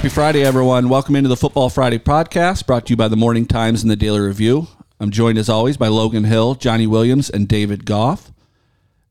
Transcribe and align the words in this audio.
Happy 0.00 0.08
Friday, 0.08 0.42
everyone. 0.42 0.88
Welcome 0.88 1.14
into 1.14 1.28
the 1.28 1.36
Football 1.36 1.68
Friday 1.68 1.98
podcast 1.98 2.64
brought 2.64 2.86
to 2.86 2.94
you 2.94 2.96
by 2.96 3.08
the 3.08 3.18
Morning 3.18 3.44
Times 3.44 3.82
and 3.82 3.90
the 3.90 3.96
Daily 3.96 4.20
Review. 4.20 4.66
I'm 4.98 5.10
joined 5.10 5.36
as 5.36 5.50
always 5.50 5.76
by 5.76 5.88
Logan 5.88 6.24
Hill, 6.24 6.54
Johnny 6.54 6.86
Williams, 6.86 7.28
and 7.28 7.46
David 7.46 7.84
Goff. 7.84 8.32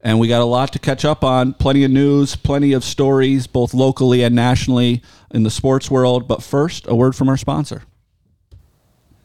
And 0.02 0.20
we 0.20 0.28
got 0.28 0.42
a 0.42 0.46
lot 0.46 0.74
to 0.74 0.80
catch 0.80 1.06
up 1.06 1.24
on. 1.24 1.54
Plenty 1.54 1.84
of 1.84 1.92
news, 1.92 2.36
plenty 2.36 2.74
of 2.74 2.84
stories, 2.84 3.46
both 3.46 3.76
locally 3.76 4.24
and 4.24 4.34
nationally 4.34 5.04
in 5.30 5.44
the 5.44 5.52
sports 5.52 5.92
world. 5.92 6.28
But 6.28 6.42
first, 6.42 6.88
a 6.88 6.96
word 6.96 7.16
from 7.16 7.30
our 7.30 7.38
sponsor. 7.38 7.84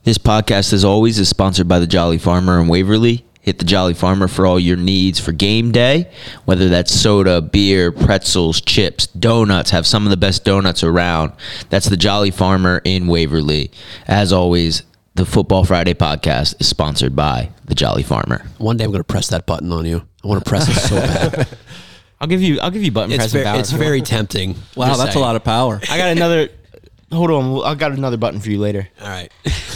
This 0.02 0.18
podcast, 0.18 0.74
as 0.74 0.84
always, 0.84 1.18
is 1.18 1.30
sponsored 1.30 1.66
by 1.66 1.78
the 1.78 1.86
Jolly 1.86 2.18
Farmer 2.18 2.60
in 2.60 2.68
Waverly. 2.68 3.24
Hit 3.44 3.58
the 3.58 3.66
Jolly 3.66 3.92
Farmer 3.92 4.26
for 4.26 4.46
all 4.46 4.58
your 4.58 4.78
needs 4.78 5.20
for 5.20 5.30
game 5.30 5.70
day, 5.70 6.10
whether 6.46 6.70
that's 6.70 6.90
soda, 6.98 7.42
beer, 7.42 7.92
pretzels, 7.92 8.62
chips, 8.62 9.06
donuts. 9.06 9.68
Have 9.70 9.86
some 9.86 10.04
of 10.06 10.10
the 10.10 10.16
best 10.16 10.46
donuts 10.46 10.82
around. 10.82 11.32
That's 11.68 11.86
the 11.90 11.98
Jolly 11.98 12.30
Farmer 12.30 12.80
in 12.84 13.06
Waverly. 13.06 13.70
As 14.08 14.32
always, 14.32 14.82
the 15.14 15.26
Football 15.26 15.64
Friday 15.66 15.92
podcast 15.92 16.58
is 16.58 16.68
sponsored 16.68 17.14
by 17.14 17.50
the 17.66 17.74
Jolly 17.74 18.02
Farmer. 18.02 18.46
One 18.56 18.78
day 18.78 18.84
I'm 18.84 18.90
going 18.90 19.00
to 19.00 19.04
press 19.04 19.28
that 19.28 19.44
button 19.44 19.70
on 19.72 19.84
you. 19.84 20.02
I 20.24 20.26
want 20.26 20.42
to 20.42 20.48
press 20.48 20.66
it 20.66 20.80
so 20.80 20.96
bad. 20.96 21.46
I'll 22.22 22.28
give 22.28 22.40
you. 22.40 22.60
I'll 22.60 22.70
give 22.70 22.82
you 22.82 22.92
button 22.92 23.10
It's, 23.12 23.18
pressing 23.18 23.38
very, 23.40 23.44
power. 23.44 23.60
it's 23.60 23.70
very 23.72 24.00
tempting. 24.00 24.54
Wow, 24.74 24.86
Just 24.86 25.04
that's 25.04 25.16
a 25.16 25.20
lot 25.20 25.36
of 25.36 25.44
power. 25.44 25.80
I 25.90 25.98
got 25.98 26.08
another. 26.12 26.48
Hold 27.12 27.30
on. 27.30 27.64
I 27.64 27.74
got 27.74 27.92
another 27.92 28.16
button 28.16 28.40
for 28.40 28.48
you 28.48 28.58
later. 28.58 28.88
All 29.02 29.06
right. 29.06 29.30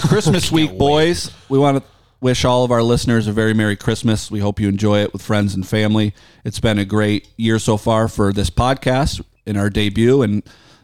Christmas 0.09 0.51
week, 0.51 0.71
wait. 0.71 0.79
boys. 0.79 1.31
We 1.51 1.59
want 1.59 1.77
to 1.77 1.85
wish 2.21 2.45
all 2.45 2.65
of 2.65 2.73
our 2.73 2.83
listeners 2.83 3.27
a 3.27 3.33
very 3.33 3.55
Merry 3.55 3.77
Christmas. 3.77 4.31
We 4.31 4.41
hope 4.41 4.59
you 4.59 4.69
enjoy 4.69 5.01
it 5.01 5.13
with 5.13 5.23
friends 5.23 5.55
and 5.55 5.67
family. 5.67 6.15
It's 6.45 6.61
been 6.61 6.79
a 6.79 6.85
great 6.85 7.29
year 7.37 7.59
so 7.59 7.77
far 7.77 8.09
for 8.09 8.33
this 8.33 8.51
podcast 8.51 9.25
in 9.47 9.57
our 9.57 9.71
debut, 9.71 10.23
and 10.23 10.43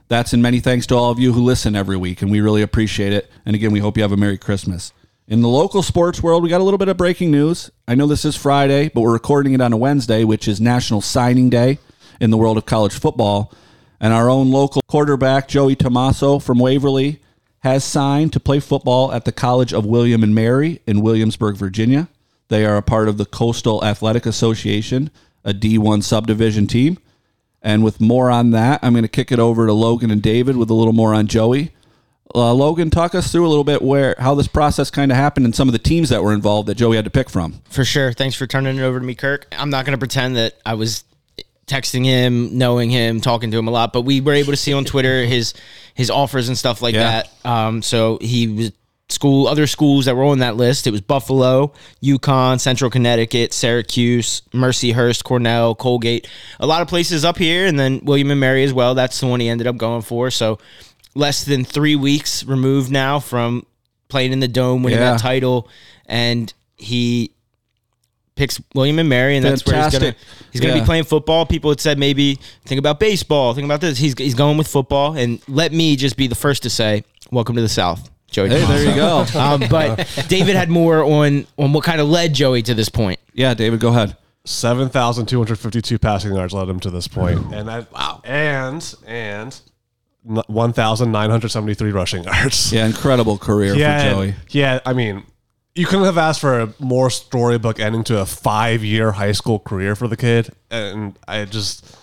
that's 0.08 0.32
in 0.32 0.42
many 0.42 0.60
thanks 0.60 0.86
to 0.86 0.94
all 0.94 1.10
of 1.10 1.18
you 1.18 1.32
who 1.32 1.42
listen 1.42 1.74
every 1.74 1.96
week, 1.96 2.22
and 2.22 2.30
we 2.30 2.40
really 2.40 2.62
appreciate 2.62 3.12
it. 3.12 3.30
And 3.44 3.56
again, 3.56 3.72
we 3.72 3.80
hope 3.80 3.96
you 3.96 4.02
have 4.02 4.12
a 4.12 4.16
Merry 4.16 4.38
Christmas. 4.38 4.92
In 5.26 5.40
the 5.40 5.48
local 5.48 5.82
sports 5.82 6.22
world, 6.22 6.42
we 6.42 6.50
got 6.50 6.60
a 6.60 6.64
little 6.64 6.78
bit 6.78 6.88
of 6.88 6.96
breaking 6.96 7.30
news. 7.30 7.70
I 7.88 7.94
know 7.94 8.06
this 8.06 8.24
is 8.24 8.36
Friday, 8.36 8.90
but 8.90 9.00
we're 9.00 9.12
recording 9.12 9.54
it 9.54 9.60
on 9.60 9.72
a 9.72 9.76
Wednesday, 9.76 10.22
which 10.22 10.46
is 10.46 10.60
National 10.60 11.00
Signing 11.00 11.48
Day 11.48 11.78
in 12.20 12.30
the 12.30 12.36
world 12.36 12.58
of 12.58 12.66
college 12.66 12.92
football. 12.92 13.52
And 14.00 14.12
our 14.12 14.28
own 14.28 14.50
local 14.50 14.82
quarterback, 14.86 15.48
Joey 15.48 15.76
Tomaso 15.76 16.38
from 16.38 16.58
Waverly, 16.58 17.20
has 17.64 17.82
signed 17.82 18.30
to 18.30 18.38
play 18.38 18.60
football 18.60 19.10
at 19.10 19.24
the 19.24 19.32
College 19.32 19.72
of 19.72 19.86
William 19.86 20.22
and 20.22 20.34
Mary 20.34 20.82
in 20.86 21.00
Williamsburg, 21.00 21.56
Virginia. 21.56 22.08
They 22.48 22.66
are 22.66 22.76
a 22.76 22.82
part 22.82 23.08
of 23.08 23.16
the 23.16 23.24
Coastal 23.24 23.82
Athletic 23.82 24.26
Association, 24.26 25.10
a 25.44 25.54
D1 25.54 26.02
subdivision 26.02 26.66
team. 26.66 26.98
And 27.62 27.82
with 27.82 28.02
more 28.02 28.30
on 28.30 28.50
that, 28.50 28.80
I'm 28.82 28.92
going 28.92 29.02
to 29.02 29.08
kick 29.08 29.32
it 29.32 29.38
over 29.38 29.66
to 29.66 29.72
Logan 29.72 30.10
and 30.10 30.20
David 30.20 30.58
with 30.58 30.68
a 30.68 30.74
little 30.74 30.92
more 30.92 31.14
on 31.14 31.26
Joey. 31.26 31.72
Uh, 32.34 32.52
Logan, 32.52 32.90
talk 32.90 33.14
us 33.14 33.32
through 33.32 33.46
a 33.46 33.48
little 33.48 33.64
bit 33.64 33.80
where 33.80 34.14
how 34.18 34.34
this 34.34 34.46
process 34.48 34.90
kind 34.90 35.10
of 35.10 35.16
happened 35.16 35.46
and 35.46 35.54
some 35.54 35.66
of 35.66 35.72
the 35.72 35.78
teams 35.78 36.10
that 36.10 36.22
were 36.22 36.34
involved 36.34 36.68
that 36.68 36.74
Joey 36.74 36.96
had 36.96 37.06
to 37.06 37.10
pick 37.10 37.30
from. 37.30 37.62
For 37.70 37.86
sure. 37.86 38.12
Thanks 38.12 38.36
for 38.36 38.46
turning 38.46 38.76
it 38.76 38.82
over 38.82 39.00
to 39.00 39.06
me, 39.06 39.14
Kirk. 39.14 39.46
I'm 39.52 39.70
not 39.70 39.86
going 39.86 39.94
to 39.94 39.98
pretend 39.98 40.36
that 40.36 40.54
I 40.66 40.74
was 40.74 41.04
texting 41.66 42.04
him, 42.04 42.56
knowing 42.58 42.90
him, 42.90 43.20
talking 43.20 43.50
to 43.50 43.58
him 43.58 43.68
a 43.68 43.70
lot, 43.70 43.92
but 43.92 44.02
we 44.02 44.20
were 44.20 44.32
able 44.34 44.52
to 44.52 44.56
see 44.56 44.72
on 44.72 44.84
Twitter 44.84 45.24
his 45.24 45.54
his 45.94 46.10
offers 46.10 46.48
and 46.48 46.58
stuff 46.58 46.82
like 46.82 46.94
Yeah. 46.94 47.22
that. 47.44 47.48
Um, 47.50 47.80
so 47.82 48.18
he 48.20 48.46
was 48.48 48.72
school 49.10 49.46
other 49.46 49.66
schools 49.66 50.06
that 50.06 50.16
were 50.16 50.24
on 50.24 50.38
that 50.40 50.56
list. 50.56 50.86
It 50.86 50.90
was 50.90 51.00
Buffalo, 51.02 51.72
UConn, 52.02 52.58
Central 52.58 52.90
Connecticut, 52.90 53.52
Syracuse, 53.52 54.42
Mercyhurst, 54.52 55.22
Cornell, 55.24 55.74
Colgate, 55.74 56.26
a 56.58 56.66
lot 56.66 56.82
of 56.82 56.88
places 56.88 57.24
up 57.24 57.38
here, 57.38 57.66
and 57.66 57.78
then 57.78 58.00
William 58.04 58.30
and 58.30 58.40
Mary 58.40 58.64
as 58.64 58.72
well. 58.72 58.94
That's 58.94 59.20
the 59.20 59.26
one 59.26 59.40
he 59.40 59.48
ended 59.48 59.66
up 59.66 59.76
going 59.76 60.02
for. 60.02 60.30
So 60.30 60.58
less 61.14 61.44
than 61.44 61.64
three 61.64 61.94
weeks 61.96 62.44
removed 62.44 62.90
now 62.90 63.20
from 63.20 63.64
playing 64.08 64.32
in 64.32 64.40
the 64.40 64.48
dome, 64.48 64.82
winning 64.82 64.98
Yeah. 64.98 65.12
that 65.12 65.20
title, 65.20 65.68
and 66.06 66.52
he 66.76 67.30
picks 68.36 68.60
William 68.74 68.98
and 68.98 69.08
Mary, 69.08 69.36
and 69.36 69.44
that's 69.44 69.64
where 69.66 69.82
he's 69.84 69.92
gonna 69.98 70.14
he's 70.52 70.60
gonna 70.60 70.74
Yeah. 70.74 70.80
be 70.80 70.86
playing 70.86 71.04
football. 71.04 71.46
People 71.46 71.70
had 71.70 71.80
said 71.80 71.98
maybe 71.98 72.38
think 72.64 72.78
about 72.78 72.98
baseball, 73.00 73.54
think 73.54 73.64
about 73.64 73.80
this. 73.80 73.98
He's 73.98 74.14
he's 74.18 74.34
going 74.34 74.56
with 74.58 74.66
football, 74.68 75.16
and 75.16 75.40
let 75.48 75.72
me 75.72 75.96
just 75.96 76.16
be 76.16 76.26
the 76.26 76.34
first 76.34 76.62
to 76.64 76.70
say, 76.70 77.04
welcome 77.30 77.54
to 77.56 77.62
the 77.62 77.68
South, 77.68 78.10
Joey. 78.30 78.48
Hey, 78.48 78.64
there 78.64 78.84
you 78.88 78.94
go. 78.94 79.24
um, 79.38 79.62
but 79.70 80.06
David 80.28 80.56
had 80.56 80.68
more 80.70 81.02
on 81.04 81.46
on 81.58 81.72
what 81.72 81.84
kind 81.84 82.00
of 82.00 82.08
led 82.08 82.34
Joey 82.34 82.62
to 82.62 82.74
this 82.74 82.88
point. 82.88 83.20
yeah, 83.34 83.54
David, 83.54 83.80
go 83.80 83.88
ahead. 83.88 84.16
Seven 84.46 84.88
thousand 84.90 85.26
two 85.26 85.38
hundred 85.38 85.58
fifty-two 85.58 85.98
passing 85.98 86.34
yards 86.34 86.52
led 86.52 86.68
him 86.68 86.78
to 86.80 86.90
this 86.90 87.08
point, 87.08 87.40
and 87.54 87.66
that 87.68 87.90
wow, 87.92 88.20
and 88.24 88.94
and 89.06 89.58
one 90.22 90.72
thousand 90.72 91.12
nine 91.12 91.30
hundred 91.30 91.48
seventy-three 91.50 91.92
rushing 91.92 92.24
yards. 92.24 92.72
Yeah, 92.72 92.84
incredible 92.86 93.38
career 93.38 93.74
yeah, 93.74 93.98
for 94.00 94.04
and- 94.06 94.14
Joey. 94.34 94.34
yeah. 94.50 94.80
I 94.84 94.92
mean, 94.92 95.22
you 95.74 95.86
couldn't 95.86 96.04
have 96.04 96.18
asked 96.18 96.40
for 96.40 96.60
a 96.60 96.74
more 96.78 97.10
storybook 97.10 97.80
ending 97.80 98.04
to 98.04 98.20
a 98.20 98.26
five-year 98.26 99.12
high 99.12 99.32
school 99.32 99.58
career 99.58 99.96
for 99.96 100.08
the 100.08 100.16
kid, 100.16 100.50
and 100.70 101.18
I 101.26 101.44
just. 101.44 101.96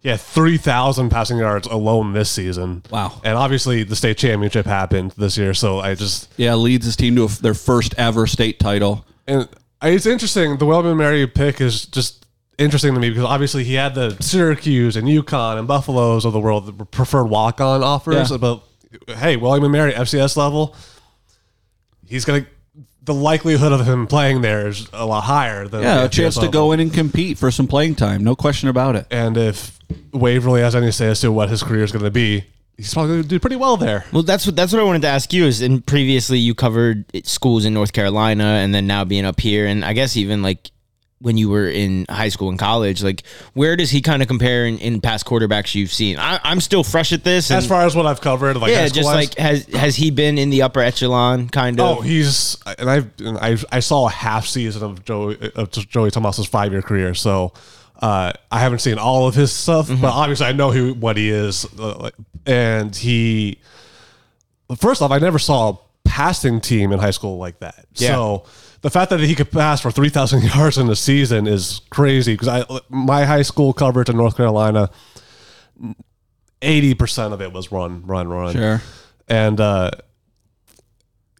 Yeah, 0.00 0.16
three 0.16 0.58
thousand 0.58 1.10
passing 1.10 1.38
yards 1.38 1.66
alone 1.66 2.12
this 2.12 2.30
season. 2.30 2.84
Wow. 2.88 3.20
And 3.24 3.36
obviously, 3.36 3.82
the 3.82 3.96
state 3.96 4.16
championship 4.16 4.64
happened 4.64 5.10
this 5.18 5.36
year, 5.36 5.52
so 5.54 5.80
I 5.80 5.96
just 5.96 6.32
Yeah, 6.36 6.54
leads 6.54 6.86
his 6.86 6.94
team 6.94 7.16
to 7.16 7.24
a, 7.24 7.28
their 7.28 7.52
first 7.52 7.94
ever 7.98 8.28
state 8.28 8.60
title. 8.60 9.04
And 9.26 9.48
it's 9.82 10.06
interesting. 10.06 10.56
The 10.58 10.66
William 10.66 10.86
and 10.86 10.98
Mary 10.98 11.26
pick 11.26 11.60
is 11.60 11.84
just 11.84 12.26
interesting 12.58 12.94
to 12.94 13.00
me 13.00 13.10
because 13.10 13.24
obviously 13.24 13.64
he 13.64 13.74
had 13.74 13.96
the 13.96 14.16
Syracuse 14.20 14.94
and 14.96 15.08
UConn 15.08 15.58
and 15.58 15.66
Buffaloes 15.66 16.24
of 16.24 16.32
the 16.32 16.40
world 16.40 16.78
were 16.78 16.84
preferred 16.84 17.24
walk 17.26 17.60
on 17.60 17.82
offers. 17.82 18.30
Yeah. 18.30 18.36
But 18.36 18.62
hey, 19.16 19.36
William 19.36 19.64
and 19.64 19.72
Mary 19.72 19.92
FCS 19.92 20.36
level, 20.36 20.76
he's 22.06 22.24
gonna. 22.24 22.46
The 23.08 23.14
likelihood 23.14 23.72
of 23.72 23.88
him 23.88 24.06
playing 24.06 24.42
there 24.42 24.68
is 24.68 24.86
a 24.92 25.06
lot 25.06 25.22
higher 25.22 25.66
than 25.66 25.82
Yeah, 25.82 26.04
a 26.04 26.10
chance 26.10 26.36
FCS 26.36 26.40
to 26.42 26.48
go 26.48 26.72
in 26.72 26.80
and 26.80 26.92
compete 26.92 27.38
for 27.38 27.50
some 27.50 27.66
playing 27.66 27.94
time. 27.94 28.22
No 28.22 28.36
question 28.36 28.68
about 28.68 28.96
it. 28.96 29.06
And 29.10 29.38
if 29.38 29.78
Waverly 30.12 30.60
has 30.60 30.76
any 30.76 30.90
say 30.92 31.06
as 31.06 31.22
to 31.22 31.32
what 31.32 31.48
his 31.48 31.62
career 31.62 31.84
is 31.84 31.90
going 31.90 32.04
to 32.04 32.10
be, 32.10 32.44
he's 32.76 32.92
probably 32.92 33.12
going 33.12 33.22
to 33.22 33.28
do 33.28 33.40
pretty 33.40 33.56
well 33.56 33.78
there. 33.78 34.04
Well, 34.12 34.24
that's 34.24 34.44
what 34.44 34.56
that's 34.56 34.74
what 34.74 34.82
I 34.82 34.84
wanted 34.84 35.00
to 35.02 35.08
ask 35.08 35.32
you. 35.32 35.46
Is 35.46 35.62
in 35.62 35.80
previously 35.80 36.38
you 36.38 36.54
covered 36.54 37.06
schools 37.26 37.64
in 37.64 37.72
North 37.72 37.94
Carolina, 37.94 38.44
and 38.44 38.74
then 38.74 38.86
now 38.86 39.04
being 39.06 39.24
up 39.24 39.40
here, 39.40 39.66
and 39.66 39.86
I 39.86 39.94
guess 39.94 40.14
even 40.14 40.42
like 40.42 40.70
when 41.20 41.36
you 41.36 41.48
were 41.48 41.68
in 41.68 42.06
high 42.08 42.28
school 42.28 42.48
and 42.48 42.58
college, 42.58 43.02
like 43.02 43.24
where 43.54 43.74
does 43.74 43.90
he 43.90 44.00
kind 44.00 44.22
of 44.22 44.28
compare 44.28 44.66
in, 44.66 44.78
in 44.78 45.00
past 45.00 45.26
quarterbacks 45.26 45.74
you've 45.74 45.92
seen? 45.92 46.18
I, 46.18 46.38
I'm 46.44 46.60
still 46.60 46.84
fresh 46.84 47.12
at 47.12 47.24
this. 47.24 47.50
As 47.50 47.66
far 47.66 47.84
as 47.86 47.96
what 47.96 48.06
I've 48.06 48.20
covered, 48.20 48.56
like 48.56 48.70
yeah, 48.70 48.86
just 48.88 49.06
like 49.06 49.34
has 49.36 49.66
has 49.66 49.96
he 49.96 50.10
been 50.12 50.38
in 50.38 50.50
the 50.50 50.62
upper 50.62 50.80
echelon 50.80 51.48
kind 51.48 51.80
of? 51.80 51.98
Oh, 51.98 52.00
he's 52.00 52.56
and 52.78 52.88
I've 52.88 53.10
and 53.20 53.36
I 53.38 53.56
I 53.72 53.80
saw 53.80 54.06
a 54.06 54.10
half 54.10 54.46
season 54.46 54.82
of 54.84 55.04
Joey 55.04 55.36
of 55.56 55.70
Joey 55.70 56.10
Tomas's 56.10 56.46
five 56.46 56.70
year 56.72 56.82
career, 56.82 57.14
so 57.14 57.52
uh, 58.00 58.32
I 58.52 58.60
haven't 58.60 58.78
seen 58.78 58.96
all 58.98 59.26
of 59.26 59.34
his 59.34 59.50
stuff, 59.52 59.88
Mm-hmm. 59.88 60.02
but 60.02 60.12
obviously 60.12 60.46
I 60.46 60.52
know 60.52 60.70
who 60.70 60.94
what 60.94 61.16
he 61.16 61.30
is, 61.30 61.66
uh, 61.80 62.10
and 62.46 62.94
he. 62.94 63.58
First 64.76 65.00
off, 65.02 65.10
I 65.10 65.18
never 65.18 65.38
saw 65.38 65.70
a 65.70 65.78
passing 66.04 66.60
team 66.60 66.92
in 66.92 66.98
high 66.98 67.10
school 67.10 67.38
like 67.38 67.58
that. 67.60 67.86
Yeah. 67.94 68.08
So 68.10 68.44
the 68.80 68.90
fact 68.90 69.10
that 69.10 69.20
he 69.20 69.34
could 69.34 69.50
pass 69.50 69.80
for 69.80 69.90
three 69.90 70.08
thousand 70.08 70.42
yards 70.54 70.78
in 70.78 70.88
a 70.88 70.96
season 70.96 71.46
is 71.46 71.80
crazy 71.90 72.34
because 72.34 72.48
I 72.48 72.64
my 72.88 73.24
high 73.24 73.42
school 73.42 73.72
coverage 73.72 74.08
in 74.08 74.16
North 74.16 74.36
Carolina. 74.36 74.90
Eighty 76.60 76.94
percent 76.94 77.32
of 77.32 77.40
it 77.40 77.52
was 77.52 77.70
run, 77.70 78.04
run, 78.06 78.28
run. 78.28 78.52
Sure. 78.52 78.82
And 79.28 79.60
uh, 79.60 79.90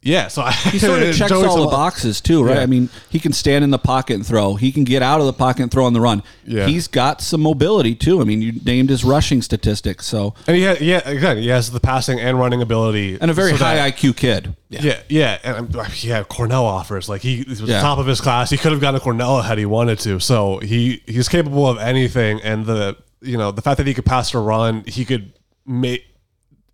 yeah, 0.03 0.29
so 0.29 0.43
I, 0.43 0.53
He 0.53 0.79
sort 0.79 1.03
of 1.03 1.15
checks 1.17 1.33
all 1.33 1.65
the 1.65 1.71
boxes 1.71 2.21
too, 2.21 2.45
right? 2.45 2.57
Yeah. 2.57 2.63
I 2.63 2.67
mean, 2.67 2.89
he 3.11 3.19
can 3.19 3.33
stand 3.33 3.65
in 3.65 3.71
the 3.71 3.79
pocket 3.79 4.15
and 4.15 4.27
throw. 4.27 4.55
He 4.55 4.71
can 4.73 4.85
get 4.85 5.03
out 5.03 5.21
of 5.21 5.27
the 5.27 5.33
pocket 5.33 5.63
and 5.63 5.71
throw 5.71 5.85
on 5.87 5.93
the 5.93 6.01
run. 6.01 6.23
Yeah. 6.45 6.67
He's 6.67 6.87
got 6.89 7.21
some 7.21 7.41
mobility 7.41 7.95
too. 7.95 8.21
I 8.21 8.25
mean, 8.25 8.41
you 8.41 8.53
named 8.65 8.91
his 8.91 9.05
rushing 9.05 9.43
statistics, 9.43 10.07
so 10.07 10.35
And 10.47 10.57
he 10.57 10.63
had, 10.63 10.81
yeah, 10.81 11.09
again, 11.09 11.39
he 11.39 11.49
has 11.49 11.71
the 11.71 11.81
passing 11.81 12.21
and 12.21 12.39
running 12.39 12.63
ability, 12.63 13.19
and 13.21 13.31
a 13.31 13.35
very 13.35 13.51
so 13.53 13.59
high 13.65 13.75
that- 13.77 13.97
IQ 13.97 14.17
kid. 14.17 14.55
Yeah, 14.71 15.01
yeah, 15.09 15.39
and 15.45 15.75
um, 15.77 15.87
he 15.87 16.09
had 16.09 16.29
Cornell 16.29 16.65
offers. 16.67 17.09
Like 17.09 17.23
he, 17.23 17.37
he 17.43 17.49
was 17.49 17.63
Yeah. 17.63 17.81
top 17.81 17.99
of 17.99 18.07
his 18.07 18.21
class. 18.21 18.51
He 18.51 18.57
could 18.59 18.71
have 18.73 18.81
gone 18.83 18.95
to 18.95 19.01
Cornell 19.01 19.41
had 19.43 19.57
he 19.59 19.65
wanted 19.67 19.99
to. 20.01 20.21
So 20.21 20.59
he 20.59 21.03
he's 21.07 21.29
capable 21.29 21.67
of 21.67 21.79
anything. 21.79 22.41
And 22.43 22.67
the 22.67 22.97
you 23.23 23.37
know 23.39 23.51
the 23.51 23.63
fact 23.63 23.79
that 23.79 23.87
he 23.87 23.95
could 23.95 24.05
pass 24.05 24.35
or 24.35 24.43
run, 24.43 24.85
he 24.87 25.05
could 25.07 25.33
make 25.67 26.05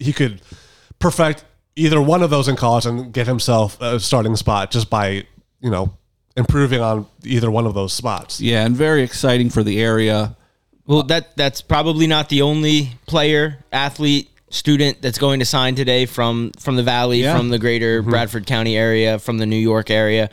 he 0.01 0.13
could 0.13 0.43
perfect 0.99 1.45
either 1.77 2.01
one 2.01 2.23
of 2.23 2.31
those 2.31 2.49
in 2.49 2.57
college 2.57 2.87
and 2.87 3.13
get 3.13 3.27
himself 3.27 3.81
a 3.81 3.99
starting 4.01 4.37
spot 4.37 4.71
just 4.71 4.91
by 4.91 5.27
you 5.61 5.71
know 5.71 5.95
improving 6.37 6.81
on 6.81 7.07
either 7.25 7.51
one 7.51 7.67
of 7.67 7.75
those 7.75 7.93
spots. 7.93 8.41
Yeah, 8.41 8.65
and 8.65 8.77
very 8.77 9.03
exciting 9.03 9.51
for 9.51 9.63
the 9.63 9.81
area. 9.81 10.37
Well, 10.87 11.03
that 11.05 11.37
that's 11.37 11.63
probably 11.63 12.07
not 12.07 12.29
the 12.29 12.43
only 12.43 12.91
player, 13.07 13.65
athlete, 13.73 14.31
student 14.51 15.01
that's 15.03 15.19
going 15.19 15.41
to 15.41 15.47
sign 15.47 15.75
today 15.75 16.07
from 16.07 16.53
from 16.59 16.77
the 16.77 16.83
Valley, 16.83 17.23
Yeah. 17.23 17.37
from 17.37 17.49
the 17.49 17.59
greater 17.59 18.01
mm-hmm. 18.03 18.11
Bradford 18.11 18.47
County 18.47 18.77
area, 18.77 19.19
from 19.19 19.39
the 19.39 19.47
New 19.47 19.57
York 19.57 19.91
area. 19.91 20.31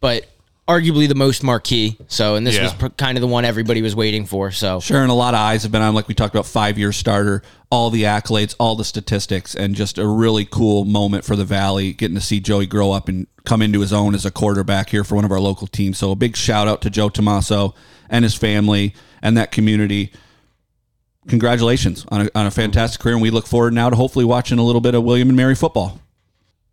But 0.00 0.26
arguably 0.68 1.08
the 1.08 1.14
most 1.14 1.42
marquee. 1.42 1.96
So, 2.08 2.36
and 2.36 2.46
this 2.46 2.56
Yeah. 2.56 2.64
was 2.64 2.72
pr- 2.72 2.86
kind 2.96 3.18
of 3.18 3.22
the 3.22 3.26
one 3.26 3.44
everybody 3.44 3.82
was 3.82 3.94
waiting 3.94 4.24
for. 4.24 4.50
So, 4.50 4.80
Sure, 4.80 5.02
and 5.02 5.10
a 5.10 5.14
lot 5.14 5.34
of 5.34 5.40
eyes 5.40 5.62
have 5.62 5.72
been 5.72 5.82
on, 5.82 5.94
like 5.94 6.08
we 6.08 6.14
talked 6.14 6.34
about, 6.34 6.46
five 6.46 6.78
year 6.78 6.90
starter, 6.92 7.42
all 7.74 7.90
the 7.90 8.04
accolades, 8.04 8.54
all 8.60 8.76
the 8.76 8.84
statistics, 8.84 9.52
and 9.52 9.74
just 9.74 9.98
a 9.98 10.06
really 10.06 10.44
cool 10.44 10.84
moment 10.84 11.24
for 11.24 11.34
the 11.34 11.44
Valley, 11.44 11.92
getting 11.92 12.14
to 12.14 12.20
see 12.20 12.38
Joey 12.38 12.66
grow 12.66 12.92
up 12.92 13.08
and 13.08 13.26
come 13.44 13.60
into 13.60 13.80
his 13.80 13.92
own 13.92 14.14
as 14.14 14.24
a 14.24 14.30
quarterback 14.30 14.90
here 14.90 15.02
for 15.02 15.16
one 15.16 15.24
of 15.24 15.32
our 15.32 15.40
local 15.40 15.66
teams. 15.66 15.98
So 15.98 16.12
a 16.12 16.14
big 16.14 16.36
shout 16.36 16.68
out 16.68 16.82
to 16.82 16.90
Joe 16.90 17.08
Tomaso 17.08 17.74
and 18.08 18.22
his 18.22 18.36
family 18.36 18.94
and 19.20 19.36
that 19.36 19.50
community. 19.50 20.12
Congratulations 21.26 22.06
on 22.10 22.28
a, 22.28 22.30
on 22.36 22.46
a 22.46 22.52
fantastic 22.52 23.00
career, 23.00 23.16
and 23.16 23.22
we 23.22 23.30
look 23.30 23.48
forward 23.48 23.74
now 23.74 23.90
to 23.90 23.96
hopefully 23.96 24.24
watching 24.24 24.60
a 24.60 24.64
little 24.64 24.80
bit 24.80 24.94
of 24.94 25.02
William 25.02 25.28
and 25.28 25.36
Mary 25.36 25.56
football. 25.56 25.98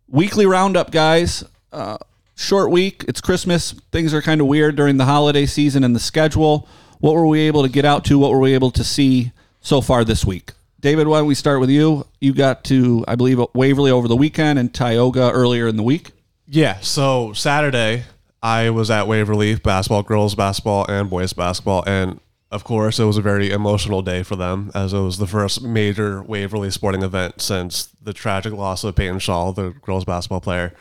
Weekly 0.06 0.46
roundup, 0.46 0.92
guys. 0.92 1.42
Uh, 1.72 1.98
short 2.36 2.70
week. 2.70 3.04
It's 3.08 3.20
Christmas. 3.20 3.72
Things 3.90 4.14
are 4.14 4.22
kind 4.22 4.40
of 4.40 4.46
weird 4.46 4.76
during 4.76 4.98
the 4.98 5.06
holiday 5.06 5.46
season 5.46 5.82
and 5.82 5.96
the 5.96 6.00
schedule. 6.00 6.68
What 7.00 7.14
were 7.14 7.26
we 7.26 7.40
able 7.40 7.64
to 7.64 7.68
get 7.68 7.84
out 7.84 8.04
to? 8.04 8.20
What 8.20 8.30
were 8.30 8.38
we 8.38 8.54
able 8.54 8.70
to 8.70 8.84
see 8.84 9.32
so 9.60 9.80
far 9.80 10.04
this 10.04 10.24
week? 10.24 10.52
David, 10.82 11.06
why 11.06 11.18
don't 11.18 11.28
we 11.28 11.36
start 11.36 11.60
with 11.60 11.70
you? 11.70 12.04
You 12.20 12.34
got 12.34 12.64
to, 12.64 13.04
I 13.06 13.14
believe, 13.14 13.40
Waverly 13.54 13.92
over 13.92 14.08
the 14.08 14.16
weekend 14.16 14.58
and 14.58 14.74
Tioga 14.74 15.30
earlier 15.30 15.68
in 15.68 15.76
the 15.76 15.82
week. 15.82 16.10
Yeah. 16.48 16.80
So 16.80 17.32
Saturday, 17.34 18.02
I 18.42 18.68
was 18.70 18.90
at 18.90 19.06
Waverly 19.06 19.54
basketball, 19.54 20.02
girls 20.02 20.34
basketball, 20.34 20.84
and 20.90 21.08
boys 21.08 21.32
basketball, 21.32 21.84
and 21.86 22.18
of 22.50 22.64
course, 22.64 22.98
it 22.98 23.04
was 23.04 23.16
a 23.16 23.22
very 23.22 23.50
emotional 23.50 24.02
day 24.02 24.24
for 24.24 24.34
them 24.34 24.72
as 24.74 24.92
it 24.92 24.98
was 24.98 25.18
the 25.18 25.26
first 25.26 25.62
major 25.62 26.20
Waverly 26.20 26.70
sporting 26.70 27.02
event 27.02 27.40
since 27.40 27.84
the 28.02 28.12
tragic 28.12 28.52
loss 28.52 28.82
of 28.82 28.96
Peyton 28.96 29.20
Shaw, 29.20 29.52
the 29.52 29.70
girls 29.82 30.04
basketball 30.04 30.40
player. 30.40 30.74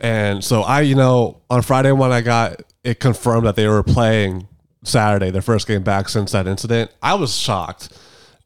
And 0.00 0.42
so 0.42 0.62
I, 0.62 0.82
you 0.82 0.94
know, 0.94 1.42
on 1.50 1.62
Friday 1.62 1.92
when 1.92 2.12
I 2.12 2.20
got 2.20 2.62
it 2.84 3.00
confirmed 3.00 3.46
that 3.46 3.56
they 3.56 3.66
were 3.66 3.82
playing 3.82 4.46
Saturday, 4.84 5.30
their 5.30 5.42
first 5.42 5.66
game 5.66 5.82
back 5.82 6.08
since 6.08 6.32
that 6.32 6.46
incident, 6.46 6.92
I 7.02 7.14
was 7.14 7.36
shocked. 7.36 7.90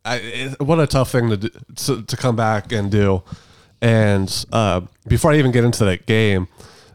I, 0.06 0.16
it, 0.16 0.60
what 0.60 0.78
a 0.78 0.86
tough 0.86 1.10
thing 1.10 1.30
to, 1.30 1.36
do, 1.36 1.50
to 1.76 2.02
to 2.02 2.16
come 2.16 2.36
back 2.36 2.72
and 2.72 2.90
do. 2.90 3.22
And 3.82 4.46
uh, 4.52 4.82
before 5.06 5.32
I 5.32 5.38
even 5.38 5.50
get 5.50 5.64
into 5.64 5.84
that 5.84 6.06
game, 6.06 6.48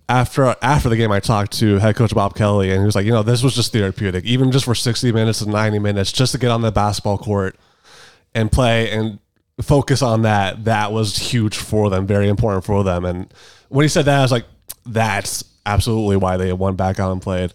after 0.09 0.55
after 0.61 0.89
the 0.89 0.95
game, 0.95 1.11
I 1.11 1.19
talked 1.19 1.53
to 1.59 1.77
head 1.77 1.95
coach 1.95 2.13
Bob 2.13 2.35
Kelly, 2.35 2.71
and 2.71 2.79
he 2.79 2.85
was 2.85 2.95
like, 2.95 3.05
you 3.05 3.11
know, 3.11 3.23
this 3.23 3.43
was 3.43 3.55
just 3.55 3.71
therapeutic, 3.71 4.25
even 4.25 4.51
just 4.51 4.65
for 4.65 4.75
sixty 4.75 5.11
minutes 5.11 5.41
and 5.41 5.51
ninety 5.51 5.79
minutes, 5.79 6.11
just 6.11 6.31
to 6.31 6.37
get 6.37 6.51
on 6.51 6.61
the 6.61 6.71
basketball 6.71 7.17
court 7.17 7.55
and 8.33 8.51
play 8.51 8.89
and 8.91 9.19
focus 9.61 10.01
on 10.01 10.23
that. 10.23 10.65
That 10.65 10.91
was 10.91 11.17
huge 11.17 11.57
for 11.57 11.89
them, 11.89 12.07
very 12.07 12.29
important 12.29 12.65
for 12.65 12.83
them. 12.83 13.05
And 13.05 13.33
when 13.69 13.83
he 13.83 13.89
said 13.89 14.05
that, 14.05 14.19
I 14.19 14.21
was 14.21 14.31
like, 14.31 14.45
that's 14.85 15.43
absolutely 15.65 16.17
why 16.17 16.37
they 16.37 16.51
won 16.53 16.75
back 16.75 16.99
out 16.99 17.11
and 17.11 17.21
played. 17.21 17.53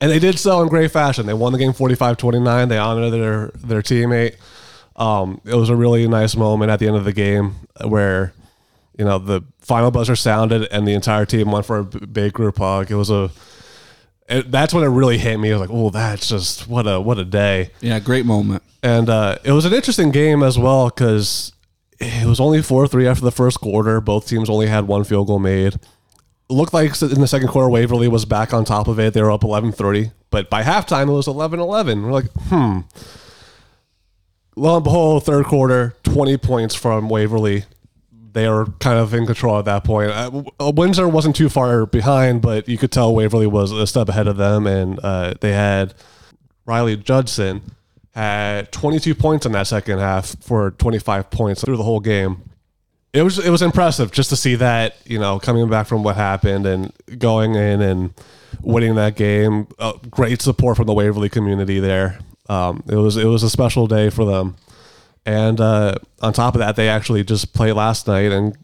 And 0.00 0.10
they 0.10 0.18
did 0.18 0.38
so 0.38 0.60
in 0.62 0.68
great 0.68 0.90
fashion. 0.90 1.24
They 1.24 1.32
won 1.32 1.52
the 1.52 1.58
game 1.58 1.72
45-29. 1.72 2.68
They 2.68 2.76
honored 2.76 3.12
their 3.12 3.48
their 3.54 3.82
teammate. 3.82 4.36
Um, 4.96 5.40
it 5.44 5.54
was 5.54 5.68
a 5.68 5.76
really 5.76 6.08
nice 6.08 6.34
moment 6.36 6.70
at 6.70 6.78
the 6.78 6.88
end 6.88 6.96
of 6.96 7.04
the 7.04 7.12
game 7.12 7.54
where 7.86 8.32
you 8.98 9.04
know 9.04 9.18
the 9.18 9.42
final 9.60 9.90
buzzer 9.90 10.16
sounded 10.16 10.68
and 10.72 10.88
the 10.88 10.94
entire 10.94 11.26
team 11.26 11.52
went 11.52 11.66
for 11.66 11.78
a 11.78 11.84
big 11.84 12.32
group 12.32 12.58
hug. 12.58 12.90
It 12.90 12.94
was 12.94 13.10
a 13.10 13.30
it, 14.28 14.50
that's 14.50 14.74
when 14.74 14.82
it 14.82 14.88
really 14.88 15.18
hit 15.18 15.38
me. 15.38 15.50
I 15.50 15.58
was 15.58 15.68
like, 15.68 15.76
oh, 15.76 15.90
that's 15.90 16.28
just 16.28 16.66
what 16.68 16.86
a 16.86 17.00
what 17.00 17.18
a 17.18 17.24
day. 17.24 17.70
Yeah, 17.80 17.98
great 18.00 18.26
moment. 18.26 18.62
And 18.82 19.08
uh, 19.08 19.38
it 19.44 19.52
was 19.52 19.64
an 19.64 19.72
interesting 19.72 20.10
game 20.10 20.42
as 20.42 20.58
well 20.58 20.88
because 20.88 21.52
it 21.98 22.26
was 22.26 22.40
only 22.40 22.62
4 22.62 22.86
3 22.86 23.06
after 23.06 23.24
the 23.24 23.32
first 23.32 23.60
quarter. 23.60 24.00
Both 24.00 24.28
teams 24.28 24.50
only 24.50 24.66
had 24.66 24.86
one 24.86 25.04
field 25.04 25.28
goal 25.28 25.38
made. 25.38 25.74
It 25.74 26.52
looked 26.52 26.74
like 26.74 27.00
in 27.02 27.20
the 27.20 27.26
second 27.26 27.48
quarter, 27.48 27.68
Waverly 27.68 28.08
was 28.08 28.24
back 28.24 28.52
on 28.52 28.64
top 28.64 28.88
of 28.88 29.00
it. 29.00 29.14
They 29.14 29.22
were 29.22 29.30
up 29.30 29.44
11 29.44 29.72
30. 29.72 30.10
But 30.30 30.50
by 30.50 30.62
halftime, 30.62 31.08
it 31.08 31.12
was 31.12 31.28
11 31.28 31.60
11. 31.60 32.02
We're 32.02 32.12
like, 32.12 32.30
hmm. 32.48 32.80
Lo 34.56 34.76
and 34.76 34.84
behold, 34.84 35.24
third 35.24 35.44
quarter, 35.44 35.94
20 36.04 36.38
points 36.38 36.74
from 36.74 37.08
Waverly. 37.10 37.64
They 38.32 38.46
are 38.46 38.66
kind 38.80 38.98
of 38.98 39.12
in 39.14 39.26
control 39.26 39.58
at 39.58 39.66
that 39.66 39.84
point. 39.84 40.10
Uh, 40.10 40.72
Windsor 40.74 41.08
wasn't 41.08 41.36
too 41.36 41.48
far 41.48 41.86
behind, 41.86 42.42
but 42.42 42.68
you 42.68 42.78
could 42.78 42.90
tell 42.90 43.14
Waverly 43.14 43.46
was 43.46 43.72
a 43.72 43.86
step 43.86 44.08
ahead 44.08 44.26
of 44.26 44.36
them. 44.36 44.66
And 44.66 44.98
uh, 45.02 45.34
they 45.40 45.52
had 45.52 45.94
Riley 46.66 46.96
Judson 46.96 47.62
had 48.14 48.72
22 48.72 49.14
points 49.14 49.44
in 49.44 49.52
that 49.52 49.66
second 49.66 49.98
half 49.98 50.36
for 50.42 50.70
25 50.72 51.30
points 51.30 51.62
through 51.62 51.76
the 51.76 51.82
whole 51.82 52.00
game. 52.00 52.42
It 53.12 53.22
was 53.22 53.38
it 53.38 53.48
was 53.48 53.62
impressive 53.62 54.12
just 54.12 54.28
to 54.28 54.36
see 54.36 54.56
that 54.56 54.96
you 55.06 55.18
know 55.18 55.38
coming 55.38 55.70
back 55.70 55.86
from 55.86 56.02
what 56.02 56.16
happened 56.16 56.66
and 56.66 56.92
going 57.18 57.54
in 57.54 57.80
and 57.80 58.12
winning 58.60 58.94
that 58.96 59.16
game. 59.16 59.68
Uh, 59.78 59.94
great 60.10 60.42
support 60.42 60.76
from 60.76 60.86
the 60.86 60.92
Waverly 60.92 61.30
community 61.30 61.80
there. 61.80 62.18
Um, 62.48 62.82
it 62.88 62.96
was 62.96 63.16
it 63.16 63.26
was 63.26 63.42
a 63.42 63.50
special 63.50 63.86
day 63.86 64.10
for 64.10 64.24
them. 64.24 64.56
And 65.24 65.60
uh, 65.60 65.96
on 66.22 66.32
top 66.32 66.54
of 66.54 66.60
that, 66.60 66.76
they 66.76 66.88
actually 66.88 67.24
just 67.24 67.52
played 67.52 67.72
last 67.72 68.06
night 68.06 68.30
and 68.30 68.56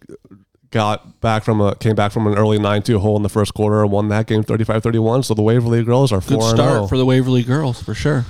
got 0.71 1.21
back 1.21 1.45
from 1.45 1.61
a 1.61 1.75
came 1.77 1.95
back 1.95 2.13
from 2.13 2.27
an 2.27 2.37
early 2.37 2.59
9-2 2.59 2.99
hole 2.99 3.17
in 3.17 3.23
the 3.23 3.29
first 3.29 3.53
quarter 3.55 3.83
and 3.83 3.91
won 3.91 4.09
that 4.09 4.27
game 4.27 4.45
35-31. 4.45 5.25
So 5.25 5.35
the 5.35 5.43
Waverly 5.43 5.85
girls 5.85 6.13
are 6.13 6.21
Good 6.21 6.41
4 6.41 6.51
start 6.51 6.89
for 6.89 6.97
the 6.97 7.05
Waverly 7.05 7.43
girls, 7.43 7.83
for 7.83 7.95
sure. 7.95 8.25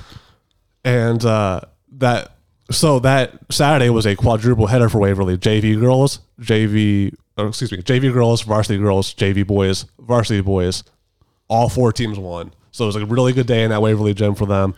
and 0.83 1.23
uh, 1.23 1.61
that 1.93 2.31
so 2.71 2.99
that 2.99 3.33
Saturday 3.51 3.89
was 3.89 4.05
a 4.05 4.15
quadruple 4.15 4.67
header 4.67 4.89
for 4.89 4.99
Waverly: 4.99 5.37
JV 5.37 5.79
girls, 5.79 6.19
JV, 6.39 7.13
or 7.37 7.47
excuse 7.47 7.71
me, 7.71 7.79
JV 7.79 8.11
girls, 8.11 8.41
varsity 8.41 8.79
girls, 8.79 9.13
JV 9.13 9.45
boys, 9.45 9.85
varsity 9.99 10.41
boys. 10.41 10.83
All 11.49 11.69
four 11.69 11.91
teams 11.91 12.17
won, 12.17 12.51
so 12.71 12.85
it 12.85 12.87
was 12.87 12.95
a 12.95 13.05
really 13.05 13.33
good 13.33 13.47
day 13.47 13.63
in 13.63 13.69
that 13.69 13.81
Waverly 13.81 14.13
gym 14.13 14.33
for 14.33 14.45
them. 14.45 14.73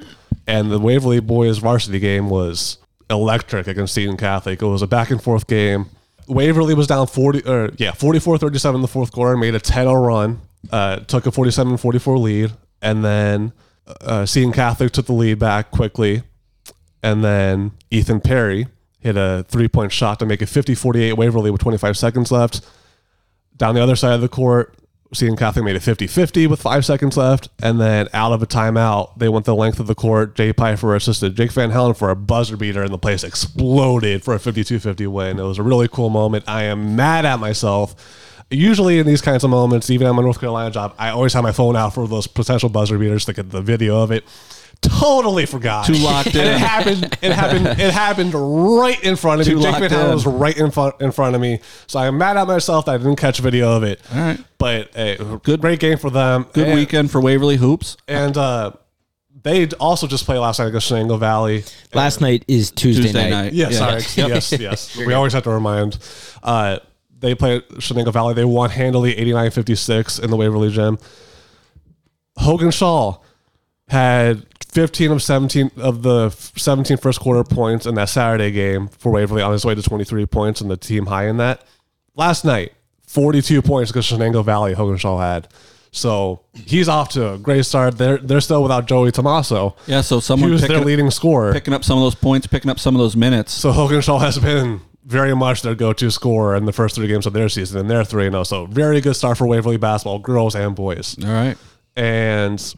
And 0.48 0.72
the 0.72 0.80
Waverly 0.80 1.20
boys 1.20 1.58
varsity 1.58 2.00
game 2.00 2.30
was 2.30 2.78
electric 3.10 3.68
against 3.68 3.94
Seton 3.94 4.18
Catholic. 4.18 4.62
It 4.62 4.66
was 4.66 4.82
a 4.82 4.88
back 4.88 5.10
and 5.10 5.22
forth 5.22 5.48
game. 5.48 5.88
Waverly 6.28 6.74
was 6.74 6.88
down 6.88 7.08
40 7.08 7.42
or 7.48 7.72
yeah, 7.78 7.92
44-37 7.92 8.76
in 8.76 8.82
the 8.82 8.88
fourth 8.88 9.12
quarter, 9.12 9.38
made 9.38 9.54
a 9.54 9.60
10-0 9.60 10.06
run, 10.06 10.42
uh, 10.72 10.98
took 10.98 11.26
a 11.28 11.32
47-44 11.32 12.20
lead, 12.20 12.52
and 12.82 13.06
then 13.06 13.54
uh, 14.02 14.26
Seton 14.26 14.52
Catholic 14.52 14.92
took 14.92 15.06
the 15.06 15.14
lead 15.14 15.40
back 15.40 15.72
quickly. 15.72 16.24
And 17.04 17.24
then 17.24 17.72
Ethan 17.92 18.22
Perry 18.22 18.68
hit 19.00 19.16
a 19.16 19.46
three-point 19.48 19.92
shot 19.92 20.18
to 20.20 20.26
make 20.26 20.42
it 20.42 20.50
50-48 20.50 21.16
Waverly 21.16 21.52
with 21.52 21.62
25 21.62 21.96
seconds 21.96 22.32
left. 22.32 22.66
Down 23.56 23.76
the 23.76 23.84
other 23.84 23.96
side 23.96 24.16
of 24.16 24.22
the 24.22 24.28
court, 24.28 24.76
Seton 25.14 25.38
Catholic 25.38 25.64
made 25.64 25.76
it 25.76 25.82
50-50 25.82 26.48
with 26.48 26.62
five 26.62 26.86
seconds 26.86 27.16
left. 27.16 27.50
And 27.62 27.80
then 27.80 28.10
out 28.14 28.34
of 28.34 28.42
a 28.42 28.48
timeout, 28.48 29.18
they 29.18 29.30
went 29.30 29.46
the 29.46 29.56
length 29.56 29.80
of 29.80 29.88
the 29.88 29.96
court. 29.96 30.36
Jay 30.36 30.52
Pfeiffer 30.52 30.96
assisted 30.96 31.36
Jake 31.36 31.52
Van 31.52 31.72
Helen 31.72 31.94
for 31.94 32.10
a 32.10 32.16
buzzer 32.16 32.58
beater, 32.58 32.84
and 32.84 32.94
the 32.94 32.98
place 32.98 33.24
exploded 33.24 34.24
for 34.24 34.34
a 34.34 34.40
52-50 34.40 35.08
win. 35.08 35.40
It 35.40 35.44
was 35.44 35.60
a 35.60 35.64
really 35.64 35.88
cool 35.88 36.10
moment. 36.10 36.46
I 36.48 36.64
am 36.64 36.96
mad 36.96 37.26
at 37.26 37.40
myself. 37.40 37.96
Usually 38.52 39.00
in 39.00 39.08
these 39.08 39.22
kinds 39.22 39.44
of 39.44 39.50
moments, 39.50 39.90
even 39.90 40.06
at 40.06 40.14
my 40.14 40.22
North 40.22 40.40
Carolina 40.40 40.72
job, 40.72 40.94
I 40.98 41.10
always 41.10 41.34
have 41.34 41.44
my 41.44 41.52
phone 41.52 41.76
out 41.76 41.94
for 41.94 42.08
those 42.08 42.28
potential 42.28 42.70
buzzer 42.70 42.98
beaters 42.98 43.26
to 43.26 43.34
get 43.34 43.50
the 43.50 43.62
video 43.62 44.02
of 44.02 44.12
it. 44.12 44.24
Totally 44.88 45.46
forgot. 45.46 45.86
Too 45.86 45.94
locked 45.94 46.28
And 46.28 46.36
in. 46.38 46.48
it 46.48 46.58
happened. 46.60 47.04
It 47.22 47.32
happened. 47.32 47.68
It 47.80 47.94
happened 47.94 48.34
right 48.34 49.02
in 49.04 49.16
front 49.16 49.42
of 49.42 49.48
Too 49.48 49.58
me. 49.58 49.64
Jake 49.64 49.72
locked 49.80 49.90
Van 49.92 50.06
in. 50.08 50.14
was 50.14 50.26
right 50.26 50.58
in 50.58 50.72
front 50.72 51.02
in 51.02 51.12
front 51.12 51.36
of 51.36 51.42
me. 51.42 51.60
So 51.88 52.00
I'm 52.00 52.18
mad 52.18 52.38
at 52.38 52.48
myself 52.48 52.86
that 52.86 52.92
I 52.96 52.98
didn't 52.98 53.16
catch 53.18 53.40
video 53.40 53.76
of 53.76 53.84
it. 53.84 54.02
All 54.14 54.20
right. 54.20 54.40
But 54.58 54.94
hey, 54.96 55.18
good, 55.44 55.62
great 55.62 55.80
game 55.80 55.98
for 55.98 56.10
them. 56.10 56.46
Good 56.54 56.68
and, 56.68 56.76
weekend 56.76 57.12
for 57.12 57.20
Waverly 57.22 57.58
Hoops. 57.58 57.98
And 58.08 58.38
uh, 58.38 58.72
they 59.44 59.68
also 59.80 60.08
just 60.08 60.26
played 60.26 60.40
last 60.40 60.60
night 60.60 60.68
against 60.68 60.92
Chenango 60.92 61.20
Valley. 61.20 61.64
last 61.94 62.22
night 62.22 62.46
is 62.48 62.72
Tuesday, 62.72 63.04
Tuesday 63.04 63.30
night. 63.30 63.44
night. 63.46 63.54
Yeah, 63.54 63.70
Yeah. 63.70 63.78
sorry. 63.78 64.30
Yes, 64.30 64.52
yes. 64.54 64.98
we 65.06 65.14
always 65.14 65.34
have 65.34 65.44
to 65.44 65.52
remind. 65.52 65.98
Uh, 66.42 66.80
they 67.20 67.36
played 67.36 67.64
Chenango 67.76 68.12
Valley. 68.12 68.34
They 68.34 68.46
won 68.46 68.70
handily 68.70 69.14
89-56 69.16 70.24
in 70.24 70.30
the 70.32 70.36
Waverly 70.38 70.70
Gym. 70.72 70.98
Hogan 72.38 72.72
Shaw 72.72 73.18
had 73.88 74.46
15 74.76 75.12
of 75.12 75.24
17 75.24 75.72
of 75.78 76.04
the 76.04 76.30
17 76.30 76.98
first 76.98 77.22
quarter 77.22 77.46
points 77.46 77.86
in 77.86 77.96
that 77.96 78.10
Saturday 78.10 78.52
game 78.52 78.90
for 78.90 79.10
Waverly 79.10 79.42
on 79.42 79.54
his 79.54 79.64
way 79.64 79.74
to 79.74 79.82
23 79.82 80.26
points 80.26 80.60
and 80.60 80.70
the 80.70 80.76
team 80.76 81.06
high 81.06 81.28
in 81.28 81.38
that. 81.38 81.64
Last 82.16 82.44
night, 82.44 82.74
42 83.08 83.62
points 83.62 83.90
because 83.90 84.06
Chenango 84.06 84.44
Valley 84.44 84.74
Hogan 84.74 84.98
Shaw 84.98 85.18
had. 85.18 85.48
So 85.92 86.42
he's 86.54 86.90
off 86.90 87.08
to 87.12 87.36
a 87.36 87.38
great 87.38 87.66
start. 87.66 87.98
They're 87.98 88.18
they're 88.18 88.42
still 88.42 88.62
without 88.62 88.86
Joey 88.86 89.14
Tomaso. 89.14 89.78
Yeah, 89.88 90.02
so 90.02 90.20
someone 90.20 90.52
picking, 90.52 90.68
their 90.68 90.84
leading 90.84 91.10
scorer. 91.10 91.54
picking 91.54 91.74
up 91.74 91.86
some 91.86 91.98
of 91.98 92.04
those 92.04 92.16
points, 92.16 92.46
picking 92.46 92.70
up 92.70 92.78
some 92.78 92.96
of 92.96 93.00
those 93.00 93.16
minutes. 93.16 93.54
So 93.54 93.72
Hogan 93.72 94.02
Shaw 94.02 94.20
has 94.20 94.38
been 94.38 94.82
very 95.06 95.34
much 95.34 95.62
their 95.62 95.76
go-to 95.76 96.12
scorer 96.12 96.58
in 96.58 96.66
the 96.66 96.74
first 96.74 96.96
three 96.96 97.08
games 97.08 97.26
of 97.26 97.32
their 97.32 97.48
season, 97.48 97.80
and 97.80 97.90
they're 97.90 98.04
three 98.04 98.28
and 98.28 98.36
oh. 98.36 98.44
So 98.44 98.66
very 98.66 99.00
good 99.00 99.16
start 99.16 99.38
for 99.38 99.48
Waverly 99.48 99.78
basketball, 99.78 100.20
girls 100.20 100.54
and 100.54 100.76
boys. 100.76 101.16
All 101.24 101.30
right. 101.30 101.58
And 101.96 102.76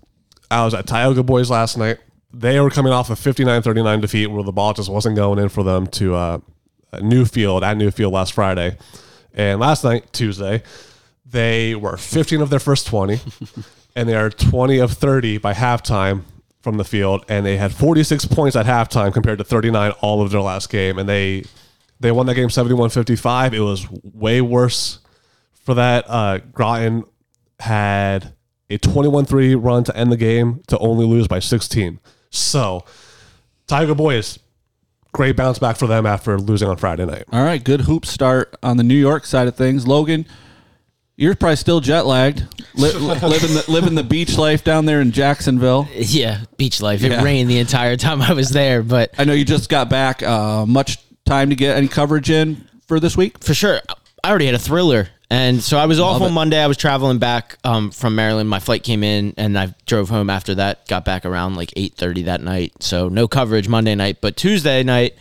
I 0.50 0.64
was 0.64 0.74
at 0.74 0.88
Tioga 0.88 1.24
boys 1.24 1.50
last 1.50 1.78
night. 1.78 1.98
They 2.34 2.60
were 2.60 2.70
coming 2.70 2.94
off 2.94 3.10
a 3.10 3.14
59-39 3.14 4.02
defeat 4.02 4.28
where 4.28 4.44
the 4.44 4.52
ball 4.52 4.74
just 4.74 4.90
wasn't 4.90 5.16
going 5.16 5.40
in 5.40 5.50
for 5.50 5.64
them 5.64 5.88
to 5.88 6.16
uh, 6.16 6.40
Newfield 6.94 7.64
at 7.64 7.78
Newfield 7.78 8.12
last 8.12 8.34
Friday. 8.34 8.78
And 9.34 9.60
last 9.60 9.84
night, 9.84 10.12
Tuesday, 10.14 10.64
they 11.26 11.76
were 11.76 11.98
15 11.98 12.42
of 12.42 12.50
their 12.50 12.60
first 12.60 12.88
20. 12.88 13.20
and 13.96 14.08
they 14.08 14.16
are 14.16 14.30
20 14.30 14.78
of 14.78 14.94
30 14.94 15.40
by 15.40 15.54
halftime 15.54 16.24
from 16.62 16.78
the 16.78 16.84
field, 16.84 17.26
and 17.28 17.46
they 17.46 17.58
had 17.58 17.74
46 17.74 18.26
points 18.26 18.56
at 18.56 18.66
halftime 18.66 19.12
compared 19.12 19.40
to 19.40 19.44
39 19.44 19.92
all 20.02 20.22
of 20.22 20.30
their 20.32 20.42
last 20.42 20.70
game, 20.70 21.00
and 21.00 21.10
they 21.10 21.46
they 22.00 22.12
won 22.12 22.28
that 22.28 22.36
game 22.36 22.50
71-55. 22.50 23.54
It 23.54 23.60
was 23.60 23.88
way 24.04 24.40
worse 24.40 25.00
for 25.64 25.74
that. 25.74 26.06
Uh, 26.08 26.38
Groton 26.52 27.06
had 27.60 28.36
a 28.70 28.78
21-3 28.78 29.56
run 29.64 29.84
to 29.86 29.96
end 29.96 30.12
the 30.12 30.18
game 30.18 30.62
to 30.68 30.78
only 30.80 31.06
lose 31.06 31.28
by 31.28 31.40
16. 31.40 32.00
So, 32.30 32.84
Tiger 33.68 33.96
Boys, 33.96 34.40
great 35.14 35.36
bounce 35.38 35.60
back 35.60 35.78
for 35.78 35.88
them 35.88 36.06
after 36.06 36.38
losing 36.40 36.68
on 36.68 36.78
Friday 36.78 37.06
night. 37.06 37.24
All 37.32 37.44
right, 37.44 37.64
good 37.64 37.82
hoop 37.82 38.06
start 38.06 38.56
on 38.62 38.78
the 38.78 38.84
New 38.84 38.96
York 38.98 39.26
side 39.26 39.48
of 39.48 39.56
things. 39.56 39.88
Logan, 39.88 40.26
you're 41.16 41.36
probably 41.36 41.56
still 41.56 41.80
jet 41.80 42.06
lagged, 42.06 42.44
li- 42.76 42.92
li- 42.94 43.00
living 43.22 43.54
the 43.56 43.66
living 43.70 43.96
the 43.96 44.04
beach 44.04 44.38
life 44.38 44.64
down 44.64 44.86
there 44.86 45.02
in 45.02 45.12
Jacksonville. 45.12 45.88
Yeah, 45.96 46.42
beach 46.58 46.82
life. 46.82 47.04
It 47.04 47.12
Yeah. 47.12 47.24
rained 47.24 47.50
the 47.50 47.58
entire 47.60 47.98
time 47.98 48.22
I 48.22 48.34
was 48.34 48.50
there, 48.52 48.84
but 48.84 49.12
I 49.18 49.24
know 49.24 49.34
you 49.34 49.46
just 49.46 49.70
got 49.70 49.90
back. 49.90 50.22
Uh, 50.22 50.66
much 50.66 51.00
time 51.26 51.50
to 51.50 51.56
get 51.56 51.76
any 51.78 51.88
coverage 51.88 52.30
in 52.30 52.68
for 52.88 53.00
this 53.00 53.18
week? 53.18 53.44
for 53.44 53.54
sure. 53.54 53.82
I 54.24 54.30
already 54.30 54.46
had 54.46 54.56
a 54.56 54.60
thriller. 54.60 55.10
And 55.30 55.62
so 55.62 55.78
I 55.78 55.88
was 55.88 56.00
off 56.00 56.22
on 56.22 56.30
it. 56.30 56.34
Monday. 56.34 56.58
I 56.58 56.68
was 56.68 56.78
traveling 56.78 57.18
back 57.20 57.58
um, 57.66 57.92
from 57.92 58.16
Maryland. 58.16 58.50
My 58.50 58.60
flight 58.60 58.84
came 58.84 59.04
in, 59.04 59.34
and 59.36 59.60
I 59.60 59.76
drove 59.86 60.08
home 60.08 60.30
after 60.30 60.56
that. 60.56 60.88
Got 60.88 61.04
back 61.04 61.26
around 61.26 61.56
like 61.56 61.74
eight 61.76 61.96
thirty 61.96 62.22
that 62.24 62.42
night. 62.42 62.82
So 62.82 63.10
no 63.10 63.28
coverage 63.28 63.68
Monday 63.68 63.94
night, 63.94 64.20
but 64.22 64.38
Tuesday 64.38 64.84
night, 64.84 65.16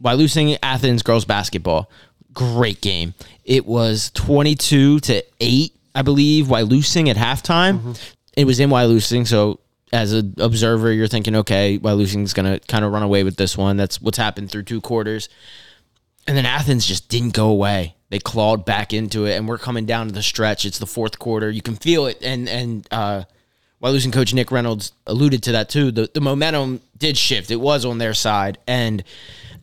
Wyalusing 0.00 0.56
Athens 0.62 1.02
girls 1.02 1.24
basketball, 1.24 1.90
great 2.32 2.80
game. 2.80 3.14
It 3.44 3.66
was 3.66 4.12
twenty 4.14 4.54
two 4.54 5.00
to 5.00 5.24
eight, 5.40 5.74
I 5.92 6.02
believe, 6.02 6.46
Wyalusing 6.46 7.08
at 7.08 7.16
halftime. 7.16 7.98
It 8.36 8.44
was 8.44 8.60
in 8.60 8.70
Wyalusing, 8.70 9.26
so 9.26 9.58
as 9.92 10.12
an 10.12 10.34
observer, 10.38 10.92
you're 10.92 11.08
thinking, 11.08 11.34
okay, 11.34 11.80
Wyalusing 11.80 12.22
is 12.22 12.32
gonna 12.32 12.60
kind 12.60 12.84
of 12.84 12.92
run 12.92 13.02
away 13.02 13.24
with 13.24 13.34
this 13.34 13.58
one. 13.58 13.76
That's 13.76 14.00
what's 14.00 14.18
happened 14.18 14.52
through 14.52 14.62
two 14.64 14.80
quarters. 14.80 15.28
And 16.28 16.36
then 16.36 16.46
Athens 16.46 16.86
just 16.86 17.08
didn't 17.08 17.34
go 17.34 17.48
away. 17.48 17.96
They 18.10 18.18
clawed 18.18 18.64
back 18.64 18.92
into 18.92 19.26
it, 19.26 19.36
and 19.36 19.46
we're 19.46 19.58
coming 19.58 19.84
down 19.84 20.06
to 20.06 20.12
the 20.12 20.22
stretch. 20.22 20.64
It's 20.64 20.78
the 20.78 20.86
fourth 20.86 21.18
quarter. 21.18 21.50
You 21.50 21.62
can 21.62 21.76
feel 21.76 22.06
it. 22.06 22.18
And 22.22 22.48
and 22.48 22.86
uh, 22.90 23.24
Wyalusing 23.82 24.12
coach 24.12 24.34
Nick 24.34 24.50
Reynolds 24.50 24.92
alluded 25.06 25.42
to 25.44 25.52
that 25.52 25.68
too, 25.68 25.90
the, 25.90 26.10
the 26.12 26.20
momentum 26.20 26.80
did 26.96 27.16
shift. 27.16 27.50
It 27.50 27.56
was 27.60 27.84
on 27.84 27.98
their 27.98 28.14
side. 28.14 28.58
And 28.66 29.04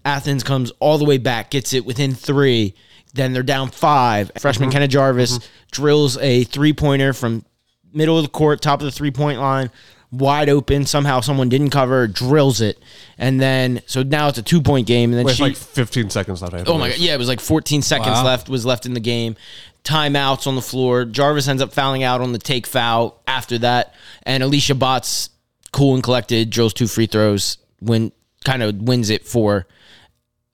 Athens 0.05 0.43
comes 0.43 0.71
all 0.79 0.97
the 0.97 1.05
way 1.05 1.17
back, 1.17 1.49
gets 1.51 1.73
it 1.73 1.85
within 1.85 2.13
three. 2.13 2.75
Then 3.13 3.33
they're 3.33 3.43
down 3.43 3.69
five. 3.69 4.31
Freshman 4.39 4.71
Kenneth 4.71 4.91
Jarvis 4.91 5.39
drills 5.71 6.17
a 6.17 6.43
three 6.43 6.73
pointer 6.73 7.13
from 7.13 7.45
middle 7.93 8.17
of 8.17 8.23
the 8.23 8.29
court, 8.29 8.61
top 8.61 8.79
of 8.79 8.85
the 8.85 8.91
three 8.91 9.11
point 9.11 9.39
line, 9.39 9.69
wide 10.11 10.49
open. 10.49 10.85
Somehow 10.85 11.19
someone 11.21 11.49
didn't 11.49 11.69
cover, 11.71 12.07
drills 12.07 12.61
it. 12.61 12.79
And 13.17 13.39
then, 13.39 13.81
so 13.85 14.03
now 14.03 14.27
it's 14.29 14.37
a 14.37 14.43
two 14.43 14.61
point 14.61 14.87
game. 14.87 15.11
And 15.11 15.17
then 15.19 15.25
With 15.25 15.35
she, 15.35 15.43
like 15.43 15.55
15 15.55 16.09
seconds 16.09 16.41
left. 16.41 16.53
I 16.53 16.63
Oh 16.65 16.77
my 16.77 16.89
god! 16.89 16.97
Yeah, 16.99 17.13
it 17.13 17.17
was 17.17 17.27
like 17.27 17.39
14 17.39 17.81
seconds 17.81 18.07
Wow. 18.09 18.23
left 18.25 18.49
was 18.49 18.65
left 18.65 18.85
in 18.85 18.93
the 18.93 18.99
game. 18.99 19.35
Timeouts 19.83 20.47
on 20.47 20.55
the 20.55 20.61
floor. 20.61 21.05
Jarvis 21.05 21.47
ends 21.47 21.61
up 21.61 21.71
fouling 21.71 22.01
out 22.03 22.19
on 22.21 22.31
the 22.33 22.39
take 22.39 22.65
foul 22.65 23.21
after 23.27 23.57
that, 23.59 23.93
and 24.23 24.41
Alicia 24.41 24.73
Botts, 24.73 25.29
cool 25.71 25.93
and 25.93 26.01
collected, 26.03 26.49
drills 26.49 26.73
two 26.73 26.87
free 26.87 27.05
throws. 27.05 27.57
Win 27.81 28.11
kind 28.43 28.63
of 28.63 28.75
wins 28.81 29.09
it 29.11 29.27
for 29.27 29.67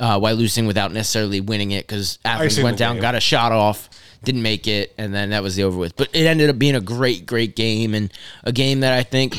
uh, 0.02 0.20
Wyalusing 0.20 0.68
without 0.68 0.92
necessarily 0.92 1.40
winning 1.40 1.72
it 1.72 1.88
because 1.88 2.20
Athens 2.26 2.60
went 2.62 2.78
down, 2.78 2.96
game. 2.96 3.02
got 3.02 3.16
a 3.16 3.20
shot 3.22 3.52
off, 3.54 3.90
didn't 4.24 4.42
make 4.42 4.68
it, 4.68 4.94
and 4.98 5.14
then 5.14 5.32
that 5.32 5.44
was 5.44 5.56
the 5.56 5.64
over 5.64 5.78
with. 5.78 5.96
But 5.96 6.10
it 6.14 6.26
ended 6.26 6.50
up 6.50 6.60
being 6.60 6.76
a 6.76 6.82
great, 6.82 7.26
great 7.26 7.56
game 7.56 7.94
and 7.96 8.12
a 8.44 8.52
game 8.52 8.82
that 8.82 8.94
I 8.94 9.04
think 9.04 9.36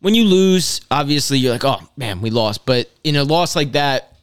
when 0.00 0.14
you 0.14 0.24
lose, 0.24 0.80
obviously 0.90 1.38
you're 1.38 1.52
like, 1.52 1.64
oh 1.64 1.80
man, 1.96 2.20
we 2.20 2.30
lost. 2.30 2.66
But 2.66 2.90
in 3.04 3.16
a 3.16 3.24
loss 3.24 3.56
like 3.56 3.72
that, 3.72 4.15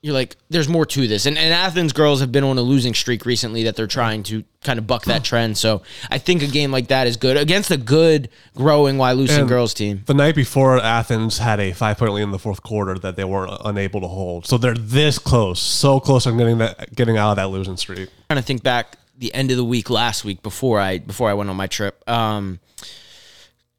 you're 0.00 0.14
like, 0.14 0.36
there's 0.48 0.68
more 0.68 0.86
to 0.86 1.08
this. 1.08 1.26
And, 1.26 1.36
and 1.36 1.52
Athens 1.52 1.92
girls 1.92 2.20
have 2.20 2.30
been 2.30 2.44
on 2.44 2.56
a 2.56 2.62
losing 2.62 2.94
streak 2.94 3.26
recently 3.26 3.64
that 3.64 3.74
they're 3.74 3.88
trying 3.88 4.22
to 4.24 4.44
kind 4.62 4.78
of 4.78 4.86
buck 4.86 5.04
that 5.06 5.24
trend. 5.24 5.58
So 5.58 5.82
I 6.10 6.18
think 6.18 6.42
a 6.42 6.46
game 6.46 6.70
like 6.70 6.88
that 6.88 7.06
is 7.06 7.16
good 7.16 7.36
against 7.36 7.70
a 7.70 7.76
good, 7.76 8.28
growing 8.54 8.96
Wyalusing 8.96 9.40
And 9.40 9.48
girls 9.48 9.74
team. 9.74 10.02
The 10.06 10.14
night 10.14 10.36
before, 10.36 10.78
Athens 10.78 11.38
had 11.38 11.58
a 11.58 11.72
five 11.72 11.98
point 11.98 12.12
lead 12.12 12.22
in 12.22 12.30
the 12.30 12.38
fourth 12.38 12.62
quarter 12.62 12.96
that 12.98 13.16
they 13.16 13.24
were 13.24 13.48
unable 13.64 14.00
to 14.00 14.08
hold. 14.08 14.46
So 14.46 14.56
they're 14.56 14.74
this 14.74 15.18
close, 15.18 15.60
so 15.60 15.98
close 15.98 16.26
on 16.26 16.38
getting 16.38 16.58
that, 16.58 16.94
getting 16.94 17.16
out 17.16 17.30
of 17.30 17.36
that 17.36 17.48
losing 17.48 17.76
streak. 17.76 18.08
trying 18.28 18.40
to 18.40 18.46
think 18.46 18.62
back 18.62 18.98
the 19.16 19.34
end 19.34 19.50
of 19.50 19.56
the 19.56 19.64
week 19.64 19.90
last 19.90 20.24
week 20.24 20.42
before 20.42 20.78
I 20.78 20.98
before 20.98 21.28
I 21.28 21.34
went 21.34 21.50
on 21.50 21.56
my 21.56 21.66
trip. 21.66 22.08
Um, 22.08 22.60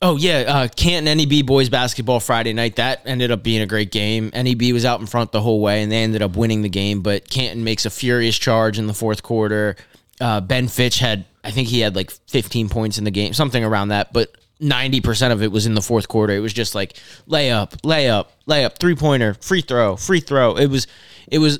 oh 0.01 0.18
yeah, 0.18 0.44
uh, 0.48 0.68
Canton 0.68 1.18
NEB 1.18 1.46
boys 1.46 1.70
basketball 1.70 2.20
Friday 2.20 2.53
night. 2.53 2.77
That 2.77 3.01
ended 3.06 3.32
up 3.32 3.44
being 3.44 3.62
a 3.62 3.65
great 3.65 3.91
game. 3.91 4.32
NEB 4.34 4.74
was 4.74 4.86
out 4.86 5.00
in 5.00 5.06
front 5.06 5.32
the 5.32 5.41
whole 5.41 5.62
way, 5.62 5.84
and 5.84 5.91
they 5.91 6.03
ended 6.03 6.22
up 6.22 6.36
winning 6.36 6.62
the 6.62 6.70
game. 6.70 7.01
But 7.01 7.29
Canton 7.29 7.63
makes 7.63 7.86
a 7.86 7.89
furious 7.89 8.38
charge 8.38 8.79
in 8.79 8.88
the 8.88 8.94
fourth 8.94 9.24
quarter. 9.24 9.75
Uh, 10.22 10.41
ben 10.41 10.68
Fitch 10.68 11.00
had, 11.00 11.25
I 11.44 11.51
think 11.51 11.70
he 11.70 11.79
had 11.79 11.96
like 11.96 12.12
15 12.12 12.70
points 12.70 12.98
in 12.98 13.03
the 13.03 13.12
game, 13.12 13.34
something 13.34 13.63
around 13.63 13.89
that. 13.89 14.12
But 14.12 14.36
90% 14.62 15.32
of 15.32 15.41
it 15.41 15.51
was 15.51 15.65
in 15.65 15.74
the 15.74 15.82
fourth 15.82 16.08
quarter. 16.08 16.34
It 16.34 16.39
was 16.39 16.53
just 16.53 16.75
like 16.75 16.98
layup, 17.27 17.72
layup, 17.82 18.27
layup, 18.48 18.77
three 18.77 18.96
pointer, 18.96 19.34
free 19.36 19.62
throw, 19.62 19.96
free 19.96 20.20
throw. 20.20 20.56
It 20.56 20.68
was, 20.68 20.88
it 21.27 21.39
was, 21.39 21.60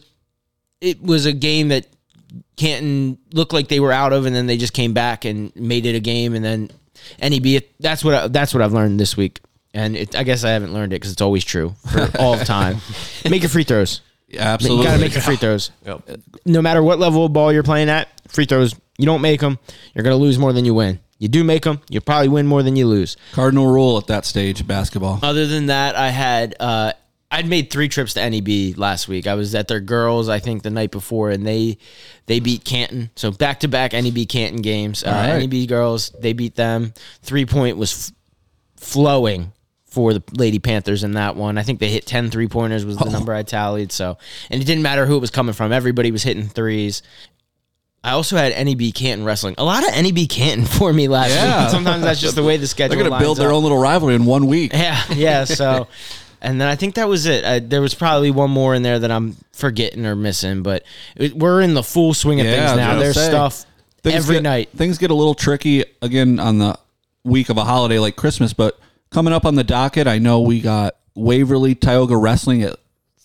it 0.82 1.02
was 1.02 1.26
a 1.26 1.34
game 1.34 1.70
that 1.70 1.88
Canton 2.58 3.18
looked 3.34 3.54
like 3.54 3.70
they 3.70 3.80
were 3.80 3.94
out 3.94 4.12
of, 4.12 4.26
and 4.26 4.36
then 4.36 4.48
they 4.48 4.58
just 4.58 4.74
came 4.74 4.94
back 4.94 5.24
and 5.24 5.56
made 5.56 5.86
it 5.86 5.96
a 5.96 6.00
game, 6.02 6.36
and 6.36 6.44
then 6.44 6.70
NEB. 7.22 7.64
That's 7.80 8.04
what 8.04 8.14
I, 8.14 8.28
that's 8.28 8.54
what 8.54 8.62
I've 8.64 8.74
learned 8.74 9.00
this 9.00 9.16
week, 9.18 9.40
and 9.74 9.96
it, 9.96 10.16
I 10.16 10.24
guess 10.24 10.44
I 10.44 10.52
haven't 10.52 10.74
learned 10.74 10.94
it 10.94 10.98
because 10.98 11.12
it's 11.12 11.22
always 11.22 11.44
true 11.44 11.76
for 11.92 12.10
all 12.20 12.34
of 12.34 12.44
time. 12.46 12.78
make 13.30 13.42
your 13.42 13.50
free 13.50 13.64
throws. 13.64 14.02
Absolutely. 14.38 14.84
You 14.84 14.90
got 14.90 14.96
to 14.96 15.02
make 15.02 15.14
your 15.14 15.22
free 15.24 15.38
throws. 15.38 15.72
Yep. 15.86 16.20
No 16.46 16.62
matter 16.62 16.84
what 16.84 17.00
level 17.00 17.26
of 17.26 17.34
ball 17.34 17.52
you're 17.52 17.64
playing 17.64 17.90
at, 17.90 18.08
free 18.28 18.46
throws. 18.46 18.76
You 18.98 19.06
don't 19.06 19.22
make 19.22 19.40
them, 19.40 19.58
you're 19.96 20.04
gonna 20.04 20.18
lose 20.18 20.38
more 20.38 20.52
than 20.54 20.66
you 20.66 20.74
win. 20.74 21.00
You 21.20 21.28
do 21.30 21.44
make 21.44 21.64
them, 21.64 21.82
you 21.90 22.00
probably 22.02 22.28
win 22.28 22.48
more 22.48 22.64
than 22.64 22.76
you 22.76 22.86
lose. 22.88 23.18
Cardinal 23.34 23.68
rule 23.68 23.98
at 23.98 24.08
that 24.08 24.26
stage 24.26 24.62
of 24.62 24.68
basketball. 24.68 25.20
Other 25.24 25.48
than 25.48 25.68
that, 25.68 25.96
I 25.96 26.10
had 26.10 26.56
uh, 26.60 26.94
I'd 27.32 27.48
made 27.48 27.70
three 27.70 27.90
trips 27.90 28.14
to 28.16 28.28
NEB 28.28 28.76
last 28.78 29.08
week. 29.08 29.28
I 29.28 29.36
was 29.36 29.54
at 29.54 29.68
their 29.68 29.80
girls, 29.80 30.30
I 30.30 30.40
think, 30.40 30.64
the 30.64 30.72
night 30.72 30.90
before, 30.92 31.30
and 31.30 31.46
they 31.46 31.78
they 32.26 32.40
beat 32.40 32.64
Canton. 32.66 33.12
So 33.16 33.32
back 33.32 33.60
to 33.60 33.68
back 33.68 33.94
NEB 33.94 34.28
Canton 34.28 34.62
games. 34.62 35.04
Uh, 35.04 35.12
right. 35.12 35.48
NEB 35.50 35.68
girls, 35.68 36.10
they 36.20 36.34
beat 36.34 36.56
them. 36.56 36.94
Three 37.22 37.46
point 37.46 37.78
was 37.78 38.10
f- 38.10 38.16
flowing 38.84 39.52
for 39.86 40.14
the 40.14 40.24
Lady 40.34 40.60
Panthers 40.60 41.04
in 41.04 41.12
that 41.14 41.36
one. 41.36 41.58
I 41.58 41.64
think 41.64 41.80
they 41.80 41.90
hit 41.90 42.06
10 42.06 42.30
three 42.32 42.48
pointers 42.48 42.86
was 42.86 42.98
the 42.98 43.10
number 43.10 43.34
I 43.34 43.44
tallied. 43.44 43.92
So 43.92 44.18
and 44.50 44.62
it 44.62 44.66
didn't 44.66 44.84
matter 44.84 45.06
who 45.06 45.16
it 45.16 45.22
was 45.22 45.32
coming 45.32 45.54
from. 45.54 45.72
Everybody 45.72 46.12
was 46.12 46.24
hitting 46.24 46.48
threes. 46.48 47.02
I 48.04 48.12
also 48.12 48.38
had 48.38 48.54
NEB 48.66 48.94
Canton 48.94 49.26
wrestling. 49.26 49.56
A 49.58 49.64
lot 49.64 49.84
of 49.88 49.94
NEB 50.04 50.30
Canton 50.30 50.66
for 50.78 50.92
me 50.94 51.08
last 51.08 51.32
Yeah. 51.32 51.64
week. 51.64 51.72
Sometimes 51.72 52.04
that's 52.04 52.22
just 52.22 52.36
the 52.36 52.44
way 52.44 52.58
the 52.58 52.66
schedule. 52.68 52.96
They're 52.96 53.04
going 53.08 53.12
to 53.20 53.24
build 53.24 53.38
lines 53.38 53.40
their 53.40 53.50
up. 53.50 53.56
own 53.58 53.64
little 53.64 53.78
rivalry 53.80 54.16
in 54.16 54.26
one 54.26 54.48
week. 54.48 54.74
Yeah, 54.74 55.02
yeah. 55.14 55.44
So, 55.44 55.88
and 56.42 56.60
then 56.60 56.68
I 56.68 56.76
think 56.76 56.96
that 56.96 57.08
was 57.08 57.26
it. 57.26 57.44
I, 57.46 57.60
there 57.60 57.82
was 57.82 57.94
probably 57.94 58.32
one 58.32 58.50
more 58.52 58.74
in 58.76 58.82
there 58.82 59.00
that 59.00 59.12
I'm 59.12 59.36
forgetting 59.54 60.06
or 60.06 60.16
missing, 60.16 60.64
but 60.64 60.84
it, 61.16 61.34
we're 61.36 61.62
in 61.62 61.74
the 61.74 61.84
full 61.84 62.14
swing 62.14 62.40
of 62.40 62.46
Yeah, 62.46 62.52
I 62.52 62.56
things 62.56 62.72
was 62.72 62.78
now. 62.78 62.88
gonna 62.90 63.00
There's 63.00 63.16
say. 63.16 63.28
stuff 63.30 63.66
Things 64.04 64.16
every 64.16 64.36
get- 64.36 64.44
night. 64.44 64.70
Things 64.76 64.98
get 64.98 65.12
a 65.12 65.14
little 65.16 65.36
tricky 65.36 65.84
again 66.02 66.40
on 66.40 66.58
the 66.60 66.78
week 67.26 67.50
of 67.50 67.58
a 67.58 67.66
holiday 67.66 68.00
like 68.00 68.16
Christmas, 68.16 68.54
but 68.54 68.80
coming 69.12 69.34
up 69.34 69.46
on 69.46 69.56
the 69.56 69.64
docket, 69.64 70.08
I 70.08 70.20
know 70.20 70.40
we 70.42 70.62
got 70.62 70.96
Waverly 71.16 71.76
Tioga 71.76 72.16
Wrestling 72.16 72.64
at 72.64 72.78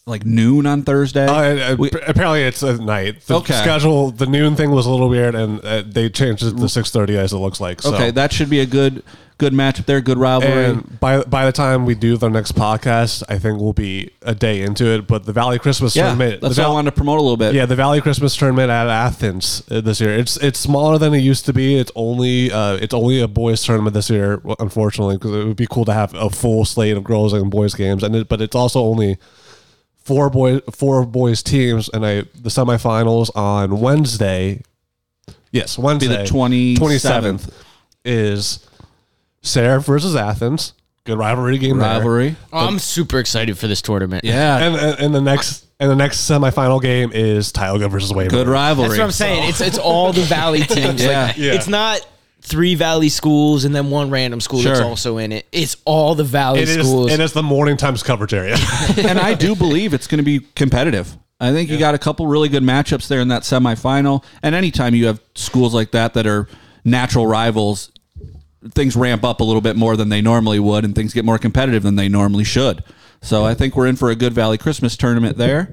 like 0.07 0.27
noon 0.27 0.67
on 0.67 0.83
Thursday. 0.83 1.27
Uh, 1.27 1.43
and, 1.43 1.61
uh, 1.61 1.77
We- 1.79 1.91
apparently, 2.07 2.43
it's 2.43 2.63
at 2.63 2.81
night. 2.81 3.23
The 3.27 3.37
Okay. 3.37 3.55
schedule, 3.55 4.11
the 4.11 4.27
noon 4.27 4.55
thing 4.57 4.71
was 4.73 4.85
a 4.85 4.91
little 4.91 5.09
weird, 5.09 5.35
and 5.35 5.65
uh, 5.65 5.83
they 5.87 6.11
changed 6.11 6.43
it 6.43 6.57
to 6.59 6.69
six 6.69 6.91
thirty 6.91 7.17
as 7.17 7.33
it 7.33 7.37
looks 7.39 7.61
like. 7.61 7.81
So. 7.81 7.95
okay, 7.95 8.11
that 8.11 8.33
should 8.33 8.51
be 8.51 8.61
a 8.61 8.67
good 8.67 9.03
good 9.39 9.53
matchup 9.53 9.87
there, 9.87 10.01
good 10.01 10.19
rivalry. 10.19 10.67
And 10.67 11.01
by 11.01 11.23
by 11.23 11.45
the 11.45 11.53
time 11.53 11.87
we 11.87 11.95
do 11.95 12.17
the 12.17 12.29
next 12.29 12.53
podcast, 12.53 13.23
I 13.29 13.39
think 13.39 13.61
we'll 13.61 13.73
be 13.73 14.11
a 14.23 14.35
day 14.35 14.63
into 14.63 14.87
it. 14.87 15.07
But 15.07 15.25
the 15.25 15.33
Valley 15.33 15.59
Christmas 15.59 15.95
yeah, 15.97 16.05
tournament, 16.05 16.41
that's 16.41 16.57
the 16.57 16.63
what 16.63 16.69
I 16.69 16.73
wanted 16.73 16.91
to 16.91 16.97
promote 16.97 17.19
a 17.19 17.23
little 17.23 17.37
bit. 17.37 17.55
Yeah, 17.55 17.67
the 17.67 17.77
Valley 17.77 18.01
Christmas 18.01 18.37
tournament 18.37 18.71
at 18.71 18.89
Athens 18.89 19.63
uh, 19.71 19.81
this 19.81 20.01
year. 20.01 20.15
It's 20.15 20.37
it's 20.37 20.59
smaller 20.59 20.99
than 20.99 21.15
it 21.15 21.19
used 21.19 21.47
to 21.47 21.53
be. 21.53 21.79
It's 21.79 21.93
only 21.95 22.53
uh, 22.53 22.77
it's 22.77 22.95
only 22.95 23.21
a 23.21 23.29
boys 23.29 23.63
tournament 23.63 23.95
this 23.95 24.11
year, 24.11 24.41
unfortunately, 24.59 25.17
because 25.17 25.33
it 25.33 25.45
would 25.45 25.57
be 25.57 25.67
cool 25.69 25.85
to 25.85 25.95
have 25.95 26.15
a 26.15 26.31
full 26.31 26.65
slate 26.65 26.97
of 26.97 27.05
girls 27.05 27.33
and 27.33 27.51
boys 27.51 27.75
games. 27.75 28.03
And 28.03 28.15
it, 28.15 28.29
but 28.29 28.41
it's 28.41 28.55
also 28.55 28.81
only 28.81 29.19
four 29.97 30.31
boy 30.31 30.61
four 30.73 31.05
boys 31.05 31.43
teams, 31.43 31.89
and 31.93 32.07
I 32.07 32.23
the 32.23 32.51
semifinals 32.51 33.35
on 33.35 33.81
Wednesday. 33.81 34.63
Yes, 35.51 35.79
Wednesday, 35.79 36.27
27th. 36.27 36.79
27th 36.79 37.53
is 38.05 38.67
Sayre 39.45 39.79
versus 39.81 40.17
Athens. 40.17 40.73
Good 41.05 41.19
rivalry 41.19 41.59
game. 41.59 41.79
there. 41.79 41.89
rivalry. 41.89 42.37
Oh, 42.53 42.67
I'm 42.67 42.79
super 42.79 43.19
excited 43.19 43.59
for 43.59 43.67
this 43.67 43.83
tournament. 43.83 44.25
Yeah, 44.25 44.57
And, 44.59 44.75
and 44.77 44.99
and 45.01 45.15
the 45.15 45.21
next 45.21 45.67
and 45.79 45.91
the 45.91 45.97
next 45.97 46.29
semifinal 46.29 46.81
game 46.81 47.13
is 47.13 47.53
Tioga 47.53 47.89
versus 47.89 48.13
Waverly. 48.13 48.31
good 48.45 48.49
rivalry. 48.49 48.89
That's 48.89 48.99
what 48.99 49.05
I'm 49.05 49.11
saying. 49.13 49.49
It's 49.51 49.61
it's 49.61 49.79
all 49.79 50.13
the 50.15 50.23
Valley 50.23 50.61
teams. 50.63 51.03
Yeah. 51.05 51.27
Like, 51.27 51.37
Yeah. 51.37 51.53
It's 51.53 51.69
not 51.69 52.07
three 52.41 52.75
Valley 52.75 53.09
schools 53.11 53.65
and 53.67 53.75
then 53.75 53.91
one 53.91 54.09
random 54.11 54.41
school 54.41 54.61
that's 54.63 54.79
Sure. 54.79 54.87
also 54.89 55.19
in 55.19 55.33
it. 55.33 55.47
It's 55.53 55.77
all 55.85 56.15
the 56.15 56.25
Valley 56.25 56.61
It 56.61 56.69
is, 56.71 56.87
schools. 56.87 57.13
and 57.13 57.21
it's 57.23 57.33
the 57.35 57.43
morning 57.43 57.77
times 57.77 58.03
coverage 58.03 58.33
area. 58.35 58.57
and 58.97 59.19
I 59.19 59.35
do 59.35 59.55
believe 59.55 59.93
it's 59.95 60.07
going 60.07 60.19
to 60.19 60.25
be 60.25 60.41
competitive. 60.55 61.17
I 61.41 61.53
think 61.53 61.69
you 61.69 61.79
got 61.79 61.95
a 61.95 61.99
couple 61.99 62.27
really 62.27 62.49
good 62.49 62.63
matchups 62.63 63.09
there 63.09 63.21
in 63.21 63.29
that 63.29 63.43
semifinal. 63.43 64.25
And 64.43 64.55
anytime 64.55 64.95
you 64.95 65.07
have 65.07 65.21
schools 65.35 65.75
like 65.75 65.91
that 65.91 66.15
that 66.15 66.27
are 66.27 66.49
natural 66.85 67.27
rivals, 67.27 67.91
things 68.73 68.97
ramp 68.97 69.25
up 69.25 69.41
a 69.41 69.45
little 69.45 69.61
bit 69.61 69.77
more 69.77 69.97
than 69.97 70.09
they 70.09 70.23
normally 70.23 70.59
would, 70.59 70.85
and 70.85 70.95
things 70.95 71.13
get 71.13 71.25
more 71.25 71.39
competitive 71.39 71.83
than 71.83 71.97
they 71.97 72.09
normally 72.09 72.45
should. 72.45 72.83
So 73.21 73.45
I 73.45 73.55
think 73.55 73.77
we're 73.77 73.87
in 73.87 73.97
for 73.97 74.11
a 74.11 74.15
good 74.15 74.33
Valley 74.33 74.59
Christmas 74.59 74.97
tournament 74.97 75.39
there. 75.39 75.73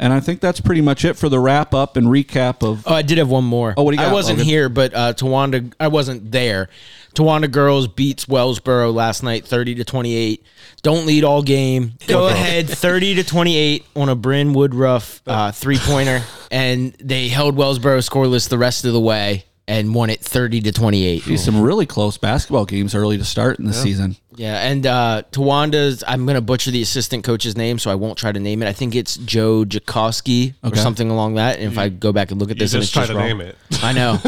And 0.00 0.14
I 0.14 0.20
think 0.20 0.40
that's 0.40 0.62
pretty 0.62 0.80
much 0.80 1.04
it 1.04 1.18
for 1.18 1.28
the 1.28 1.38
wrap 1.38 1.74
up 1.74 1.98
and 1.98 2.06
recap 2.06 2.66
of. 2.66 2.86
Oh, 2.86 2.94
I 2.94 3.02
did 3.02 3.18
have 3.18 3.28
one 3.28 3.44
more. 3.44 3.74
Oh, 3.76 3.82
what 3.82 3.94
do 3.94 4.02
you 4.02 4.08
I 4.08 4.10
wasn't 4.10 4.38
Logan? 4.38 4.48
here, 4.48 4.68
but 4.70 4.94
uh, 4.94 5.12
Towanda, 5.12 5.74
I 5.78 5.88
wasn't 5.88 6.32
there. 6.32 6.70
Towanda 7.14 7.50
girls 7.50 7.86
beats 7.86 8.24
Wellsboro 8.24 8.94
last 8.94 9.22
night, 9.22 9.44
thirty 9.44 9.74
to 9.74 9.84
twenty 9.84 10.16
eight. 10.16 10.42
Don't 10.80 11.04
lead 11.04 11.22
all 11.22 11.42
game. 11.42 11.94
Go 12.06 12.28
ahead, 12.28 12.66
thirty 12.70 13.14
to 13.16 13.24
twenty 13.24 13.58
eight 13.58 13.84
on 13.94 14.08
a 14.08 14.14
Bryn 14.14 14.54
Woodruff 14.54 15.20
uh, 15.26 15.52
three 15.52 15.76
pointer, 15.78 16.22
and 16.50 16.94
they 16.94 17.28
held 17.28 17.56
Wellsboro 17.56 17.98
scoreless 17.98 18.48
the 18.48 18.56
rest 18.56 18.86
of 18.86 18.94
the 18.94 19.00
way 19.00 19.44
and 19.70 19.94
won 19.94 20.10
it 20.10 20.20
thirty 20.20 20.60
to 20.60 20.72
twenty 20.72 21.06
eight. 21.06 21.22
Geez, 21.22 21.44
some 21.44 21.60
really 21.62 21.86
close 21.86 22.18
basketball 22.18 22.66
games 22.66 22.92
early 22.92 23.16
to 23.16 23.24
start 23.24 23.60
in 23.60 23.66
the 23.66 23.72
season. 23.72 24.16
Yeah, 24.34 24.56
and 24.56 24.84
uh, 24.84 25.22
Towanda's, 25.30 26.02
I'm 26.08 26.24
going 26.24 26.34
to 26.34 26.40
butcher 26.40 26.70
the 26.70 26.82
assistant 26.82 27.24
coach's 27.24 27.56
name, 27.56 27.78
so 27.78 27.90
I 27.90 27.94
won't 27.94 28.18
try 28.18 28.32
to 28.32 28.40
name 28.40 28.62
it. 28.62 28.68
I 28.68 28.72
think 28.72 28.94
it's 28.96 29.16
Joe 29.16 29.64
Jakowski 29.64 30.54
or 30.64 30.74
something 30.74 31.10
along 31.10 31.34
that. 31.34 31.58
And 31.58 31.70
if 31.70 31.78
I 31.78 31.88
go 31.88 32.12
back 32.12 32.30
and 32.30 32.40
look 32.40 32.50
at 32.50 32.56
you 32.56 32.60
this, 32.60 32.74
and 32.74 32.82
just 32.82 32.88
it's 32.88 32.94
try 32.94 33.02
just 33.02 33.12
to 33.12 33.18
wrong. 33.18 33.26
name 33.26 33.40
it. 33.42 33.56
I 33.82 33.92
know. 33.92 34.18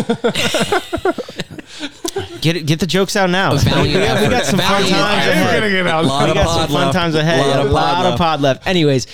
get 2.43 2.57
it, 2.57 2.67
get 2.67 2.81
the 2.81 2.87
jokes 2.87 3.17
out 3.17 3.31
now. 3.31 3.57
valiant 3.57 3.87
we, 3.87 3.93
got, 3.95 4.21
we 4.23 4.29
got 4.29 4.45
some 4.45 4.59
fun 4.59 4.83
Valiant 4.83 4.91
times 4.91 5.27
effort. 5.27 5.41
ahead. 5.59 5.73
Gonna 5.73 5.89
out. 5.91 6.05
A 6.05 6.07
lot 6.07 6.25
We 6.25 6.31
of 6.31 6.35
got 6.35 6.47
pod 6.47 6.57
some 6.61 6.69
fun 6.69 6.83
left. 6.87 6.93
times 6.95 7.15
ahead. 7.15 7.41
A 7.47 7.49
lot 7.49 7.61
of 7.61 7.71
a 7.71 7.73
lot 7.73 7.95
pod 7.95 8.05
of 8.05 8.11
left. 8.11 8.19
pod 8.19 8.41
left. 8.43 8.67
Anyways, 8.67 9.07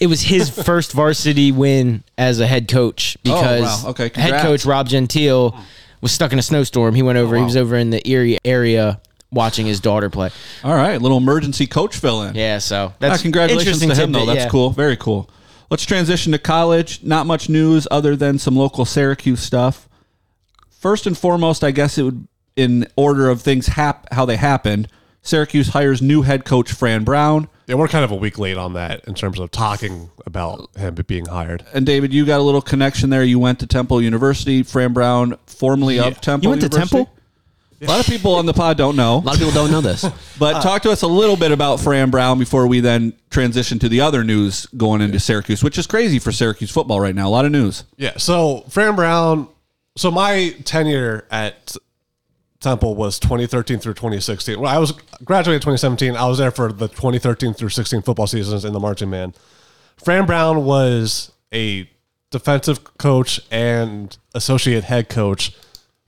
it 0.00 0.06
was 0.06 0.22
his 0.22 0.48
first 0.64 0.92
varsity 0.92 1.52
win 1.52 2.02
as 2.16 2.40
a 2.40 2.46
head 2.46 2.68
coach 2.68 3.16
because 3.22 3.84
wow. 3.84 3.90
Okay, 3.90 4.04
head 4.04 4.12
congrats. 4.14 4.42
coach 4.44 4.64
Rob 4.64 4.88
Gentile 4.88 5.62
was 6.00 6.12
stuck 6.12 6.32
in 6.32 6.38
a 6.38 6.42
snowstorm. 6.42 6.94
He 6.94 7.02
went 7.02 7.18
over. 7.18 7.36
He 7.36 7.42
was 7.42 7.56
over 7.56 7.76
in 7.76 7.90
the 7.90 8.06
Erie 8.08 8.38
area 8.44 9.00
watching 9.32 9.66
his 9.66 9.80
daughter 9.80 10.08
play. 10.08 10.30
All 10.64 10.74
right, 10.74 11.00
little 11.02 11.18
emergency 11.18 11.66
coach 11.66 11.96
fill 11.96 12.22
in. 12.22 12.34
Yeah, 12.36 12.58
so 12.58 12.92
Ah, 12.92 12.96
that's 13.00 13.22
congratulations 13.22 13.78
to 13.78 13.84
interesting 13.84 14.04
him, 14.06 14.12
though. 14.12 14.18
tidbit, 14.20 14.34
That's 14.34 14.44
yeah. 14.46 14.50
cool. 14.50 14.70
Very 14.70 14.96
cool. 14.96 15.28
Let's 15.68 15.84
transition 15.84 16.30
to 16.32 16.38
college. 16.38 17.02
Not 17.02 17.26
much 17.26 17.48
news 17.48 17.88
other 17.90 18.14
than 18.14 18.38
some 18.38 18.54
local 18.54 18.84
Syracuse 18.84 19.40
stuff. 19.42 19.88
First 20.70 21.06
and 21.08 21.18
foremost, 21.18 21.64
I 21.64 21.72
guess 21.72 21.98
it 21.98 22.04
would, 22.04 22.28
in 22.56 22.88
order 22.96 23.28
of 23.28 23.42
things 23.42 23.68
hap- 23.68 24.12
how 24.12 24.24
they 24.24 24.36
happened, 24.36 24.88
Syracuse 25.22 25.68
hires 25.68 26.00
new 26.00 26.22
head 26.22 26.44
coach 26.44 26.72
Fran 26.72 27.04
Brown. 27.04 27.48
Yeah, 27.66 27.74
we're 27.74 27.88
kind 27.88 28.04
of 28.04 28.12
a 28.12 28.16
week 28.16 28.38
late 28.38 28.56
on 28.56 28.74
that 28.74 29.04
in 29.08 29.14
terms 29.14 29.40
of 29.40 29.50
talking 29.50 30.08
about 30.24 30.70
him 30.76 30.94
being 31.06 31.26
hired. 31.26 31.64
And 31.74 31.84
David, 31.84 32.12
you 32.14 32.24
got 32.24 32.38
a 32.38 32.42
little 32.44 32.62
connection 32.62 33.10
there. 33.10 33.24
You 33.24 33.38
went 33.40 33.58
to 33.60 33.66
Temple 33.66 34.00
University. 34.00 34.62
Fran 34.62 34.92
Brown, 34.92 35.36
formerly 35.46 35.98
of 35.98 36.20
Temple 36.20 36.44
You 36.44 36.50
went 36.50 36.62
to 36.62 36.68
Temple? 36.68 37.10
A 37.82 37.86
lot 37.86 38.00
of 38.00 38.06
people 38.06 38.36
on 38.36 38.46
the 38.46 38.54
pod 38.54 38.78
don't 38.78 38.96
know. 38.96 39.16
A 39.16 39.18
lot 39.18 39.34
of 39.34 39.38
people 39.38 39.52
don't 39.52 39.70
know 39.70 39.80
this. 39.82 40.04
But 40.38 40.60
talk 40.62 40.82
to 40.82 40.90
us 40.90 41.02
a 41.02 41.06
little 41.06 41.36
bit 41.36 41.50
about 41.50 41.80
Fran 41.80 42.10
Brown 42.10 42.38
before 42.38 42.66
we 42.66 42.80
then 42.80 43.14
transition 43.30 43.78
to 43.80 43.88
the 43.88 44.02
other 44.02 44.22
news 44.22 44.66
going 44.76 45.00
into 45.00 45.18
Syracuse, 45.18 45.64
which 45.64 45.78
is 45.78 45.86
crazy 45.86 46.18
for 46.18 46.30
Syracuse 46.30 46.70
football 46.70 47.00
right 47.00 47.14
now. 47.14 47.26
A 47.26 47.30
lot 47.30 47.46
of 47.46 47.52
news. 47.52 47.84
Yeah. 47.96 48.16
So 48.18 48.64
Fran 48.68 48.96
Brown. 48.96 49.48
So 49.96 50.10
my 50.10 50.54
tenure 50.64 51.26
at 51.30 51.74
Temple 52.66 52.96
was 52.96 53.20
2013 53.20 53.78
through 53.78 53.94
2016. 53.94 54.58
Well, 54.58 54.74
I 54.74 54.78
was 54.78 54.90
graduated 55.24 55.62
2017. 55.62 56.16
I 56.16 56.26
was 56.26 56.38
there 56.38 56.50
for 56.50 56.72
the 56.72 56.88
2013 56.88 57.54
through 57.54 57.68
16 57.68 58.02
football 58.02 58.26
seasons 58.26 58.64
in 58.64 58.72
the 58.72 58.80
marching 58.80 59.08
band. 59.08 59.38
Fran 60.02 60.26
Brown 60.26 60.64
was 60.64 61.30
a 61.54 61.88
defensive 62.32 62.98
coach 62.98 63.40
and 63.52 64.18
associate 64.34 64.82
head 64.82 65.08
coach 65.08 65.52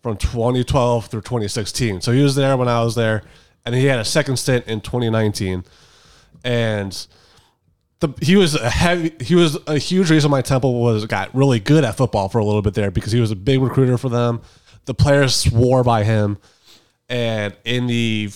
from 0.03 0.16
2012 0.16 1.07
through 1.07 1.21
2016. 1.21 2.01
So 2.01 2.11
he 2.11 2.25
was 2.25 2.35
there 2.35 2.57
when 2.57 2.66
I 2.66 2.83
was 2.83 2.97
there, 2.97 3.23
and 3.64 3.77
he 3.77 3.85
had 3.85 4.01
a 4.01 4.05
second 4.05 4.38
stint 4.38 4.66
in 4.66 4.81
2019. 4.81 5.62
And 6.42 7.07
the, 8.01 8.09
he 8.21 8.35
was 8.35 8.57
a 8.57 8.68
heavy, 8.68 9.12
he 9.21 9.37
was 9.37 9.57
a 9.68 9.79
huge 9.79 10.11
reason 10.11 10.29
my 10.33 10.42
Temple 10.42 10.83
was 10.83 11.07
got 11.07 11.33
really 11.37 11.61
good 11.61 11.85
at 11.85 11.97
football 11.97 12.29
for 12.29 12.38
a 12.38 12.44
little 12.44 12.62
bit 12.62 12.75
there 12.75 12.90
because 12.90 13.12
he 13.12 13.21
was 13.21 13.31
a 13.31 13.37
big 13.37 13.61
recruiter 13.61 13.97
for 13.97 14.09
them. 14.09 14.40
The 14.88 14.94
players 14.94 15.35
swore 15.35 15.85
by 15.85 16.03
him, 16.03 16.38
and 17.11 17.55
in 17.66 17.88
the 17.88 18.31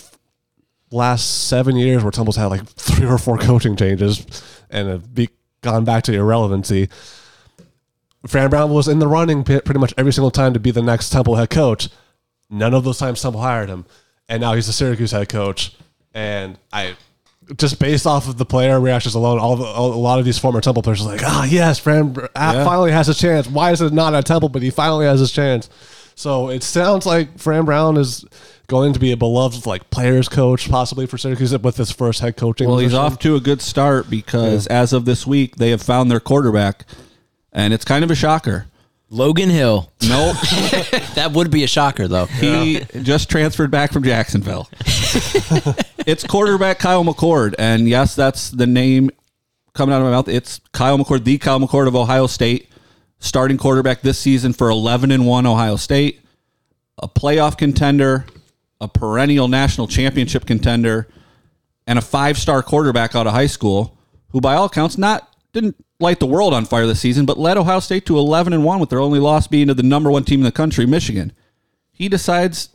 last 0.91 1.47
seven 1.47 1.75
years, 1.75 2.03
where 2.03 2.11
Temple's 2.11 2.35
had 2.35 2.45
like 2.45 2.63
three 2.67 3.07
or 3.07 3.17
four 3.17 3.39
coaching 3.39 3.75
changes 3.75 4.23
and 4.69 4.87
have 4.87 5.15
be, 5.15 5.29
gone 5.61 5.83
back 5.83 6.03
to 6.03 6.13
irrelevancy, 6.13 6.89
Fran 8.27 8.51
Brown 8.51 8.69
was 8.69 8.87
in 8.87 8.99
the 8.99 9.07
running 9.07 9.43
pit 9.43 9.65
pretty 9.65 9.79
much 9.79 9.95
every 9.97 10.13
single 10.13 10.29
time 10.29 10.53
to 10.53 10.59
be 10.59 10.69
the 10.69 10.83
next 10.83 11.09
Temple 11.09 11.37
head 11.37 11.49
coach. 11.49 11.89
None 12.51 12.75
of 12.75 12.83
those 12.83 12.99
times 12.99 13.19
Temple 13.19 13.41
hired 13.41 13.69
him, 13.69 13.85
and 14.29 14.39
now 14.39 14.53
he's 14.53 14.67
the 14.67 14.73
Syracuse 14.73 15.09
head 15.09 15.29
coach. 15.29 15.75
And 16.13 16.59
I, 16.71 16.95
just 17.57 17.79
based 17.79 18.05
off 18.05 18.27
of 18.27 18.37
the 18.37 18.45
player 18.45 18.79
reactions 18.79 19.15
alone, 19.15 19.39
all 19.39 19.55
the, 19.55 19.65
a 19.65 19.81
lot 19.97 20.19
of 20.19 20.25
these 20.25 20.37
former 20.37 20.61
Temple 20.61 20.83
players 20.83 21.01
are 21.01 21.09
like, 21.09 21.23
"Ah, 21.23 21.45
yes, 21.45 21.79
Fran 21.79 22.15
ah, 22.35 22.63
finally 22.63 22.91
has 22.91 23.09
a 23.09 23.15
chance. 23.15 23.47
Why 23.47 23.71
is 23.71 23.81
it 23.81 23.91
not 23.91 24.13
at 24.13 24.27
Temple, 24.27 24.49
but 24.49 24.61
he 24.61 24.69
finally 24.69 25.07
has 25.07 25.19
his 25.19 25.31
chance?" 25.31 25.67
So 26.15 26.49
it 26.49 26.63
sounds 26.63 27.05
like 27.05 27.37
Fran 27.39 27.65
Brown 27.65 27.97
is 27.97 28.25
going 28.67 28.93
to 28.93 28.99
be 28.99 29.11
a 29.11 29.17
beloved 29.17 29.65
like 29.65 29.89
players 29.89 30.29
coach, 30.29 30.69
possibly 30.69 31.05
for 31.05 31.17
Syracuse 31.17 31.57
with 31.57 31.77
his 31.77 31.91
first 31.91 32.19
head 32.21 32.37
coaching. 32.37 32.67
Well, 32.67 32.77
he's 32.79 32.93
off 32.93 33.19
to 33.19 33.35
a 33.35 33.39
good 33.39 33.61
start 33.61 34.09
because 34.09 34.67
as 34.67 34.93
of 34.93 35.05
this 35.05 35.25
week, 35.27 35.57
they 35.57 35.71
have 35.71 35.81
found 35.81 36.09
their 36.09 36.19
quarterback, 36.19 36.85
and 37.51 37.73
it's 37.73 37.85
kind 37.85 38.03
of 38.03 38.11
a 38.11 38.15
shocker. 38.15 38.67
Logan 39.09 39.49
Hill. 39.49 39.91
Nope, 40.07 40.35
That 41.15 41.31
would 41.33 41.51
be 41.51 41.63
a 41.63 41.67
shocker, 41.67 42.07
though. 42.07 42.25
he 42.25 42.79
just 43.03 43.29
transferred 43.29 43.69
back 43.69 43.91
from 43.91 44.03
Jacksonville. 44.03 44.69
it's 46.07 46.25
quarterback 46.25 46.79
Kyle 46.79 47.03
McCord, 47.03 47.53
and 47.59 47.87
yes, 47.87 48.15
that's 48.15 48.49
the 48.49 48.65
name 48.65 49.11
coming 49.73 49.93
out 49.93 50.01
of 50.01 50.05
my 50.05 50.11
mouth. 50.11 50.27
It's 50.27 50.61
Kyle 50.71 50.97
McCord, 50.97 51.25
the 51.25 51.37
Kyle 51.37 51.59
McCord 51.59 51.87
of 51.87 51.95
Ohio 51.95 52.25
State, 52.25 52.69
starting 53.23 53.57
quarterback 53.57 54.01
this 54.01 54.19
season 54.19 54.51
for 54.51 54.69
11 54.69 55.09
and 55.09 55.25
1 55.25 55.45
Ohio 55.45 55.77
State, 55.77 56.19
a 57.01 57.07
playoff 57.07 57.57
contender, 57.57 58.25
a 58.81 58.87
perennial 58.87 59.47
national 59.47 59.87
championship 59.87 60.45
contender, 60.45 61.07
and 61.87 61.97
a 61.97 62.01
five-star 62.01 62.61
quarterback 62.61 63.15
out 63.15 63.25
of 63.25 63.33
high 63.33 63.47
school 63.47 63.97
who 64.29 64.41
by 64.41 64.55
all 64.55 64.65
accounts 64.65 64.97
not 64.97 65.33
didn't 65.53 65.75
light 66.01 66.19
the 66.19 66.25
world 66.25 66.53
on 66.53 66.65
fire 66.65 66.85
this 66.85 66.99
season, 66.99 67.25
but 67.25 67.39
led 67.39 67.57
Ohio 67.57 67.79
State 67.79 68.05
to 68.05 68.17
11 68.17 68.51
and 68.51 68.65
1 68.65 68.79
with 68.79 68.89
their 68.89 68.99
only 68.99 69.19
loss 69.19 69.47
being 69.47 69.67
to 69.67 69.73
the 69.73 69.83
number 69.83 70.11
1 70.11 70.25
team 70.25 70.41
in 70.41 70.45
the 70.45 70.51
country, 70.51 70.85
Michigan. 70.85 71.31
He 71.93 72.09
decides 72.09 72.69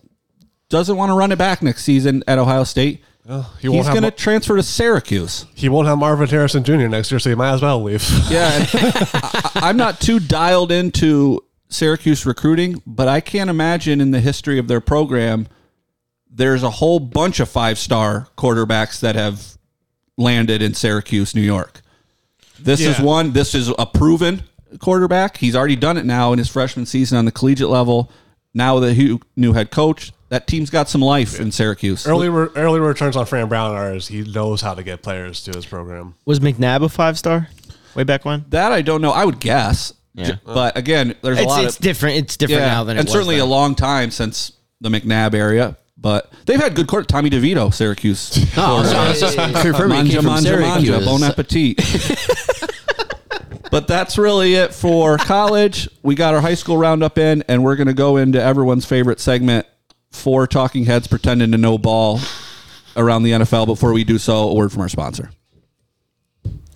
doesn't 0.70 0.96
want 0.96 1.10
to 1.10 1.14
run 1.14 1.30
it 1.30 1.36
back 1.36 1.62
next 1.62 1.84
season 1.84 2.24
at 2.26 2.38
Ohio 2.38 2.64
State. 2.64 3.02
He 3.26 3.68
won't 3.68 3.78
He's 3.78 3.86
have 3.86 3.94
going 3.94 4.02
to 4.04 4.10
transfer 4.10 4.56
to 4.56 4.62
Syracuse. 4.62 5.44
he 5.54 5.68
won't 5.68 5.86
have 5.86 5.98
Marvin 5.98 6.28
Harrison 6.28 6.64
Jr. 6.64 6.88
next 6.88 7.10
year, 7.10 7.18
so 7.18 7.28
he 7.30 7.36
might 7.36 7.52
as 7.52 7.62
well 7.62 7.82
leave. 7.82 8.02
Yeah, 8.30 8.50
and 8.54 8.68
I, 8.72 9.50
I'm 9.56 9.76
not 9.76 10.00
too 10.00 10.18
dialed 10.18 10.72
into 10.72 11.44
Syracuse 11.68 12.24
recruiting, 12.24 12.82
but 12.86 13.06
I 13.08 13.20
can't 13.20 13.50
imagine 13.50 14.00
in 14.00 14.10
the 14.12 14.20
history 14.20 14.58
of 14.58 14.68
their 14.68 14.80
program 14.80 15.46
there's 16.30 16.62
a 16.62 16.70
whole 16.70 17.00
bunch 17.00 17.40
of 17.40 17.48
five 17.48 17.78
star 17.78 18.28
quarterbacks 18.36 19.00
that 19.00 19.14
have 19.14 19.58
landed 20.16 20.62
in 20.62 20.72
Syracuse, 20.74 21.34
New 21.34 21.40
York. 21.42 21.80
This 22.58 22.80
is 22.80 22.98
Yeah. 22.98 23.04
one. 23.04 23.32
This 23.32 23.54
is 23.54 23.72
a 23.78 23.86
proven 23.86 24.42
quarterback. 24.78 25.36
He's 25.36 25.54
already 25.56 25.76
done 25.76 25.96
it 25.96 26.04
now 26.06 26.32
in 26.32 26.38
his 26.38 26.48
freshman 26.48 26.86
season 26.86 27.18
on 27.18 27.24
the 27.24 27.32
collegiate 27.32 27.68
level. 27.68 28.10
Now 28.54 28.78
the 28.80 28.94
hu- 28.94 29.20
new 29.36 29.52
head 29.52 29.70
coach, 29.70 30.12
that 30.30 30.46
team's 30.46 30.70
got 30.70 30.88
some 30.88 31.00
life 31.00 31.40
in 31.40 31.50
Syracuse. 31.52 32.06
early 32.06 32.28
re- 32.28 32.48
early 32.56 32.80
returns 32.80 33.16
on 33.16 33.26
Fran 33.26 33.48
Brown 33.48 33.74
are 33.74 33.94
is 33.94 34.08
he 34.08 34.22
knows 34.22 34.60
how 34.60 34.74
to 34.74 34.82
get 34.82 35.02
players 35.02 35.42
to 35.44 35.52
his 35.52 35.64
program. 35.66 36.14
Was 36.24 36.40
McNabb 36.40 36.84
a 36.84 36.88
five 36.88 37.18
star 37.18 37.48
way 37.94 38.04
back 38.04 38.24
when? 38.24 38.44
That 38.48 38.72
I 38.72 38.82
don't 38.82 39.00
know. 39.02 39.10
I 39.12 39.24
would 39.24 39.40
guess. 39.40 39.94
Yeah. 40.14 40.36
But 40.44 40.76
again, 40.76 41.14
there's 41.22 41.38
a 41.38 41.42
It's, 41.42 41.48
lot 41.48 41.64
it's 41.64 41.76
of 41.76 41.82
different. 41.82 42.16
It's 42.16 42.36
different 42.36 42.62
now 42.62 42.84
than 42.84 42.96
it 42.96 43.00
and 43.00 43.06
was 43.06 43.12
certainly 43.12 43.36
then. 43.36 43.46
a 43.46 43.50
long 43.50 43.74
time 43.74 44.10
since 44.10 44.52
the 44.80 44.88
McNabb 44.88 45.34
area. 45.34 45.76
But 46.00 46.32
they've 46.46 46.60
had 46.60 46.74
good 46.76 46.86
court. 46.86 47.08
Tommy 47.08 47.28
DeVito, 47.30 47.72
Syracuse. 47.74 48.36
No, 48.56 48.64
I 48.64 48.80
was, 48.80 48.92
I 48.92 49.08
was 49.08 49.20
just 49.20 49.36
confirming 49.36 50.06
he 50.06 50.12
Manja, 50.12 50.12
came 50.12 50.22
from 50.22 50.32
manja, 50.32 50.56
manja. 50.58 50.86
Syracuse. 50.86 51.04
Bon 51.06 51.22
appetit. 51.24 52.70
but 53.70 53.88
that's 53.88 54.16
really 54.18 54.54
it 54.54 54.72
for 54.74 55.16
college. 55.18 55.88
We 56.02 56.14
got 56.14 56.34
our 56.34 56.40
high 56.40 56.54
school 56.54 56.76
roundup 56.78 57.18
in, 57.18 57.42
and 57.48 57.64
we're 57.64 57.76
going 57.76 57.88
to 57.88 57.94
go 57.94 58.16
into 58.16 58.40
everyone's 58.42 58.84
favorite 58.86 59.18
segment: 59.20 59.66
four 60.10 60.46
talking 60.46 60.84
heads 60.84 61.06
pretending 61.06 61.52
to 61.52 61.58
know 61.58 61.78
ball 61.78 62.20
around 62.96 63.22
the 63.22 63.32
NFL. 63.32 63.66
Before 63.66 63.92
we 63.92 64.04
do 64.04 64.18
so, 64.18 64.48
a 64.48 64.54
word 64.54 64.72
from 64.72 64.82
our 64.82 64.88
sponsor. 64.88 65.30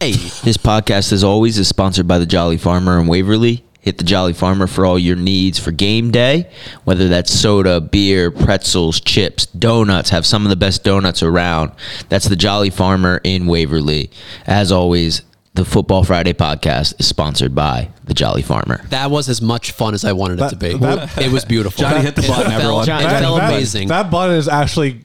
Hey, 0.01 0.13
This 0.13 0.57
podcast, 0.57 1.13
as 1.13 1.23
always, 1.23 1.59
is 1.59 1.69
sponsored 1.69 2.09
by 2.09 2.19
the 2.19 2.27
Jolly 2.27 2.57
Farmer 2.57 3.01
in 3.01 3.07
Waverly. 3.07 3.65
Hit 3.81 3.99
the 3.99 4.05
Jolly 4.05 4.33
Farmer 4.33 4.67
for 4.69 4.85
all 4.87 4.99
your 4.99 5.17
needs 5.17 5.59
for 5.59 5.73
game 5.73 6.11
day, 6.13 6.51
whether 6.85 7.09
that's 7.09 7.33
soda, 7.33 7.81
beer, 7.81 8.31
pretzels, 8.31 9.01
chips, 9.01 9.47
donuts. 9.47 10.11
Have 10.11 10.25
some 10.27 10.45
of 10.45 10.51
the 10.51 10.57
best 10.57 10.85
donuts 10.85 11.23
around. 11.23 11.73
That's 12.09 12.27
the 12.29 12.37
Jolly 12.37 12.71
Farmer 12.71 13.21
in 13.25 13.47
Waverly. 13.47 14.11
As 14.47 14.71
always, 14.71 15.23
the 15.55 15.65
Football 15.65 16.03
Friday 16.05 16.33
podcast 16.33 16.99
is 16.99 17.07
sponsored 17.07 17.55
by 17.55 17.91
the 18.05 18.15
Jolly 18.15 18.43
Farmer. 18.43 18.81
That 18.89 19.11
was 19.11 19.29
as 19.29 19.43
much 19.43 19.73
fun 19.73 19.93
as 19.95 20.05
I 20.05 20.13
wanted 20.13 20.41
it 20.41 20.49
to 20.51 20.57
be. 20.57 20.75
that- 20.79 21.19
it 21.19 21.31
was 21.31 21.45
beautiful. 21.45 21.83
Johnny 21.83 22.01
hit 22.01 22.17
the 22.17 22.23
It 22.25 22.29
button, 22.29 22.51
felt- 22.51 22.63
everyone. 22.63 22.83
It 22.85 22.87
That- 22.87 23.21
felt 23.23 23.39
that, 23.41 23.53
amazing. 23.53 23.89
That 23.89 24.11
button 24.11 24.37
is 24.37 24.49
actually 24.49 25.05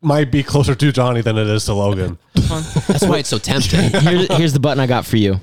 might 0.00 0.30
be 0.30 0.44
closer 0.44 0.76
to 0.76 0.92
Johnny 0.92 1.20
than 1.22 1.36
it 1.36 1.48
is 1.48 1.64
to 1.64 1.74
Logan. 1.74 2.18
That's 2.34 3.04
why 3.04 3.18
it's 3.18 3.28
so 3.28 3.38
tempting. 3.38 3.80
Here, 4.00 4.26
here's 4.30 4.52
the 4.52 4.60
button 4.60 4.78
I 4.80 4.86
got 4.86 5.04
for 5.04 5.16
you. 5.16 5.40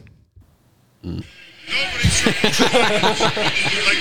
like 1.03 1.25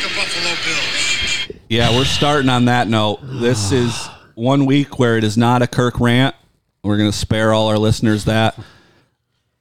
the 0.00 0.12
Buffalo 0.14 0.54
Bills. 0.64 1.60
Yeah, 1.68 1.90
we're 1.96 2.04
starting 2.04 2.48
on 2.48 2.66
that 2.66 2.86
note. 2.88 3.18
This 3.22 3.72
is 3.72 4.08
one 4.36 4.66
week 4.66 4.98
where 5.00 5.16
it 5.18 5.24
is 5.24 5.36
not 5.36 5.62
a 5.62 5.66
Kirk 5.66 5.98
rant. 5.98 6.36
We're 6.84 6.98
going 6.98 7.10
to 7.10 7.16
spare 7.16 7.52
all 7.52 7.66
our 7.68 7.78
listeners 7.78 8.26
that. 8.26 8.56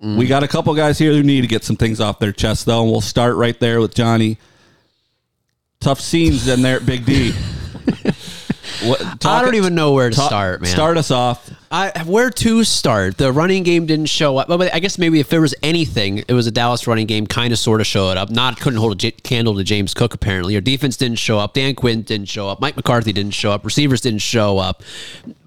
We 0.03 0.27
got 0.27 0.43
a 0.43 0.49
couple 0.49 0.73
guys 0.73 0.99
here 0.99 1.13
who 1.13 1.23
need 1.23 1.41
to 1.41 1.47
get 1.47 1.63
some 1.63 1.77
things 1.77 2.01
off 2.01 2.19
their 2.19 2.33
chest, 2.33 2.65
though, 2.65 2.81
and 2.81 2.91
we'll 2.91 2.99
start 2.99 3.37
right 3.37 3.57
there 3.57 3.79
with 3.79 3.95
Johnny. 3.95 4.37
Tough 5.79 6.01
scenes 6.01 6.45
in 6.47 6.61
there 6.61 6.75
at 6.75 6.85
Big 6.85 7.05
D. 7.05 7.33
What, 8.89 9.26
I 9.26 9.41
don't 9.41 9.56
even 9.56 9.76
know 9.76 9.93
where 9.93 10.10
to 10.10 10.15
talk- 10.15 10.30
start, 10.30 10.62
man. 10.62 10.72
Start 10.72 10.98
us 10.98 11.12
off. 11.12 11.50
I, 11.72 12.04
where 12.06 12.30
to 12.30 12.63
start? 12.63 13.17
The 13.17 13.32
running 13.32 13.63
game 13.63 13.88
didn't 13.88 14.06
show 14.06 14.38
up. 14.38 14.48
But 14.48 14.72
I 14.76 14.80
guess 14.80 15.00
maybe 15.00 15.19
if 15.19 15.30
there 15.30 15.41
was 15.41 15.56
anything, 15.63 16.19
it 16.19 16.34
was 16.34 16.46
a 16.46 16.52
Dallas 16.52 16.86
running 16.86 17.08
game, 17.08 17.26
kind 17.26 17.52
of 17.52 17.58
sort 17.58 17.82
of 17.82 17.88
showed 17.88 18.15
up. 18.15 18.30
Not 18.30 18.60
couldn't 18.60 18.78
hold 18.78 18.91
a 18.91 18.96
j- 18.96 19.12
candle 19.12 19.56
to 19.56 19.63
James 19.63 19.96
Cook. 19.96 20.13
Apparently, 20.13 20.54
your 20.54 20.62
defense 20.62 20.98
didn't 20.98 21.17
show 21.17 21.39
up. 21.39 21.56
Dan 21.56 21.74
Quinn 21.74 22.04
didn't 22.04 22.28
show 22.28 22.48
up. 22.48 22.62
Mike 22.62 22.76
McCarthy 22.76 23.12
didn't 23.12 23.32
show 23.34 23.52
up. 23.52 23.65
Receivers 23.65 24.02
didn't 24.02 24.19
show 24.19 24.60
up. 24.60 24.84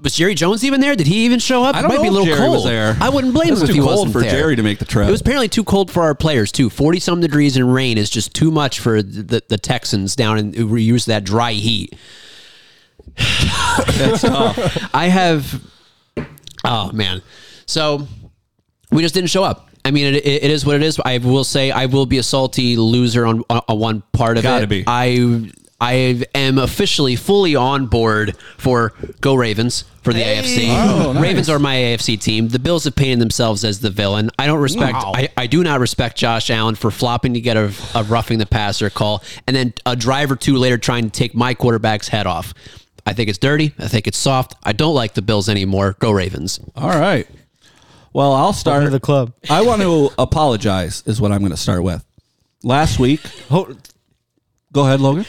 Was 0.02 0.16
Jerry 0.16 0.34
Jones 0.34 0.64
even 0.64 0.80
there? 0.80 0.96
Did 0.96 1.06
he 1.06 1.24
even 1.26 1.38
show 1.38 1.62
up? 1.62 1.76
I 1.76 1.78
It 1.78 1.82
don't 1.82 1.90
might 1.92 2.02
be 2.02 2.08
a 2.08 2.10
know 2.10 2.18
little 2.18 2.26
Jerry 2.26 2.38
cold. 2.38 2.54
was 2.56 2.64
there. 2.64 2.96
I 3.00 3.08
wouldn't 3.08 3.32
blame 3.32 3.48
It 3.48 3.50
was 3.52 3.60
him 3.60 3.64
if 3.68 3.70
too 3.70 3.74
he 3.74 3.86
cold 3.86 3.92
wasn't 4.08 4.12
for 4.14 4.20
there. 4.22 4.30
Jerry 4.30 4.56
to 4.56 4.62
make 4.64 4.80
the 4.80 4.84
trip. 4.84 5.06
It 5.06 5.12
was 5.12 5.20
apparently 5.20 5.48
too 5.48 5.62
cold 5.64 5.92
for 5.92 6.02
our 6.02 6.14
players 6.16 6.50
too. 6.50 6.70
Forty 6.70 6.98
some 6.98 7.20
degrees 7.20 7.56
and 7.56 7.72
rain 7.72 7.98
is 7.98 8.10
just 8.10 8.34
too 8.34 8.50
much 8.50 8.80
for 8.80 9.00
the, 9.00 9.42
the 9.46 9.58
Texans 9.58 10.16
down 10.16 10.38
in 10.38 10.52
who 10.54 10.74
use 10.74 11.04
that 11.06 11.22
dry 11.22 11.52
heat. 11.52 11.94
That's 13.16 14.22
tough. 14.22 14.94
I 14.94 15.08
have. 15.08 15.62
Oh 16.64 16.90
man, 16.92 17.22
so 17.66 18.06
we 18.90 19.02
just 19.02 19.14
didn't 19.14 19.30
show 19.30 19.44
up. 19.44 19.68
I 19.84 19.92
mean, 19.92 20.14
it, 20.14 20.26
it, 20.26 20.44
it 20.44 20.50
is 20.50 20.66
what 20.66 20.76
it 20.76 20.82
is. 20.82 21.00
I 21.04 21.18
will 21.18 21.44
say 21.44 21.70
I 21.70 21.86
will 21.86 22.06
be 22.06 22.18
a 22.18 22.22
salty 22.22 22.76
loser 22.76 23.24
on, 23.24 23.42
on 23.48 23.78
one 23.78 24.02
part 24.12 24.36
of 24.36 24.42
Gotta 24.42 24.64
it. 24.64 24.68
be. 24.68 24.84
I 24.86 25.50
I 25.80 26.24
am 26.34 26.58
officially 26.58 27.16
fully 27.16 27.54
on 27.54 27.86
board 27.86 28.36
for 28.56 28.94
Go 29.20 29.34
Ravens 29.34 29.84
for 30.02 30.12
the 30.14 30.22
AFC. 30.22 30.68
Oh, 30.70 31.12
nice. 31.12 31.22
Ravens 31.22 31.50
are 31.50 31.58
my 31.58 31.74
AFC 31.74 32.18
team. 32.18 32.48
The 32.48 32.58
Bills 32.58 32.84
have 32.84 32.96
painted 32.96 33.20
themselves 33.20 33.62
as 33.62 33.80
the 33.80 33.90
villain. 33.90 34.30
I 34.38 34.46
don't 34.46 34.60
respect. 34.60 34.94
Wow. 34.94 35.12
I, 35.14 35.28
I 35.36 35.46
do 35.46 35.62
not 35.62 35.80
respect 35.80 36.16
Josh 36.16 36.48
Allen 36.48 36.76
for 36.76 36.90
flopping 36.90 37.34
to 37.34 37.40
get 37.40 37.56
a, 37.58 37.72
a 37.94 38.04
roughing 38.04 38.38
the 38.38 38.46
passer 38.46 38.88
call, 38.88 39.22
and 39.46 39.54
then 39.54 39.74
a 39.84 39.94
drive 39.94 40.30
or 40.30 40.36
two 40.36 40.56
later 40.56 40.78
trying 40.78 41.04
to 41.04 41.10
take 41.10 41.34
my 41.34 41.52
quarterback's 41.52 42.08
head 42.08 42.26
off. 42.26 42.54
I 43.06 43.12
think 43.12 43.28
it's 43.30 43.38
dirty. 43.38 43.72
I 43.78 43.86
think 43.86 44.08
it's 44.08 44.18
soft. 44.18 44.56
I 44.64 44.72
don't 44.72 44.94
like 44.94 45.14
the 45.14 45.22
Bills 45.22 45.48
anymore. 45.48 45.94
Go 46.00 46.10
Ravens. 46.10 46.58
All 46.74 46.90
right. 46.90 47.26
Well, 48.12 48.32
I'll 48.32 48.52
start. 48.52 48.78
Welcome 48.78 48.86
to 48.86 48.90
the 48.90 49.00
club. 49.00 49.32
I 49.50 49.62
want 49.62 49.80
to 49.82 50.10
apologize, 50.18 51.02
is 51.06 51.20
what 51.20 51.30
I'm 51.30 51.40
going 51.40 51.52
to 51.52 51.56
start 51.56 51.82
with. 51.84 52.04
Last 52.64 52.98
week, 52.98 53.20
go 53.48 53.76
ahead, 54.74 55.00
Logan. 55.00 55.24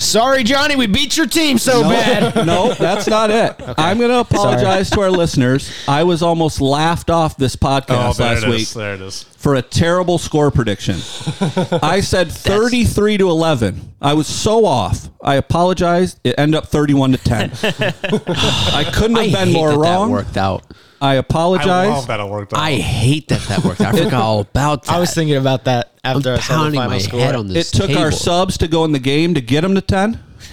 Sorry, 0.00 0.42
Johnny, 0.42 0.74
we 0.76 0.86
beat 0.86 1.16
your 1.16 1.26
team 1.26 1.58
so 1.58 1.82
bad. 1.82 2.46
No, 2.50 2.72
that's 2.74 3.06
not 3.06 3.30
it. 3.30 3.54
I'm 3.78 3.98
going 3.98 4.10
to 4.10 4.20
apologize 4.20 4.90
to 4.90 5.00
our 5.02 5.10
listeners. 5.10 5.70
I 5.86 6.02
was 6.04 6.22
almost 6.22 6.60
laughed 6.60 7.10
off 7.10 7.36
this 7.36 7.54
podcast 7.54 8.10
Oh, 8.10 8.12
there 8.14 8.34
last 8.34 8.44
it 8.44 8.48
week 8.48 8.60
is. 8.62 8.74
There 8.74 8.94
it 8.94 9.00
is. 9.02 9.22
for 9.36 9.54
a 9.56 9.62
terrible 9.62 10.18
score 10.18 10.50
prediction. 10.50 10.96
I 11.82 12.00
said 12.00 12.32
33 12.32 13.18
to 13.18 13.28
11. 13.30 13.92
I 14.00 14.14
was 14.14 14.26
so 14.26 14.64
off. 14.64 15.08
I 15.22 15.34
apologized. 15.36 16.18
It 16.24 16.34
ended 16.38 16.56
up 16.56 16.66
31 16.68 17.12
to 17.12 17.18
10. 17.18 17.50
I 17.62 18.90
couldn't 18.92 19.16
have 19.16 19.26
I 19.26 19.30
been 19.32 19.48
hate 19.48 19.52
more 19.54 19.70
that 19.70 19.78
wrong. 19.78 20.08
That 20.08 20.12
worked 20.12 20.36
out. 20.36 20.64
I 21.00 21.12
I 21.12 21.14
apologize. 21.16 21.88
love 21.90 22.06
that 22.08 22.20
it 22.20 22.28
worked 22.28 22.52
out. 22.52 22.60
I 22.60 22.72
hate 22.74 23.28
that 23.28 23.40
that 23.48 23.64
worked 23.64 23.80
out. 23.80 23.94
I 23.94 24.04
forgot 24.04 24.22
all 24.22 24.40
about 24.40 24.84
that. 24.84 24.92
I 24.92 25.00
was 25.00 25.14
thinking 25.14 25.36
about 25.36 25.64
that 25.64 25.92
after 26.04 26.30
I'm 26.30 26.36
I 26.36 26.40
saw 26.40 26.52
the 26.54 26.58
pounding 26.62 26.78
final 26.80 26.90
my 26.90 26.98
score. 26.98 27.20
head 27.20 27.34
on 27.34 27.46
this. 27.48 27.72
It 27.72 27.78
this. 27.78 27.86
took 27.86 27.90
our 27.96 28.10
table. 28.10 28.16
subs 28.18 28.58
to 28.58 28.68
go 28.68 28.84
in 28.84 28.92
the 28.92 28.98
game 28.98 29.34
to 29.34 29.40
get 29.40 29.62
them 29.62 29.74
to 29.74 29.80
10. 29.80 30.20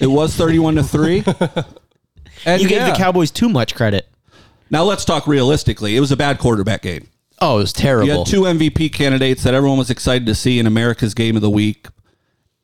it 0.00 0.08
was 0.10 0.34
31 0.34 0.76
to 0.76 0.82
3. 0.82 1.24
And 2.44 2.62
You 2.62 2.68
gave 2.68 2.78
yeah. 2.78 2.90
the 2.90 2.96
Cowboys 2.96 3.30
too 3.32 3.48
much 3.48 3.74
credit. 3.74 4.08
Now 4.70 4.84
let's 4.84 5.04
talk 5.04 5.26
realistically. 5.26 5.96
It 5.96 6.00
was 6.00 6.12
a 6.12 6.16
bad 6.16 6.38
quarterback 6.38 6.82
game. 6.82 7.08
Oh, 7.40 7.56
it 7.56 7.60
was 7.62 7.72
terrible. 7.72 8.06
You 8.06 8.18
had 8.18 8.26
two 8.26 8.42
MVP 8.42 8.92
candidates 8.92 9.42
that 9.42 9.52
everyone 9.54 9.78
was 9.78 9.90
excited 9.90 10.26
to 10.26 10.34
see 10.34 10.58
in 10.60 10.66
America's 10.66 11.12
game 11.12 11.34
of 11.34 11.42
the 11.42 11.50
week, 11.50 11.88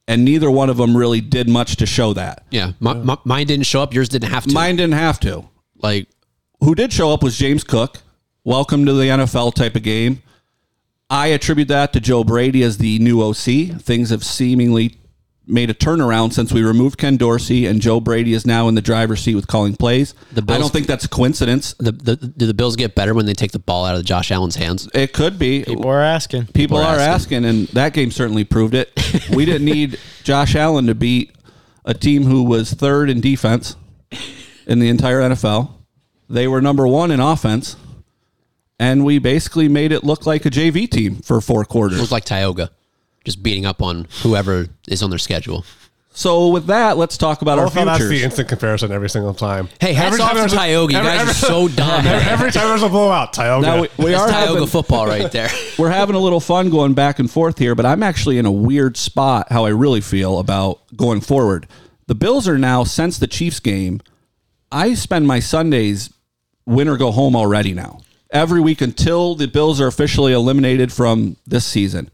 and 0.07 0.25
neither 0.25 0.51
one 0.51 0.71
of 0.71 0.77
them 0.77 0.97
really 0.97 1.21
did 1.21 1.49
much 1.49 1.77
to 1.77 1.87
show 1.87 2.13
that. 2.13 2.45
yeah, 2.51 2.73
my, 2.81 2.95
my, 2.95 3.19
mine 3.25 3.47
didn't 3.47 3.67
show 3.67 3.83
up. 3.83 3.93
Yours 3.93 4.09
didn't 4.09 4.31
have 4.31 4.45
to. 4.45 4.53
Mine 4.55 4.77
didn't 4.77 4.95
have 4.95 5.19
to. 5.21 5.45
like 5.83 6.07
Who 6.63 6.77
did 6.77 6.93
show 6.93 7.13
up 7.13 7.25
was 7.25 7.37
James 7.37 7.65
Cook. 7.65 7.99
Welcome 8.45 8.87
to 8.87 8.93
the 8.93 9.07
NFL 9.07 9.55
type 9.55 9.75
of 9.75 9.83
game. 9.83 10.23
I 11.11 11.27
attribute 11.29 11.67
that 11.69 11.93
to 11.93 11.99
Joe 11.99 12.23
Brady 12.23 12.63
as 12.63 12.79
the 12.79 13.01
new 13.01 13.21
OC. 13.21 13.81
Things 13.81 14.11
have 14.11 14.23
seemingly 14.23 14.97
made 15.45 15.71
a 15.71 15.75
turnaround 15.75 16.33
since 16.33 16.53
we 16.53 16.63
removed 16.63 16.99
Ken 16.99 17.17
Dorsey, 17.17 17.67
and 17.67 17.81
Joe 17.81 17.99
Brady 17.99 18.33
is 18.33 18.47
now 18.47 18.69
in 18.69 18.77
the 18.77 18.81
driver's 18.81 19.21
seat 19.23 19.35
with 19.35 19.49
calling 19.49 19.75
plays. 19.75 20.15
The 20.31 20.41
Bills- 20.41 20.57
I 20.57 20.61
don't 20.61 20.73
think 20.73 20.87
that's 20.87 21.05
a 21.05 21.09
coincidence. 21.09 21.75
the, 21.81 21.91
the 21.91 22.15
do 22.15 22.47
the 22.47 22.55
Bills 22.55 22.77
get 22.77 22.95
better 22.95 23.13
when 23.13 23.27
they 23.27 23.35
take 23.35 23.51
the 23.51 23.59
ball 23.59 23.85
out 23.85 23.97
of 23.97 24.05
Josh 24.05 24.31
Allen's 24.31 24.55
hands? 24.55 24.89
It 24.95 25.13
could 25.13 25.41
be. 25.41 25.65
People 25.65 25.89
are 25.89 26.01
asking. 26.01 26.47
People 26.47 26.77
are 26.77 26.85
are 26.85 26.97
asking. 26.97 27.45
asking. 27.45 27.45
and 27.45 27.69
that 27.71 27.93
game 27.93 28.13
certainly 28.13 28.45
proved 28.45 28.75
it. 28.75 28.93
we 29.35 29.45
didn't 29.45 29.65
need 29.65 29.99
Josh 30.23 30.55
Allen 30.55 30.87
to 30.87 30.95
beat 30.95 31.35
a 31.85 31.93
team 31.93 32.23
who 32.23 32.45
was 32.45 32.73
third 32.73 33.11
in 33.11 33.21
defense 33.21 33.75
in 34.69 34.79
the 34.79 34.89
entire 34.89 35.23
NFL. 35.23 35.82
They 36.33 36.49
were 36.49 36.61
number 36.63 36.89
one 36.89 37.11
in 37.11 37.21
offense, 37.21 37.77
and 38.79 39.05
we 39.05 39.19
basically 39.19 39.69
made 39.69 39.93
it 39.93 40.03
look 40.03 40.25
like 40.27 40.47
a 40.47 40.51
JV 40.51 40.91
team 40.91 41.17
for 41.17 41.41
four 41.41 41.65
quarters. 41.65 41.99
It 41.99 42.01
was 42.01 42.11
like 42.13 42.25
Tioga, 42.25 42.71
just 43.25 43.43
beating 43.43 43.67
up 43.67 43.83
on 43.83 44.09
whoever 44.23 44.67
is 44.89 45.03
on 45.03 45.11
their 45.11 45.19
schedule. 45.19 45.65
So 46.15 46.49
with 46.49 46.67
that, 46.67 46.99
let's 46.99 47.17
talk 47.17 47.41
about 47.43 47.59
I 47.59 47.63
our 47.63 47.67
love 47.67 47.75
how 47.75 47.85
that's 47.87 47.99
the 48.01 48.09
futures. 48.09 48.25
instant 48.25 48.49
comparison 48.49 48.93
every 48.93 49.09
single 49.09 49.33
time. 49.33 49.69
Hey, 49.81 49.95
hats 49.95 50.09
Every 50.15 50.21
off 50.21 50.33
time 50.33 50.49
to 50.49 50.55
Tioga. 50.55 50.93
You 50.93 50.99
every- 50.99 51.11
guys 51.11 51.21
every- 51.21 51.31
are 51.31 51.35
so 51.35 51.69
dumb. 51.69 52.07
Every, 52.07 52.31
every 52.33 52.51
time 52.51 52.69
there's 52.69 52.83
a 52.83 52.89
blowout, 52.91 53.33
Tioga. 53.33 53.67
Now 53.67 53.81
we, 53.83 53.89
we 53.99 54.11
That's 54.11 54.23
are 54.23 54.29
Tioga 54.29 54.53
having, 54.55 54.67
football 54.69 55.07
right 55.07 55.33
there. 55.33 55.49
we're 55.79 55.91
having 55.91 56.15
a 56.15 56.19
little 56.19 56.41
fun 56.41 56.69
going 56.69 56.93
back 56.95 57.19
and 57.19 57.31
forth 57.31 57.59
here, 57.59 57.75
but 57.75 57.87
I'm 57.87 58.03
actually 58.03 58.37
in 58.39 58.45
a 58.47 58.53
weird 58.53 58.97
spot 58.99 59.51
how 59.51 59.65
I 59.65 59.71
really 59.71 60.03
feel 60.03 60.39
about 60.39 60.81
going 60.97 61.23
forward. 61.23 61.67
The 62.09 62.15
Bills 62.15 62.47
are 62.47 62.59
now 62.59 62.85
since 62.85 63.19
the 63.19 63.27
Chiefs 63.27 63.61
game. 63.61 64.01
I 64.71 64.93
spend 64.95 65.27
my 65.27 65.41
Sundays 65.41 66.11
win 66.67 66.89
or 66.89 66.97
go 66.97 67.11
home 67.11 67.37
already 67.37 67.75
now. 67.75 68.01
Every 68.31 68.61
week 68.61 68.81
until 68.81 69.35
the 69.35 69.47
Bills 69.47 69.81
are 69.81 69.87
officially 69.87 70.33
eliminated 70.33 70.93
from 70.93 71.37
this 71.47 71.67
season. 71.67 72.11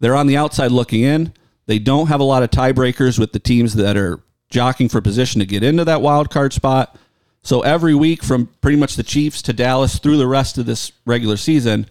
They're 0.00 0.16
on 0.16 0.26
the 0.26 0.36
outside 0.36 0.72
looking 0.72 1.02
in. 1.02 1.32
They 1.66 1.78
don't 1.78 2.08
have 2.08 2.20
a 2.20 2.24
lot 2.24 2.42
of 2.42 2.50
tiebreakers 2.50 3.18
with 3.18 3.32
the 3.32 3.38
teams 3.38 3.74
that 3.74 3.96
are 3.96 4.20
jockeying 4.50 4.88
for 4.88 5.00
position 5.00 5.38
to 5.38 5.46
get 5.46 5.62
into 5.62 5.84
that 5.84 6.02
wild 6.02 6.30
card 6.30 6.52
spot. 6.52 6.96
So 7.42 7.60
every 7.60 7.94
week 7.94 8.22
from 8.22 8.48
pretty 8.60 8.76
much 8.76 8.96
the 8.96 9.02
Chiefs 9.02 9.40
to 9.42 9.52
Dallas 9.52 9.98
through 9.98 10.16
the 10.16 10.26
rest 10.26 10.58
of 10.58 10.66
this 10.66 10.92
regular 11.06 11.36
season, 11.36 11.86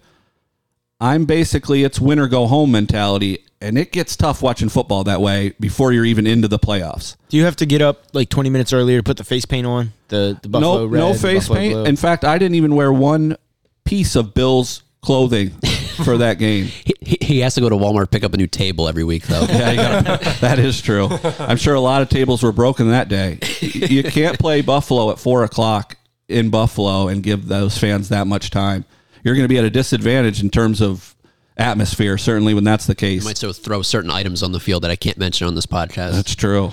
I'm 1.00 1.24
basically 1.24 1.82
it's 1.84 1.98
win 2.00 2.18
or 2.18 2.28
go 2.28 2.46
home 2.46 2.70
mentality, 2.72 3.44
and 3.60 3.78
it 3.78 3.90
gets 3.92 4.16
tough 4.16 4.42
watching 4.42 4.68
football 4.68 5.04
that 5.04 5.20
way 5.20 5.54
before 5.58 5.92
you're 5.92 6.04
even 6.04 6.26
into 6.26 6.46
the 6.48 6.58
playoffs. 6.58 7.16
Do 7.28 7.36
you 7.36 7.44
have 7.44 7.56
to 7.56 7.66
get 7.66 7.80
up 7.80 8.04
like 8.12 8.28
20 8.28 8.50
minutes 8.50 8.72
earlier 8.72 8.98
to 8.98 9.02
put 9.02 9.16
the 9.16 9.24
face 9.24 9.44
paint 9.46 9.66
on? 9.66 9.92
The, 10.08 10.38
the 10.42 10.48
Buffalo 10.48 10.78
no, 10.80 10.86
red, 10.86 10.98
no 10.98 11.14
face 11.14 11.48
paint. 11.48 11.72
blue? 11.74 11.84
In 11.84 11.96
fact, 11.96 12.24
I 12.24 12.36
didn't 12.38 12.56
even 12.56 12.74
wear 12.74 12.92
one 12.92 13.36
piece 13.84 14.14
of 14.16 14.34
Bill's 14.34 14.82
clothing 15.00 15.50
for 16.04 16.18
that 16.18 16.38
game. 16.38 16.66
He, 16.66 16.94
he- 17.00 17.18
he 17.20 17.38
has 17.40 17.54
to 17.54 17.60
go 17.60 17.68
to 17.68 17.76
Walmart 17.76 18.10
pick 18.10 18.24
up 18.24 18.34
a 18.34 18.36
new 18.36 18.46
table 18.48 18.88
every 18.88 19.04
week, 19.04 19.22
though. 19.24 19.42
Yeah, 19.48 19.70
you 19.70 19.76
gotta, 19.76 20.30
that 20.40 20.58
is 20.58 20.82
true. 20.82 21.08
I'm 21.38 21.56
sure 21.56 21.74
a 21.74 21.80
lot 21.80 22.02
of 22.02 22.08
tables 22.08 22.42
were 22.42 22.50
broken 22.52 22.90
that 22.90 23.08
day. 23.08 23.38
You 23.60 24.02
can't 24.02 24.38
play 24.38 24.60
Buffalo 24.62 25.10
at 25.12 25.18
four 25.18 25.44
o'clock 25.44 25.96
in 26.28 26.50
Buffalo 26.50 27.08
and 27.08 27.22
give 27.22 27.46
those 27.46 27.78
fans 27.78 28.08
that 28.10 28.26
much 28.26 28.50
time. 28.50 28.84
You're 29.24 29.34
going 29.34 29.44
to 29.44 29.48
be 29.48 29.58
at 29.58 29.64
a 29.64 29.70
disadvantage 29.70 30.42
in 30.42 30.50
terms 30.50 30.80
of 30.80 31.14
atmosphere. 31.56 32.16
Certainly, 32.18 32.54
when 32.54 32.64
that's 32.64 32.86
the 32.86 32.94
case. 32.94 33.22
You 33.22 33.28
might 33.28 33.36
still 33.36 33.52
throw 33.52 33.82
certain 33.82 34.10
items 34.10 34.42
on 34.42 34.52
the 34.52 34.60
field 34.60 34.82
that 34.84 34.90
I 34.90 34.96
can't 34.96 35.18
mention 35.18 35.46
on 35.46 35.54
this 35.54 35.66
podcast. 35.66 36.12
That's 36.12 36.34
true. 36.34 36.72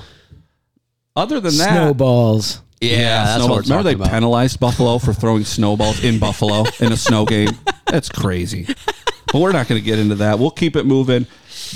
Other 1.15 1.39
than 1.39 1.57
that, 1.57 1.71
Snowballs. 1.73 2.61
yeah, 2.79 3.23
that's 3.25 3.37
snowballs. 3.43 3.49
what 3.49 3.69
Remember 3.69 3.83
they 3.89 3.95
about. 3.95 4.09
penalized 4.11 4.59
Buffalo 4.59 4.99
for 4.99 5.13
throwing 5.13 5.43
snowballs 5.43 6.03
in 6.03 6.19
Buffalo 6.19 6.63
in 6.79 6.91
a 6.91 6.97
snow 6.97 7.25
game? 7.25 7.49
That's 7.87 8.07
crazy. 8.09 8.67
but 9.31 9.41
we're 9.41 9.51
not 9.51 9.67
going 9.67 9.81
to 9.81 9.85
get 9.85 9.97
into 9.99 10.15
that. 10.15 10.37
We'll 10.39 10.51
keep 10.51 10.75
it 10.75 10.85
moving. 10.85 11.25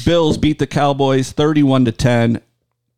Bills 0.05 0.37
beat 0.37 0.59
the 0.59 0.67
Cowboys 0.67 1.31
31 1.31 1.85
to 1.85 1.91
10. 1.91 2.41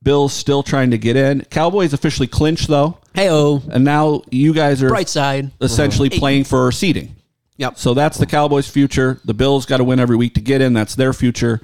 Bills 0.03 0.33
still 0.33 0.63
trying 0.63 0.91
to 0.91 0.97
get 0.97 1.15
in. 1.15 1.41
Cowboys 1.45 1.93
officially 1.93 2.27
clinched 2.27 2.67
though, 2.67 2.97
Hey 3.13 3.29
oh, 3.29 3.63
and 3.71 3.85
now 3.85 4.21
you 4.31 4.53
guys 4.53 4.83
are 4.83 4.89
bright 4.89 5.07
side. 5.07 5.51
essentially 5.61 6.09
playing 6.09 6.43
for 6.43 6.69
seeding. 6.73 7.15
Yep. 7.57 7.77
So 7.77 7.93
that's 7.93 8.17
the 8.17 8.25
Cowboys' 8.25 8.69
future. 8.69 9.19
The 9.25 9.33
Bills 9.33 9.65
got 9.65 9.77
to 9.77 9.83
win 9.83 9.99
every 9.99 10.15
week 10.15 10.33
to 10.35 10.41
get 10.41 10.61
in. 10.61 10.73
That's 10.73 10.95
their 10.95 11.13
future. 11.13 11.61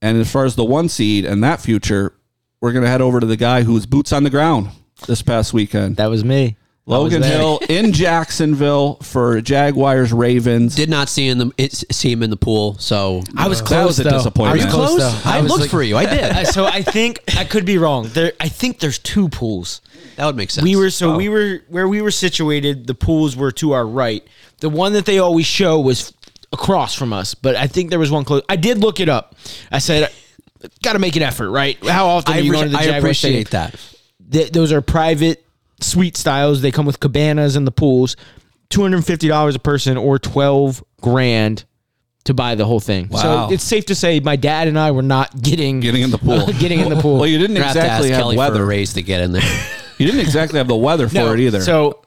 And 0.00 0.18
as 0.18 0.30
far 0.30 0.44
as 0.44 0.56
the 0.56 0.64
one 0.64 0.88
seed 0.88 1.24
and 1.24 1.42
that 1.42 1.60
future, 1.60 2.12
we're 2.60 2.72
going 2.72 2.84
to 2.84 2.90
head 2.90 3.00
over 3.00 3.20
to 3.20 3.26
the 3.26 3.36
guy 3.36 3.62
who 3.62 3.72
was 3.74 3.86
boots 3.86 4.12
on 4.12 4.22
the 4.22 4.30
ground 4.30 4.70
this 5.06 5.22
past 5.22 5.52
weekend. 5.52 5.96
That 5.96 6.10
was 6.10 6.24
me. 6.24 6.56
Logan. 6.88 7.22
Hill 7.22 7.60
in 7.68 7.92
Jacksonville 7.92 8.94
for 9.02 9.40
Jaguars 9.40 10.12
Ravens. 10.12 10.76
Did 10.76 10.88
not 10.88 11.08
see 11.08 11.26
in 11.26 11.38
the 11.38 11.50
it, 11.58 11.72
see 11.92 12.12
him 12.12 12.22
in 12.22 12.30
the 12.30 12.36
pool, 12.36 12.78
so 12.78 13.24
I 13.36 13.48
was 13.48 13.60
close. 13.60 13.68
That 13.68 13.76
close. 13.76 13.86
was 13.86 13.98
a 13.98 14.04
though. 14.04 14.10
disappointment. 14.10 14.48
I 14.48 14.52
was 14.52 14.62
Are 14.62 14.66
you 14.66 14.72
close. 14.72 14.96
close? 14.96 15.24
though. 15.24 15.30
I 15.30 15.40
was 15.40 15.50
looked 15.50 15.70
for 15.70 15.82
you. 15.82 15.96
I 15.96 16.06
did. 16.06 16.46
So 16.56 16.64
I 16.64 16.82
think 16.82 17.18
I 17.36 17.44
could 17.44 17.66
be 17.66 17.76
wrong. 17.76 18.08
There, 18.08 18.32
I 18.40 18.48
think 18.48 18.78
there's 18.78 18.98
two 18.98 19.28
pools. 19.28 19.80
that 20.14 20.24
would 20.26 20.36
make 20.36 20.50
sense. 20.50 20.64
We 20.64 20.76
were 20.76 20.90
so 20.90 21.16
we 21.16 21.28
oh. 21.28 21.32
were 21.32 21.60
where 21.68 21.88
we 21.88 22.00
were 22.02 22.12
situated. 22.12 22.86
The 22.86 22.94
pools 22.94 23.36
were 23.36 23.50
to 23.52 23.72
our 23.72 23.86
right. 23.86 24.24
The 24.60 24.68
one 24.68 24.92
that 24.92 25.06
they 25.06 25.18
always 25.18 25.44
show 25.44 25.80
was 25.80 26.14
across 26.52 26.94
from 26.94 27.12
us, 27.12 27.34
but 27.34 27.56
I 27.56 27.66
think 27.66 27.90
there 27.90 27.98
was 27.98 28.12
one 28.12 28.24
close. 28.24 28.42
I 28.48 28.56
did 28.56 28.78
look 28.78 29.00
it 29.00 29.08
up. 29.08 29.34
I 29.72 29.80
said, 29.80 30.10
"Got 30.82 30.92
to 30.92 30.98
make 31.00 31.16
an 31.16 31.22
effort, 31.22 31.50
right? 31.50 31.76
How 31.84 32.06
often 32.06 32.34
I, 32.34 32.38
are 32.38 32.40
you 32.40 32.52
appre- 32.52 32.54
going 32.54 32.66
to 32.66 32.72
the 32.72 32.78
I 32.78 32.84
Jaguars 32.84 33.02
appreciate 33.02 33.48
Stadium? 33.48 33.72
that. 33.72 34.32
Th- 34.32 34.52
those 34.52 34.72
are 34.72 34.80
private 34.80 35.45
suite 35.80 36.16
styles. 36.16 36.62
They 36.62 36.70
come 36.70 36.86
with 36.86 37.00
cabanas 37.00 37.56
in 37.56 37.64
the 37.64 37.72
pools. 37.72 38.16
Two 38.68 38.82
hundred 38.82 38.96
and 38.96 39.06
fifty 39.06 39.28
dollars 39.28 39.54
a 39.54 39.58
person, 39.60 39.96
or 39.96 40.18
twelve 40.18 40.82
grand 41.00 41.64
to 42.24 42.34
buy 42.34 42.56
the 42.56 42.64
whole 42.64 42.80
thing. 42.80 43.08
Wow. 43.08 43.48
So 43.48 43.54
it's 43.54 43.62
safe 43.62 43.86
to 43.86 43.94
say 43.94 44.18
my 44.20 44.34
dad 44.36 44.66
and 44.66 44.78
I 44.78 44.90
were 44.90 45.02
not 45.02 45.40
getting 45.40 45.78
Getting 45.80 46.02
in 46.02 46.10
the 46.10 46.18
pool. 46.18 46.46
getting 46.58 46.80
in 46.80 46.88
the 46.88 47.00
pool. 47.00 47.18
Well, 47.18 47.26
you 47.28 47.38
didn't 47.38 47.54
You're 47.56 47.64
have 47.64 47.74
to 47.74 47.78
exactly 47.80 48.08
ask 48.08 48.14
have 48.14 48.22
Kelly 48.22 48.36
weather. 48.36 48.58
for 48.60 48.66
raise 48.66 48.92
to 48.94 49.02
get 49.02 49.20
in 49.22 49.32
there. 49.32 49.42
You 49.98 50.04
didn't 50.04 50.20
exactly 50.20 50.58
have 50.58 50.68
the 50.68 50.76
weather 50.76 51.08
for 51.08 51.32
it 51.32 51.40
either. 51.40 51.62
So 51.62 52.02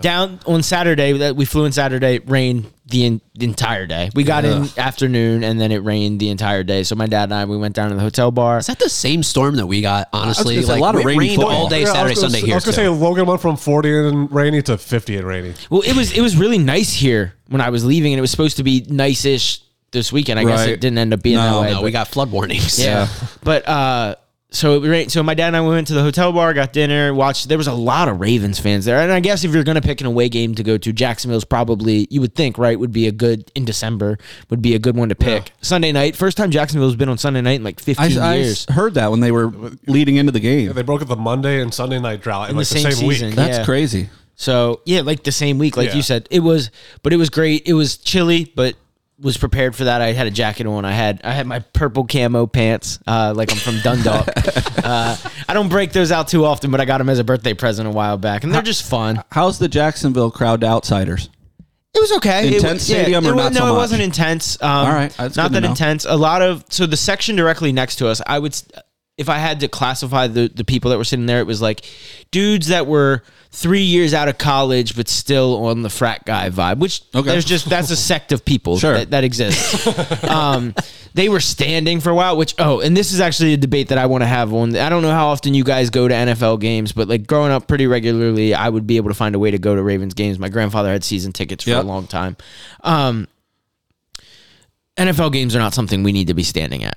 down 0.00 0.40
on 0.46 0.62
Saturday 0.62 1.12
that 1.18 1.36
we 1.36 1.44
flew 1.44 1.66
in 1.66 1.72
Saturday, 1.72 2.14
it 2.14 2.30
rained 2.30 2.72
the, 2.86 3.06
in, 3.06 3.20
the 3.34 3.46
entire 3.46 3.86
day. 3.86 4.10
We 4.14 4.24
got 4.24 4.44
in 4.44 4.68
afternoon 4.76 5.42
and 5.42 5.58
then 5.60 5.72
it 5.72 5.78
rained 5.78 6.20
the 6.20 6.28
entire 6.28 6.62
day. 6.62 6.82
So 6.82 6.94
my 6.94 7.06
dad 7.06 7.24
and 7.24 7.34
I 7.34 7.44
we 7.46 7.56
went 7.56 7.74
down 7.74 7.88
to 7.88 7.94
the 7.94 8.00
hotel 8.02 8.30
bar. 8.30 8.58
Is 8.58 8.66
that 8.66 8.78
the 8.78 8.88
same 8.90 9.22
storm 9.22 9.56
that 9.56 9.66
we 9.66 9.80
got? 9.80 10.08
Honestly, 10.12 10.56
gonna 10.56 10.66
say, 10.66 10.76
a 10.78 10.80
lot 10.80 10.94
of 10.94 11.00
it 11.00 11.04
rainy 11.06 11.18
rained 11.18 11.36
football. 11.36 11.54
all 11.56 11.68
day 11.68 11.82
Yeah, 11.82 11.88
I 11.90 11.92
Saturday, 11.92 12.10
was 12.10 12.18
gonna 12.18 12.30
Sunday 12.30 12.40
say- 12.40 12.46
here. 12.46 12.54
I 12.54 12.56
was 12.56 12.64
gonna 12.64 12.76
too. 12.76 12.82
say 12.82 12.88
Logan 12.88 13.26
went 13.26 13.40
from 13.40 13.56
40 13.56 13.98
and 14.08 14.30
rainy 14.32 14.60
to 14.62 14.76
50 14.76 15.16
and 15.16 15.26
rainy. 15.26 15.54
Well, 15.70 15.80
it 15.82 15.94
was 15.96 16.12
it 16.12 16.20
was 16.20 16.36
really 16.36 16.58
nice 16.58 16.92
here 16.92 17.34
when 17.48 17.60
I 17.62 17.70
was 17.70 17.84
leaving 17.84 18.12
and 18.12 18.18
it 18.18 18.20
was 18.22 18.30
supposed 18.30 18.58
to 18.58 18.62
be 18.62 18.84
nice-ish 18.88 19.60
this 19.92 20.12
weekend. 20.12 20.38
I 20.40 20.44
guess 20.44 20.60
Right. 20.60 20.70
it 20.70 20.80
didn't 20.80 20.98
end 20.98 21.14
up 21.14 21.22
being 21.22 21.36
No, 21.36 21.42
that 21.42 21.60
way. 21.62 21.70
no, 21.70 21.76
but- 21.76 21.84
we 21.84 21.90
got 21.90 22.08
flood 22.08 22.30
warnings. 22.30 22.78
Yeah. 22.78 23.08
but 23.44 23.66
uh 23.68 24.16
so 24.54 24.82
it 24.82 24.88
rained, 24.88 25.12
so 25.12 25.22
my 25.22 25.34
dad 25.34 25.48
and 25.48 25.56
I 25.56 25.60
went 25.60 25.88
to 25.88 25.94
the 25.94 26.02
hotel 26.02 26.32
bar, 26.32 26.54
got 26.54 26.72
dinner, 26.72 27.12
watched. 27.12 27.48
There 27.48 27.58
was 27.58 27.66
a 27.66 27.72
lot 27.74 28.08
of 28.08 28.20
Ravens 28.20 28.58
fans 28.58 28.84
there, 28.84 29.00
and 29.00 29.12
I 29.12 29.20
guess 29.20 29.44
if 29.44 29.52
you're 29.52 29.64
gonna 29.64 29.80
pick 29.80 30.00
an 30.00 30.06
away 30.06 30.28
game 30.28 30.54
to 30.54 30.62
go 30.62 30.78
to, 30.78 30.92
Jacksonville's 30.92 31.44
probably 31.44 32.06
you 32.10 32.20
would 32.20 32.34
think 32.34 32.56
right 32.56 32.78
would 32.78 32.92
be 32.92 33.06
a 33.06 33.12
good 33.12 33.50
in 33.54 33.64
December 33.64 34.16
would 34.50 34.62
be 34.62 34.74
a 34.74 34.78
good 34.78 34.96
one 34.96 35.08
to 35.10 35.14
pick. 35.14 35.52
Sunday 35.60 35.92
night, 35.92 36.16
first 36.16 36.36
time 36.36 36.50
Jacksonville's 36.50 36.96
been 36.96 37.08
on 37.08 37.18
Sunday 37.18 37.40
night 37.40 37.56
in 37.56 37.64
like 37.64 37.80
15 37.80 38.18
I, 38.18 38.32
I 38.32 38.34
years. 38.36 38.64
heard 38.70 38.94
that 38.94 39.10
when 39.10 39.20
they 39.20 39.32
were 39.32 39.52
leading 39.86 40.16
into 40.16 40.32
the 40.32 40.40
game. 40.40 40.72
They 40.72 40.82
broke 40.82 41.02
up 41.02 41.08
the 41.08 41.16
Monday 41.16 41.60
and 41.60 41.74
Sunday 41.74 41.98
night 41.98 42.20
drought 42.22 42.44
in, 42.44 42.50
In 42.50 42.56
like 42.58 42.68
the 42.68 42.74
the 42.74 42.80
same 42.80 42.92
same, 42.92 43.10
season. 43.10 43.26
week. 43.28 43.36
That's 43.36 43.58
yeah. 43.58 43.64
crazy. 43.64 44.08
So 44.36 44.80
yeah, 44.84 45.00
like 45.02 45.22
the 45.24 45.32
same 45.32 45.58
week, 45.58 45.76
like 45.76 45.90
Yeah. 45.90 45.96
you 45.96 46.02
said, 46.02 46.26
it 46.30 46.40
was, 46.40 46.70
but 47.02 47.12
it 47.12 47.16
was 47.16 47.30
great. 47.30 47.66
It 47.68 47.74
was 47.74 47.96
chilly, 47.96 48.52
but 48.56 48.74
was 49.20 49.36
prepared 49.36 49.76
for 49.76 49.84
that. 49.84 50.00
I 50.00 50.12
had 50.12 50.26
a 50.26 50.30
jacket 50.30 50.66
on. 50.66 50.84
I 50.84 50.92
had 50.92 51.20
I 51.24 51.32
had 51.32 51.46
my 51.46 51.60
purple 51.60 52.04
camo 52.06 52.46
pants, 52.46 52.98
uh, 53.06 53.32
like 53.36 53.50
I'm 53.52 53.58
from 53.58 53.78
Dundalk. 53.80 54.28
uh, 54.84 55.16
I 55.48 55.54
don't 55.54 55.68
break 55.68 55.92
those 55.92 56.10
out 56.12 56.28
too 56.28 56.44
often, 56.44 56.70
but 56.70 56.80
I 56.80 56.84
got 56.84 56.98
them 56.98 57.08
as 57.08 57.18
a 57.18 57.24
birthday 57.24 57.54
present 57.54 57.88
a 57.88 57.90
while 57.92 58.16
back, 58.16 58.44
and 58.44 58.52
they're 58.52 58.62
just 58.62 58.88
fun. 58.88 59.22
How's 59.30 59.58
the 59.58 59.68
Jacksonville 59.68 60.30
crowd 60.30 60.60
to 60.62 60.66
outsiders? 60.66 61.30
It 61.94 62.00
was 62.00 62.12
okay. 62.14 62.48
It 62.48 62.54
Intense 62.54 62.72
was- 62.82 62.90
yeah, 62.90 62.96
stadium 63.02 63.24
or 63.24 63.30
it 63.30 63.34
was- 63.36 63.44
not 63.44 63.52
No, 63.52 63.60
so 63.68 63.74
it 63.74 63.76
wasn't 63.76 64.02
intense. 64.02 64.60
Um, 64.60 64.70
All 64.70 64.92
right, 64.92 65.14
that's 65.16 65.36
not 65.36 65.52
that 65.52 65.64
intense. 65.64 66.04
A 66.04 66.16
lot 66.16 66.42
of 66.42 66.64
so 66.68 66.86
the 66.86 66.96
section 66.96 67.36
directly 67.36 67.70
next 67.70 67.96
to 67.96 68.08
us. 68.08 68.20
I 68.26 68.40
would, 68.40 68.60
if 69.16 69.28
I 69.28 69.38
had 69.38 69.60
to 69.60 69.68
classify 69.68 70.26
the 70.26 70.50
the 70.52 70.64
people 70.64 70.90
that 70.90 70.98
were 70.98 71.04
sitting 71.04 71.26
there, 71.26 71.38
it 71.40 71.46
was 71.46 71.62
like 71.62 71.84
dudes 72.32 72.66
that 72.68 72.86
were 72.86 73.22
three 73.52 73.82
years 73.82 74.12
out 74.12 74.26
of 74.26 74.36
college 74.36 74.96
but 74.96 75.06
still 75.08 75.66
on 75.66 75.82
the 75.82 75.88
frat 75.90 76.24
guy 76.24 76.50
vibe. 76.50 76.78
Which 76.78 77.02
Okay. 77.14 77.30
there's 77.30 77.44
just 77.44 77.68
that's 77.70 77.90
a 77.90 77.96
sect 77.96 78.32
of 78.32 78.44
people 78.44 78.78
Sure. 78.78 78.94
that, 78.94 79.10
that 79.10 79.22
exists. 79.22 80.24
um, 80.24 80.74
they 81.14 81.28
were 81.28 81.38
standing 81.38 82.00
for 82.00 82.10
a 82.10 82.14
while. 82.16 82.36
Which 82.36 82.56
oh, 82.58 82.80
and 82.80 82.96
this 82.96 83.12
is 83.12 83.20
actually 83.20 83.52
a 83.52 83.56
debate 83.56 83.88
that 83.90 83.98
I 83.98 84.06
want 84.06 84.22
to 84.22 84.26
have 84.26 84.52
on. 84.52 84.74
I 84.76 84.88
don't 84.88 85.02
know 85.02 85.12
how 85.12 85.28
often 85.28 85.54
you 85.54 85.62
guys 85.62 85.90
go 85.90 86.08
to 86.08 86.14
NFL 86.14 86.58
games, 86.60 86.90
but 86.90 87.06
like 87.06 87.28
growing 87.28 87.52
up 87.52 87.68
pretty 87.68 87.86
regularly, 87.86 88.52
I 88.52 88.68
would 88.68 88.86
be 88.88 88.96
able 88.96 89.10
to 89.10 89.14
find 89.14 89.36
a 89.36 89.38
way 89.38 89.52
to 89.52 89.58
go 89.58 89.76
to 89.76 89.82
Ravens 89.82 90.14
games. 90.14 90.40
My 90.40 90.48
grandfather 90.48 90.88
had 90.90 91.04
season 91.04 91.32
tickets 91.32 91.62
for 91.62 91.70
Yep. 91.70 91.84
a 91.84 91.86
long 91.86 92.08
time. 92.08 92.36
Um, 92.82 93.28
NFL 94.96 95.32
games 95.32 95.54
are 95.54 95.60
not 95.60 95.74
something 95.74 96.02
we 96.02 96.10
need 96.12 96.26
to 96.26 96.34
be 96.34 96.42
standing 96.42 96.82
at. 96.82 96.96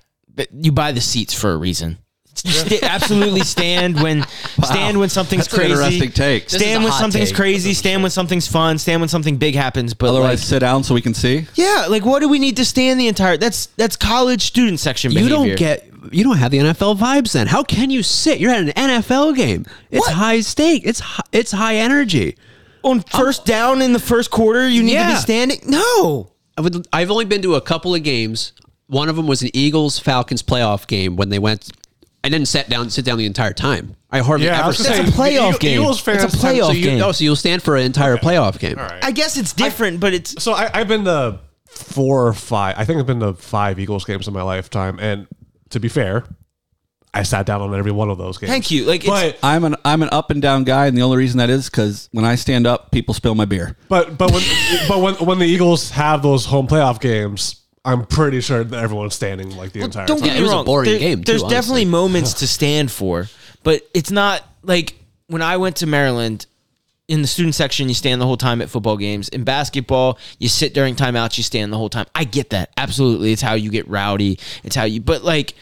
You 0.52 0.72
buy 0.72 0.92
the 0.92 1.02
seats 1.02 1.34
for 1.34 1.52
a 1.52 1.58
reason. 1.58 1.98
Sta- 2.40 2.80
absolutely 2.84 3.42
stand 3.42 4.02
when 4.02 4.26
stand 4.64 5.00
when 5.00 5.10
something's 5.10 5.46
That's 5.48 5.54
an 5.54 5.60
crazy. 5.60 5.74
interesting 5.74 6.12
take. 6.12 6.44
This 6.46 6.54
is 6.56 6.62
Stand 6.62 6.84
when 6.84 6.92
hot 6.92 7.00
something's 7.02 7.30
take. 7.30 7.36
crazy. 7.36 7.74
Stand 7.74 8.02
when 8.04 8.12
something's 8.12 8.48
fun. 8.48 8.78
Stand 8.78 9.02
when 9.02 9.10
something 9.10 9.38
big 9.38 9.56
happens. 9.56 9.94
But 9.94 10.10
Otherwise, 10.10 10.40
like, 10.40 10.48
sit 10.48 10.60
down 10.60 10.84
so 10.84 10.94
we 10.94 11.02
can 11.02 11.14
see. 11.14 11.48
yeah, 11.56 11.86
like 11.90 12.06
what 12.06 12.20
do 12.20 12.30
we 12.30 12.40
need 12.40 12.58
to 12.58 12.66
stand 12.66 13.00
the 13.00 13.08
entire? 13.08 13.38
That's 13.38 13.68
that's 13.78 13.96
college 13.96 14.42
student 14.44 14.80
section. 14.80 15.12
You 15.12 15.20
behavior. 15.28 15.36
don't 15.48 15.56
get. 15.58 15.90
You 16.12 16.24
don't 16.24 16.38
have 16.38 16.52
the 16.52 16.60
NFL 16.60 16.98
vibes. 16.98 17.34
Then 17.34 17.48
how 17.48 17.64
can 17.64 17.90
you 17.90 18.02
sit? 18.04 18.40
You're 18.40 18.52
at 18.52 18.60
an 18.62 18.70
NFL 18.70 19.36
game. 19.36 19.66
It's 19.92 20.06
What? 20.08 20.14
high 20.16 20.40
stake. 20.40 20.84
It's 20.86 21.00
hi- 21.02 21.24
it's 21.32 21.52
high 21.52 21.76
energy. 21.78 22.36
on 22.84 23.02
first 23.02 23.44
down 23.46 23.82
in 23.82 23.92
the 23.92 24.00
first 24.00 24.32
quarter. 24.32 24.66
You 24.68 24.82
need 24.84 24.92
to 24.92 24.96
Yeah. 24.96 25.14
be 25.16 25.20
standing. 25.20 25.60
No, 25.66 26.32
I 26.58 26.62
would- 26.62 26.88
I've 26.94 27.12
only 27.12 27.26
been 27.26 27.42
to 27.42 27.56
a 27.56 27.62
couple 27.62 27.94
of 27.94 28.04
games. 28.04 28.54
One 28.86 29.10
of 29.10 29.18
them 29.18 29.28
was 29.28 29.42
an 29.42 29.50
Eagles 29.54 30.00
Falcons 30.00 30.42
playoff 30.42 30.88
game 30.88 31.18
when 31.18 31.28
they 31.28 31.40
went. 31.40 31.68
I 32.28 32.30
didn't 32.30 32.48
sit 32.48 32.68
down 32.70 32.90
sit 32.90 33.06
down 33.06 33.18
the 33.18 33.26
entire 33.26 33.54
time. 33.54 33.96
I 34.12 34.20
hardly 34.20 34.48
Yeah, 34.48 34.58
I 34.58 34.60
ever 34.60 34.68
was 34.68 34.78
gonna 34.78 34.96
sat. 34.96 35.06
say, 35.08 35.12
a 35.12 35.14
playoff 35.14 35.54
the 35.54 35.60
game. 35.60 35.82
Eagles 35.82 36.06
It's 36.08 36.24
a 36.24 36.28
playoff 36.28 36.52
so 36.54 36.68
So 36.68 36.72
you, 36.74 36.84
game. 36.84 37.02
oh, 37.02 37.12
so 37.14 37.24
you'll 37.24 37.36
stand 37.38 37.64
for 37.64 37.76
an 37.78 37.84
entire 37.84 38.18
playoff 38.18 38.60
game. 38.60 38.78
All 38.78 38.86
right. 38.86 39.04
I 39.04 39.12
guess 39.12 39.38
it's 39.38 39.54
different, 39.54 40.00
but 40.00 40.14
it's 40.14 40.44
So 40.44 40.52
I, 40.54 40.70
I've 40.74 40.88
been 40.88 41.04
the 41.06 41.40
four 41.70 42.28
or 42.28 42.34
five. 42.34 42.76
I 42.78 42.86
think 42.86 43.00
I've 43.00 43.06
been 43.06 43.20
to 43.22 43.34
five 43.34 43.80
Eagles 43.80 44.04
games 44.06 44.28
in 44.28 44.34
my 44.34 44.42
lifetime. 44.44 45.00
And 45.00 45.28
to 45.70 45.80
be 45.80 45.88
fair, 45.90 46.26
I 47.14 47.24
sat 47.24 47.46
down 47.46 47.62
on 47.62 47.74
every 47.74 47.92
one 47.92 48.10
of 48.10 48.18
those 48.18 48.38
games. 48.38 48.52
Thank 48.52 48.70
you. 48.72 48.84
Like, 48.86 49.06
it's- 49.06 49.34
but 49.34 49.40
I'm 49.46 49.64
an 49.64 49.76
I'm 49.86 50.04
an 50.04 50.10
up 50.12 50.30
and 50.30 50.42
down 50.42 50.66
guy, 50.66 50.88
and 50.88 50.98
the 50.98 51.02
only 51.02 51.18
reason 51.18 51.38
that 51.40 51.50
is 51.50 51.70
because 51.70 52.10
when 52.12 52.26
I 52.26 52.36
stand 52.36 52.68
up, 52.68 52.92
people 52.92 53.14
spill 53.14 53.36
my 53.36 53.46
beer. 53.46 53.76
but 53.90 54.18
but 54.18 54.32
when 54.32 54.44
but 54.90 55.00
when 55.02 55.14
when 55.26 55.40
the 55.40 55.46
Eagles 55.46 55.92
have 55.92 56.22
those 56.22 56.46
home 56.46 56.68
playoff 56.68 57.00
games, 57.00 57.62
I'm 57.88 58.06
pretty 58.06 58.42
sure 58.42 58.64
that 58.64 58.84
everyone's 58.84 59.16
standing 59.16 59.56
like 59.58 59.72
the 59.72 59.82
entire 59.82 60.06
don't 60.06 60.18
time. 60.20 60.28
get 60.28 60.34
me 60.34 60.40
it 60.40 60.44
was 60.44 60.52
a 60.52 60.56
wrong. 60.56 60.66
boring 60.66 60.90
There- 60.92 61.00
game, 61.00 61.24
too, 61.24 61.32
There's 61.32 61.44
definitely 61.44 61.86
moments 61.86 62.34
to 62.42 62.48
stand 62.48 62.92
for, 62.92 63.28
but 63.64 63.82
it's 63.94 64.12
not 64.12 64.44
like 64.62 64.96
when 65.28 65.42
I 65.42 65.58
went 65.58 65.78
to 65.78 65.88
Maryland. 65.88 66.46
In 67.10 67.22
the 67.22 67.28
student 67.30 67.56
section, 67.56 67.88
you 67.88 67.96
stand 67.96 68.20
the 68.20 68.26
whole 68.26 68.36
time 68.36 68.62
at 68.62 68.70
football 68.70 68.98
games. 68.98 69.30
In 69.30 69.46
basketball, 69.46 70.20
you 70.40 70.50
sit 70.50 70.74
during 70.74 70.94
timeouts, 70.94 71.38
you 71.38 71.44
stand 71.46 71.72
the 71.72 71.78
whole 71.78 71.88
time. 71.88 72.06
I 72.14 72.26
get 72.26 72.50
that. 72.50 72.72
Absolutely. 72.76 73.32
It's 73.32 73.42
how 73.42 73.54
you 73.54 73.72
get 73.72 73.88
rowdy. 73.88 74.40
It's 74.66 74.76
how 74.76 74.84
you, 74.84 75.00
but 75.00 75.24
like, 75.24 75.54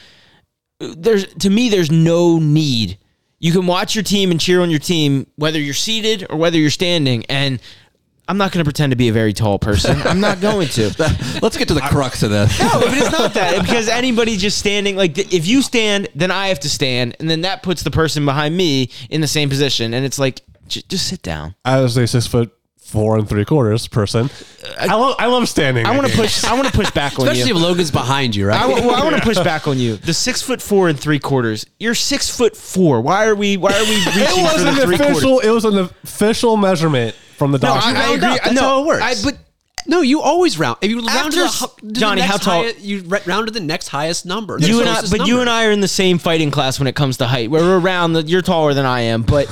there's, 0.80 1.32
to 1.36 1.52
me, 1.52 1.70
there's 1.70 1.92
no 1.92 2.40
need. 2.40 2.98
You 3.38 3.52
can 3.52 3.68
watch 3.68 3.94
your 3.94 4.04
team 4.04 4.32
and 4.32 4.42
cheer 4.42 4.60
on 4.62 4.72
your 4.72 4.80
team, 4.80 5.28
whether 5.36 5.60
you're 5.60 5.76
seated 5.76 6.26
or 6.32 6.38
whether 6.38 6.58
you're 6.58 6.72
standing. 6.72 7.26
And 7.26 7.60
I'm 8.28 8.38
not 8.38 8.52
going 8.52 8.64
to 8.64 8.66
pretend 8.66 8.92
to 8.92 8.96
be 8.96 9.08
a 9.10 9.14
very 9.14 9.34
tall 9.34 9.60
person. 9.60 10.02
I'm 10.02 10.20
not 10.20 10.42
going 10.42 10.68
to. 10.70 10.86
Let's 11.42 11.58
get 11.58 11.68
to 11.68 11.74
the 11.76 11.82
crux 11.82 12.24
of 12.24 12.32
this. 12.32 12.60
No, 12.60 12.70
but 12.80 12.94
it's 12.98 13.12
not 13.12 13.34
that 13.36 13.62
because 13.62 13.88
anybody 13.88 14.36
just 14.38 14.58
standing 14.58 14.96
like 14.96 15.18
if 15.34 15.46
you 15.46 15.62
stand, 15.62 16.08
then 16.16 16.32
I 16.32 16.48
have 16.48 16.60
to 16.62 16.70
stand, 16.70 17.16
and 17.20 17.30
then 17.30 17.42
that 17.42 17.62
puts 17.62 17.84
the 17.84 17.92
person 17.92 18.26
behind 18.26 18.58
me 18.58 18.90
in 19.10 19.22
the 19.22 19.28
same 19.28 19.50
position, 19.50 19.94
and 19.94 20.04
it's 20.06 20.18
like 20.18 20.42
j- 20.68 20.82
just 20.90 21.08
sit 21.08 21.22
down. 21.22 21.54
As 21.66 21.96
a 21.98 22.08
six 22.08 22.26
foot 22.26 22.52
four 22.80 23.18
and 23.18 23.28
three 23.28 23.46
quarters 23.46 23.88
person, 23.88 24.30
uh, 24.64 24.76
I 24.90 24.96
love 24.96 25.16
I 25.20 25.26
love 25.28 25.48
standing. 25.48 25.86
I 25.86 25.92
want 25.92 26.08
to 26.08 26.16
games. 26.16 26.42
push. 26.42 26.44
I 26.46 26.56
want 26.56 26.66
to 26.68 26.74
push 26.74 26.90
back 26.92 27.20
on 27.20 27.26
you. 27.26 27.32
Especially 27.32 27.52
if 27.52 27.58
Logan's 27.58 27.92
behind 27.92 28.36
you, 28.36 28.48
right? 28.48 28.60
I, 28.60 28.68
w- 28.68 28.88
well, 28.88 28.96
I 28.96 29.04
want 29.04 29.18
to 29.18 29.22
push 29.34 29.38
back 29.38 29.68
on 29.68 29.78
you. 29.78 29.98
The 29.98 30.14
six 30.16 30.42
foot 30.42 30.64
four 30.64 30.90
and 30.90 31.00
three 31.00 31.20
quarters. 31.20 31.68
You're 31.80 31.94
six 31.96 32.36
foot 32.36 32.58
four. 32.58 33.02
Why 33.02 33.28
are 33.28 33.36
we? 33.36 33.58
Why 33.58 33.72
are 33.74 33.84
we 33.84 33.96
reaching 34.06 34.22
It 34.24 34.30
for 34.30 34.42
was 34.42 34.64
the 34.64 34.70
an 34.70 34.76
three 34.88 34.98
quarters? 34.98 35.18
official. 35.18 35.40
It 35.42 35.50
was 35.52 35.66
an 35.66 35.78
official 35.78 36.58
measurement 36.58 37.16
from 37.38 37.52
the 37.52 37.58
No. 37.60 37.74
I, 37.74 37.94
I 37.96 38.14
agree. 38.14 38.28
up. 38.28 38.40
That's 38.44 38.56
no, 38.56 38.62
how 38.62 38.84
it 38.84 38.88
works. 38.88 39.04
I, 39.04 39.16
but 39.24 39.38
no, 39.88 40.02
you 40.02 40.22
always 40.22 40.58
round. 40.58 40.78
If 40.82 40.90
you 40.90 41.02
round 41.06 41.32
to 41.34 41.40
the, 41.40 41.48
hu- 41.48 41.68
to 41.82 41.86
the 41.86 42.00
Johnny, 42.00 42.22
next 42.22 42.32
how 42.32 42.38
tall- 42.38 42.64
high- 42.64 42.74
you 42.80 43.02
re- 43.02 43.20
round 43.26 43.48
to 43.48 43.52
the 43.54 43.60
next 43.60 43.90
highest 43.90 44.26
number. 44.26 44.60
the 44.60 44.68
you 44.68 44.80
and 44.80 44.90
I, 44.90 44.94
closest 44.94 45.12
but 45.18 45.28
you 45.28 45.34
number. 45.36 45.42
and 45.42 45.50
I 45.50 45.66
are 45.68 45.72
in 45.72 45.82
the 45.82 45.88
same 45.88 46.18
fighting 46.18 46.50
class 46.52 46.80
when 46.80 46.88
it 46.88 46.96
comes 46.96 47.18
to 47.18 47.28
height. 47.28 47.52
We're 47.52 47.78
around. 47.80 48.14
The, 48.14 48.24
you're 48.24 48.42
taller 48.42 48.74
than 48.74 48.86
I 48.86 49.02
am, 49.02 49.22
but 49.22 49.46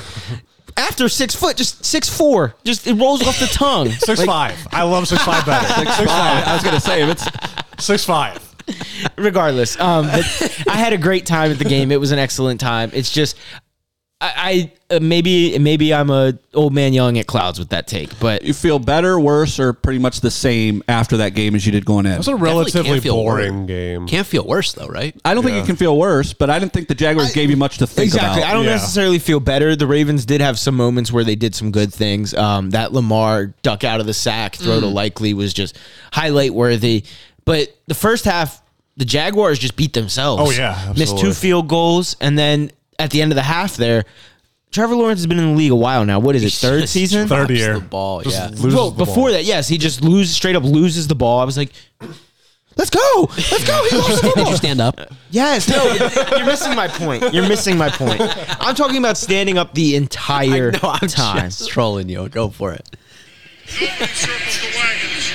after 0.76 1.08
six 1.08 1.36
foot, 1.36 1.56
just 1.56 1.86
six 1.86 2.10
four, 2.10 2.56
just 2.64 2.88
it 2.88 2.96
rolls 2.96 3.22
off 3.28 3.40
the 3.40 3.46
tongue. 3.46 3.90
Six 3.92 4.24
five. 4.24 4.58
I 4.72 4.82
love 4.84 5.08
six 5.08 5.24
five 5.24 5.46
better. 5.46 5.68
Six, 5.74 5.98
five. 5.98 6.48
I 6.48 6.54
was 6.56 6.64
gonna 6.64 6.80
say 6.80 7.04
if 7.04 7.10
it's 7.10 7.86
Six 7.86 8.04
five. 8.06 8.40
regardless 9.18 9.78
um 9.78 10.06
but 10.08 10.64
i 10.70 10.78
had 10.78 10.94
a 10.94 10.98
great 10.98 11.26
time 11.26 11.52
at 11.52 11.58
the 11.60 11.66
game 11.66 11.92
it 11.92 12.00
was 12.00 12.14
an 12.14 12.18
excellent 12.20 12.62
time 12.62 12.90
it's 12.94 13.12
just 13.12 13.36
i, 14.24 14.72
I 14.90 14.96
uh, 14.96 15.00
maybe 15.02 15.58
maybe 15.60 15.94
i'm 15.94 16.10
a 16.10 16.34
old 16.54 16.74
man 16.74 16.94
yelling 16.94 17.18
at 17.20 17.28
clouds 17.28 17.60
with 17.60 17.70
that 17.70 17.88
take 17.88 18.18
but 18.20 18.44
you 18.44 18.54
feel 18.54 18.80
better, 18.80 19.20
worse, 19.20 19.60
or 19.60 19.74
pretty 19.74 20.00
much 20.00 20.22
the 20.22 20.32
same 20.32 20.84
after 20.88 21.18
that 21.18 21.30
game 21.32 21.56
as 21.56 21.66
you 21.66 21.72
did 21.72 21.84
going 21.86 22.06
in. 22.06 22.14
It 22.14 22.18
was 22.18 22.28
a 22.28 22.36
relatively 22.36 23.00
feel 23.00 23.16
boring 23.16 23.62
worse. 23.62 23.68
game. 23.68 24.08
Can't 24.08 24.26
feel 24.28 24.46
worse 24.46 24.72
though, 24.74 24.88
right? 24.88 25.16
I 25.26 25.34
don't 25.34 25.44
think 25.44 25.58
it 25.58 25.66
can 25.66 25.76
feel 25.76 25.98
worse, 25.98 26.32
but 26.34 26.50
I 26.50 26.60
didn't 26.60 26.74
think 26.74 26.88
the 26.88 26.96
Jaguars 26.96 27.34
gave 27.34 27.50
you 27.50 27.58
much 27.58 27.80
to 27.80 27.88
think 27.88 28.06
exactly 28.06 28.42
about. 28.42 28.52
i 28.52 28.54
don't 28.54 28.66
Yeah. 28.66 28.72
necessarily 28.72 29.20
feel 29.20 29.40
better 29.40 29.76
the 29.76 29.88
ravens 29.88 30.26
did 30.26 30.42
have 30.42 30.58
some 30.60 30.76
moments 30.76 31.12
where 31.12 31.24
they 31.24 31.36
did 31.36 31.54
some 31.56 31.72
good 31.72 31.92
things 31.94 32.34
um 32.36 32.70
that 32.72 32.94
lamar 32.94 33.48
duck 33.64 33.84
out 33.84 34.00
of 34.00 34.06
the 34.06 34.14
sack 34.14 34.56
throw 34.56 34.80
to 34.80 34.86
likely 34.88 35.34
was 35.34 35.54
just 35.54 35.78
highlight 36.12 36.54
worthy 36.54 37.04
but 37.46 37.76
the 37.88 37.96
first 37.96 38.26
half 38.26 38.62
the 38.98 39.06
jaguars 39.06 39.58
just 39.60 39.76
beat 39.76 39.94
themselves 39.94 40.42
Oh, 40.46 40.52
yeah, 40.52 40.76
missed 40.96 41.14
absolutely. 41.14 41.22
two 41.30 41.34
field 41.34 41.68
goals 41.68 42.16
and 42.22 42.38
then 42.38 42.72
at 43.00 43.12
the 43.12 43.22
end 43.22 43.32
of 43.32 43.36
the 43.36 43.44
half 43.44 43.76
there 43.78 44.04
Trevor 44.72 44.96
Lawrence 44.96 45.20
has 45.20 45.28
been 45.28 45.38
in 45.38 45.52
the 45.52 45.56
league 45.56 45.72
a 45.72 45.76
while 45.76 46.04
now. 46.04 46.18
What 46.20 46.36
is 46.36 46.44
it? 46.44 46.52
Third 46.54 46.90
season? 46.90 47.28
Third 47.28 47.48
drops 47.50 47.60
year. 47.60 47.76
the 47.76 47.82
ball, 47.86 48.22
Just 48.24 48.36
yeah. 48.36 48.48
loses 48.48 48.74
well, 48.74 48.90
the 48.90 48.98
before 49.06 49.26
ball. 49.26 49.32
that, 49.34 49.44
yes, 49.44 49.68
he 49.68 49.78
just 49.78 50.02
loses 50.02 50.36
straight 50.36 50.56
up 50.56 50.64
loses 50.64 51.08
the 51.08 51.14
ball. 51.14 51.40
I 51.40 51.44
was 51.44 51.58
like, 51.58 51.72
"Let's 52.76 52.90
go, 52.90 53.30
let's 53.30 53.68
go!" 53.68 53.88
He 53.92 53.98
lost 53.98 54.22
the 54.24 54.28
Did 54.30 54.36
ball. 54.36 54.50
you 54.50 54.56
stand 54.58 54.82
up? 54.82 55.00
Yes, 55.30 55.70
no, 55.70 55.84
you're 56.36 56.46
missing 56.48 56.76
my 56.76 56.88
point. 56.88 57.32
You're 57.36 57.48
missing 57.48 57.78
my 57.78 57.90
point. 57.90 58.20
I'm 58.60 58.74
talking 58.74 58.98
about 58.98 59.16
standing 59.16 59.60
up 59.60 59.76
the 59.76 59.96
entire 59.96 60.72
No, 60.84 60.90
I'm 60.90 61.08
time. 61.08 61.50
just 61.52 61.70
trolling 61.70 62.10
you. 62.10 62.28
Go 62.30 62.50
for 62.50 62.74
it. 62.74 62.90
Nobody 63.80 64.06
circles 64.08 64.60
the 64.60 64.68
wagons 64.76 65.32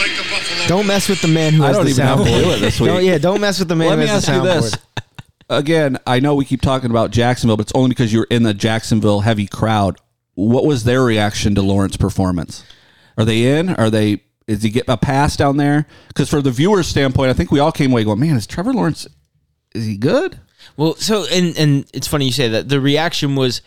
like 0.00 0.10
the 0.16 0.28
Buffalo 0.28 0.66
Don't 0.66 0.86
mess 0.88 1.08
with 1.08 1.22
the 1.22 1.28
man 1.28 1.52
who 1.52 1.62
I 1.62 1.68
has 1.68 1.76
don't 1.76 1.84
the 1.86 1.90
even 1.92 2.04
have 2.06 2.18
to 2.18 2.24
soundboard. 2.24 2.42
do 2.44 2.50
it 2.50 2.58
this 2.60 2.80
week. 2.80 2.88
Don't- 2.90 3.04
yeah, 3.04 3.18
don't 3.18 3.40
mess 3.40 3.58
with 3.60 3.68
the 3.68 3.76
man 3.76 3.88
Let 3.90 3.94
who 3.94 4.00
me 4.02 4.06
has 4.08 4.16
ask 4.16 4.26
the 4.26 4.32
you 4.34 4.40
soundboard. 4.40 4.70
this. 4.72 4.76
Again, 5.48 5.98
I 6.06 6.20
know 6.20 6.34
we 6.34 6.44
keep 6.44 6.60
talking 6.60 6.90
about 6.90 7.10
Jacksonville, 7.10 7.56
but 7.56 7.66
it's 7.66 7.72
only 7.74 7.90
because 7.90 8.12
you 8.12 8.20
were 8.20 8.28
in 8.30 8.42
the 8.42 8.54
Jacksonville 8.54 9.20
heavy 9.20 9.46
crowd. 9.46 9.98
What 10.34 10.64
was 10.64 10.84
their 10.84 11.02
reaction 11.02 11.54
to 11.54 11.62
Lawrence's 11.62 11.98
performance? 11.98 12.64
Are 13.18 13.24
they 13.24 13.58
in? 13.58 13.70
Are 13.70 13.90
they? 13.90 14.22
Is 14.46 14.62
he 14.62 14.70
getting 14.70 14.92
a 14.92 14.96
pass 14.96 15.36
down 15.36 15.56
there? 15.56 15.86
Because 16.08 16.28
for 16.28 16.42
the 16.42 16.50
viewer's 16.50 16.86
standpoint, 16.86 17.30
I 17.30 17.34
think 17.34 17.50
we 17.50 17.60
all 17.60 17.72
came 17.72 17.92
away 17.92 18.04
going, 18.04 18.20
"Man, 18.20 18.36
is 18.36 18.46
Trevor 18.46 18.72
Lawrence? 18.72 19.06
Is 19.74 19.84
he 19.84 19.96
good?" 19.96 20.40
Well, 20.76 20.94
so 20.94 21.26
and 21.30 21.56
and 21.58 21.84
it's 21.92 22.06
funny 22.06 22.26
you 22.26 22.32
say 22.32 22.48
that. 22.48 22.68
The 22.68 22.80
reaction 22.80 23.36
was 23.36 23.62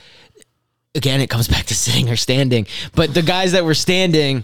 again, 0.95 1.21
it 1.21 1.29
comes 1.29 1.47
back 1.47 1.65
to 1.65 1.75
sitting 1.75 2.09
or 2.09 2.15
standing. 2.15 2.65
But 2.95 3.13
the 3.13 3.21
guys 3.21 3.51
that 3.51 3.65
were 3.65 3.75
standing 3.75 4.43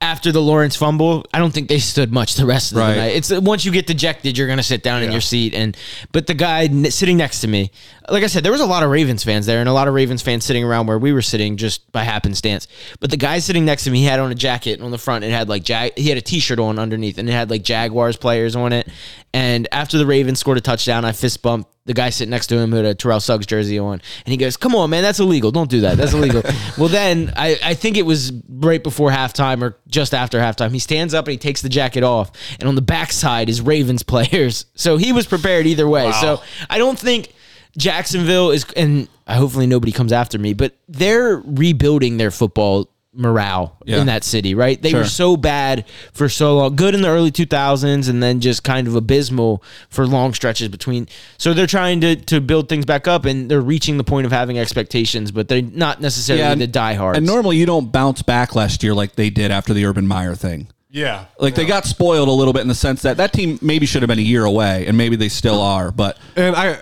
after 0.00 0.30
the 0.30 0.40
Lawrence 0.40 0.76
fumble, 0.76 1.26
I 1.34 1.38
don't 1.38 1.52
think 1.52 1.68
they 1.68 1.80
stood 1.80 2.12
much 2.12 2.34
the 2.34 2.46
rest 2.46 2.70
of 2.72 2.78
Right. 2.78 2.94
the 2.94 3.00
night. 3.00 3.16
It's 3.16 3.30
once 3.32 3.64
you 3.64 3.72
get 3.72 3.86
dejected, 3.86 4.38
you're 4.38 4.46
gonna 4.46 4.62
sit 4.62 4.82
down 4.82 5.02
in 5.02 5.10
your 5.10 5.20
seat. 5.20 5.54
And 5.54 5.76
but 6.12 6.26
the 6.28 6.34
guy 6.34 6.68
sitting 6.90 7.16
next 7.16 7.40
to 7.40 7.48
me, 7.48 7.72
like 8.10 8.24
I 8.24 8.26
said, 8.26 8.42
there 8.42 8.52
was 8.52 8.60
a 8.60 8.66
lot 8.66 8.82
of 8.82 8.90
Ravens 8.90 9.24
fans 9.24 9.46
there, 9.46 9.60
and 9.60 9.68
a 9.68 9.72
lot 9.72 9.88
of 9.88 9.94
Ravens 9.94 10.22
fans 10.22 10.44
sitting 10.44 10.64
around 10.64 10.86
where 10.86 10.98
we 10.98 11.12
were 11.12 11.22
sitting 11.22 11.56
just 11.56 11.90
by 11.92 12.04
happenstance. 12.04 12.66
But 13.00 13.10
the 13.10 13.16
guy 13.16 13.38
sitting 13.38 13.64
next 13.64 13.84
to 13.84 13.90
me, 13.90 14.00
he 14.00 14.04
had 14.04 14.20
on 14.20 14.30
a 14.30 14.34
jacket 14.34 14.74
and 14.74 14.82
on 14.82 14.90
the 14.90 14.98
front. 14.98 15.24
It 15.24 15.30
had 15.30 15.48
like 15.48 15.62
Jag. 15.62 15.96
He 15.96 16.08
had 16.08 16.18
a 16.18 16.22
T-shirt 16.22 16.58
on 16.58 16.78
underneath, 16.78 17.18
and 17.18 17.28
it 17.28 17.32
had 17.32 17.50
like 17.50 17.62
Jaguars 17.62 18.16
players 18.16 18.56
on 18.56 18.72
it. 18.72 18.88
And 19.34 19.68
after 19.72 19.98
the 19.98 20.06
Ravens 20.06 20.40
scored 20.40 20.58
a 20.58 20.60
touchdown, 20.60 21.04
I 21.04 21.12
fist 21.12 21.42
bumped 21.42 21.70
the 21.88 21.94
guy 21.94 22.10
sitting 22.10 22.30
next 22.30 22.48
to 22.48 22.58
him 22.58 22.70
who 22.70 22.76
had 22.76 22.84
a 22.84 22.94
Terrell 22.94 23.18
Suggs 23.18 23.46
jersey 23.46 23.78
on, 23.78 23.94
and 23.94 24.30
he 24.30 24.36
goes, 24.36 24.56
"Come 24.56 24.74
on, 24.74 24.90
man, 24.90 25.02
that's 25.02 25.20
illegal. 25.20 25.50
Don't 25.50 25.70
do 25.70 25.80
that. 25.80 25.96
That's 25.96 26.12
illegal." 26.12 26.42
well, 26.78 26.88
then 26.88 27.32
I, 27.34 27.58
I 27.64 27.74
think 27.74 27.96
it 27.96 28.04
was 28.04 28.30
right 28.48 28.82
before 28.82 29.10
halftime 29.10 29.62
or 29.62 29.78
just 29.88 30.12
after 30.12 30.38
halftime. 30.38 30.70
He 30.70 30.80
stands 30.80 31.14
up 31.14 31.26
and 31.26 31.32
he 31.32 31.38
takes 31.38 31.62
the 31.62 31.70
jacket 31.70 32.04
off, 32.04 32.30
and 32.60 32.68
on 32.68 32.74
the 32.74 32.82
backside 32.82 33.48
is 33.48 33.60
Ravens 33.60 34.02
players. 34.02 34.66
So 34.78 34.96
he 34.96 35.12
was 35.12 35.26
prepared 35.26 35.66
either 35.66 35.88
way. 35.88 36.12
So 36.12 36.40
I 36.70 36.78
don't 36.78 36.98
think 36.98 37.32
Jacksonville 37.76 38.50
is, 38.50 38.64
and 38.76 39.08
hopefully 39.28 39.66
nobody 39.66 39.92
comes 39.92 40.12
after 40.12 40.38
me, 40.38 40.52
but 40.54 40.74
they're 40.88 41.36
rebuilding 41.44 42.16
their 42.16 42.30
football 42.30 42.88
morale 43.14 43.76
Yeah. 43.84 44.00
in 44.00 44.06
that 44.06 44.22
city, 44.22 44.54
right? 44.54 44.80
They 44.80 44.90
Sure. 44.90 45.00
were 45.00 45.06
so 45.06 45.36
bad 45.36 45.84
for 46.12 46.28
so 46.28 46.58
long, 46.58 46.76
good 46.76 46.94
in 46.94 47.00
the 47.02 47.08
early 47.08 47.32
2000s, 47.32 48.08
and 48.08 48.22
then 48.22 48.38
just 48.40 48.62
kind 48.62 48.86
of 48.86 48.94
abysmal 48.94 49.62
for 49.88 50.06
long 50.06 50.34
stretches 50.34 50.68
between. 50.68 51.08
So 51.36 51.52
they're 51.52 51.66
trying 51.66 52.00
to 52.02 52.14
to 52.16 52.40
build 52.40 52.68
things 52.68 52.84
back 52.84 53.08
up, 53.08 53.24
and 53.24 53.50
they're 53.50 53.60
reaching 53.60 53.96
the 53.96 54.04
point 54.04 54.24
of 54.26 54.30
having 54.32 54.58
expectations, 54.58 55.30
but 55.32 55.48
they're 55.48 55.62
not 55.62 56.00
necessarily 56.00 56.44
and- 56.44 56.60
the 56.60 56.66
diehards. 56.68 57.16
And 57.18 57.26
normally 57.26 57.56
you 57.56 57.66
don't 57.66 57.90
bounce 57.90 58.22
back 58.22 58.54
last 58.54 58.82
year 58.84 58.94
like 58.94 59.16
they 59.16 59.30
did 59.30 59.50
after 59.50 59.74
the 59.74 59.84
Urban 59.84 60.06
Meyer 60.06 60.34
thing. 60.36 60.68
Yeah. 60.90 61.24
Like 61.40 61.54
they 61.54 61.64
got 61.66 61.86
spoiled 61.86 62.28
a 62.28 62.32
little 62.32 62.52
bit 62.52 62.62
in 62.62 62.68
the 62.68 62.74
sense 62.74 63.02
that 63.02 63.16
that 63.16 63.32
team 63.32 63.58
maybe 63.60 63.84
should 63.84 64.02
have 64.02 64.08
been 64.08 64.18
a 64.18 64.22
year 64.22 64.44
away, 64.44 64.84
and 64.86 64.96
maybe 64.96 65.16
they 65.16 65.28
still 65.28 65.60
are. 65.60 65.90
But 65.90 66.18
And 66.36 66.54
I 66.54 66.76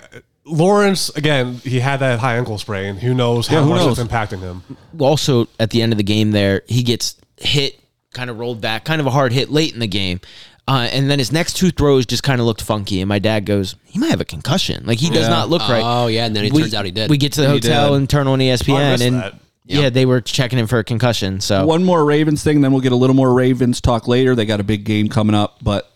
Lawrence 0.47 1.09
again, 1.11 1.55
he 1.65 1.81
had 1.81 1.99
that 2.01 2.21
high 2.21 2.37
ankle 2.37 2.57
sprain. 2.59 2.97
Who 2.97 3.15
knows 3.15 3.49
how 3.49 3.57
Yeah, 3.59 3.63
who 3.65 3.71
much 3.71 3.81
knows? 3.81 3.99
it's 3.99 4.09
impacting 4.11 4.39
him? 4.41 4.63
also 4.99 5.49
at 5.61 5.71
the 5.71 5.83
end 5.83 5.93
of 5.93 5.99
the 5.99 6.05
game 6.05 6.31
there 6.31 6.63
he 6.67 6.83
gets 6.83 7.17
hit 7.37 7.79
kind 8.15 8.31
of 8.31 8.39
rolled 8.39 8.61
back 8.63 8.85
kind 8.85 9.01
of 9.01 9.07
a 9.07 9.11
hard 9.11 9.31
hit 9.33 9.51
late 9.51 9.75
in 9.75 9.81
the 9.81 9.87
game 9.87 10.21
uh, 10.69 10.89
and 10.91 11.11
then 11.11 11.19
his 11.19 11.31
next 11.31 11.55
two 11.55 11.71
throws 11.71 12.07
just 12.07 12.23
kind 12.23 12.41
of 12.41 12.47
looked 12.47 12.63
funky 12.63 13.01
and 13.03 13.09
my 13.09 13.19
dad 13.19 13.45
goes 13.45 13.77
he 13.85 13.99
might 13.99 14.09
have 14.09 14.21
a 14.23 14.25
concussion 14.25 14.87
like 14.87 14.99
he 14.99 15.11
does 15.11 15.29
not 15.29 15.51
look 15.51 15.61
right 15.69 15.83
Oh, 15.85 16.07
yeah, 16.07 16.25
and 16.25 16.35
then 16.35 16.45
it 16.47 16.53
we, 16.53 16.63
turns 16.63 16.73
out 16.75 16.85
he 16.87 16.91
did. 16.93 17.11
we 17.11 17.19
get 17.19 17.33
to 17.35 17.43
the 17.43 17.47
He 17.49 17.53
hotel 17.55 17.91
did. 17.91 17.97
and 17.97 18.09
turn 18.09 18.27
on 18.27 18.41
I 18.41 18.45
espn 18.45 18.93
missed 18.93 19.05
and 19.05 19.17
that. 19.17 19.35
yeah 19.67 19.91
they 19.91 20.07
were 20.07 20.21
checking 20.23 20.59
him 20.59 20.67
for 20.67 20.79
a 20.79 20.85
concussion 20.85 21.41
so 21.43 21.67
one 21.67 21.85
more 21.85 22.03
Ravens 22.05 22.43
thing, 22.43 22.63
then 22.63 22.73
we'll 22.73 22.81
get 22.81 22.93
a 22.93 22.97
little 22.97 23.17
more 23.17 23.35
Ravens 23.35 23.81
talk 23.83 24.09
later. 24.09 24.35
They 24.35 24.47
got 24.47 24.61
a 24.61 24.65
big 24.65 24.85
game 24.85 25.09
coming 25.09 25.35
up, 25.35 25.59
but 25.63 25.91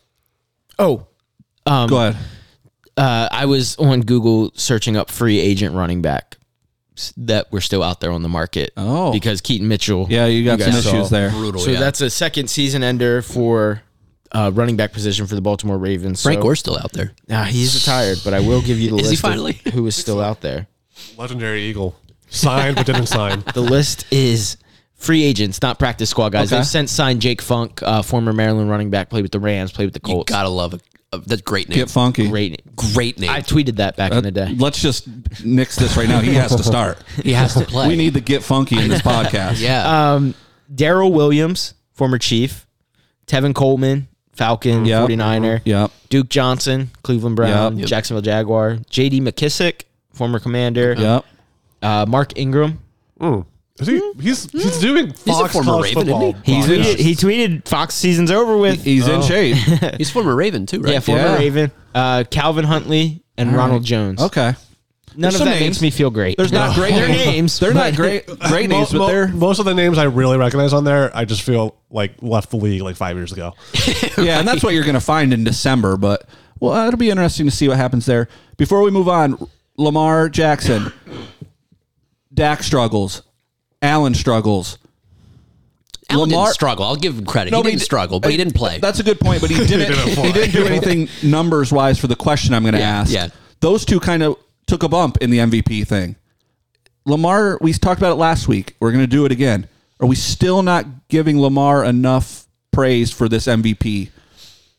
oh 0.79 1.07
go 1.65 2.09
ahead. 2.09 2.17
Uh, 3.01 3.29
i 3.33 3.45
was 3.47 3.77
on 3.79 4.01
google 4.03 4.53
searching 4.55 4.97
up 4.97 5.11
free 5.11 5.41
agent 5.41 5.75
running 5.75 6.01
back 6.03 6.37
that 7.17 7.51
were 7.51 7.61
still 7.63 7.83
out 7.83 8.01
there 8.01 8.13
on 8.13 8.23
the 8.23 8.29
market 8.29 8.73
Oh. 8.77 9.11
because 9.13 9.41
keaton 9.41 9.67
mitchell 9.69 10.07
Yeah, 10.11 10.27
you 10.27 10.45
got 10.45 10.61
some 10.61 10.71
issues 10.71 10.83
saw. 10.85 11.05
there. 11.09 11.31
Brutal. 11.31 11.61
So 11.61 11.71
yeah. 11.71 11.81
that's 11.81 12.01
a 12.03 12.11
second 12.11 12.49
season 12.51 12.83
ender 12.83 13.23
for 13.23 13.83
uh, 14.33 14.51
running 14.55 14.77
back 14.77 14.93
position 14.93 15.27
for 15.27 15.35
the 15.35 15.41
Baltimore 15.41 15.77
Ravens. 15.79 16.23
Frank 16.23 16.39
so, 16.39 16.43
Gore's 16.43 16.61
still 16.61 16.77
out 16.79 16.93
there. 16.93 17.13
Nah, 17.27 17.45
he's 17.45 17.75
retired, 17.75 18.19
but 18.23 18.33
I 18.35 18.41
will 18.41 18.61
give 18.63 18.79
you 18.79 18.91
the 18.91 18.97
Is 19.03 19.07
he 19.07 19.11
list 19.13 19.25
of 19.25 19.31
finally? 19.31 19.53
who 19.73 19.87
is 19.87 19.97
still 19.97 20.21
out 20.21 20.41
there. 20.43 20.69
Legendary 21.17 21.63
Eagle. 21.63 21.97
Signed 22.29 22.77
but 22.77 22.87
didn't 22.87 23.07
sign. 23.07 23.43
The 23.55 23.61
list 23.63 24.05
is 24.13 24.57
free 24.95 25.25
agents, 25.25 25.63
not 25.63 25.79
practice 25.79 26.11
squad 26.11 26.31
guys. 26.31 26.53
Okay. 26.53 26.59
They've 26.61 26.67
since 26.67 26.93
signed 26.93 27.23
Jake 27.23 27.41
Funk, 27.43 27.83
uh, 27.83 28.03
former 28.03 28.33
Maryland 28.33 28.69
running 28.71 28.91
back, 28.91 29.09
played 29.11 29.23
with 29.23 29.33
the 29.33 29.41
Rams, 29.41 29.73
played 29.73 29.87
with 29.87 29.95
the 30.01 30.07
You 30.09 30.15
Colts. 30.17 30.31
gotta 30.31 30.49
love 30.51 30.75
it. 30.75 30.83
Uh, 31.12 31.18
that's 31.27 31.42
great 31.42 31.68
name. 31.68 31.77
Get 31.79 31.90
funky. 31.90 32.29
Great, 32.29 32.62
Great 32.77 33.18
name. 33.18 33.31
I 33.31 33.40
tweeted 33.40 33.77
that 33.77 33.96
back 33.96 34.12
in 34.12 34.23
the 34.23 34.31
day. 34.31 34.55
Let's 34.57 34.81
just 34.81 35.09
nix 35.44 35.75
this 35.77 35.96
right 35.96 36.09
now. 36.09 36.20
He 36.20 36.35
has 36.35 36.55
to 36.55 36.62
start. 36.62 36.99
he 37.25 37.33
has 37.33 37.55
to 37.55 37.64
play. 37.64 37.88
We 37.88 37.96
need 37.96 38.14
to 38.14 38.20
get 38.20 38.42
funky 38.44 38.79
in 38.79 38.88
this 38.88 39.03
podcast. 39.03 39.61
Yeah. 39.61 40.12
Um, 40.14 40.35
Darrel 40.73 41.12
Williams, 41.12 41.75
former 41.94 42.16
Chief, 42.18 42.64
Tevin 43.27 43.55
Coleman, 43.57 44.07
Falcon, 44.33 44.85
Yep. 44.85 45.09
49er, 45.09 45.62
Yep. 45.64 45.90
Duke 46.11 46.29
Johnson, 46.29 46.90
Cleveland 47.03 47.35
Brown, 47.35 47.79
Yep. 47.79 47.88
Jacksonville 47.88 48.23
Jaguar, 48.23 48.79
J.D. 48.88 49.20
McKissic, 49.20 49.83
former 50.12 50.38
Commander, 50.38 50.94
Yep. 50.96 51.25
uh, 51.83 52.07
Mark 52.09 52.38
Ingram. 52.38 52.79
Is 53.81 53.87
he? 53.87 53.99
Hmm? 53.99 54.21
He's 54.21 54.51
he's 54.51 54.77
hmm? 54.77 54.81
doing 54.81 55.12
Fox 55.12 55.53
former 55.53 55.71
college 55.71 55.95
Raven, 55.95 56.09
isn't. 56.12 56.45
He 56.47 56.55
He's 56.55 56.69
in- 56.69 56.97
he 56.99 57.14
tweeted 57.14 57.66
Fox 57.66 57.95
season's 57.95 58.31
over 58.31 58.57
with. 58.57 58.83
He's 58.85 59.09
in 59.09 59.16
oh. 59.16 59.23
shape. 59.23 59.57
He's 59.99 60.11
former 60.11 60.35
Raven 60.35 60.66
too, 60.66 60.81
right? 60.81 60.93
yeah, 60.95 61.01
former 61.01 61.23
Yeah. 61.23 61.37
Raven, 61.37 61.73
uh, 61.95 62.25
Calvin 62.31 62.64
Huntley, 62.64 63.23
and 63.37 63.55
Ronald 63.55 63.85
Jones. 63.85 64.21
Okay. 64.21 64.55
None 65.16 65.23
There's 65.23 65.35
of 65.35 65.38
some 65.38 65.49
that 65.49 65.55
names. 65.59 65.81
makes 65.81 65.83
me 65.83 65.90
feel 65.90 66.11
great. 66.11 66.37
There's 66.37 66.53
not 66.53 66.77
great 66.77 66.90
They're 66.95 67.09
names. 67.09 67.27
names. 67.27 67.59
They're 67.59 67.75
not 67.75 67.90
but- 67.93 67.97
great 67.97 68.27
great 68.49 68.71
Mo- 68.71 68.77
names, 68.79 68.93
but 68.93 68.99
mo- 68.99 69.07
they're 69.09 69.29
most 69.29 69.59
of 69.59 69.65
the 69.65 69.75
names 69.75 69.98
I 69.98 70.04
really 70.04 70.37
recognize 70.38 70.73
on 70.73 70.85
there. 70.85 71.11
I 71.17 71.25
just 71.25 71.42
feel 71.42 71.77
like 71.90 72.13
left 72.23 72.50
the 72.50 72.57
league 72.59 72.83
like 72.83 72.96
five 72.96 73.17
years 73.17 73.33
ago. 73.33 73.54
yeah, 74.19 74.38
and 74.38 74.46
that's 74.46 74.63
what 74.63 74.73
you're 74.75 74.85
going 74.85 74.94
to 74.94 75.00
find 75.00 75.33
in 75.35 75.42
December. 75.42 75.96
But 75.96 76.29
well, 76.61 76.73
uh, 76.73 76.87
it'll 76.87 76.98
be 76.98 77.11
interesting 77.11 77.46
to 77.46 77.50
see 77.52 77.67
what 77.67 77.77
happens 77.79 78.07
there. 78.07 78.29
Before 78.57 78.83
we 78.83 78.90
move 78.92 79.09
on, 79.09 79.48
Lamar 79.77 80.29
Jackson, 80.29 80.92
Dak 82.33 82.63
struggles, 82.63 83.23
Allen 83.83 84.14
struggles. 84.14 84.78
Allen 86.10 86.28
Lamar- 86.31 86.46
didn't 86.46 86.54
struggle. 86.54 86.85
I'll 86.85 86.96
give 86.96 87.16
him 87.18 87.24
credit. 87.24 87.50
No, 87.52 87.58
he 87.58 87.62
but 87.62 87.68
didn't 87.70 87.78
di- 87.81 87.85
struggle, 87.85 88.20
but 88.20 88.31
he 88.31 88.37
didn't 88.37 88.54
play. 88.54 88.78
That's 88.78 88.98
a 88.98 89.02
good 89.04 89.20
point, 89.20 89.40
but 89.40 89.50
he 89.50 89.56
didn't. 89.66 89.90
didn't 89.90 90.08
he, 90.08 90.14
play. 90.14 90.33
didn't 90.33 90.52
do 90.52 90.66
anything 90.66 91.08
numbers 91.31 91.72
wise 91.72 91.98
for 91.98 92.08
the 92.08 92.16
question 92.16 92.52
I'm 92.52 92.62
going 92.62 92.74
to 92.74 92.81
Yeah, 92.81 93.00
ask. 93.00 93.12
yeah. 93.12 93.28
Those 93.60 93.85
two 93.85 94.00
kind 94.00 94.22
of 94.22 94.37
took 94.66 94.83
a 94.83 94.88
bump 94.88 95.18
in 95.18 95.31
the 95.31 95.38
MVP 95.38 95.87
thing. 95.87 96.16
Lamar, 97.06 97.58
we 97.60 97.72
talked 97.72 98.00
about 98.00 98.12
it 98.12 98.16
last 98.16 98.48
week. 98.48 98.74
We're 98.81 98.90
going 98.92 99.02
to 99.04 99.06
do 99.10 99.24
it 99.24 99.33
again. 99.33 99.68
Are 100.00 100.06
we 100.06 100.16
still 100.16 100.62
not 100.62 100.87
giving 101.08 101.40
Lamar 101.40 101.85
enough 101.85 102.46
praise 102.72 103.10
for 103.12 103.28
this 103.28 103.46
MVP? 103.46 104.10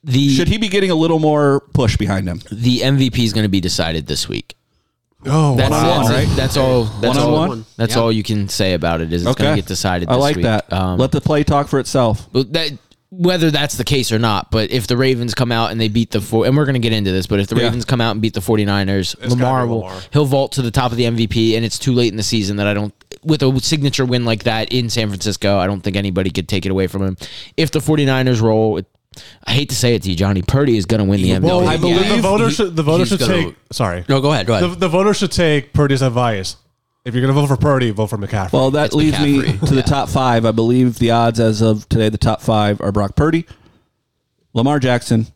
The 0.04 0.30
Should 0.30 0.48
he 0.48 0.58
be 0.58 0.68
getting 0.68 0.90
a 0.92 0.96
little 0.96 1.20
more 1.20 1.62
push 1.74 1.96
behind 1.98 2.28
him? 2.28 2.42
the 2.52 2.80
MVP 2.80 3.20
is 3.24 3.34
going 3.34 3.44
to 3.46 3.50
be 3.50 3.62
decided 3.62 4.08
this 4.08 4.28
week. 4.28 4.56
Oh, 5.26 5.56
That's, 5.56 5.70
One-on-one, 5.70 6.12
that's, 6.12 6.28
right? 6.28 6.36
that's 6.36 6.58
all. 6.58 6.84
That's 6.86 7.18
all. 7.18 7.32
One-on-one? 7.34 7.66
That's 7.78 7.96
Yeah. 7.96 8.02
all 8.02 8.12
you 8.12 8.24
can 8.24 8.50
say 8.50 8.74
about 8.74 9.02
it. 9.02 9.14
Is 9.14 9.26
it's 9.26 9.36
going 9.36 9.50
Okay. 9.50 9.56
to 9.58 9.62
get 9.62 9.68
decided. 9.68 10.10
I 10.10 10.16
like 10.16 10.36
week. 10.38 10.46
that. 10.46 10.72
Um, 10.74 10.98
Let 10.98 11.12
the 11.12 11.22
play 11.22 11.44
talk 11.44 11.68
for 11.68 11.80
itself. 11.80 12.28
That, 12.34 12.72
whether 13.12 13.52
that's 13.52 13.76
the 13.76 13.84
case 13.84 14.12
or 14.12 14.18
not, 14.20 14.50
but 14.52 14.72
if 14.72 14.88
the 14.88 14.96
Ravens 14.98 15.34
come 15.34 15.52
out 15.52 15.72
and 15.72 15.80
they 15.82 15.90
beat 15.90 16.12
the 16.12 16.22
four, 16.22 16.46
and 16.48 16.56
we're 16.56 16.66
going 16.66 16.74
to 16.74 16.80
get 16.80 16.94
into 16.94 17.12
this, 17.12 17.28
but 17.28 17.40
if 17.40 17.48
the 17.48 17.56
Yeah. 17.58 17.64
Ravens 17.64 17.86
come 17.86 18.00
out 18.02 18.12
and 18.12 18.22
beat 18.22 18.34
the 18.34 18.40
49ers, 18.42 19.16
gotta 19.20 19.30
Lamar 19.32 19.68
will 19.68 19.80
Lamar. 19.80 19.98
he'll 20.14 20.26
vault 20.26 20.54
to 20.54 20.62
the 20.62 20.72
top 20.72 20.92
of 20.92 20.98
the 20.98 21.04
MVP, 21.06 21.56
and 21.56 21.64
it's 21.66 21.78
too 21.78 21.94
late 21.94 22.12
in 22.12 22.18
the 22.18 22.24
season 22.24 22.56
that 22.58 22.68
I 22.68 22.74
don't. 22.74 22.94
With 23.24 23.44
a 23.44 23.60
signature 23.62 24.06
win 24.06 24.26
like 24.26 24.46
that 24.46 24.74
in 24.74 24.90
San 24.90 25.10
Francisco, 25.10 25.60
I 25.60 25.68
don't 25.68 25.82
think 25.82 25.96
anybody 25.96 26.32
could 26.32 26.48
take 26.48 26.66
it 26.66 26.72
away 26.72 26.88
from 26.88 27.04
him. 27.04 27.18
If 27.58 27.70
the 27.70 27.80
49ers 27.80 28.42
roll, 28.42 28.78
it, 28.78 28.88
I 29.46 29.52
hate 29.52 29.70
to 29.70 29.76
say 29.76 29.96
it 29.96 30.04
to 30.04 30.10
you, 30.10 30.16
Johnny 30.16 30.42
Purdy 30.42 30.78
is 30.78 30.86
going 30.86 31.00
to 31.00 31.06
win 31.06 31.22
the 31.22 31.32
MVP. 31.32 31.42
Well, 31.44 31.68
I 31.68 31.76
the- 31.76 31.82
believe 31.82 32.08
the 32.10 32.22
voters 32.22 32.50
he- 32.50 32.56
should 32.56 32.76
the 32.76 32.84
voters 32.84 33.10
should 33.10 33.20
gonna- 33.20 33.34
take. 33.34 33.56
Sorry, 33.72 34.06
No, 34.08 34.22
go 34.22 34.32
ahead. 34.32 34.48
Go 34.48 34.56
ahead. 34.56 34.80
the 34.80 34.88
voters 34.88 35.18
should 35.18 35.32
take 35.32 35.74
Purdy's 35.74 36.02
advice. 36.02 36.56
If 37.04 37.14
you're 37.16 37.22
going 37.22 37.34
to 37.34 37.40
vote 37.42 37.48
for 37.48 37.58
Purdy, 37.58 37.90
vote 37.90 38.08
for 38.08 38.18
McCaffrey. 38.18 38.54
Well, 38.54 38.70
that 38.72 38.86
It's 38.88 38.96
leads 38.96 39.20
me 39.20 39.40
McCaffrey. 39.40 39.60
to 39.68 39.74
the 39.74 39.76
Yeah. 39.78 39.82
top 39.82 40.08
five. 40.10 40.46
I 40.46 40.52
believe 40.52 41.00
the 41.00 41.10
odds 41.12 41.40
as 41.40 41.62
of 41.62 41.90
today, 41.90 42.10
the 42.10 42.18
top 42.20 42.42
five 42.42 42.80
are 42.80 42.92
Brock 42.92 43.16
Purdy, 43.16 43.46
Lamar 44.54 44.80
Jackson, 44.80 45.28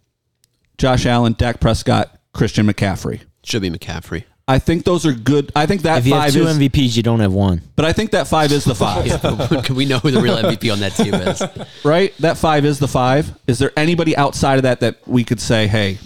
Josh 0.78 1.06
Allen, 1.08 1.36
Dak 1.38 1.60
Prescott, 1.60 2.18
Christian 2.34 2.68
McCaffrey. 2.68 3.22
Should 3.44 3.62
be 3.64 3.70
McCaffrey. 3.72 4.26
I 4.48 4.60
think 4.60 4.84
those 4.84 5.08
are 5.08 5.12
good. 5.14 5.52
I 5.56 5.66
think 5.66 5.82
that 5.84 5.98
if 6.00 6.08
you 6.08 6.14
have 6.14 6.26
five 6.26 6.34
two 6.34 6.46
is, 6.46 6.58
MVPs, 6.58 6.96
you 6.96 7.02
don't 7.02 7.20
have 7.20 7.34
one. 7.34 7.62
but 7.76 7.84
I 7.86 7.94
think 7.94 8.12
that 8.12 8.28
five 8.28 8.52
is 8.52 8.64
the 8.64 8.76
five, 8.76 9.04
Can 9.66 9.76
we 9.76 9.86
know 9.86 9.98
who 9.98 10.12
the 10.12 10.22
real 10.22 10.38
MVP 10.38 10.72
on 10.72 10.82
that 10.82 10.92
team 10.94 11.16
is? 11.16 11.42
right? 11.84 12.16
That 12.20 12.38
five 12.38 12.64
is 12.64 12.78
the 12.78 12.88
five. 12.88 13.34
Is 13.48 13.58
there 13.58 13.72
anybody 13.76 14.16
outside 14.16 14.58
of 14.58 14.64
that 14.64 14.82
that 14.82 15.08
we 15.08 15.24
could 15.24 15.42
say, 15.42 15.66
hey, 15.68 15.98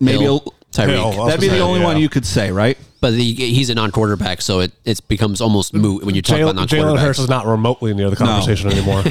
maybe 0.00 0.20
Hill, 0.20 0.36
it'll- 0.36 0.54
Hill, 0.72 1.12
Tyreek. 1.12 1.26
that'd 1.26 1.40
be 1.40 1.48
the 1.48 1.56
say, 1.56 1.60
only 1.60 1.82
one 1.82 1.98
you 1.98 2.08
could 2.08 2.24
say, 2.24 2.50
right? 2.52 2.78
But 3.00 3.14
he, 3.14 3.34
he's 3.34 3.70
a 3.70 3.74
non-quarterback, 3.74 4.40
so 4.40 4.60
it, 4.60 4.72
it 4.84 5.00
becomes 5.08 5.40
almost 5.40 5.74
moot 5.74 6.04
when 6.04 6.14
you 6.14 6.22
talk 6.22 6.36
Jalen 6.36 6.42
about 6.42 6.54
non-quarterbacks. 6.54 6.96
Jalen 6.96 6.98
Hurts 6.98 7.18
is 7.18 7.28
not 7.28 7.46
remotely 7.46 7.92
near 7.92 8.08
the 8.08 8.16
conversation 8.16 8.70
anymore. 8.72 9.02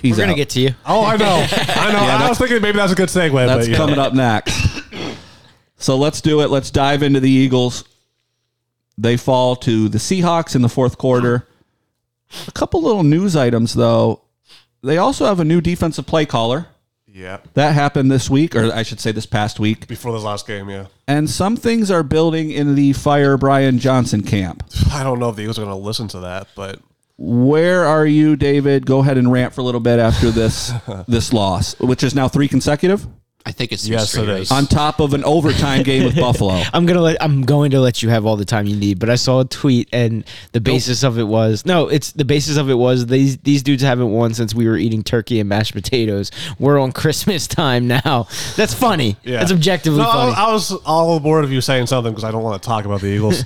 He's 0.00 0.16
We're 0.16 0.24
gonna 0.24 0.36
get 0.36 0.50
to 0.50 0.60
you. 0.60 0.74
oh, 0.86 1.04
I 1.04 1.16
know, 1.16 1.46
I 1.50 1.92
know. 1.92 1.98
I 1.98 2.28
was 2.28 2.38
thinking 2.38 2.62
maybe 2.62 2.76
that's 2.76 2.92
a 2.92 2.94
good 2.94 3.08
segue. 3.08 3.46
That's 3.46 3.66
but, 3.66 3.70
yeah. 3.72 3.76
coming 3.76 3.98
up 3.98 4.14
next. 4.14 4.82
So 5.78 5.96
let's 5.96 6.20
do 6.20 6.40
it. 6.42 6.50
Let's 6.50 6.70
dive 6.70 7.02
into 7.02 7.20
the 7.20 7.30
Eagles. 7.30 7.84
They 9.00 9.16
fall 9.16 9.54
to 9.56 9.88
the 9.88 9.98
Seahawks 9.98 10.54
in 10.56 10.62
the 10.62 10.68
fourth 10.68 10.98
quarter. 10.98 11.46
A 12.48 12.52
couple 12.52 12.82
little 12.82 13.04
news 13.04 13.36
items, 13.36 13.74
though. 13.74 14.22
They 14.82 14.98
also 14.98 15.24
have 15.26 15.38
a 15.40 15.44
new 15.44 15.60
defensive 15.60 16.04
play 16.06 16.26
caller. 16.26 16.66
Yeah, 17.10 17.38
That 17.54 17.74
happened 17.74 18.10
this 18.12 18.28
week, 18.30 18.54
or 18.54 18.72
I 18.72 18.82
should 18.84 19.00
say 19.00 19.10
this 19.12 19.26
past 19.26 19.58
week. 19.58 19.88
before 19.88 20.12
this 20.12 20.22
last 20.22 20.46
game, 20.46 20.68
yeah. 20.68 20.86
And 21.08 21.28
some 21.28 21.56
things 21.56 21.90
are 21.90 22.02
building 22.04 22.50
in 22.52 22.74
the 22.76 22.92
fire 22.92 23.36
Brian 23.36 23.78
Johnson 23.80 24.22
camp. 24.22 24.62
I 24.92 25.02
don't 25.02 25.18
know 25.18 25.30
if 25.30 25.36
the 25.36 25.42
Eagles 25.42 25.58
are 25.58 25.64
going 25.64 25.76
to 25.76 25.84
listen 25.84 26.06
to 26.08 26.20
that, 26.20 26.48
but 26.54 26.78
Where 27.16 27.84
are 27.86 28.06
you, 28.06 28.36
David? 28.36 28.86
Go 28.86 29.00
ahead 29.00 29.16
and 29.18 29.32
rant 29.32 29.52
for 29.52 29.62
a 29.62 29.64
little 29.64 29.80
bit 29.80 29.98
after 29.98 30.30
this 30.30 30.70
this 31.08 31.32
loss, 31.32 31.76
which 31.80 32.04
is 32.04 32.14
now 32.14 32.28
three 32.28 32.46
consecutive, 32.46 33.06
I 33.48 33.52
think 33.52 33.72
it's 33.72 33.88
Yes, 33.88 34.10
straight 34.10 34.28
it 34.28 34.52
on 34.52 34.66
top 34.66 35.00
of 35.00 35.14
an 35.14 35.24
overtime 35.24 35.82
game 35.82 36.04
with 36.04 36.16
Buffalo. 36.16 36.62
I'm 36.74 36.84
gonna 36.84 37.00
let 37.00 37.16
I'm 37.22 37.42
going 37.46 37.70
to 37.70 37.80
let 37.80 38.02
you 38.02 38.10
have 38.10 38.26
all 38.26 38.36
the 38.36 38.44
time 38.44 38.66
you 38.66 38.76
need, 38.76 38.98
but 38.98 39.08
I 39.08 39.14
saw 39.14 39.40
a 39.40 39.46
tweet 39.46 39.88
and 39.90 40.22
the 40.52 40.60
basis 40.60 41.02
of 41.02 41.18
it 41.18 41.22
was 41.24 41.64
no, 41.64 41.88
it's 41.88 42.12
the 42.12 42.26
basis 42.26 42.58
of 42.58 42.68
it 42.68 42.74
was 42.74 43.06
these 43.06 43.38
these 43.38 43.62
dudes 43.62 43.82
haven't 43.82 44.10
won 44.12 44.34
since 44.34 44.54
we 44.54 44.68
were 44.68 44.76
eating 44.76 45.02
turkey 45.02 45.40
and 45.40 45.48
mashed 45.48 45.72
potatoes. 45.72 46.30
We're 46.58 46.78
on 46.78 46.92
Christmas 46.92 47.46
time 47.46 47.88
now. 47.88 48.28
That's 48.54 48.74
funny. 48.74 49.16
yeah, 49.24 49.38
That's 49.38 49.52
objectively 49.52 50.02
no, 50.02 50.12
funny. 50.12 50.32
I, 50.32 50.44
I 50.44 50.52
was 50.52 50.70
all 50.84 51.16
aboard 51.16 51.42
of 51.44 51.50
you 51.50 51.62
saying 51.62 51.86
something 51.86 52.12
because 52.12 52.24
I 52.24 52.30
don't 52.30 52.42
want 52.42 52.62
to 52.62 52.66
talk 52.68 52.84
about 52.84 53.00
the 53.00 53.06
Eagles. 53.08 53.44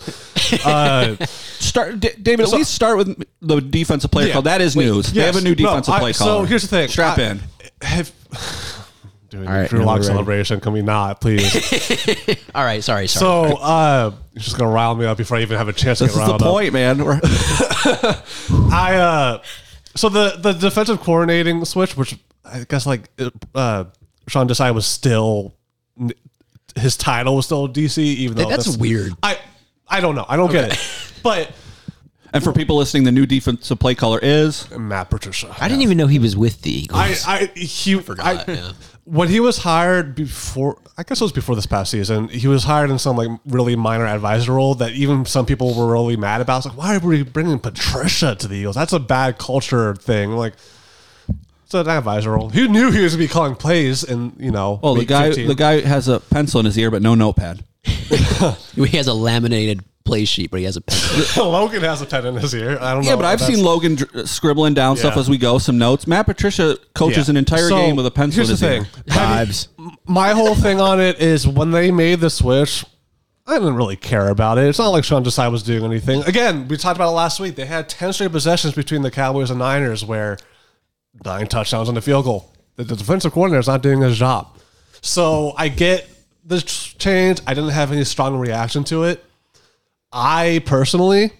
uh, 0.66 1.14
Start, 1.26 2.00
D- 2.00 2.10
David. 2.20 2.46
At 2.46 2.52
least 2.52 2.74
start 2.74 2.98
with 2.98 3.24
the 3.40 3.60
defensive 3.60 4.10
play 4.10 4.26
Yeah. 4.26 4.32
call. 4.32 4.42
That 4.42 4.60
is 4.60 4.74
news. 4.74 5.12
They 5.12 5.22
have 5.22 5.36
a 5.36 5.40
new 5.40 5.50
No, 5.50 5.54
defensive 5.54 5.94
I- 5.94 5.98
play 6.00 6.12
so 6.12 6.42
here's 6.42 6.62
the 6.62 6.68
thing. 6.68 6.88
Strap 6.88 7.18
I- 7.18 7.22
in. 7.22 7.40
have, 7.82 8.10
doing 9.32 9.48
All 9.48 9.52
right, 9.54 9.68
Drew 9.68 9.82
Lock 9.84 10.02
celebration. 10.04 10.60
Can 10.60 10.72
we 10.72 10.82
not, 10.82 11.20
please? 11.20 11.44
All 12.54 12.64
right, 12.64 12.82
sorry, 12.84 13.08
sorry. 13.08 13.48
so 13.50 13.56
uh, 13.56 14.12
you're 14.32 14.40
just 14.42 14.56
gonna 14.56 14.70
rile 14.70 14.94
me 14.94 15.06
up 15.06 15.18
before 15.18 15.38
I 15.38 15.42
even 15.42 15.58
have 15.58 15.68
a 15.68 15.72
chance 15.72 15.98
to 15.98 16.04
This 16.04 16.14
get 16.14 16.20
is 16.22 16.26
the 16.26 16.30
riled 16.32 16.42
up. 16.42 16.48
point, 16.48 16.72
man. 16.72 17.04
We're- 17.04 17.20
I 18.70 18.96
uh, 18.96 19.42
so 19.96 20.08
the 20.08 20.36
the 20.38 20.52
defensive 20.52 21.00
coordinating 21.00 21.64
switch, 21.64 21.96
which 21.96 22.16
I 22.44 22.64
guess 22.68 22.86
like 22.86 23.10
uh, 23.54 23.84
Sean 24.28 24.48
Desai 24.48 24.72
was 24.74 24.86
still 24.86 25.54
his 26.76 26.96
title 26.96 27.36
was 27.36 27.46
still 27.46 27.68
DC, 27.68 27.98
even 27.98 28.36
though 28.36 28.48
That's 28.48 28.76
weird. 28.76 29.12
I 29.22 29.38
I 29.88 30.00
don't 30.00 30.14
know. 30.14 30.26
I 30.28 30.36
don't 30.36 30.50
get 30.52 30.72
it. 30.72 31.12
But 31.22 31.52
and 32.32 32.42
for 32.42 32.52
people 32.52 32.76
listening, 32.76 33.04
the 33.04 33.12
new 33.12 33.26
defensive 33.26 33.78
play 33.78 33.94
caller 33.94 34.18
is 34.22 34.70
Matt 34.70 35.10
Patricia. 35.10 35.54
I 35.60 35.68
didn't 35.68 35.82
even 35.82 35.98
know 35.98 36.06
he 36.06 36.18
was 36.18 36.34
with 36.36 36.62
the 36.62 36.70
Eagles. 36.84 37.24
I, 37.26 37.34
I 37.40 37.50
he 37.58 37.94
Forgot, 38.00 38.48
I, 38.48 38.52
yeah. 38.52 38.72
When 39.04 39.28
he 39.28 39.40
was 39.40 39.58
hired 39.58 40.14
before 40.14 40.78
I 40.96 41.02
guess 41.02 41.20
it 41.20 41.24
was 41.24 41.32
before 41.32 41.56
this 41.56 41.66
past 41.66 41.90
season, 41.90 42.28
he 42.28 42.46
was 42.46 42.64
hired 42.64 42.90
in 42.90 42.98
some 42.98 43.16
like 43.16 43.30
really 43.46 43.74
minor 43.76 44.06
advisor 44.06 44.52
role 44.52 44.74
that 44.76 44.92
even 44.92 45.24
some 45.24 45.46
people 45.46 45.74
were 45.74 45.90
really 45.90 46.16
mad 46.16 46.40
about. 46.40 46.58
It's 46.58 46.66
like, 46.66 46.76
why 46.76 46.96
are 46.96 46.98
we 47.00 47.22
bringing 47.22 47.58
Patricia 47.58 48.34
to 48.36 48.46
the 48.46 48.56
Eagles? 48.56 48.76
That's 48.76 48.92
a 48.92 49.00
bad 49.00 49.38
culture 49.38 49.94
thing. 49.94 50.32
Like 50.32 50.54
it's 51.80 51.88
an 51.88 51.96
advisor 51.96 52.30
role. 52.32 52.48
He 52.50 52.68
knew 52.68 52.90
he 52.90 53.02
was 53.02 53.14
gonna 53.14 53.24
be 53.24 53.28
calling 53.28 53.54
plays 53.54 54.02
and 54.04 54.34
you 54.38 54.50
know 54.50 54.80
well, 54.82 54.94
the 54.94 55.00
week 55.00 55.08
guy. 55.08 55.28
15. 55.28 55.48
The 55.48 55.54
guy 55.54 55.80
has 55.80 56.08
a 56.08 56.20
pencil 56.20 56.60
in 56.60 56.66
his 56.66 56.78
ear, 56.78 56.90
but 56.90 57.02
no 57.02 57.14
notepad. 57.14 57.64
he 57.84 58.96
has 58.96 59.06
a 59.08 59.14
laminated 59.14 59.84
play 60.04 60.24
sheet, 60.24 60.50
but 60.50 60.58
he 60.58 60.64
has 60.66 60.76
a 60.76 60.80
pen. 60.80 60.98
Logan 61.36 61.82
has 61.82 62.02
a 62.02 62.06
pen 62.06 62.26
in 62.26 62.36
his 62.36 62.54
ear. 62.54 62.78
I 62.80 62.92
don't 62.92 63.04
know. 63.04 63.10
Yeah, 63.10 63.16
but 63.16 63.24
I've 63.24 63.40
seen 63.40 63.62
Logan 63.62 63.94
dr- 63.96 64.14
uh, 64.16 64.26
scribbling 64.26 64.74
down 64.74 64.96
stuff 64.96 65.14
Yeah. 65.14 65.20
as 65.20 65.30
we 65.30 65.38
go, 65.38 65.58
some 65.58 65.78
notes. 65.78 66.06
Matt 66.06 66.26
Patricia 66.26 66.76
coaches 66.94 67.28
Yeah. 67.28 67.32
an 67.32 67.36
entire 67.36 67.68
So, 67.68 67.76
game 67.76 67.96
with 67.96 68.06
a 68.06 68.10
pencil 68.10 68.44
Here's 68.44 68.50
in 68.62 68.68
the 68.68 68.84
thing. 68.84 68.86
ear. 69.08 69.14
Have 69.14 69.48
you- 69.48 69.54
Vibes. 69.54 69.68
my 70.06 70.32
whole 70.32 70.54
thing 70.54 70.80
on 70.80 71.00
it 71.00 71.20
is 71.20 71.46
when 71.46 71.70
they 71.70 71.90
made 71.90 72.20
the 72.20 72.30
switch, 72.30 72.84
I 73.46 73.54
didn't 73.58 73.74
really 73.74 73.96
care 73.96 74.28
about 74.28 74.58
it. 74.58 74.66
It's 74.66 74.78
not 74.78 74.88
like 74.88 75.04
Sean 75.04 75.24
Desai 75.24 75.50
was 75.50 75.62
doing 75.62 75.84
anything. 75.84 76.22
Again, 76.24 76.68
we 76.68 76.76
talked 76.76 76.96
about 76.96 77.08
it 77.08 77.16
last 77.16 77.40
week. 77.40 77.56
They 77.56 77.66
had 77.66 77.88
10 77.88 78.12
straight 78.12 78.30
possessions 78.32 78.74
between 78.74 79.02
the 79.02 79.10
Cowboys 79.10 79.50
and 79.50 79.58
Niners 79.58 80.04
where 80.04 80.36
nine 81.24 81.46
touchdowns 81.46 81.88
on 81.88 81.94
the 81.94 82.02
field 82.02 82.24
goal. 82.24 82.50
The, 82.76 82.84
the 82.84 82.96
defensive 82.96 83.32
coordinator 83.32 83.60
is 83.60 83.66
not 83.66 83.82
doing 83.82 84.00
his 84.00 84.18
job. 84.18 84.56
So 85.00 85.52
I 85.56 85.68
get 85.68 86.08
the 86.44 86.60
ch- 86.60 86.96
change. 86.98 87.40
I 87.46 87.54
didn't 87.54 87.70
have 87.70 87.92
any 87.92 88.04
strong 88.04 88.38
reaction 88.38 88.84
to 88.84 89.04
it. 89.04 89.24
I 90.12 90.62
personally 90.66 91.32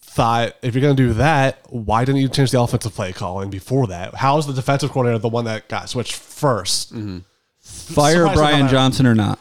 thought 0.00 0.54
if 0.62 0.74
you're 0.74 0.82
going 0.82 0.96
to 0.96 1.02
do 1.02 1.12
that, 1.14 1.60
why 1.70 2.04
didn't 2.04 2.20
you 2.20 2.28
change 2.28 2.50
the 2.50 2.60
offensive 2.60 2.94
play 2.94 3.12
calling 3.12 3.50
before 3.50 3.86
that? 3.88 4.14
How 4.14 4.38
is 4.38 4.46
the 4.46 4.52
defensive 4.52 4.90
coordinator 4.90 5.18
the 5.20 5.28
one 5.28 5.44
that 5.44 5.68
got 5.68 5.88
switched 5.88 6.14
1st 6.14 6.92
mm-hmm. 6.92 7.18
Fire 7.68 8.26
surprised 8.26 8.34
Brian. 8.34 8.68
Johnson 8.68 9.06
or 9.06 9.14
not? 9.14 9.38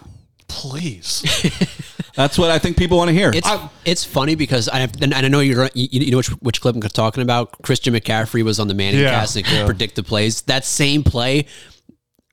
Please. 0.48 1.24
That's 2.18 2.36
what 2.36 2.50
I 2.50 2.58
think 2.58 2.78
people 2.78 2.98
want 2.98 3.10
to 3.10 3.14
hear. 3.14 3.32
It's 3.32 3.48
it's 3.86 4.04
funny 4.04 4.34
because 4.34 4.68
I 4.68 4.80
and 5.02 5.14
I 5.14 5.28
know 5.28 5.40
you're 5.40 5.70
you, 5.76 5.88
you 5.92 6.12
know 6.12 6.18
which 6.18 6.30
which 6.42 6.62
clip 6.62 6.76
I'm 6.76 6.82
talking 6.82 7.22
about. 7.22 7.62
Christian 7.62 7.94
McCaffrey 7.94 8.42
was 8.44 8.60
on 8.60 8.68
the 8.68 8.74
Manning 8.74 9.02
Yeah, 9.02 9.12
cast 9.12 9.36
and 9.36 9.46
could 9.46 9.54
yeah. 9.54 9.66
predict 9.68 9.96
the 9.96 10.02
plays. 10.02 10.42
That 10.42 10.66
same 10.66 11.04
play, 11.04 11.46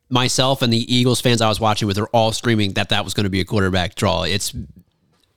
myself 0.09 0.63
and 0.63 0.73
the 0.73 0.95
Eagles 0.95 1.21
fans 1.21 1.43
I 1.43 1.49
was 1.51 1.61
watching 1.61 1.87
with 1.87 1.99
are 1.99 2.07
all 2.09 2.33
screaming 2.33 2.73
that 2.73 2.89
that 2.89 3.05
was 3.05 3.13
going 3.13 3.25
to 3.25 3.31
be 3.31 3.41
a 3.41 3.45
quarterback 3.45 3.95
draw. 3.95 4.23
It's 4.23 4.55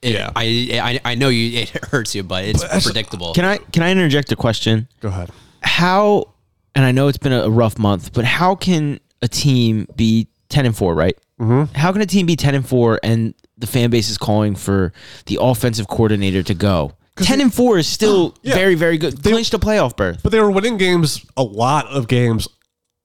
it, 0.02 0.14
Yeah. 0.14 0.32
I, 0.34 1.00
I 1.06 1.12
I 1.12 1.16
know 1.16 1.28
you 1.28 1.60
it 1.60 1.70
hurts 1.86 2.16
you, 2.16 2.24
but 2.24 2.46
it's 2.46 2.64
predictable. 2.86 3.34
Can 3.34 3.44
I 3.44 3.58
can 3.58 3.84
I 3.84 3.92
interject 3.92 4.32
a 4.32 4.38
question? 4.38 4.88
Go 5.02 5.10
ahead. 5.10 5.30
How 5.62 6.34
and 6.74 6.86
I 6.86 6.94
know 6.94 7.10
it's 7.10 7.18
been 7.18 7.34
a 7.34 7.50
rough 7.50 7.78
month, 7.78 8.14
but 8.14 8.24
how 8.24 8.56
can 8.56 9.02
a 9.22 9.28
team 9.28 9.88
be 9.96 10.30
ten 10.48 10.66
and 10.66 10.74
four, 10.78 10.96
right? 10.96 11.18
Mm-hmm. 11.38 11.76
How 11.78 11.92
can 11.92 12.02
a 12.02 12.06
team 12.06 12.26
be 12.28 12.38
ten 12.38 12.56
and 12.56 12.66
four 12.66 12.98
and 13.04 13.34
the 13.58 13.68
fan 13.68 13.90
base 13.90 14.10
is 14.10 14.18
calling 14.18 14.56
for 14.56 14.94
the 15.26 15.38
offensive 15.42 15.88
coordinator 15.88 16.44
to 16.44 16.54
go? 16.54 16.94
Ten 17.18 17.42
and 17.42 17.54
four 17.54 17.78
is 17.80 17.88
still 17.88 18.36
Yeah. 18.44 18.54
very, 18.56 18.76
very 18.76 18.98
good. 18.98 19.18
They 19.18 19.32
Clinched 19.32 19.54
a 19.54 19.60
playoff 19.60 19.96
berth. 19.98 20.22
But 20.22 20.32
they 20.32 20.40
were 20.40 20.52
winning 20.52 20.78
games, 20.78 21.26
a 21.36 21.44
lot 21.44 21.88
of 21.88 22.08
games, 22.08 22.48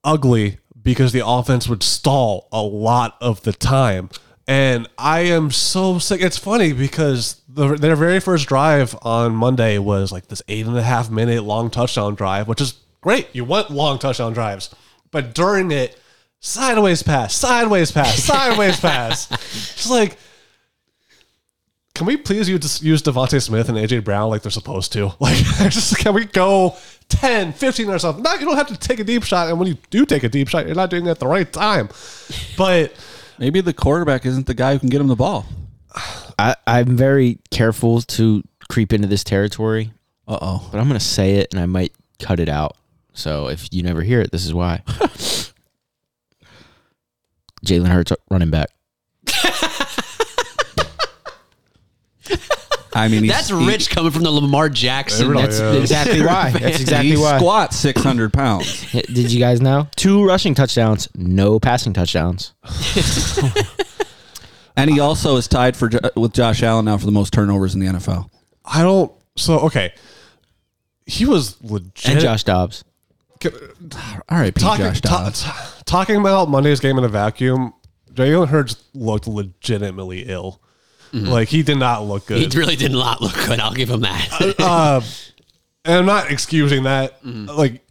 ugly 0.05 0.59
because 0.83 1.13
the 1.13 1.27
offense 1.27 1.69
would 1.69 1.83
stall 1.83 2.49
a 2.53 2.61
lot 2.61 3.17
of 3.21 3.43
the 3.43 3.53
time. 3.53 4.11
And 4.49 4.89
I 4.99 5.21
am 5.21 5.51
so 5.53 5.99
sick. 6.01 6.21
It's 6.21 6.37
funny 6.37 6.73
because 6.73 7.41
the, 7.49 7.77
their 7.77 7.95
very 7.95 8.19
first 8.19 8.49
drive 8.49 8.97
on 9.03 9.35
Monday 9.37 9.79
was 9.79 10.11
like 10.11 10.27
this 10.27 10.43
eight 10.49 10.67
and 10.67 10.77
a 10.77 10.83
half 10.83 11.09
minute 11.09 11.45
long 11.45 11.71
touchdown 11.71 12.17
drive, 12.17 12.49
which 12.49 12.61
is 12.61 12.75
great. 13.01 13.29
You 13.33 13.45
want 13.45 13.71
long 13.71 13.99
touchdown 14.01 14.33
drives. 14.33 14.75
But 15.13 15.33
during 15.35 15.71
it, 15.71 15.97
sideways 16.41 17.03
pass, 17.05 17.35
sideways 17.37 17.93
pass, 17.93 18.17
sideways 18.17 18.81
pass. 18.81 19.29
Just 19.77 19.91
like, 19.91 20.19
can 21.95 22.07
we 22.07 22.17
please 22.17 22.49
use, 22.49 22.83
use 22.83 23.03
DeVonta 23.03 23.41
Smith 23.43 23.69
and 23.69 23.77
AJ 23.77 24.05
Brown 24.05 24.31
like 24.31 24.43
they're 24.43 24.51
supposed 24.51 24.93
to? 24.95 25.13
Like, 25.21 25.37
just 25.71 25.97
can 25.99 26.15
we 26.15 26.25
go 26.25 26.77
10, 27.09 27.53
15 27.53 27.89
or 27.91 27.99
something? 27.99 28.23
No, 28.23 28.33
you 28.35 28.47
don't 28.47 28.57
have 28.57 28.69
to 28.69 28.77
take 28.77 28.99
a 29.01 29.05
deep 29.05 29.23
shot. 29.25 29.49
And 29.49 29.59
when 29.59 29.69
you 29.69 29.77
do 29.91 30.07
take 30.07 30.23
a 30.25 30.29
deep 30.29 30.49
shot, 30.49 30.67
you're 30.67 30.75
not 30.75 30.89
doing 30.91 31.07
it 31.07 31.11
at 31.11 31.19
the 31.19 31.27
right 31.27 31.51
time. 31.53 31.89
But 32.57 32.95
Maybe 33.39 33.61
the 33.61 33.73
quarterback 33.75 34.25
isn't 34.27 34.47
the 34.47 34.55
guy 34.55 34.73
who 34.75 34.79
can 34.79 34.89
get 34.89 35.01
him 35.01 35.09
the 35.09 35.17
ball. 35.17 35.47
I, 36.39 36.55
I'm 36.67 36.97
very 36.97 37.39
careful 37.51 38.01
to 38.03 38.43
creep 38.71 38.93
into 38.93 39.09
this 39.09 39.25
territory, 39.25 39.93
Uh 40.27 40.39
oh. 40.41 40.69
but 40.73 40.79
I'm 40.79 40.89
going 40.89 40.99
to 40.99 41.05
say 41.05 41.35
it 41.37 41.53
and 41.53 41.61
I 41.61 41.67
might 41.67 41.93
cut 42.19 42.41
it 42.41 42.49
out. 42.49 42.77
So 43.13 43.49
if 43.49 43.69
you 43.73 43.83
never 43.83 44.01
hear 44.03 44.21
it, 44.23 44.31
this 44.33 44.47
is 44.47 44.55
why. 44.55 44.83
Jalen 47.67 47.89
Hurts 47.89 48.13
running 48.31 48.51
back. 48.51 48.71
I 52.95 53.09
mean, 53.09 53.25
he's, 53.25 53.33
That's 53.33 53.51
rich 53.51 53.91
coming 53.91 54.13
from 54.13 54.23
the 54.23 54.31
Lamar 54.31 54.69
Jackson. 54.69 55.29
Really 55.29 55.43
That's 55.43 55.59
is. 55.61 55.81
Exactly 55.83 56.21
why. 56.21 56.51
That's 56.51 56.81
exactly 56.81 57.11
he 57.11 57.17
why. 57.17 57.39
squats 57.39 57.77
six 57.77 58.03
hundred 58.03 58.33
pounds. 58.33 58.91
Did 58.93 59.33
you 59.33 59.41
guys 59.41 59.61
know? 59.61 59.89
Two 59.97 60.25
rushing 60.25 60.55
touchdowns, 60.55 61.09
no 61.15 61.59
passing 61.59 61.93
touchdowns. 61.93 62.53
And 64.77 64.91
he 64.91 65.01
also 65.01 65.37
is 65.37 65.49
tied 65.49 65.77
for 65.77 65.91
uh, 66.03 66.11
with 66.17 66.33
Josh 66.33 66.63
Allen 66.63 66.87
now 66.87 66.97
for 66.97 67.07
the 67.07 67.13
most 67.13 67.33
turnovers 67.33 67.75
in 67.75 67.81
the 67.81 67.87
NFL. 67.87 68.31
I 68.65 68.83
don't. 68.83 69.13
So 69.37 69.61
okay, 69.61 69.93
he 71.07 71.27
was 71.27 71.63
legit. 71.63 72.11
And 72.11 72.21
Josh 72.21 72.45
Dobbs. 72.45 72.85
All 73.45 73.51
right, 74.39 74.55
P. 74.55 74.61
talking, 74.61 74.87
Josh 74.87 75.01
ta- 75.01 75.25
Dobbs. 75.25 75.43
ta- 75.43 75.83
talking 75.85 76.17
about 76.17 76.49
Monday's 76.49 76.81
game 76.81 76.97
in 76.97 77.05
a 77.05 77.09
vacuum. 77.09 77.75
Jalen 78.13 78.49
Hurts 78.49 78.77
looked 78.95 79.27
legitimately 79.27 80.23
ill. 80.29 80.61
Mm-hmm. 81.13 81.27
Like 81.27 81.49
he 81.49 81.63
did 81.63 81.79
not 81.79 82.05
look 82.05 82.27
good. 82.27 82.53
he 82.53 82.59
really 82.59 82.77
did 82.77 82.93
not 82.93 83.21
look 83.21 83.35
good. 83.35 83.61
I'll 83.61 83.75
give 83.75 83.91
him 83.91 84.01
that. 84.01 84.57
uh, 84.59 84.65
uh 84.65 85.01
and 85.85 85.95
I'm 85.97 86.07
not 86.07 86.31
excusing 86.31 86.85
that. 86.85 87.23
Mm-hmm. 87.23 87.47
Like 87.47 87.83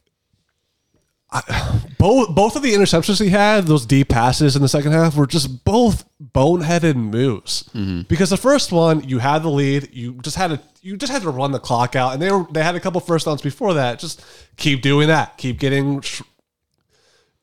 I, 1.32 1.80
both 1.98 2.36
both 2.36 2.56
of 2.56 2.62
the 2.62 2.74
interceptions 2.74 3.22
he 3.22 3.30
had, 3.30 3.66
those 3.66 3.86
deep 3.86 4.10
passes 4.10 4.56
in 4.56 4.62
the 4.62 4.68
second 4.68 4.92
half, 4.92 5.16
were 5.16 5.28
just 5.28 5.64
both 5.64 6.04
boneheaded 6.20 6.96
moves. 6.96 7.64
Mm-hmm. 7.74 8.02
Because 8.02 8.30
the 8.30 8.38
first 8.38 8.72
one, 8.72 9.08
you 9.08 9.20
had 9.20 9.44
the 9.44 9.50
lead, 9.50 9.90
you 9.94 10.14
just 10.22 10.36
had 10.36 10.50
to 10.50 10.60
you 10.82 10.98
just 10.98 11.12
had 11.12 11.22
to 11.22 11.30
run 11.30 11.52
the 11.52 11.60
clock 11.60 11.96
out, 11.96 12.14
and 12.14 12.22
they 12.22 12.32
were 12.32 12.46
they 12.52 12.64
had 12.64 12.76
a 12.76 12.80
couple 12.80 13.00
first 13.02 13.26
downs 13.26 13.42
before 13.42 13.76
that. 13.76 14.00
Just 14.00 14.24
keep 14.58 14.82
doing 14.82 15.08
that, 15.08 15.38
keep 15.38 15.60
getting. 15.60 16.02
Sh- 16.02 16.22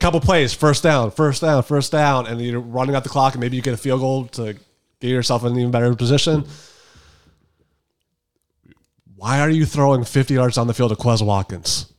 Couple 0.01 0.21
plays, 0.21 0.55
first 0.55 0.85
down, 0.85 1.11
first 1.11 1.41
down, 1.41 1.61
first 1.65 1.91
down, 1.91 2.29
and 2.29 2.41
you're 2.41 2.61
running 2.61 2.95
out 2.95 3.03
the 3.03 3.09
clock, 3.09 3.35
and 3.35 3.41
maybe 3.41 3.57
you 3.57 3.63
get 3.63 3.75
a 3.75 3.77
field 3.77 3.99
goal 3.99 4.27
to 4.27 4.57
get 5.01 5.09
yourself 5.09 5.45
in 5.45 5.53
an 5.53 5.59
even 5.59 5.71
better 5.71 5.95
position 5.95 6.45
why 9.19 9.41
are 9.41 9.51
you 9.51 9.67
throwing 9.67 10.05
50 10.05 10.35
yards 10.35 10.57
on 10.59 10.69
the 10.69 10.75
field 10.75 10.91
to 10.91 10.97
Quez 10.97 11.21
Watkins? 11.21 11.93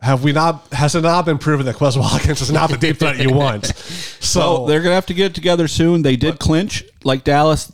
Have 0.00 0.24
we 0.24 0.32
not, 0.32 0.66
has 0.72 0.96
it 0.96 1.02
not 1.02 1.24
been 1.24 1.38
proven 1.38 1.64
that 1.66 1.76
Quez 1.76 1.96
Watkins 1.96 2.40
is 2.40 2.50
not 2.50 2.68
the 2.68 2.76
deep 2.76 2.98
threat 2.98 3.16
you 3.18 3.32
want? 3.32 3.72
So 4.24 4.40
Well, 4.40 4.66
they're 4.66 4.80
gonna 4.80 4.94
have 4.94 5.06
to 5.06 5.14
get 5.14 5.26
it 5.26 5.34
together 5.34 5.68
soon. 5.68 6.00
They 6.00 6.16
did 6.16 6.38
clinch, 6.38 6.82
like 7.04 7.24
Dallas, 7.24 7.70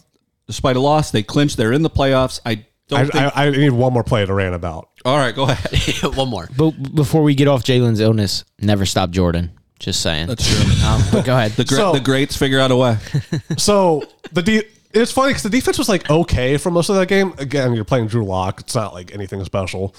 despite 0.48 0.74
a 0.74 0.80
loss. 0.80 1.12
They 1.12 1.22
clinched. 1.22 1.56
They're 1.56 1.72
in 1.72 1.82
the 1.82 1.88
playoffs. 1.88 2.40
I 2.44 2.66
don't 2.88 2.98
I, 2.98 3.04
think. 3.04 3.36
I, 3.36 3.46
I 3.46 3.50
need 3.50 3.70
one 3.70 3.92
more 3.92 4.02
play 4.02 4.26
to 4.26 4.34
rant 4.34 4.56
about. 4.56 4.90
all 5.04 5.16
right, 5.16 5.32
go 5.34 5.44
ahead. 5.44 6.02
One 6.16 6.28
more. 6.28 6.48
But 6.54 6.72
before 6.92 7.22
we 7.22 7.36
get 7.36 7.46
off 7.46 7.62
Jalen's 7.62 8.00
illness, 8.00 8.44
never 8.60 8.84
stop 8.84 9.10
Jordan. 9.10 9.52
Just 9.80 10.00
saying. 10.02 10.28
That's 10.28 10.46
true. 10.46 10.66
Um, 10.86 11.02
but 11.12 11.24
go 11.24 11.36
ahead. 11.36 11.52
The, 11.52 11.64
gre- 11.64 11.74
So- 11.74 11.92
the 11.92 12.00
greats 12.00 12.36
figure 12.36 12.60
out 12.60 12.70
a 12.70 12.76
way. 12.76 12.96
So 13.58 14.04
the 14.32 14.42
de- 14.42 14.62
it's 14.92 15.10
funny 15.12 15.30
because 15.30 15.42
the 15.42 15.50
defense 15.50 15.78
was 15.78 15.88
like 15.88 16.08
okay 16.08 16.56
for 16.56 16.70
most 16.70 16.88
of 16.88 16.96
that 16.96 17.06
game. 17.06 17.34
Again, 17.38 17.74
you're 17.74 17.84
playing 17.84 18.06
Drew 18.08 18.24
Lock. 18.24 18.60
It's 18.60 18.74
not 18.74 18.94
like 18.94 19.12
anything 19.14 19.42
special. 19.44 19.94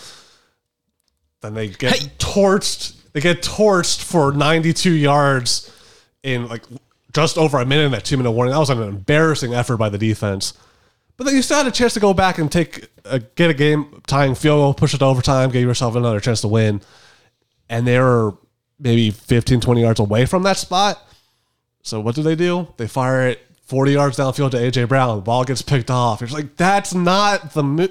Then 1.42 1.54
they 1.54 1.68
get 1.70 1.94
torched. 2.20 2.96
They 3.14 3.20
get 3.22 3.42
torched 3.42 4.04
for 4.04 4.32
92 4.32 4.92
yards 4.92 5.72
in 6.24 6.48
like 6.48 6.64
just 7.14 7.38
over 7.38 7.60
a 7.60 7.66
minute 7.66 7.84
in 7.86 7.92
that 7.92 8.06
two 8.06 8.18
minute 8.18 8.32
warning. 8.32 8.54
That 8.54 8.60
was 8.60 8.70
an 8.70 8.82
embarrassing 8.82 9.54
effort 9.54 9.78
by 9.78 9.90
the 9.90 9.98
defense. 9.98 10.54
But 11.18 11.26
then 11.26 11.36
you 11.36 11.42
still 11.42 11.58
had 11.58 11.68
a 11.68 11.72
chance 11.72 11.94
to 11.96 12.00
go 12.00 12.14
back 12.14 12.38
and 12.38 12.52
take 12.52 12.88
a, 13.06 13.20
get 13.20 13.50
a 13.50 13.54
game 13.54 14.02
tying 14.08 14.34
field 14.36 14.60
goal, 14.60 14.74
push 14.74 14.94
it 14.94 15.00
to 15.00 15.06
overtime, 15.06 15.52
give 15.52 15.62
yourself 15.64 15.96
another 15.96 16.20
chance 16.20 16.42
to 16.42 16.48
win. 16.48 16.82
And 17.70 17.86
they 17.88 18.00
were 18.00 18.34
maybe 18.82 19.12
15, 19.12 19.62
20 19.62 19.82
yards 19.82 20.00
away 20.00 20.26
from 20.26 20.44
that 20.44 20.58
spot. 20.58 21.02
So 21.84 22.00
what 22.00 22.16
do 22.16 22.24
they 22.24 22.36
do? 22.36 22.68
They 22.78 22.88
fire 22.88 23.28
it 23.30 23.40
40 23.66 23.92
yards 23.94 24.18
downfield 24.18 24.52
to 24.52 24.58
AJ 24.58 24.90
Brown. 24.90 25.16
The 25.16 25.22
ball 25.22 25.44
gets 25.44 25.62
picked 25.62 25.90
off. 25.90 26.22
It's 26.22 26.34
like 26.34 26.58
that's 26.58 26.94
not 26.94 27.54
the 27.54 27.64
mo- 27.64 27.88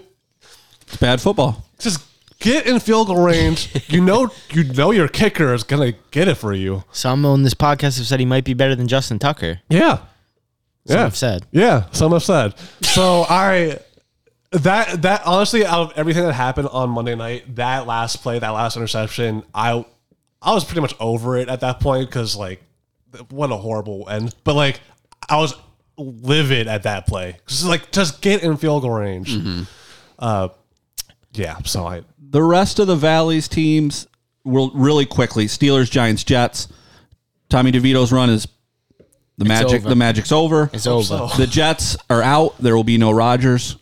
It's 0.82 0.96
bad 0.96 1.20
football. 1.20 1.64
just 1.78 2.04
get 2.38 2.66
in 2.66 2.80
field 2.80 3.08
goal 3.08 3.24
range. 3.24 3.88
you 3.88 4.00
know 4.00 4.30
you 4.50 4.64
know 4.64 4.90
your 4.90 5.08
kicker 5.08 5.54
is 5.54 5.62
gonna 5.62 5.92
get 6.10 6.28
it 6.28 6.36
for 6.36 6.52
you. 6.52 6.84
Some 6.92 7.24
on 7.24 7.42
this 7.42 7.54
podcast 7.54 7.98
have 7.98 8.06
said 8.06 8.20
he 8.20 8.26
might 8.26 8.44
be 8.44 8.54
better 8.54 8.74
than 8.74 8.88
Justin 8.88 9.18
Tucker. 9.18 9.60
Yeah. 9.68 9.98
Some 10.86 10.96
yeah. 10.96 11.04
have 11.04 11.16
said. 11.16 11.46
Yeah, 11.50 11.84
some 11.92 12.12
have 12.12 12.22
said. 12.22 12.54
So 12.82 13.24
I 13.30 13.78
that 14.52 15.02
that 15.02 15.22
honestly 15.26 15.64
out 15.64 15.80
of 15.80 15.92
everything 15.96 16.24
that 16.24 16.32
happened 16.32 16.68
on 16.68 16.90
Monday 16.90 17.14
night, 17.14 17.56
that 17.56 17.86
last 17.86 18.16
play, 18.22 18.38
that 18.38 18.50
last 18.50 18.76
interception, 18.76 19.42
I 19.54 19.84
I 20.42 20.52
was 20.54 20.64
pretty 20.64 20.80
much 20.80 20.94
over 21.00 21.36
it 21.36 21.48
at 21.48 21.60
that 21.60 21.80
point 21.80 22.08
because 22.08 22.34
like 22.36 22.62
what 23.30 23.50
a 23.50 23.56
horrible 23.56 24.08
end. 24.08 24.34
But 24.44 24.54
like 24.54 24.80
I 25.28 25.36
was 25.36 25.54
livid 25.96 26.66
at 26.68 26.84
that 26.84 27.06
play. 27.06 27.36
Just 27.46 27.64
like 27.66 27.90
just 27.92 28.22
get 28.22 28.42
in 28.42 28.56
field 28.56 28.82
goal 28.82 28.92
range. 28.92 29.36
Uh 30.18 30.48
yeah, 31.32 31.58
so 31.64 31.86
I 31.86 32.02
The 32.18 32.42
rest 32.42 32.78
of 32.78 32.86
the 32.86 32.96
Valley's 32.96 33.48
teams 33.48 34.06
will 34.44 34.70
really 34.72 35.06
quickly. 35.06 35.46
Steelers, 35.46 35.90
Giants, 35.90 36.24
Jets. 36.24 36.68
Tommy 37.48 37.72
DeVito's 37.72 38.12
run 38.12 38.30
is 38.30 38.46
the 39.36 39.44
magic. 39.44 39.80
over. 39.80 39.88
The 39.88 39.96
magic's 39.96 40.32
over. 40.32 40.70
It's 40.72 40.86
over. 40.86 41.28
The 41.36 41.46
Jets 41.46 41.96
are 42.08 42.22
out. 42.22 42.56
There 42.58 42.76
will 42.76 42.84
be 42.84 42.96
no 42.98 43.10
Rodgers. 43.10 43.76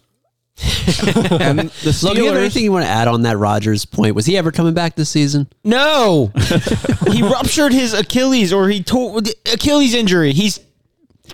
and 1.40 1.70
the 1.70 1.98
Look, 2.02 2.16
do 2.16 2.22
you 2.22 2.28
have 2.28 2.36
anything 2.36 2.64
you 2.64 2.72
want 2.72 2.84
to 2.84 2.90
add 2.90 3.06
on 3.06 3.22
that 3.22 3.36
Rodgers 3.36 3.84
point? 3.84 4.16
Was 4.16 4.26
he 4.26 4.36
ever 4.36 4.50
coming 4.50 4.74
back 4.74 4.96
this 4.96 5.08
season? 5.08 5.46
No, 5.62 6.32
he 7.10 7.22
ruptured 7.22 7.72
his 7.72 7.94
Achilles, 7.94 8.52
or 8.52 8.68
he 8.68 8.82
tore 8.82 9.20
Achilles 9.52 9.94
injury. 9.94 10.32
He's 10.32 10.58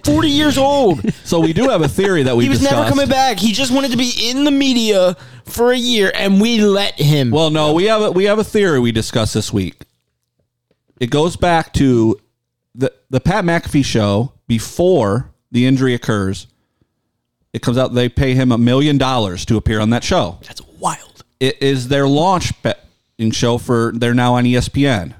forty 0.02 0.28
years 0.28 0.58
old. 0.58 1.10
So 1.24 1.40
we 1.40 1.54
do 1.54 1.70
have 1.70 1.80
a 1.80 1.88
theory 1.88 2.24
that 2.24 2.36
we 2.36 2.44
he 2.44 2.50
was 2.50 2.58
discussed. 2.58 2.76
never 2.76 2.90
coming 2.90 3.08
back. 3.08 3.38
He 3.38 3.52
just 3.52 3.72
wanted 3.72 3.92
to 3.92 3.96
be 3.96 4.12
in 4.28 4.44
the 4.44 4.50
media 4.50 5.16
for 5.46 5.72
a 5.72 5.78
year, 5.78 6.12
and 6.14 6.40
we 6.40 6.60
let 6.60 7.00
him. 7.00 7.30
Well, 7.30 7.50
no, 7.50 7.72
we 7.72 7.84
have 7.84 8.02
a, 8.02 8.12
we 8.12 8.24
have 8.24 8.38
a 8.38 8.44
theory 8.44 8.78
we 8.78 8.92
discussed 8.92 9.32
this 9.32 9.52
week. 9.52 9.84
It 11.00 11.08
goes 11.08 11.36
back 11.36 11.72
to 11.74 12.20
the 12.74 12.92
the 13.08 13.20
Pat 13.20 13.44
McAfee 13.44 13.84
show 13.84 14.32
before 14.46 15.30
the 15.50 15.66
injury 15.66 15.94
occurs. 15.94 16.46
It 17.54 17.62
comes 17.62 17.78
out 17.78 17.94
they 17.94 18.08
pay 18.10 18.34
him 18.34 18.50
a 18.52 18.58
million 18.58 18.98
dollars 18.98 19.46
to 19.46 19.56
appear 19.56 19.80
on 19.80 19.90
that 19.90 20.02
show. 20.04 20.38
That's 20.42 20.60
wild. 20.78 21.24
It 21.40 21.62
is 21.62 21.88
their 21.88 22.06
launch 22.06 22.52
betting 22.62 23.30
show 23.30 23.58
for 23.58 23.92
they're 23.94 24.12
now 24.12 24.34
on 24.34 24.44
ESPN. 24.44 25.14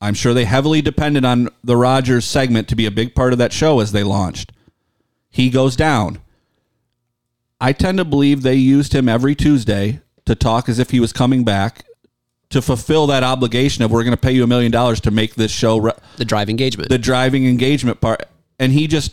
I'm 0.00 0.14
sure 0.14 0.34
they 0.34 0.44
heavily 0.44 0.82
depended 0.82 1.24
on 1.24 1.48
the 1.64 1.76
Rodgers 1.76 2.24
segment 2.24 2.68
to 2.68 2.76
be 2.76 2.86
a 2.86 2.90
big 2.90 3.14
part 3.14 3.32
of 3.32 3.38
that 3.38 3.52
show 3.52 3.80
as 3.80 3.92
they 3.92 4.02
launched. 4.02 4.52
He 5.30 5.48
goes 5.48 5.76
down. 5.76 6.18
I 7.60 7.72
tend 7.72 7.98
to 7.98 8.04
believe 8.04 8.42
they 8.42 8.56
used 8.56 8.92
him 8.92 9.08
every 9.08 9.34
Tuesday 9.34 10.00
to 10.26 10.34
talk 10.34 10.68
as 10.68 10.78
if 10.78 10.90
he 10.90 11.00
was 11.00 11.12
coming 11.12 11.44
back 11.44 11.84
to 12.50 12.60
fulfill 12.60 13.06
that 13.06 13.22
obligation 13.22 13.84
of 13.84 13.90
we're 13.92 14.02
going 14.04 14.10
to 14.12 14.20
pay 14.20 14.32
you 14.32 14.42
a 14.44 14.46
million 14.46 14.72
dollars 14.72 15.00
to 15.02 15.10
make 15.10 15.34
this 15.36 15.50
show 15.52 15.78
re- 15.78 15.92
The 16.16 16.24
drive 16.24 16.50
engagement. 16.50 16.88
the 16.90 16.98
driving 16.98 17.46
engagement 17.46 18.00
part 18.00 18.24
and 18.58 18.72
he 18.72 18.86
just 18.86 19.12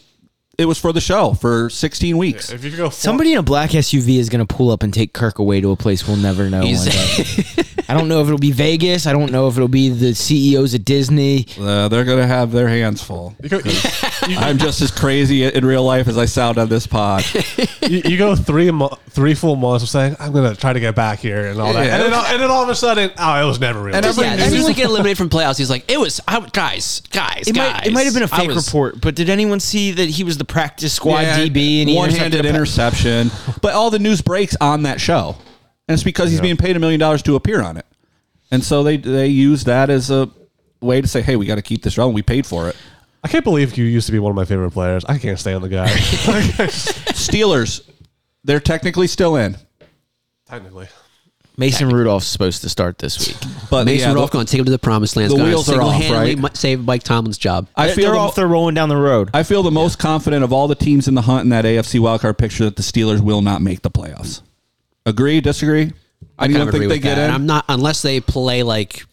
it 0.58 0.66
was 0.66 0.78
for 0.80 0.94
the 0.94 1.02
show 1.02 1.34
for 1.34 1.70
16 1.70 2.18
weeks. 2.18 2.52
if 2.52 2.64
you 2.64 2.70
could 2.70 2.78
go 2.78 2.86
four, 2.90 2.92
Somebody 2.92 3.34
in 3.34 3.40
a 3.40 3.44
black 3.44 3.72
SUV 3.72 4.18
is 4.20 4.30
going 4.30 4.46
to 4.46 4.56
pull 4.56 4.70
up 4.72 4.84
and 4.84 4.94
take 4.94 5.12
Kirk 5.14 5.40
away 5.40 5.62
to 5.62 5.72
a 5.72 5.76
place 5.76 6.08
we'll 6.08 6.18
never 6.18 6.50
know. 6.50 6.62
He's- 6.62 6.86
one 6.86 7.26
day. 7.26 7.70
I 7.90 7.96
don't 7.96 8.08
know 8.08 8.22
if 8.22 8.28
it'll 8.28 8.40
be 8.40 8.52
Vegas. 8.54 9.06
I 9.06 9.12
don't 9.12 9.30
know 9.32 9.48
if 9.50 9.56
it'll 9.58 9.68
be 9.68 9.90
the 9.90 10.16
CEOs 10.16 10.74
at 10.74 10.86
Disney. 10.86 11.46
Uh, 11.60 11.90
they're 11.90 12.06
going 12.06 12.20
to 12.20 12.26
have 12.26 12.52
their 12.54 12.70
hands 12.70 13.04
full. 13.04 13.36
you, 13.44 13.50
go, 13.50 13.58
you, 13.58 13.72
I'm 14.38 14.58
just 14.58 14.82
as 14.82 14.90
crazy 14.90 15.44
in 15.44 15.66
real 15.66 15.84
life 15.84 16.08
as 16.08 16.18
I 16.18 16.24
sound 16.26 16.58
on 16.58 16.70
this 16.70 16.88
pod. 16.88 17.26
you, 17.82 18.02
you 18.06 18.18
go 18.18 18.38
three 18.38 18.72
mo- 18.72 18.98
three 19.10 19.34
full 19.36 19.58
months 19.58 19.84
of 19.84 19.90
saying 19.90 20.16
I'm 20.18 20.32
gonna 20.32 20.56
try 20.56 20.72
to 20.72 20.80
get 20.80 20.96
back 20.96 21.20
here 21.20 21.48
and 21.48 21.60
all 21.60 21.74
that, 21.74 21.86
Yeah. 21.86 21.96
and, 21.98 22.04
then, 22.06 22.14
all- 22.14 22.26
and 22.26 22.42
then 22.42 22.50
all 22.50 22.64
of 22.64 22.70
a 22.70 22.76
sudden, 22.76 23.12
oh, 23.18 23.44
it 23.44 23.46
was 23.46 23.60
never 23.60 23.84
real. 23.84 23.96
And 23.96 24.06
every- 24.06 24.24
yeah, 24.24 24.34
as 24.36 24.50
soon 24.50 24.60
as 24.62 24.66
they 24.68 24.74
get 24.74 24.86
eliminated 24.86 25.18
from 25.18 25.30
playoffs, 25.30 25.58
he's 25.58 25.70
like, 25.70 25.92
"It 25.92 26.00
was 26.00 26.22
I, 26.28 26.40
guys, 26.54 27.02
guys, 27.12 27.48
It 27.50 27.54
guys." 27.54 27.74
might, 27.74 27.88
it 27.88 27.94
might 27.94 28.04
have 28.06 28.14
been 28.14 28.24
a 28.24 28.30
I 28.32 28.38
fake 28.40 28.48
was- 28.50 28.66
report, 28.66 29.02
but 29.02 29.14
did 29.16 29.30
anyone 29.30 29.60
see 29.60 29.92
that 29.92 30.10
he 30.10 30.24
was 30.24 30.38
the 30.46 30.54
practice 30.54 30.94
squad 30.94 31.24
DB 31.24 31.82
and 31.82 31.90
he 31.90 31.96
one-handed 31.96 32.46
intercepted 32.46 32.46
a 32.46 32.50
pa- 32.50 32.50
interception. 32.50 33.32
But 33.62 33.74
all 33.74 33.90
the 33.90 34.00
news 34.00 34.22
breaks 34.22 34.56
on 34.60 34.84
that 34.84 35.00
show, 35.00 35.36
and 35.88 35.94
it's 35.94 36.04
because 36.04 36.30
he's 36.32 36.42
being 36.42 36.58
paid 36.58 36.76
a 36.76 36.80
million 36.80 37.00
dollars 37.00 37.22
to 37.24 37.36
appear 37.36 37.62
on 37.62 37.78
it. 37.78 37.86
And 38.52 38.64
so 38.64 38.84
they 38.84 38.98
they 38.98 39.28
use 39.28 39.64
that 39.64 39.90
as 39.90 40.12
a 40.12 40.30
way 40.82 41.02
to 41.02 41.08
say, 41.08 41.22
"Hey, 41.22 41.36
we 41.36 41.46
got 41.46 41.56
to 41.56 41.62
keep 41.62 41.82
this 41.84 41.98
relevant. 41.98 42.16
We 42.16 42.22
paid 42.22 42.46
for 42.46 42.70
it." 42.70 42.76
I 43.24 43.30
can't 43.30 43.44
believe 43.46 43.78
you 43.78 43.86
used 43.86 44.06
to 44.08 44.12
be 44.12 44.20
one 44.20 44.32
of 44.32 44.36
my 44.36 44.44
favorite 44.44 44.72
players. 44.72 45.06
I 45.06 45.18
can't 45.18 45.40
stand 45.40 45.64
the 45.64 45.70
guy. 45.70 45.88
Steelers, 47.14 47.90
they're 48.44 48.60
technically 48.60 49.08
still 49.08 49.38
in. 49.38 49.56
Technically, 50.46 50.88
Mason 51.56 51.90
Rudolph's 51.90 52.26
supposed 52.28 52.62
to 52.64 52.70
start 52.70 52.98
this 52.98 53.28
week. 53.28 53.38
But 53.70 53.86
Mason 53.86 54.02
yeah, 54.02 54.14
Rudolph 54.14 54.32
the- 54.32 54.34
going 54.38 54.46
to 54.46 54.52
take 54.52 54.60
him 54.60 54.66
to 54.66 54.72
the 54.72 54.80
promised 54.80 55.16
land. 55.16 55.32
the 55.32 55.36
Going 55.36 55.50
to 55.50 55.56
wheels 55.56 55.70
are 55.70 55.82
off, 55.82 56.10
right? 56.10 56.58
save 56.58 56.84
Mike 56.84 57.04
Tomlin's 57.04 57.38
job. 57.38 57.68
I 57.76 57.88
They're 57.88 57.96
feel 57.96 58.12
the, 58.12 58.18
off. 58.18 58.36
They're 58.36 58.48
rolling 58.48 58.76
down 58.76 58.90
the 58.90 58.98
road. 58.98 59.30
I 59.34 59.44
feel 59.44 59.64
the 59.64 59.72
most 59.72 59.98
confident 60.00 60.44
of 60.44 60.52
all 60.54 60.68
the 60.68 60.76
teams 60.76 61.08
in 61.08 61.16
the 61.16 61.22
hunt 61.24 61.44
in 61.44 61.50
that 61.50 61.66
AFC 61.66 62.00
wildcard 62.00 62.38
picture 62.38 62.66
that 62.66 62.76
the 62.76 62.84
Steelers 62.84 63.20
will 63.22 63.42
not 63.42 63.62
make 63.62 63.82
the 63.82 63.90
playoffs. 63.92 64.42
Agree? 65.06 65.42
Disagree? 65.42 65.92
I 66.38 66.46
Anyone 66.46 66.60
kind 66.60 66.70
of 66.70 66.76
agree 66.76 66.80
think 66.88 66.90
they 67.04 67.08
get 67.10 67.16
that. 67.16 67.22
in? 67.22 67.26
And 67.26 67.34
I'm 67.34 67.46
not 67.46 67.66
unless 67.70 68.02
they 68.02 68.20
play 68.22 68.64
like 68.64 69.04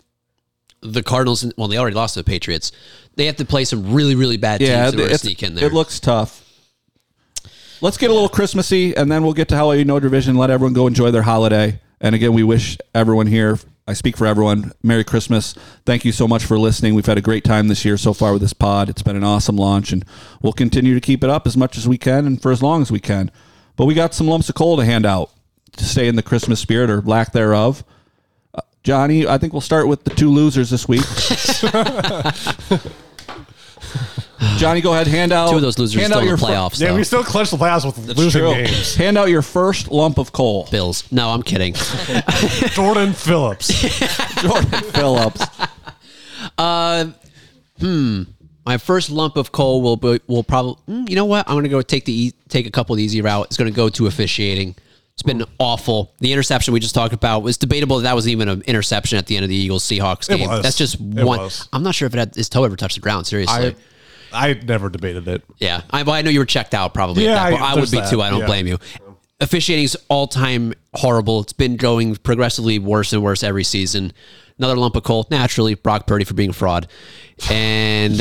the 0.82 1.02
Cardinals. 1.02 1.50
Well, 1.56 1.68
they 1.68 1.76
already 1.78 1.96
lost 1.96 2.14
to 2.14 2.20
the 2.20 2.24
Patriots. 2.24 2.72
They 3.16 3.26
have 3.26 3.36
to 3.36 3.44
play 3.44 3.64
some 3.64 3.92
really, 3.92 4.14
really 4.14 4.36
bad 4.36 4.58
teams 4.58 4.70
yeah, 4.70 4.90
to 4.90 5.18
sneak 5.18 5.42
in 5.42 5.54
there. 5.54 5.66
it 5.66 5.72
looks 5.72 6.00
tough. 6.00 6.46
Let's 7.82 7.96
get 7.96 8.10
a 8.10 8.12
little 8.12 8.28
Christmassy, 8.28 8.94
and 8.94 9.10
then 9.10 9.22
we'll 9.22 9.32
get 9.32 9.48
to 9.48 9.56
how 9.56 9.70
you 9.72 9.84
know 9.86 9.98
division. 10.00 10.36
Let 10.36 10.50
everyone 10.50 10.74
go 10.74 10.86
enjoy 10.86 11.10
their 11.10 11.22
holiday. 11.22 11.80
And 12.00 12.14
again, 12.14 12.32
we 12.32 12.42
wish 12.42 12.78
everyone 12.94 13.26
here. 13.26 13.58
I 13.86 13.92
speak 13.92 14.16
for 14.16 14.26
everyone. 14.26 14.72
Merry 14.82 15.04
Christmas. 15.04 15.54
Thank 15.84 16.04
you 16.04 16.12
so 16.12 16.28
much 16.28 16.44
for 16.44 16.58
listening. 16.58 16.94
We've 16.94 17.06
had 17.06 17.18
a 17.18 17.22
great 17.22 17.44
time 17.44 17.68
this 17.68 17.84
year 17.84 17.96
so 17.96 18.14
far 18.14 18.32
with 18.32 18.40
this 18.40 18.52
pod. 18.52 18.88
It's 18.88 19.02
been 19.02 19.16
an 19.16 19.24
awesome 19.24 19.56
launch, 19.56 19.92
and 19.92 20.04
we'll 20.40 20.52
continue 20.52 20.94
to 20.94 21.00
keep 21.00 21.24
it 21.24 21.30
up 21.30 21.46
as 21.46 21.56
much 21.56 21.76
as 21.76 21.88
we 21.88 21.98
can 21.98 22.26
and 22.26 22.40
for 22.40 22.52
as 22.52 22.62
long 22.62 22.82
as 22.82 22.92
we 22.92 23.00
can. 23.00 23.30
But 23.76 23.86
we 23.86 23.94
got 23.94 24.14
some 24.14 24.28
lumps 24.28 24.48
of 24.48 24.54
coal 24.54 24.76
to 24.76 24.84
hand 24.84 25.04
out 25.04 25.30
to 25.76 25.84
stay 25.84 26.08
in 26.08 26.16
the 26.16 26.22
Christmas 26.22 26.60
spirit 26.60 26.88
or 26.88 27.02
lack 27.02 27.32
thereof. 27.32 27.84
Uh, 28.54 28.60
Johnny, 28.82 29.26
I 29.26 29.38
think 29.38 29.52
we'll 29.52 29.60
start 29.60 29.88
with 29.88 30.04
the 30.04 30.10
two 30.10 30.30
losers 30.30 30.70
this 30.70 30.86
week. 30.86 31.02
Johnny, 34.56 34.80
go 34.80 34.92
ahead. 34.92 35.06
Hand 35.06 35.32
out 35.32 35.50
Two 35.50 35.56
of 35.56 35.62
those 35.62 35.78
losers 35.78 36.00
hand 36.00 36.12
still 36.12 36.18
out 36.18 36.22
in 36.22 36.28
your 36.28 36.36
the 36.38 36.46
fir- 36.46 36.52
playoffs. 36.52 36.80
Yeah, 36.80 36.88
though. 36.88 36.96
we 36.96 37.04
still 37.04 37.22
clinch 37.24 37.50
the 37.50 37.56
playoffs 37.58 37.84
with 37.84 38.06
That's 38.06 38.18
losing 38.18 38.40
true. 38.40 38.54
games. 38.54 38.94
Hand 38.94 39.18
out 39.18 39.28
your 39.28 39.42
first 39.42 39.90
lump 39.90 40.16
of 40.18 40.32
coal. 40.32 40.66
Bills. 40.70 41.10
No, 41.12 41.28
I'm 41.30 41.42
kidding. 41.42 41.74
Jordan 42.72 43.12
Phillips. 43.12 43.68
Jordan 44.42 44.70
Phillips. 44.92 45.44
Hmm. 46.58 48.22
My 48.66 48.76
first 48.78 49.10
lump 49.10 49.36
of 49.36 49.52
coal 49.52 49.82
will 49.82 49.96
be, 49.96 50.20
will 50.26 50.44
probably. 50.44 50.74
mm, 50.88 51.08
You 51.08 51.16
know 51.16 51.24
what? 51.24 51.48
I'm 51.48 51.54
going 51.54 51.64
to 51.64 51.70
go 51.70 51.82
take 51.82 52.04
the 52.04 52.26
e- 52.26 52.34
take 52.48 52.66
a 52.66 52.70
couple 52.70 52.92
of 52.92 52.98
the 52.98 53.02
easy 53.04 53.20
route. 53.22 53.46
It's 53.46 53.56
going 53.56 53.70
to 53.70 53.74
go 53.76 53.88
to 53.88 54.06
officiating. 54.06 54.76
It's 55.14 55.22
been 55.22 55.44
awful. 55.58 56.12
The 56.20 56.32
interception 56.32 56.72
we 56.72 56.80
just 56.80 56.94
talked 56.94 57.12
about 57.14 57.42
was 57.42 57.56
debatable. 57.56 57.98
That 57.98 58.04
that 58.04 58.14
was 58.14 58.28
even 58.28 58.48
an 58.48 58.62
interception 58.62 59.18
at 59.18 59.26
the 59.26 59.36
end 59.36 59.44
of 59.44 59.48
the 59.50 59.56
Eagles 59.56 59.82
Seahawks 59.84 60.30
It 60.30 60.38
game. 60.38 60.48
was. 60.48 60.62
That's 60.62 60.76
just 60.76 60.94
It 60.96 61.00
one. 61.24 61.40
was. 61.40 61.68
I'm 61.72 61.82
not 61.82 61.94
sure 61.94 62.06
if 62.06 62.14
it 62.14 62.18
had 62.18 62.34
his 62.34 62.48
toe 62.48 62.64
ever 62.64 62.76
touched 62.76 62.94
the 62.96 63.00
ground. 63.00 63.26
Seriously. 63.26 63.54
I 63.68 63.74
never 64.64 64.88
debated 64.88 65.28
it. 65.28 65.42
Yeah, 65.58 65.82
I, 65.90 66.02
well, 66.02 66.14
I 66.14 66.22
know 66.22 66.30
you 66.30 66.38
were 66.38 66.46
checked 66.46 66.74
out 66.74 66.94
probably. 66.94 67.24
Yeah, 67.24 67.44
at 67.44 67.50
that 67.50 67.60
I- 67.60 67.72
I, 67.72 67.74
would 67.74 67.90
be 67.90 67.98
that, 67.98 68.10
too. 68.10 68.22
I 68.22 68.30
don't 68.30 68.40
yeah. 68.40 68.46
blame 68.46 68.66
you. 68.66 68.78
Officiating 69.40 69.84
is 69.84 69.96
all 70.08 70.26
time 70.26 70.74
horrible. 70.94 71.40
It's 71.40 71.52
been 71.52 71.76
going 71.76 72.16
progressively 72.16 72.78
worse 72.78 73.12
and 73.12 73.22
worse 73.22 73.42
every 73.42 73.64
season. 73.64 74.12
Another 74.58 74.76
lump 74.76 74.96
of 74.96 75.04
coal. 75.04 75.26
Naturally, 75.30 75.74
Brock 75.74 76.06
Purdy 76.06 76.24
for 76.24 76.34
being 76.34 76.50
a 76.50 76.52
fraud, 76.52 76.86
and 77.50 78.20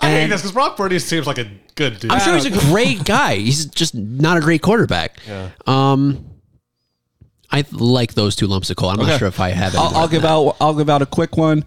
I 0.00 0.10
hate 0.10 0.28
this 0.28 0.40
because 0.40 0.52
Brock 0.52 0.76
Purdy 0.76 0.98
seems 0.98 1.26
like 1.26 1.38
a 1.38 1.50
good 1.74 2.00
dude. 2.00 2.10
I'm 2.10 2.20
sure 2.20 2.34
he's 2.34 2.46
a 2.46 2.70
great 2.70 3.04
guy. 3.04 3.36
He's 3.36 3.66
just 3.66 3.94
not 3.94 4.36
a 4.38 4.40
great 4.40 4.62
quarterback. 4.62 5.18
Yeah. 5.28 5.50
Um, 5.66 6.32
I 7.50 7.64
like 7.70 8.14
those 8.14 8.34
two 8.34 8.46
lumps 8.46 8.70
of 8.70 8.76
coal. 8.76 8.88
I'm 8.88 8.96
not 8.96 9.18
sure 9.18 9.28
if 9.28 9.38
I 9.38 9.50
have. 9.50 9.74
any 9.74 9.84
I'll, 9.84 9.94
I'll 9.94 10.08
give 10.08 10.22
that. 10.22 10.30
out. 10.30 10.56
I'll 10.60 10.74
give 10.74 10.88
out 10.88 11.02
a 11.02 11.06
quick 11.06 11.36
one. 11.36 11.64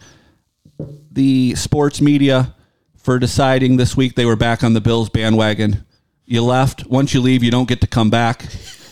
The 1.12 1.56
sports 1.56 2.02
media 2.02 2.56
for 2.98 3.20
deciding 3.20 3.78
this 3.78 3.96
week 3.96 4.16
they 4.16 4.26
were 4.26 4.36
back 4.36 4.64
on 4.64 4.74
the 4.74 4.82
Bills 4.82 5.10
bandwagon. 5.10 5.86
You 6.26 6.44
left. 6.44 6.88
Once 6.88 7.14
you 7.14 7.22
leave, 7.22 7.44
you 7.44 7.52
don't 7.52 7.70
get 7.70 7.82
to 7.82 7.88
come 7.88 8.10
back. 8.10 8.46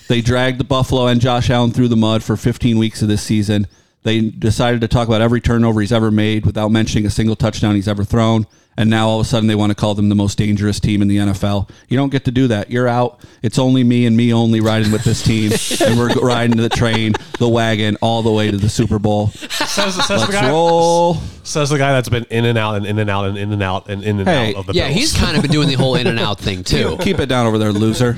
They 0.08 0.22
dragged 0.22 0.60
the 0.60 0.64
Buffalo 0.64 1.08
and 1.08 1.20
Josh 1.20 1.50
Allen 1.50 1.72
through 1.72 1.88
the 1.88 1.96
mud 1.96 2.24
for 2.24 2.38
15 2.38 2.78
weeks 2.78 3.02
of 3.02 3.08
this 3.08 3.24
season. 3.24 3.68
They 4.04 4.22
decided 4.22 4.82
to 4.82 4.88
talk 4.88 5.08
about 5.08 5.22
every 5.22 5.42
turnover 5.42 5.82
he's 5.82 5.94
ever 5.94 6.12
made 6.12 6.46
without 6.46 6.70
mentioning 6.70 7.06
a 7.06 7.10
single 7.10 7.36
touchdown 7.36 7.76
he's 7.76 7.88
ever 7.88 8.04
thrown. 8.04 8.46
And 8.76 8.90
now 8.90 9.08
all 9.08 9.20
of 9.20 9.26
a 9.26 9.30
sudden 9.30 9.48
they 9.48 9.54
want 9.56 9.70
to 9.70 9.76
call 9.76 9.94
them 9.94 10.10
the 10.10 10.16
most 10.16 10.36
dangerous 10.38 10.80
team 10.80 11.02
in 11.04 11.08
the 11.08 11.18
NFL. 11.18 11.70
You 11.90 11.98
don't 11.98 12.10
get 12.10 12.26
to 12.26 12.32
do 12.32 12.48
that. 12.48 12.72
You're 12.72 12.88
out. 12.88 13.20
It's 13.44 13.60
only 13.60 13.84
me 13.84 14.06
and 14.08 14.18
me 14.18 14.34
only 14.34 14.62
riding 14.62 14.92
with 14.92 15.04
this 15.04 15.22
team. 15.22 15.52
and 15.86 15.98
we're 16.00 16.14
riding 16.16 16.58
the 16.58 16.70
train, 16.70 17.14
the 17.38 17.48
wagon, 17.48 17.98
all 18.02 18.24
the 18.24 18.32
way 18.32 18.50
to 18.50 18.58
the 18.58 18.70
Super 18.70 18.98
Bowl. 18.98 19.28
says, 19.28 19.94
says, 19.96 20.08
the 20.08 20.16
Let's 20.18 20.32
guy, 20.32 20.50
roll. 20.50 21.16
says 21.44 21.70
the 21.70 21.78
guy 21.78 21.92
that's 21.94 22.10
been 22.10 22.24
in 22.32 22.46
and 22.46 22.58
out 22.58 22.76
and 22.78 22.86
in 22.88 22.98
and 22.98 23.10
out 23.12 23.26
and 23.26 23.38
in 23.38 23.52
and 23.52 23.62
out 23.62 23.90
and 23.90 24.04
in 24.04 24.20
and 24.20 24.28
Hey, 24.28 24.50
out 24.50 24.56
of 24.62 24.66
the 24.66 24.74
Yeah, 24.74 24.88
Bills. 24.88 24.98
he's 25.00 25.14
kind 25.14 25.36
of 25.36 25.44
been 25.44 25.52
doing 25.52 25.68
the 25.68 25.76
whole 25.76 25.94
in 25.96 26.08
and 26.08 26.20
out 26.20 26.40
thing 26.40 26.64
too. 26.64 26.98
Keep 27.02 27.20
it 27.20 27.28
down 27.28 27.46
over 27.46 27.60
there, 27.60 27.72
loser. 27.72 28.16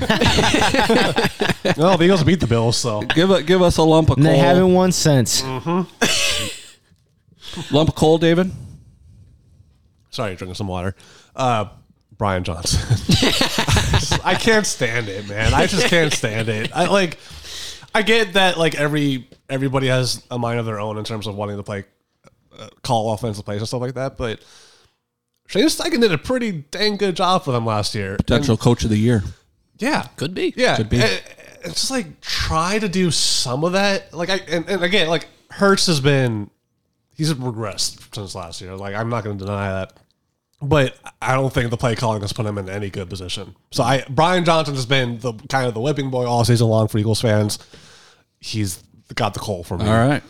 well, 1.76 1.98
the 1.98 2.04
Eagles 2.04 2.24
beat 2.24 2.40
the 2.40 2.46
Bills, 2.48 2.76
so 2.78 3.02
give 3.02 3.30
it, 3.30 3.44
give 3.46 3.60
us 3.60 3.76
a 3.76 3.82
lump 3.82 4.08
of 4.10 4.16
And 4.16 4.24
coal. 4.26 4.32
they 4.32 4.38
haven't 4.38 4.72
won 4.72 4.90
since. 4.92 5.42
Mm-hmm. 5.42 5.82
lump 7.74 7.88
of 7.90 7.94
coal, 7.94 8.16
David. 8.18 8.50
Sorry, 10.16 10.34
drinking 10.34 10.54
some 10.54 10.66
water. 10.68 10.94
Uh, 11.36 11.66
Brian 12.16 12.42
Johnson. 12.42 12.80
I 14.24 14.34
can't 14.34 14.64
stand 14.66 15.08
it, 15.08 15.28
man. 15.28 15.52
I 15.52 15.66
just 15.66 15.86
can't 15.88 16.12
stand 16.12 16.48
it. 16.48 16.74
I 16.74 16.86
like. 16.86 17.18
I 17.94 18.00
get 18.02 18.32
that 18.32 18.58
like 18.58 18.74
every 18.74 19.28
everybody 19.50 19.88
has 19.88 20.24
a 20.30 20.38
mind 20.38 20.58
of 20.58 20.64
their 20.66 20.80
own 20.80 20.96
in 20.98 21.04
terms 21.04 21.26
of 21.26 21.34
wanting 21.34 21.56
to 21.58 21.62
play, 21.62 21.84
uh, 22.58 22.68
call 22.82 23.12
offensive 23.12 23.44
plays 23.44 23.60
and 23.60 23.68
stuff 23.68 23.80
like 23.82 23.94
that. 23.94 24.16
But 24.16 24.40
Shane 25.48 25.66
Steichen 25.66 26.00
did 26.00 26.12
a 26.12 26.18
pretty 26.18 26.52
dang 26.70 26.96
good 26.96 27.14
job 27.16 27.44
for 27.44 27.52
them 27.52 27.66
last 27.66 27.94
year. 27.94 28.16
Potential 28.16 28.56
coach 28.56 28.84
of 28.84 28.90
the 28.90 28.98
year. 28.98 29.22
Yeah, 29.78 30.02
Could 30.16 30.34
be. 30.34 30.54
Yeah, 30.56 30.76
Could 30.76 30.88
be. 30.88 30.96
And- 31.02 31.22
and 31.62 31.72
It's 31.72 31.80
just 31.82 31.90
like 31.90 32.20
try 32.22 32.78
to 32.78 32.88
do 32.88 33.10
some 33.10 33.64
of 33.64 33.72
that. 33.72 34.14
Like 34.14 34.30
I 34.30 34.36
and, 34.48 34.66
and 34.68 34.82
again, 34.82 35.08
like 35.08 35.26
Hurts 35.50 35.86
has 35.86 36.00
been 36.00 36.50
he's 37.14 37.32
regressed 37.34 38.14
since 38.14 38.34
last 38.34 38.60
year. 38.60 38.76
Like 38.76 38.94
I'm 38.94 39.08
not 39.08 39.24
going 39.24 39.36
to 39.38 39.44
deny 39.44 39.70
that, 39.72 39.94
but 40.68 40.96
I 41.22 41.34
don't 41.34 41.52
think 41.52 41.70
the 41.70 41.76
play 41.76 41.94
calling 41.96 42.20
has 42.22 42.32
put 42.32 42.46
him 42.46 42.58
in 42.58 42.68
any 42.68 42.90
good 42.90 43.08
position. 43.08 43.54
So 43.70 43.82
I 43.82 44.04
Brian 44.08 44.44
Johnson 44.44 44.74
has 44.74 44.86
been 44.86 45.18
the 45.20 45.32
kind 45.48 45.66
of 45.66 45.74
the 45.74 45.80
whipping 45.80 46.10
boy 46.10 46.26
all 46.26 46.44
season 46.44 46.68
long 46.68 46.88
for 46.88 46.98
Eagles 46.98 47.20
fans. 47.20 47.58
He's 48.40 48.82
got 49.14 49.34
the 49.34 49.40
call 49.40 49.64
for 49.64 49.78
me. 49.78 49.86
All 49.86 49.92
right, 50.08 50.22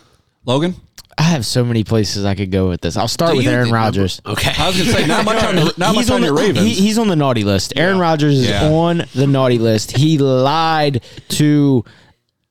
Logan. 0.45 0.75
I 1.19 1.23
have 1.23 1.47
so 1.47 1.65
many 1.65 1.83
places 1.83 2.25
I 2.25 2.35
could 2.35 2.51
go 2.51 2.69
with 2.69 2.81
this. 2.81 2.95
I'll 2.95 3.07
start 3.07 3.31
Do 3.31 3.37
with 3.37 3.45
you 3.47 3.51
Aaron 3.51 3.65
think- 3.65 3.75
Rodgers. 3.75 4.21
Okay. 4.23 4.53
I 4.55 4.67
was 4.67 4.77
gonna 4.77 4.91
say 4.91 5.07
not 5.07 5.25
much 5.25 5.43
on 5.43 5.55
the, 5.55 5.73
not 5.75 5.95
much 5.95 6.11
on 6.11 6.21
the, 6.21 6.27
your 6.27 6.35
Ravens. 6.35 6.59
he- 6.59 6.75
he's 6.75 6.99
on 6.99 7.07
the 7.07 7.15
naughty 7.15 7.43
list. 7.43 7.73
Aaron 7.75 7.97
Rodgers 7.97 8.37
is 8.37 8.49
Yeah. 8.49 8.69
on 8.69 9.03
the 9.15 9.25
naughty 9.25 9.57
list. 9.57 9.97
He 9.97 10.19
lied 10.19 11.01
to 11.29 11.83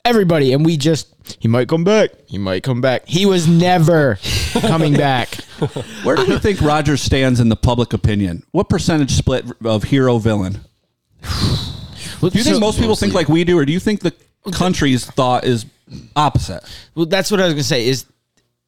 everybody, 0.07 0.53
and 0.53 0.65
we 0.65 0.77
just 0.77 1.13
he 1.41 1.49
might 1.49 1.69
come 1.69 1.85
back. 1.85 2.11
He 2.27 2.39
might 2.39 2.63
come 2.63 2.81
back. 2.81 3.07
He 3.07 3.27
was 3.27 3.47
never 3.47 4.19
coming 4.61 4.95
back. 4.97 5.35
Where 6.05 6.17
do 6.17 6.25
you 6.25 6.39
think 6.39 6.61
Rodgers 6.61 7.03
stands 7.03 7.41
in 7.41 7.49
the 7.49 7.57
public 7.57 7.93
opinion? 7.93 8.45
What 8.53 8.69
percentage 8.69 9.11
split 9.13 9.45
of 9.65 9.85
hero 9.85 10.19
villain? 10.19 10.61
Do 12.21 12.31
you 12.33 12.45
think 12.45 12.61
most 12.61 12.79
people 12.79 12.97
think 12.97 13.13
like 13.13 13.29
we 13.29 13.45
do, 13.45 13.59
or 13.59 13.65
do 13.65 13.73
you 13.73 13.81
think 13.81 14.01
the 14.01 14.15
country's 14.53 15.05
thought 15.05 15.45
is 15.45 15.67
opposite? 16.15 16.63
Well, 16.95 17.07
that's 17.07 17.31
what 17.31 17.41
I 17.41 17.45
was 17.45 17.55
gonna 17.55 17.65
say. 17.65 17.89
Is 17.89 18.07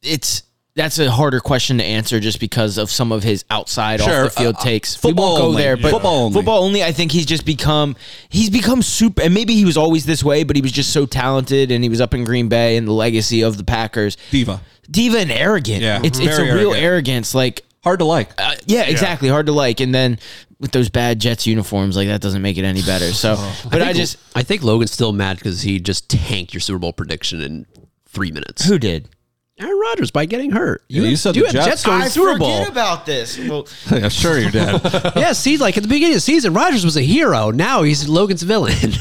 it's 0.03 0.43
that's 0.79 0.99
a 0.99 1.11
harder 1.11 1.41
question 1.41 1.77
to 1.79 1.85
answer 1.85 2.19
just 2.21 2.41
because 2.41 2.79
of 2.79 2.91
some 2.91 3.13
of 3.13 3.23
his 3.23 3.45
outside 3.51 4.01
Sure, 4.01 4.25
off 4.27 4.35
the 4.35 4.41
field 4.41 4.55
uh, 4.57 4.59
uh, 4.61 4.63
takes. 4.65 4.95
football 4.95 5.13
we 5.13 5.21
won't 5.33 5.41
go 5.43 5.49
only. 5.49 5.63
there, 5.63 5.77
but 5.77 5.91
Football 5.91 6.17
only. 6.25 6.35
Football 6.35 6.65
only. 6.65 6.83
I 6.85 6.93
think 6.93 7.13
he's 7.13 7.27
just 7.27 7.45
become 7.45 7.97
he's 8.31 8.49
become 8.49 8.81
super, 8.83 9.23
and 9.23 9.35
maybe 9.35 9.55
he 9.55 9.65
was 9.65 9.77
always 9.77 10.07
this 10.07 10.25
way, 10.25 10.45
but 10.45 10.57
he 10.57 10.63
was 10.63 10.73
just 10.73 10.93
so 10.93 11.05
talented, 11.05 11.71
and 11.71 11.83
he 11.85 11.91
was 11.91 12.01
up 12.01 12.15
in 12.15 12.25
Green 12.25 12.49
Bay, 12.49 12.77
and 12.77 12.87
the 12.89 12.93
legacy 12.93 13.43
of 13.43 13.57
the 13.59 13.65
Packers, 13.65 14.17
Diva, 14.31 14.61
diva 14.91 15.19
and 15.19 15.31
arrogant. 15.31 15.83
Yeah, 15.83 16.01
it's 16.03 16.19
it's 16.19 16.39
a 16.39 16.43
very 16.43 16.53
real 16.53 16.71
arrogant. 16.71 16.83
arrogance. 16.85 17.35
Like 17.35 17.65
hard 17.85 17.99
to 17.99 18.05
like. 18.05 18.31
uh, 18.41 18.55
yeah, 18.67 18.83
exactly. 18.83 19.29
Hard 19.29 19.47
to 19.47 19.53
like, 19.53 19.81
and 19.81 19.95
then 19.95 20.19
with 20.61 20.73
those 20.73 20.89
bad 20.89 21.21
Jets 21.21 21.47
uniforms, 21.47 21.97
like 21.97 22.09
that 22.09 22.21
doesn't 22.21 22.43
make 22.43 22.59
it 22.59 22.65
any 22.65 22.83
better. 22.83 23.13
So, 23.13 23.37
but 23.71 23.81
I, 23.83 23.87
think- 23.87 23.97
just 23.97 24.17
I 24.35 24.43
think 24.43 24.63
Logan's 24.63 24.93
still 24.93 25.13
mad 25.13 25.37
because 25.39 25.63
he 25.63 25.79
just 25.81 26.09
tanked 26.09 26.53
your 26.55 26.61
Super 26.61 26.79
Bowl 26.79 26.93
prediction 26.93 27.41
in 27.41 27.67
three 28.07 28.31
minutes. 28.33 28.65
who 28.65 28.79
did? 28.79 29.09
Aaron 29.59 29.79
Rodgers 29.79 30.11
by 30.11 30.27
getting 30.27 30.51
hurt. 30.51 30.85
Yeah, 30.89 31.03
you 31.03 31.17
said 31.17 31.37
you 31.37 31.43
the 31.43 31.49
had 31.49 31.55
Jets. 31.55 31.67
Jets 31.67 31.85
going 31.85 32.03
to 32.03 32.11
Super 32.11 32.39
Bowl. 32.39 32.59
forget 32.59 32.71
about 32.71 33.07
this. 33.07 33.39
Well, 33.39 33.67
yeah, 33.91 34.09
sure 34.09 34.39
you 34.39 34.51
did. 34.51 34.81
yeah, 35.17 35.33
see, 35.33 35.57
like 35.57 35.77
at 35.77 35.83
the 35.83 35.89
beginning 35.89 36.13
of 36.13 36.17
the 36.17 36.21
season, 36.21 36.55
Rodgers 36.55 36.85
was 36.85 36.97
a 36.97 37.03
hero. 37.03 37.51
Now 37.51 37.83
he's 37.83 38.09
Logan's 38.09 38.43
villain. 38.43 38.75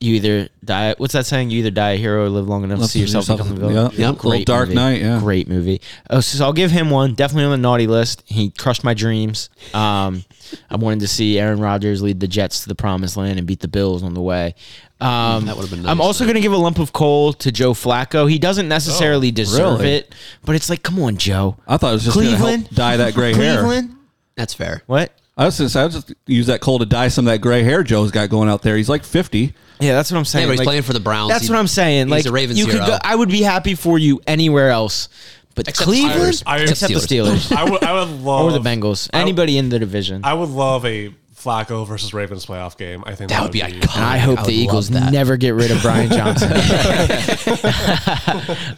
you 0.00 0.14
either 0.16 0.48
die. 0.64 0.94
What's 0.98 1.14
that 1.14 1.26
saying? 1.26 1.50
You 1.50 1.60
either 1.60 1.70
die 1.70 1.92
a 1.92 1.96
hero 1.96 2.24
or 2.24 2.28
live 2.28 2.48
long 2.48 2.64
enough 2.64 2.80
to 2.80 2.88
see 2.88 3.00
yourself, 3.00 3.26
become 3.26 3.48
the 3.48 3.54
villain. 3.54 3.92
Yeah, 3.92 4.10
yep. 4.10 4.24
Little 4.24 4.44
Dark 4.44 4.68
movie. 4.68 4.74
Knight, 4.74 5.00
yeah. 5.00 5.20
great 5.20 5.48
movie. 5.48 5.80
Oh, 6.10 6.20
so 6.20 6.44
I'll 6.44 6.52
give 6.52 6.70
him 6.70 6.90
one. 6.90 7.14
Definitely 7.14 7.44
on 7.44 7.50
the 7.52 7.56
naughty 7.58 7.86
list. 7.86 8.22
He 8.26 8.50
crushed 8.50 8.84
my 8.84 8.94
dreams. 8.94 9.48
Um, 9.72 10.24
I 10.70 10.76
wanted 10.76 11.00
to 11.00 11.08
see 11.08 11.38
Aaron 11.38 11.60
Rodgers 11.60 12.02
lead 12.02 12.20
the 12.20 12.28
Jets 12.28 12.62
to 12.62 12.68
the 12.68 12.74
promised 12.74 13.16
land 13.16 13.38
and 13.38 13.46
beat 13.46 13.60
the 13.60 13.68
Bills 13.68 14.02
on 14.02 14.14
the 14.14 14.22
way. 14.22 14.54
Um, 15.00 15.44
That 15.46 15.56
would've 15.56 15.70
been 15.70 15.86
I'm 15.86 16.00
also 16.00 16.24
going 16.24 16.36
to 16.36 16.40
give 16.40 16.52
a 16.52 16.56
lump 16.56 16.78
of 16.78 16.92
coal 16.92 17.32
to 17.34 17.52
Joe 17.52 17.72
Flacco. 17.74 18.30
He 18.30 18.38
doesn't 18.38 18.66
necessarily 18.68 19.30
deserve 19.30 19.80
really? 19.80 19.92
it, 19.96 20.14
but 20.44 20.56
it's 20.56 20.70
like, 20.70 20.82
come 20.82 20.98
on, 21.02 21.16
Joe. 21.18 21.56
I 21.68 21.76
thought 21.76 21.90
it 21.90 21.92
was 21.94 22.04
just 22.04 22.14
going 22.16 22.28
to 22.30 22.36
Cleveland? 22.36 22.62
help 22.68 22.74
dye 22.74 22.96
that 22.96 23.12
gray 23.14 23.34
hair. 23.34 23.58
Cleveland. 23.58 23.94
That's 24.36 24.54
fair. 24.54 24.82
What? 24.86 25.12
I 25.36 25.44
was 25.44 25.58
just, 25.58 25.76
I 25.76 25.84
was 25.84 25.94
just 25.96 26.14
use 26.26 26.46
that 26.46 26.62
coal 26.62 26.78
to 26.78 26.86
dye 26.86 27.08
some 27.08 27.26
of 27.26 27.32
that 27.34 27.40
gray 27.42 27.62
hair 27.62 27.82
Joe's 27.82 28.10
got 28.10 28.30
going 28.30 28.48
out 28.48 28.62
there. 28.62 28.74
He's 28.76 28.88
like 28.88 29.04
50. 29.04 29.52
Yeah, 29.80 29.92
that's 29.92 30.10
what 30.10 30.16
I'm 30.16 30.24
saying. 30.24 30.44
Yeah, 30.44 30.46
but 30.46 30.52
he's 30.52 30.58
Like, 30.60 30.66
playing 30.66 30.82
for 30.82 30.94
the 30.94 31.00
Browns. 31.00 31.28
That's 31.30 31.44
He- 31.46 31.50
what 31.52 31.58
I'm 31.58 31.66
saying. 31.66 32.06
he's 32.06 32.10
Like 32.10 32.24
a 32.26 32.32
Ravens 32.32 32.58
you 32.58 32.64
could 32.64 32.76
hero. 32.76 32.86
go, 32.86 32.98
I 33.04 33.14
would 33.14 33.28
be 33.28 33.42
happy 33.42 33.74
for 33.74 33.98
you 33.98 34.22
anywhere 34.26 34.70
else, 34.70 35.10
but 35.54 35.68
Except 35.68 35.84
Cleveland, 35.86 36.32
Steelers. 36.36 36.42
I- 36.46 36.58
except 36.60 36.94
the 36.94 37.00
Steelers 37.00 37.54
I 37.56 37.64
would, 37.68 37.84
I 37.84 37.92
would 38.02 38.22
love 38.22 38.46
or 38.46 38.52
the 38.58 38.60
Bengals, 38.66 39.10
I- 39.12 39.20
anybody 39.20 39.58
in 39.58 39.68
the 39.68 39.78
division. 39.78 40.22
I 40.24 40.32
would 40.32 40.48
love 40.48 40.86
a 40.86 41.12
Flacco 41.46 41.86
versus 41.86 42.12
Ravens 42.12 42.44
playoff 42.44 42.76
game. 42.76 43.04
I 43.06 43.14
think 43.14 43.30
That 43.30 43.42
would 43.42 43.52
be 43.52 43.60
iconic. 43.60 43.94
and 43.96 44.04
I 44.04 44.18
hope 44.18 44.40
I 44.40 44.46
the 44.46 44.52
Eagles 44.52 44.90
never 44.90 45.36
get 45.36 45.54
rid 45.54 45.70
of 45.70 45.80
Brian 45.80 46.10
Johnson. 46.10 46.50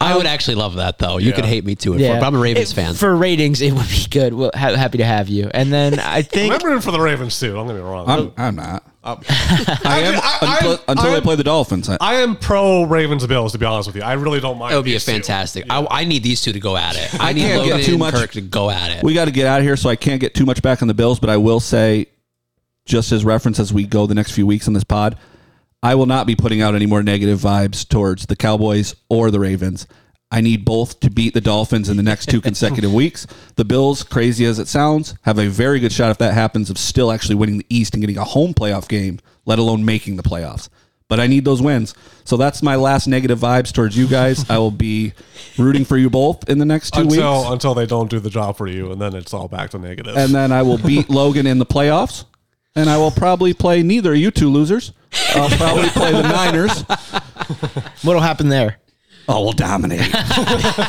I 0.01 0.13
would 0.15 0.25
actually 0.27 0.55
love 0.55 0.75
that 0.75 0.97
though. 0.99 1.17
You 1.17 1.29
Yeah. 1.29 1.35
could 1.35 1.45
hate 1.45 1.65
me 1.65 1.75
too. 1.75 1.95
it, 1.95 1.99
for, 2.07 2.19
but 2.19 2.23
I'm 2.23 2.35
a 2.35 2.39
Ravens 2.39 2.71
It- 2.71 2.75
fan. 2.75 2.93
For 2.93 3.15
ratings, 3.15 3.61
it 3.61 3.73
would 3.73 3.89
be 3.89 4.05
good. 4.09 4.33
Well, 4.33 4.51
ha- 4.53 4.75
happy 4.75 4.99
to 4.99 5.05
have 5.05 5.29
you. 5.29 5.49
And 5.53 5.73
then 5.73 5.99
I 5.99 6.21
think 6.21 6.53
I'm 6.53 6.59
rooting 6.65 6.81
for 6.81 6.91
the 6.91 6.99
Ravens 6.99 7.39
too. 7.39 7.53
Don't 7.53 7.67
get 7.67 7.75
me 7.75 7.81
wrong. 7.81 8.07
I'm, 8.07 8.31
I'm 8.37 8.55
not. 8.55 8.83
Uh, 9.03 9.15
I'm- 9.29 9.77
I 9.85 9.99
am 10.01 10.19
I- 10.21 10.37
until, 10.57 10.71
I'm- 10.71 10.79
until 10.89 11.03
they 11.05 11.13
I'm- 11.13 11.23
play 11.23 11.35
the 11.35 11.43
Dolphins. 11.43 11.89
I- 11.89 11.97
I 11.99 12.15
am 12.15 12.35
pro 12.35 12.83
Ravens 12.83 13.25
Bills 13.25 13.53
to 13.53 13.57
be 13.57 13.65
honest 13.65 13.87
with 13.87 13.95
you. 13.95 14.01
I 14.03 14.13
really 14.13 14.39
don't 14.39 14.57
mind. 14.57 14.73
It 14.73 14.75
would 14.77 14.85
be 14.85 14.91
a 14.91 14.95
these 14.95 15.05
two. 15.05 15.11
fantastic. 15.13 15.65
I, 15.69 15.85
I 15.89 16.03
need 16.05 16.23
these 16.23 16.41
two 16.41 16.51
to 16.53 16.59
go 16.59 16.77
at 16.77 16.95
it. 16.95 17.09
I, 17.19 17.33
need 17.33 17.41
can't 17.41 17.65
get 17.65 17.83
too 17.85 17.91
and 17.93 17.99
much- 17.99 18.13
Kirk 18.13 18.31
to 18.33 18.41
go 18.41 18.69
at 18.69 18.91
it. 18.91 19.03
we 19.03 19.13
got 19.13 19.25
to 19.25 19.31
get 19.31 19.47
out 19.47 19.59
of 19.59 19.65
here, 19.65 19.77
so 19.77 19.89
I 19.89 19.95
can't 19.95 20.19
get 20.21 20.33
too 20.33 20.45
much 20.45 20.61
back 20.61 20.81
on 20.81 20.87
the 20.87 20.93
Bills. 20.93 21.19
But 21.19 21.29
I 21.29 21.37
will 21.37 21.59
say, 21.59 22.07
just 22.89 23.11
as 23.11 23.23
reference 23.23 23.59
as 23.59 23.71
we 23.71 23.85
go 23.85 24.05
the 24.07 24.15
next 24.15 24.31
few 24.31 24.45
weeks 24.47 24.67
on 24.67 24.73
this 24.73 24.83
pod, 24.83 25.15
I 25.81 25.95
will 25.95 26.07
not 26.07 26.27
be 26.27 26.35
putting 26.35 26.61
out 26.61 26.75
any 26.75 26.87
more 26.87 27.03
negative 27.03 27.39
vibes 27.39 27.87
towards 27.87 28.25
the 28.25 28.35
Cowboys 28.35 28.95
or 29.07 29.31
the 29.31 29.39
Ravens. 29.39 29.87
I 30.31 30.41
need 30.41 30.65
both 30.65 30.99
to 30.99 31.09
beat 31.09 31.33
the 31.33 31.41
Dolphins 31.41 31.87
in 31.89 31.97
the 31.97 32.03
next 32.03 32.25
two 32.27 32.41
consecutive 32.49 32.93
weeks. 32.93 33.25
The 33.55 33.65
Bills, 33.65 34.03
crazy 34.03 34.45
as 34.45 34.59
it 34.59 34.67
sounds, 34.67 35.15
have 35.21 35.39
a 35.39 35.47
very 35.47 35.79
good 35.79 35.91
shot 35.91 36.11
if 36.11 36.17
that 36.17 36.33
happens 36.33 36.69
of 36.69 36.77
still 36.77 37.11
actually 37.11 37.35
winning 37.35 37.59
the 37.59 37.65
East 37.69 37.93
and 37.93 38.01
getting 38.01 38.17
a 38.17 38.23
home 38.23 38.53
playoff 38.53 38.87
game, 38.89 39.19
let 39.45 39.59
alone 39.59 39.85
making 39.85 40.17
the 40.17 40.23
playoffs. 40.23 40.67
But 41.07 41.19
I 41.19 41.25
need 41.27 41.45
those 41.45 41.61
wins. 41.61 41.95
So 42.23 42.37
that's 42.37 42.61
my 42.61 42.75
last 42.75 43.07
negative 43.07 43.39
vibes 43.39 43.71
towards 43.71 43.97
you 43.97 44.05
guys. 44.07 44.47
I 44.49 44.59
will 44.59 44.69
be 44.69 45.13
rooting 45.57 45.83
for 45.85 45.97
you 45.97 46.09
both 46.11 46.47
in 46.47 46.59
the 46.59 46.65
next 46.65 46.91
two 46.91 47.01
until 47.01 47.39
weeks. 47.39 47.51
until 47.51 47.73
they 47.73 47.87
don't 47.87 48.09
do 48.11 48.19
the 48.19 48.29
job 48.29 48.57
for 48.57 48.67
you, 48.67 48.91
and 48.91 49.01
then 49.01 49.15
it's 49.15 49.33
all 49.33 49.47
back 49.47 49.71
to 49.71 49.79
negative. 49.79 50.15
and 50.17 50.35
then 50.35 50.51
I 50.51 50.61
will 50.61 50.77
beat 50.77 51.09
Logan 51.09 51.47
in 51.47 51.57
the 51.57 51.65
playoffs. 51.65 52.25
And 52.75 52.89
I 52.89 52.97
will 52.97 53.11
probably 53.11 53.53
play 53.53 53.83
neither 53.83 54.13
of 54.13 54.17
you 54.17 54.31
two 54.31 54.49
losers. 54.49 54.93
I'll 55.29 55.49
probably 55.49 55.89
play 55.89 56.11
the 56.11 56.21
Niners. 56.21 56.81
what'll 58.03 58.21
happen 58.21 58.49
there? 58.49 58.77
Oh, 59.27 59.43
we'll 59.43 59.53
dominate. 59.53 60.09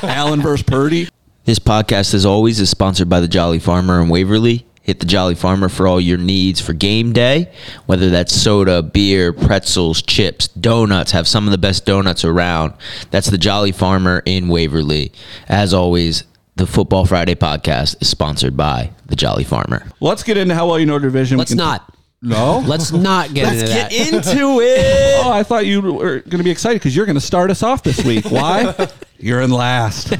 Allen 0.04 0.40
versus 0.40 0.62
Purdy. 0.62 1.08
This 1.44 1.58
podcast, 1.58 2.14
as 2.14 2.24
always, 2.26 2.60
is 2.60 2.70
sponsored 2.70 3.08
by 3.08 3.20
the 3.20 3.28
Jolly 3.28 3.58
Farmer 3.58 4.00
in 4.00 4.08
Waverly. 4.08 4.66
Hit 4.82 5.00
the 5.00 5.06
Jolly 5.06 5.34
Farmer 5.34 5.68
for 5.68 5.86
all 5.86 6.00
your 6.00 6.18
needs 6.18 6.60
for 6.60 6.72
game 6.72 7.12
day, 7.12 7.52
whether 7.86 8.08
that's 8.10 8.34
soda, 8.34 8.82
beer, 8.82 9.32
pretzels, 9.32 10.00
chips, 10.02 10.48
donuts. 10.48 11.12
Have 11.12 11.28
some 11.28 11.46
of 11.46 11.50
the 11.50 11.58
best 11.58 11.84
donuts 11.84 12.24
around. 12.24 12.74
That's 13.10 13.28
the 13.28 13.38
Jolly 13.38 13.72
Farmer 13.72 14.22
in 14.24 14.48
Waverly. 14.48 15.12
As 15.48 15.74
always, 15.74 16.24
the 16.56 16.66
Football 16.66 17.06
Friday 17.06 17.34
podcast 17.34 18.00
is 18.02 18.08
sponsored 18.08 18.56
by 18.56 18.90
the 19.06 19.16
Jolly 19.16 19.44
Farmer. 19.44 19.86
Let's 20.00 20.22
get 20.22 20.36
into 20.36 20.54
how 20.54 20.68
well 20.68 20.78
you 20.78 20.86
know 20.86 20.98
division. 20.98 21.38
Let's 21.38 21.50
can- 21.52 21.58
not. 21.58 21.94
No. 22.22 22.58
Let's 22.66 22.92
not 22.92 23.32
get 23.32 23.50
into 23.52 23.64
it. 23.64 23.68
Get 23.68 23.90
that. 23.90 24.12
into 24.14 24.60
it. 24.60 25.24
Oh, 25.24 25.30
I 25.32 25.42
thought 25.42 25.64
you 25.64 25.80
were 25.80 26.20
going 26.20 26.38
to 26.38 26.42
be 26.44 26.50
excited 26.50 26.78
because 26.78 26.94
you're 26.94 27.06
going 27.06 27.14
to 27.16 27.20
start 27.20 27.50
us 27.50 27.62
off 27.62 27.82
this 27.82 28.04
week. 28.04 28.26
Why? 28.30 28.88
you're 29.18 29.40
in 29.40 29.50
last. 29.50 30.12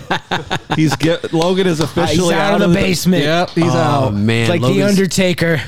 He's 0.77 0.97
get 0.97 1.35
Logan 1.35 1.67
is 1.67 1.81
officially 1.81 2.35
out 2.35 2.63
of 2.63 2.71
the 2.71 2.75
basement. 2.75 3.23
Yep, 3.25 3.51
he's 3.51 3.65
Oh 3.75 3.77
out. 4.07 4.15
man, 4.15 4.49
like 4.49 4.63
the 4.63 4.69
Logan's- 4.69 4.99
Undertaker. 4.99 5.61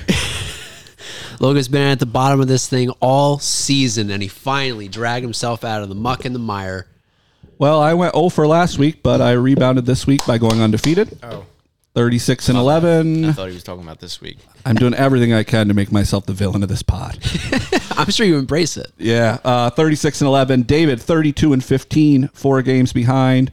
Logan's 1.39 1.69
been 1.69 1.83
at 1.91 1.99
the 1.99 2.07
bottom 2.07 2.41
of 2.41 2.47
this 2.49 2.69
thing 2.69 2.89
all 3.01 3.39
season, 3.39 4.11
and 4.11 4.23
he 4.23 4.29
finally 4.29 4.89
dragged 4.89 5.25
himself 5.25 5.65
out 5.65 5.83
of 5.83 5.89
the 5.89 5.95
muck 5.95 6.25
and 6.25 6.35
the 6.35 6.39
mire. 6.39 6.87
Well, 7.63 7.81
I 7.81 7.95
went 7.95 8.17
0 8.17 8.29
for 8.31 8.45
last 8.45 8.77
week, 8.77 9.05
but 9.05 9.21
I 9.21 9.35
rebounded 9.35 9.87
this 9.87 10.05
week 10.05 10.27
by 10.27 10.37
going 10.37 10.61
undefeated. 10.61 11.17
Oh. 11.23 11.45
36 11.95 12.49
and 12.49 12.59
11. 12.59 13.25
I 13.25 13.31
thought 13.31 13.47
he 13.47 13.55
was 13.55 13.63
talking 13.63 13.85
about 13.85 14.01
this 14.01 14.21
week. 14.21 14.39
I'm 14.67 14.75
doing 14.75 14.95
everything 14.95 15.33
I 15.33 15.45
can 15.45 15.69
to 15.69 15.75
make 15.75 15.93
myself 15.93 16.27
the 16.27 16.33
villain 16.33 16.65
of 16.65 16.69
this 16.69 16.83
pod. 16.83 17.21
I'm 17.93 18.11
sure 18.11 18.27
you 18.27 18.37
embrace 18.37 18.77
it. 18.77 18.91
Yeah, 18.99 19.39
uh, 19.45 19.71
36 19.71 20.23
and 20.23 20.27
11. 20.27 20.63
David, 20.63 21.01
32 21.01 21.53
and 21.53 21.63
15, 21.65 22.31
four 22.35 22.63
games 22.63 22.93
behind. 22.93 23.53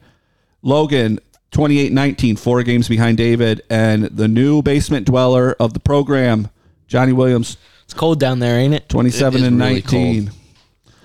Logan, 0.64 1.20
28 1.51 1.91
19, 1.93 2.36
four 2.36 2.64
games 2.64 2.88
behind 2.88 3.16
David. 3.16 3.62
And 3.70 4.05
the 4.05 4.28
new 4.28 4.64
basement 4.64 5.05
dweller 5.05 5.55
of 5.60 5.74
the 5.74 5.80
program, 5.80 6.49
Johnny 6.88 7.14
Williams, 7.14 7.57
It's 7.84 7.93
cold 7.93 8.20
down 8.20 8.39
there, 8.39 8.57
ain't 8.57 8.74
it? 8.74 8.89
27 8.89 9.36
It 9.36 9.41
is 9.41 9.47
and 9.49 9.60
really 9.60 9.74
19. 9.84 10.26
cold. 10.30 10.38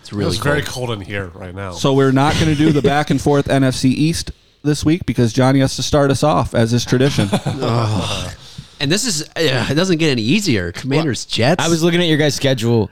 It's 0.05 0.13
really 0.13 0.33
it's 0.33 0.37
cold. 0.39 0.53
very 0.53 0.63
cold 0.67 0.91
in 0.91 1.01
here 1.01 1.29
right 1.29 1.55
now. 1.55 1.73
So 1.73 1.95
we're 1.95 2.13
not 2.13 2.35
going 2.35 2.49
to 2.49 2.55
do 2.55 2.73
the 2.73 2.83
back 2.83 3.09
and 3.09 3.19
forth 3.19 3.47
NFC 3.49 3.87
East 3.87 4.33
this 4.63 4.85
week 4.85 5.07
because 5.07 5.33
Johnny 5.33 5.61
has 5.61 5.77
to 5.77 5.83
start 5.83 6.11
us 6.11 6.23
off 6.23 6.55
as 6.55 6.73
is 6.75 6.85
tradition. 6.85 7.29
And 8.81 8.91
this 8.91 9.07
is 9.07 9.23
uh, 9.23 9.69
it 9.71 9.77
doesn't 9.77 9.99
get 9.99 10.11
any 10.11 10.21
easier. 10.21 10.73
Commanders 10.73 11.25
Jets. 11.25 11.65
I 11.65 11.69
was 11.69 11.83
looking 11.83 12.01
at 12.01 12.09
your 12.09 12.19
guys' 12.19 12.35
schedule. 12.35 12.91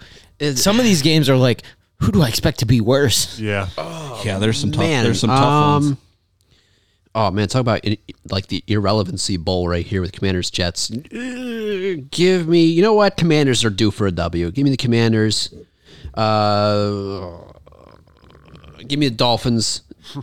Some 0.54 0.78
of 0.78 0.84
these 0.84 1.02
games 1.02 1.28
are 1.28 1.36
like, 1.36 1.64
who 2.00 2.12
do 2.12 2.22
I 2.22 2.28
expect 2.28 2.60
to 2.60 2.66
be 2.66 2.80
worse? 2.80 3.38
yeah, 3.38 3.68
yeah, 4.24 4.38
there's 4.38 4.58
some 4.58 4.70
tough, 4.70 4.80
man. 4.80 5.04
there's 5.04 5.20
some 5.20 5.28
tough 5.28 5.42
um, 5.42 5.84
ones. 5.84 5.96
Oh 7.14 7.30
man, 7.32 7.48
talk 7.48 7.60
about 7.60 7.84
like 8.30 8.46
the 8.46 8.64
irrelevancy 8.68 9.36
bowl 9.36 9.68
right 9.68 9.84
here 9.84 10.00
with 10.00 10.12
Commanders 10.12 10.50
Jets. 10.50 10.88
Give 10.88 12.48
me, 12.48 12.64
you 12.64 12.80
know 12.80 12.94
what? 12.94 13.16
Commanders 13.18 13.64
are 13.64 13.70
due 13.70 13.90
for 13.90 14.06
a 14.06 14.12
W. 14.12 14.50
Give 14.52 14.64
me 14.64 14.70
the 14.70 14.78
Commanders. 14.78 15.52
Uh, 16.14 17.38
give 18.86 18.98
me 18.98 19.08
the 19.08 19.14
Dolphins. 19.16 19.82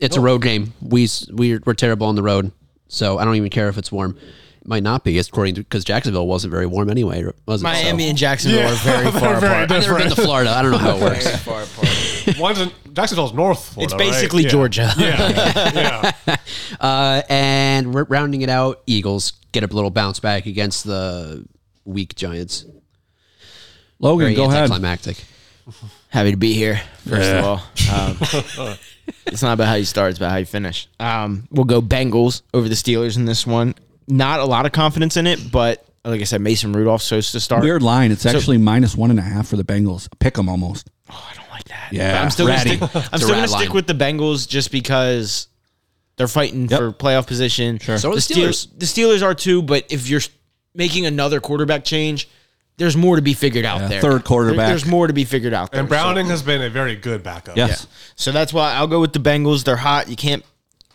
It's 0.00 0.16
a 0.16 0.20
road 0.20 0.42
game. 0.42 0.72
We 0.80 1.06
we're, 1.30 1.60
we're 1.66 1.74
terrible 1.74 2.06
on 2.06 2.14
the 2.14 2.22
road, 2.22 2.50
so 2.88 3.18
I 3.18 3.24
don't 3.24 3.36
even 3.36 3.50
care 3.50 3.68
if 3.68 3.76
it's 3.78 3.92
warm. 3.92 4.16
It 4.62 4.66
might 4.66 4.82
not 4.82 5.04
be, 5.04 5.18
It's 5.18 5.28
according 5.28 5.56
to 5.56 5.60
because 5.62 5.84
Jacksonville 5.84 6.26
wasn't 6.26 6.50
very 6.52 6.66
warm 6.66 6.88
anyway, 6.88 7.24
was 7.46 7.60
it? 7.60 7.64
Miami 7.64 8.04
So- 8.04 8.08
and 8.08 8.18
Jacksonville 8.18 8.60
Yeah, 8.60 8.72
are 8.72 8.76
very 8.76 9.02
they're 9.10 9.12
far 9.12 9.40
very 9.40 9.52
apart. 9.52 9.70
I've 9.72 9.82
never 9.82 9.98
been 9.98 10.08
to 10.10 10.16
Florida. 10.16 10.50
I 10.50 10.62
don't 10.62 10.70
know 10.72 10.78
how 10.78 10.96
it 10.96 11.02
works. 11.02 11.36
far 11.40 11.62
apart. 11.62 12.38
one's 12.38 12.60
in 12.60 12.70
Jacksonville's 12.94 13.34
North. 13.34 13.58
It's 13.78 13.92
Florida, 13.92 13.94
right? 13.96 13.98
basically 14.12 14.42
Yeah. 14.44 14.48
Georgia. 14.48 14.92
Yeah, 14.98 16.12
yeah. 16.26 16.36
Uh, 16.80 17.22
and 17.28 17.92
we're 17.94 18.04
rounding 18.04 18.42
it 18.42 18.48
out, 18.48 18.82
Eagles 18.86 19.32
get 19.52 19.62
a 19.62 19.66
little 19.66 19.90
bounce 19.90 20.20
back 20.20 20.46
against 20.46 20.84
the 20.84 21.46
weak 21.84 22.14
Giants. 22.14 22.64
Logan, 24.00 24.26
Very 24.26 24.34
go 24.34 24.44
ahead. 24.44 24.62
anticlimactic. 24.64 25.24
Happy 26.08 26.30
to 26.30 26.36
be 26.36 26.54
here, 26.54 26.80
first 27.06 27.30
of 27.30 27.44
all. 27.44 27.62
Um, 27.92 28.16
it's 29.26 29.42
not 29.42 29.52
about 29.54 29.68
how 29.68 29.74
you 29.74 29.84
start, 29.84 30.10
it's 30.10 30.18
about 30.18 30.30
how 30.30 30.36
you 30.38 30.46
finish. 30.46 30.88
Um, 30.98 31.46
we'll 31.50 31.64
go 31.66 31.82
Bengals 31.82 32.42
over 32.54 32.68
the 32.68 32.74
Steelers 32.74 33.16
in 33.16 33.24
this 33.26 33.46
one. 33.46 33.74
Not 34.06 34.40
a 34.40 34.44
lot 34.44 34.64
of 34.64 34.72
confidence 34.72 35.16
in 35.18 35.26
it, 35.26 35.52
but 35.52 35.84
like 36.04 36.20
I 36.22 36.24
said, 36.24 36.40
Mason 36.40 36.72
Rudolph 36.72 37.02
supposed 37.02 37.32
to 37.32 37.40
start. 37.40 37.62
Weird 37.62 37.82
line. 37.82 38.10
It's 38.12 38.24
actually 38.24 38.56
minus 38.56 38.96
one 38.96 39.10
and 39.10 39.18
a 39.18 39.22
half 39.22 39.48
for 39.48 39.56
the 39.56 39.64
Bengals. 39.64 40.08
Pick 40.18 40.34
them 40.34 40.48
almost. 40.48 40.88
Oh, 41.10 41.28
I 41.30 41.34
don't 41.34 41.50
like 41.50 41.64
that. 41.64 41.88
Yeah, 41.92 42.12
But 42.12 42.22
I'm 42.22 42.30
still 42.30 42.46
gonna 42.46 42.60
stick, 42.60 42.80
I'm 42.82 42.88
a 43.12 43.18
still 43.18 43.28
gonna 43.28 43.40
rat 43.42 43.50
stick 43.50 43.68
line. 43.68 43.74
with 43.74 43.86
the 43.86 43.94
Bengals 43.94 44.48
just 44.48 44.70
because 44.72 45.48
they're 46.16 46.28
fighting 46.28 46.68
Yep. 46.68 46.78
for 46.78 46.92
playoff 46.92 47.26
position. 47.26 47.78
Sure. 47.78 47.98
So 47.98 48.12
are 48.12 48.14
the 48.14 48.20
Steelers. 48.22 48.66
The 48.78 48.86
Steelers 48.86 49.22
are 49.22 49.34
too, 49.34 49.60
but 49.60 49.84
if 49.90 50.08
you're 50.08 50.22
making 50.74 51.04
another 51.04 51.40
quarterback 51.40 51.84
change, 51.84 52.26
there's 52.78 52.96
more 52.96 53.16
to 53.16 53.22
be 53.22 53.34
figured 53.34 53.64
out 53.64 53.82
Yeah, 53.82 53.88
there. 53.88 54.00
third 54.00 54.24
quarterback. 54.24 54.56
There- 54.56 54.68
there's 54.68 54.86
more 54.86 55.06
to 55.06 55.12
be 55.12 55.24
figured 55.24 55.52
out 55.52 55.72
there. 55.72 55.80
And 55.80 55.88
Browning 55.88 56.26
has 56.26 56.42
been 56.42 56.62
a 56.62 56.70
very 56.70 56.96
good 56.96 57.22
backup. 57.22 57.56
Yes. 57.56 57.86
So 58.16 58.32
that's 58.32 58.52
why 58.52 58.72
I'll 58.72 58.86
go 58.86 59.00
with 59.00 59.12
the 59.12 59.20
Bengals. 59.20 59.64
They're 59.64 59.76
hot. 59.76 60.08
You 60.08 60.16
can't 60.16 60.44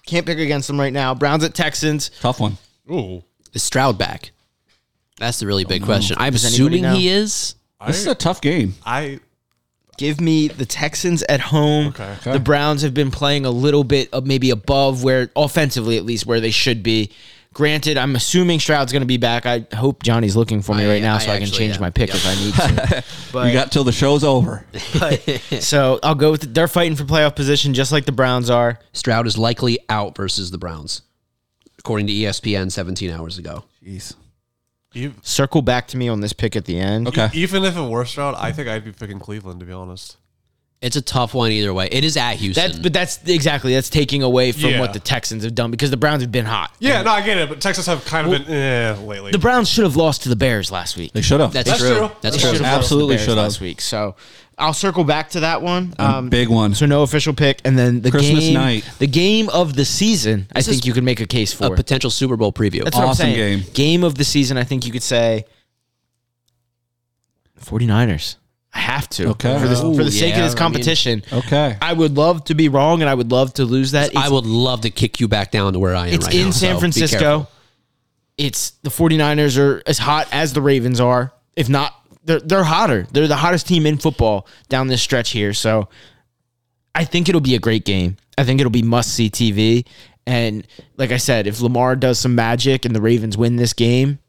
can't 0.05 0.25
pick 0.25 0.39
against 0.39 0.67
them 0.67 0.79
right 0.79 0.91
now. 0.91 1.13
Browns 1.13 1.43
at 1.43 1.53
Texans. 1.53 2.09
Tough 2.19 2.39
one. 2.39 2.57
Ooh, 2.91 3.23
Is 3.53 3.63
Stroud 3.63 3.97
back? 3.97 4.31
That's 5.17 5.39
the 5.39 5.45
really 5.45 5.63
big 5.63 5.83
oh, 5.83 5.85
question. 5.85 6.17
I'm 6.19 6.33
Does 6.33 6.43
anybody 6.43 6.79
assuming 6.79 6.99
he 6.99 7.07
is. 7.07 7.55
This 7.85 7.99
is 7.99 8.07
a 8.07 8.15
tough 8.15 8.41
game. 8.41 8.75
I 8.85 9.19
Give 9.97 10.19
me 10.19 10.47
the 10.47 10.65
Texans 10.65 11.21
at 11.23 11.39
home. 11.39 11.87
Okay. 11.87 12.31
The 12.31 12.39
Browns 12.39 12.81
have 12.81 12.93
been 12.93 13.11
playing 13.11 13.45
a 13.45 13.51
little 13.51 13.83
bit 13.83 14.11
of 14.11 14.25
maybe 14.25 14.49
above 14.49 15.03
where 15.03 15.29
offensively 15.35 15.97
at 15.97 16.03
least 16.03 16.25
where 16.25 16.39
they 16.39 16.51
should 16.51 16.81
be. 16.81 17.11
Granted, 17.53 17.97
I'm 17.97 18.15
assuming 18.15 18.59
Stroud's 18.59 18.91
going 18.91 19.01
to 19.03 19.07
be 19.07 19.17
back. 19.17 19.45
I 19.45 19.65
hope 19.75 20.01
Johnny's 20.01 20.35
looking 20.35 20.61
for 20.63 20.73
me 20.75 20.85
I- 20.85 20.87
right 20.89 21.01
now 21.01 21.15
I 21.15 21.19
so 21.19 21.31
I 21.31 21.35
can 21.35 21.43
actually 21.43 21.57
change 21.59 21.75
am. 21.75 21.81
my 21.81 21.89
pick 21.91 22.09
Yep. 22.09 22.17
if 22.17 22.25
I 22.27 22.35
need 22.35 22.53
to. 22.89 23.03
But, 23.31 23.47
you 23.47 23.53
got 23.53 23.71
till 23.71 23.83
the 23.83 23.91
show's 23.91 24.23
over. 24.23 24.65
so 25.59 25.99
I'll 26.03 26.13
go 26.15 26.31
with 26.31 26.53
they're 26.53 26.67
fighting 26.67 26.95
for 26.95 27.03
playoff 27.03 27.35
position 27.35 27.73
just 27.73 27.91
like 27.91 28.05
the 28.05 28.11
Browns 28.11 28.49
are. 28.49 28.79
Stroud 28.91 29.25
is 29.27 29.37
likely 29.37 29.79
out 29.89 30.15
versus 30.15 30.51
the 30.51 30.57
Browns, 30.59 31.01
according 31.79 32.07
to 32.07 32.13
ESPN 32.13 32.71
17 32.71 33.09
hours 33.09 33.37
ago. 33.39 33.63
Jeez. 33.83 34.13
e- 34.93 35.11
Circle 35.23 35.61
back 35.63 35.87
to 35.89 35.97
me 35.97 36.07
on 36.09 36.21
this 36.21 36.31
pick 36.33 36.55
at 36.55 36.65
the 36.65 36.79
end. 36.79 37.07
Okay. 37.07 37.29
even 37.33 37.63
if 37.63 37.75
it 37.75 37.81
were 37.89 38.05
Stroud, 38.05 38.35
I 38.37 38.51
think 38.51 38.67
I'd 38.67 38.85
be 38.85 38.91
picking 38.91 39.17
Cleveland 39.19 39.59
to 39.61 39.65
be 39.65 39.71
honest. 39.73 40.17
It's 40.83 40.97
a 40.97 41.01
tough 41.01 41.33
one 41.33 41.49
either 41.51 41.73
way. 41.73 41.87
It 41.91 42.03
is 42.03 42.17
at 42.17 42.35
Houston. 42.35 42.61
That's 42.69 42.77
but 42.77 42.91
that's 42.91 43.19
exactly 43.25 43.73
that's 43.73 43.89
taking 43.89 44.21
away 44.21 44.51
from 44.51 44.71
Yeah. 44.71 44.79
what 44.81 44.91
the 44.91 44.99
Texans 44.99 45.43
have 45.45 45.55
done 45.55 45.71
because 45.71 45.89
the 45.91 45.97
Browns 45.97 46.21
have 46.21 46.31
been 46.31 46.45
hot. 46.45 46.71
Yeah, 46.79 47.01
no, 47.03 47.11
I 47.11 47.21
get 47.21 47.37
it, 47.37 47.47
but 47.47 47.61
Texas 47.61 47.85
have 47.85 48.03
kind 48.03 48.27
of 48.31 48.45
been 48.45 48.53
eh, 48.53 48.95
lately. 49.01 49.31
The 49.31 49.39
Browns 49.39 49.69
should 49.69 49.85
have 49.85 49.95
lost 49.95 50.23
to 50.23 50.29
the 50.29 50.35
Bears 50.35 50.71
last 50.71 50.97
week. 50.97 51.13
They 51.13 51.21
should 51.21 51.39
have. 51.39 51.53
That's, 51.53 51.69
That's 51.69 51.79
true. 51.81 51.97
true. 51.97 52.11
That's 52.21 52.35
They 52.35 52.41
true. 52.41 52.51
should 52.51 52.61
have 52.61 52.79
lost 52.79 52.89
to 52.89 52.95
the 52.95 53.01
Absolutely 53.05 53.15
Bears 53.15 53.25
should 53.25 53.37
have. 53.37 53.45
last 53.45 53.61
week. 53.61 53.79
So 53.79 54.15
I'll 54.57 54.73
circle 54.73 55.05
back 55.05 55.29
to 55.31 55.39
that 55.39 55.61
one. 55.61 55.93
Um, 55.97 56.29
big 56.29 56.49
one. 56.49 56.75
So 56.75 56.85
no 56.85 57.01
official 57.03 57.33
pick, 57.33 57.61
and 57.63 57.79
then 57.79 58.01
the 58.01 58.11
Christmas 58.11 58.41
game, 58.43 58.53
night. 58.53 58.85
the 58.99 59.07
game 59.07 59.47
of 59.49 59.75
the 59.75 59.85
season. 59.85 60.47
I 60.53 60.61
think 60.61 60.85
you 60.85 60.91
could 60.91 61.03
make 61.05 61.21
a 61.21 61.25
case 61.25 61.53
for. 61.53 61.67
A 61.67 61.75
potential 61.75 62.09
Super 62.09 62.35
Bowl 62.35 62.51
preview. 62.51 62.83
That's 62.83 62.95
what 62.97 63.03
I'm 63.03 63.09
Awesome 63.11 63.27
saying. 63.33 63.59
game. 63.61 63.71
Game 63.73 64.03
of 64.03 64.15
the 64.15 64.25
season. 64.25 64.57
I 64.57 64.63
think 64.65 64.85
you 64.85 64.91
could 64.91 65.01
say 65.01 65.45
49ers. 67.63 68.35
I 68.73 68.79
have 68.79 69.07
to. 69.09 69.29
Okay. 69.29 69.59
For, 69.59 69.67
this, 69.67 69.81
for 69.81 69.95
the 69.95 70.03
oh, 70.05 70.09
sake 70.09 70.33
yeah, 70.33 70.39
of 70.39 70.43
this 70.45 70.51
I 70.51 70.55
mean- 70.55 70.57
competition. 70.57 71.23
Okay. 71.31 71.77
I 71.81 71.93
would 71.93 72.15
love 72.17 72.43
to 72.45 72.55
be 72.55 72.69
wrong, 72.69 73.01
and 73.01 73.09
I 73.09 73.13
would 73.13 73.31
love 73.31 73.53
to 73.55 73.65
lose 73.65 73.91
that. 73.91 74.15
I 74.17 74.29
would 74.29 74.45
love 74.45 74.81
to 74.81 74.89
kick 74.89 75.19
you 75.19 75.27
back 75.27 75.51
down 75.51 75.73
to 75.73 75.79
where 75.79 75.95
I 75.95 76.07
am 76.07 76.13
It's 76.15 76.25
right 76.25 76.35
in 76.35 76.45
now, 76.45 76.51
San 76.51 76.75
so 76.75 76.79
Francisco. 76.79 77.47
It's 78.37 78.71
the 78.81 78.89
49ers 78.89 79.59
are 79.59 79.83
as 79.85 79.99
hot 79.99 80.27
as 80.31 80.53
the 80.53 80.61
Ravens 80.61 80.99
are. 80.99 81.31
If 81.55 81.69
not, 81.69 81.93
they're 82.23 82.39
they're 82.39 82.63
hotter. 82.63 83.05
They're 83.11 83.27
the 83.27 83.35
hottest 83.35 83.67
team 83.67 83.85
in 83.85 83.97
football 83.97 84.47
down 84.69 84.87
this 84.87 85.01
stretch 85.01 85.31
here. 85.31 85.53
So 85.53 85.87
I 86.95 87.05
think 87.05 87.29
it'll 87.29 87.41
be 87.41 87.55
a 87.55 87.59
great 87.59 87.85
game. 87.85 88.17
I 88.37 88.43
think 88.43 88.59
it'll 88.59 88.71
be 88.71 88.81
must 88.81 89.13
see 89.13 89.29
TV. 89.29 89.85
And 90.25 90.65
like 90.97 91.11
I 91.11 91.17
said, 91.17 91.47
if 91.47 91.61
Lamar 91.61 91.95
does 91.95 92.17
some 92.17 92.33
magic 92.33 92.85
and 92.85 92.95
the 92.95 93.01
Ravens 93.01 93.37
win 93.37 93.57
this 93.57 93.73
game, 93.73 94.19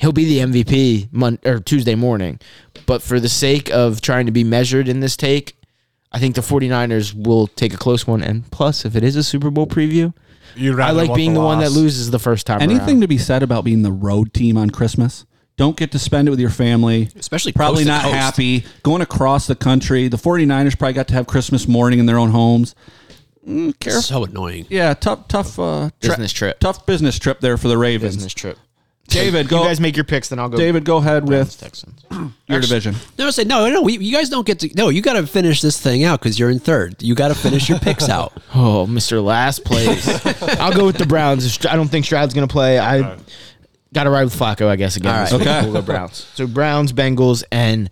he'll 0.00 0.12
be 0.12 0.24
the 0.24 0.38
MVP 0.38 1.08
Mon- 1.12 1.38
or 1.44 1.60
Tuesday 1.60 1.94
morning. 1.94 2.40
But 2.86 3.02
for 3.02 3.20
the 3.20 3.28
sake 3.28 3.70
of 3.70 4.00
trying 4.00 4.26
to 4.26 4.32
be 4.32 4.44
measured 4.44 4.88
in 4.88 5.00
this 5.00 5.16
take, 5.16 5.56
I 6.12 6.18
think 6.18 6.34
the 6.34 6.40
49ers 6.40 7.14
will 7.14 7.46
take 7.46 7.72
a 7.72 7.76
close 7.76 8.06
one. 8.06 8.22
And 8.22 8.50
plus, 8.50 8.84
if 8.84 8.96
it 8.96 9.04
is 9.04 9.14
a 9.16 9.22
Super 9.22 9.50
Bowl 9.50 9.66
preview, 9.66 10.12
I 10.56 10.90
like 10.90 11.14
being 11.14 11.34
the, 11.34 11.40
one 11.40 11.60
that 11.60 11.70
loses 11.70 12.10
the 12.10 12.18
first 12.18 12.46
time. 12.46 12.60
Anything 12.60 12.88
around. 12.96 13.00
to 13.02 13.08
be 13.08 13.18
said 13.18 13.42
about 13.42 13.64
being 13.64 13.82
the 13.82 13.92
road 13.92 14.34
team 14.34 14.56
on 14.56 14.70
Christmas? 14.70 15.24
Don't 15.56 15.76
get 15.76 15.92
to 15.92 15.98
spend 15.98 16.26
it 16.26 16.30
with 16.30 16.40
your 16.40 16.50
family. 16.50 17.10
Especially 17.16 17.52
probably 17.52 17.84
not 17.84 18.02
coast. 18.02 18.14
happy 18.14 18.64
going 18.82 19.02
across 19.02 19.46
the 19.46 19.54
country. 19.54 20.08
The 20.08 20.16
49ers 20.16 20.78
probably 20.78 20.94
got 20.94 21.08
to 21.08 21.14
have 21.14 21.26
Christmas 21.26 21.68
morning 21.68 21.98
in 21.98 22.06
their 22.06 22.18
own 22.18 22.30
homes. 22.30 22.74
Mm, 23.46 23.78
careful. 23.78 24.02
So 24.02 24.24
annoying. 24.24 24.66
Yeah, 24.70 24.94
tough, 24.94 25.28
tough 25.28 25.58
uh, 25.58 25.90
tra- 26.00 26.10
Business 26.10 26.32
trip. 26.32 26.58
Tough 26.60 26.86
business 26.86 27.18
trip 27.18 27.40
there 27.40 27.58
for 27.58 27.68
the 27.68 27.76
Ravens. 27.78 28.16
business 28.16 28.32
trip. 28.32 28.58
David, 29.10 29.44
You 29.46 29.50
go. 29.50 29.64
guys 29.64 29.80
make 29.80 29.96
your 29.96 30.04
picks, 30.04 30.28
then 30.28 30.38
I'll 30.38 30.48
go. 30.48 30.56
David, 30.56 30.84
go 30.84 30.98
ahead 30.98 31.28
with 31.28 31.58
Texans. 31.58 32.04
your 32.46 32.60
division. 32.60 32.94
No, 33.18 33.26
I 33.26 33.30
say 33.30 33.44
no, 33.44 33.68
no. 33.68 33.82
We, 33.82 33.98
you 33.98 34.12
guys 34.12 34.28
don't 34.28 34.46
get 34.46 34.60
to. 34.60 34.70
No, 34.76 34.88
you 34.88 35.02
got 35.02 35.14
to 35.14 35.26
finish 35.26 35.60
this 35.60 35.80
thing 35.80 36.04
out 36.04 36.20
because 36.20 36.38
you're 36.38 36.50
in 36.50 36.58
third. 36.58 37.02
You 37.02 37.14
got 37.14 37.28
to 37.28 37.34
finish 37.34 37.68
your 37.68 37.78
picks 37.78 38.08
out. 38.08 38.32
Oh, 38.54 38.86
Mr. 38.88 39.22
Last 39.22 39.64
Place. 39.64 40.26
I'll 40.60 40.72
go 40.72 40.86
with 40.86 40.96
the 40.96 41.06
Browns. 41.06 41.64
I 41.66 41.76
don't 41.76 41.88
think 41.88 42.04
Stroud's 42.04 42.34
going 42.34 42.46
to 42.46 42.52
play. 42.52 42.78
I 42.78 43.18
got 43.92 44.04
to 44.04 44.10
ride 44.10 44.24
with 44.24 44.34
Flacco, 44.38 44.66
I 44.68 44.76
guess, 44.76 44.96
again. 44.96 45.14
All 45.14 45.20
this 45.22 45.32
right. 45.32 45.38
week. 45.40 45.48
Okay. 45.48 45.62
We'll 45.64 45.74
go 45.74 45.82
Browns. 45.82 46.26
So 46.34 46.46
Browns, 46.46 46.92
Bengals, 46.92 47.42
and. 47.50 47.90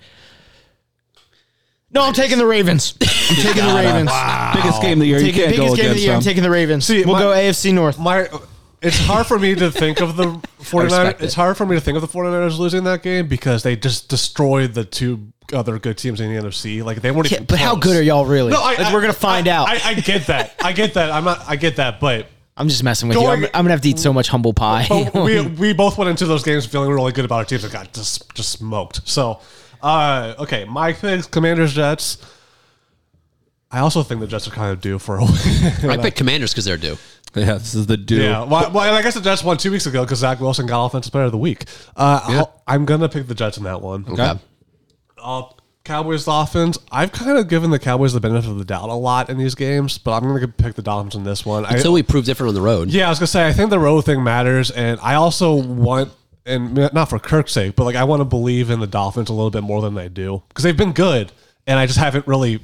No, 1.91 2.03
I'm 2.03 2.13
taking 2.13 2.37
the 2.39 2.47
Ravens. 2.47 2.95
I'm 3.01 3.07
taking 3.37 3.65
the 3.67 3.75
Ravens. 3.75 4.11
Biggest 4.55 4.83
game 4.83 4.93
of 4.99 4.99
the 5.01 5.07
year. 5.07 5.19
Taking, 5.21 5.35
you 5.35 5.43
can't 5.43 5.57
biggest 5.57 5.57
go 5.57 5.57
game 5.59 5.71
of 5.71 5.77
the 5.77 5.83
against 5.91 6.03
year. 6.05 6.15
I'm 6.15 6.21
taking 6.21 6.43
the 6.43 6.51
Ravens. 6.51 6.85
See, 6.85 7.05
we'll 7.05 7.15
my- 7.15 7.21
go 7.23 7.31
AFC 7.31 7.73
North. 7.73 7.99
My, 7.99 8.29
it's 8.83 8.99
hard 8.99 9.27
for 9.27 9.39
me 9.39 9.55
to 9.57 9.71
think 9.71 10.01
of 10.01 10.17
the 10.17 10.25
49ers. 10.61 10.83
respect 10.85 11.21
it. 11.21 11.25
It's 11.25 11.35
hard 11.35 11.57
for 11.57 11.67
me 11.67 11.75
to 11.77 11.81
think 11.81 11.97
of 11.97 12.03
the 12.03 12.09
49ers 12.09 12.59
losing 12.59 12.85
that 12.85 13.03
game 13.03 13.27
because 13.29 13.63
they 13.63 13.77
just 13.77 14.09
destroyed 14.09 14.75
the 14.75 14.85
two 14.85 15.33
other 15.53 15.79
good 15.79 15.97
teams 15.99 16.21
in 16.21 16.33
the 16.35 16.41
NFC. 16.43 16.85
Like 16.85 17.01
they 17.03 17.11
weren't 17.11 17.31
Yeah, 17.31 17.37
even 17.37 17.47
but 17.47 17.59
how 17.59 17.75
good 17.77 17.97
are 17.97 18.03
y'all 18.03 18.27
really? 18.27 18.53
No, 18.53 18.61
I, 18.61 18.75
Like, 18.75 18.81
I- 18.81 18.93
we're 18.95 19.01
gonna 19.01 19.13
find 19.13 19.49
I- 19.49 19.53
out. 19.57 19.69
I, 19.69 19.81
I 19.91 19.95
get 19.95 20.27
that. 20.27 20.55
I 20.63 20.73
get 20.73 20.95
that. 20.95 21.11
I'm 21.11 21.25
not. 21.25 21.43
I 21.49 21.57
get 21.57 21.77
that. 21.77 22.01
But 22.01 22.27
I'm 22.57 22.69
just 22.69 22.83
messing 22.85 23.09
with 23.09 23.19
you. 23.19 23.27
I'm, 23.27 23.45
I'm 23.45 23.51
gonna 23.53 23.71
have 23.71 23.81
to 23.83 23.89
eat 23.89 23.99
so 23.99 24.13
much 24.13 24.29
humble 24.29 24.53
pie. 24.53 24.87
we 25.15 25.41
we 25.47 25.73
both 25.73 25.97
went 25.97 26.11
into 26.11 26.27
those 26.27 26.43
games 26.43 26.67
feeling 26.67 26.91
really 26.91 27.13
good 27.13 27.25
about 27.25 27.37
our 27.37 27.45
teams 27.45 27.65
and 27.65 27.73
got 27.73 27.93
just 27.93 28.33
just 28.35 28.51
smoked. 28.51 29.09
So, 29.09 29.41
uh, 29.83 30.35
okay, 30.41 30.65
my 30.67 30.93
picks: 30.93 31.27
Commanders, 31.27 31.73
Jets. 31.75 32.19
I 33.71 33.81
also 33.81 34.03
think 34.03 34.21
the 34.23 34.27
Jets 34.27 34.49
are 34.49 34.51
kind 34.51 34.73
of 34.73 34.81
due 34.81 34.99
for 34.99 35.19
a 35.19 35.25
win. 35.25 35.91
I 35.91 35.97
picked 36.03 36.17
Commanders 36.17 36.53
because 36.53 36.65
they're 36.65 36.79
due. 36.79 36.97
Yeah, 37.41 37.55
this 37.55 37.75
is 37.75 37.87
the 37.87 37.97
do. 37.97 38.17
Yeah, 38.23 38.45
well, 38.45 38.71
well, 38.73 38.85
and 38.85 38.97
I 38.97 39.03
guess 39.03 39.15
the 39.15 39.21
Jets 39.21 39.43
won 39.45 39.57
two 39.57 39.71
weeks 39.71 39.87
ago 39.87 40.05
because 40.05 40.19
Zach 40.19 40.41
Wilson 40.41 40.67
got 40.67 40.85
offensive 40.87 41.13
player 41.13 41.25
of 41.25 41.33
the 41.33 41.39
week. 41.39 41.65
Uh, 41.97 42.21
I'll, 42.25 42.63
I'm 42.67 42.85
gonna 42.85 43.09
pick 43.09 43.27
the 43.27 43.35
Jets 43.35 43.57
in 43.59 43.65
that 43.65 43.81
one. 43.83 44.05
Okay. 44.09 44.35
Uh, 45.17 45.43
Cowboys 45.85 46.27
Dolphins. 46.27 46.79
I've 46.93 47.13
kind 47.13 47.39
of 47.39 47.49
given 47.49 47.71
the 47.71 47.79
Cowboys 47.79 48.13
the 48.13 48.21
benefit 48.21 48.51
of 48.51 48.59
the 48.59 48.65
doubt 48.65 48.91
a 48.91 48.95
lot 48.95 49.31
in 49.31 49.39
these 49.39 49.55
games, 49.55 49.97
but 49.97 50.13
I'm 50.13 50.23
gonna 50.25 50.47
pick 50.47 50.75
the 50.75 50.83
Dolphins 50.83 51.15
in 51.15 51.25
this 51.25 51.47
one. 51.47 51.65
I, 51.65 51.77
Until 51.77 51.95
we 51.95 52.03
prove 52.03 52.25
different 52.27 52.49
on 52.49 52.55
the 52.55 52.61
road. 52.61 52.91
yeah, 52.91 53.07
I 53.07 53.09
was 53.09 53.19
gonna 53.19 53.27
say 53.29 53.47
I 53.47 53.53
think 53.53 53.71
the 53.71 53.79
road 53.79 54.05
thing 54.05 54.23
matters, 54.23 54.71
and 54.71 55.01
I 55.03 55.15
also 55.15 55.55
want, 55.55 56.13
and 56.45 56.75
not 56.75 57.09
for 57.09 57.19
Kirk's 57.19 57.53
sake, 57.53 57.75
but 57.75 57.85
like 57.85 57.97
I 57.97 58.05
want 58.05 58.21
to 58.21 58.25
believe 58.27 58.69
in 58.71 58.81
the 58.81 58.87
Dolphins 58.87 59.31
a 59.31 59.33
little 59.33 59.51
bit 59.51 59.63
more 59.63 59.81
than 59.81 59.95
they 59.95 60.09
do 60.11 60.43
because 60.49 60.63
they've 60.63 60.77
been 60.77 60.93
good, 60.93 61.33
and 61.67 61.79
I 61.79 61.87
just 61.87 61.99
haven't 61.99 62.27
really, 62.27 62.61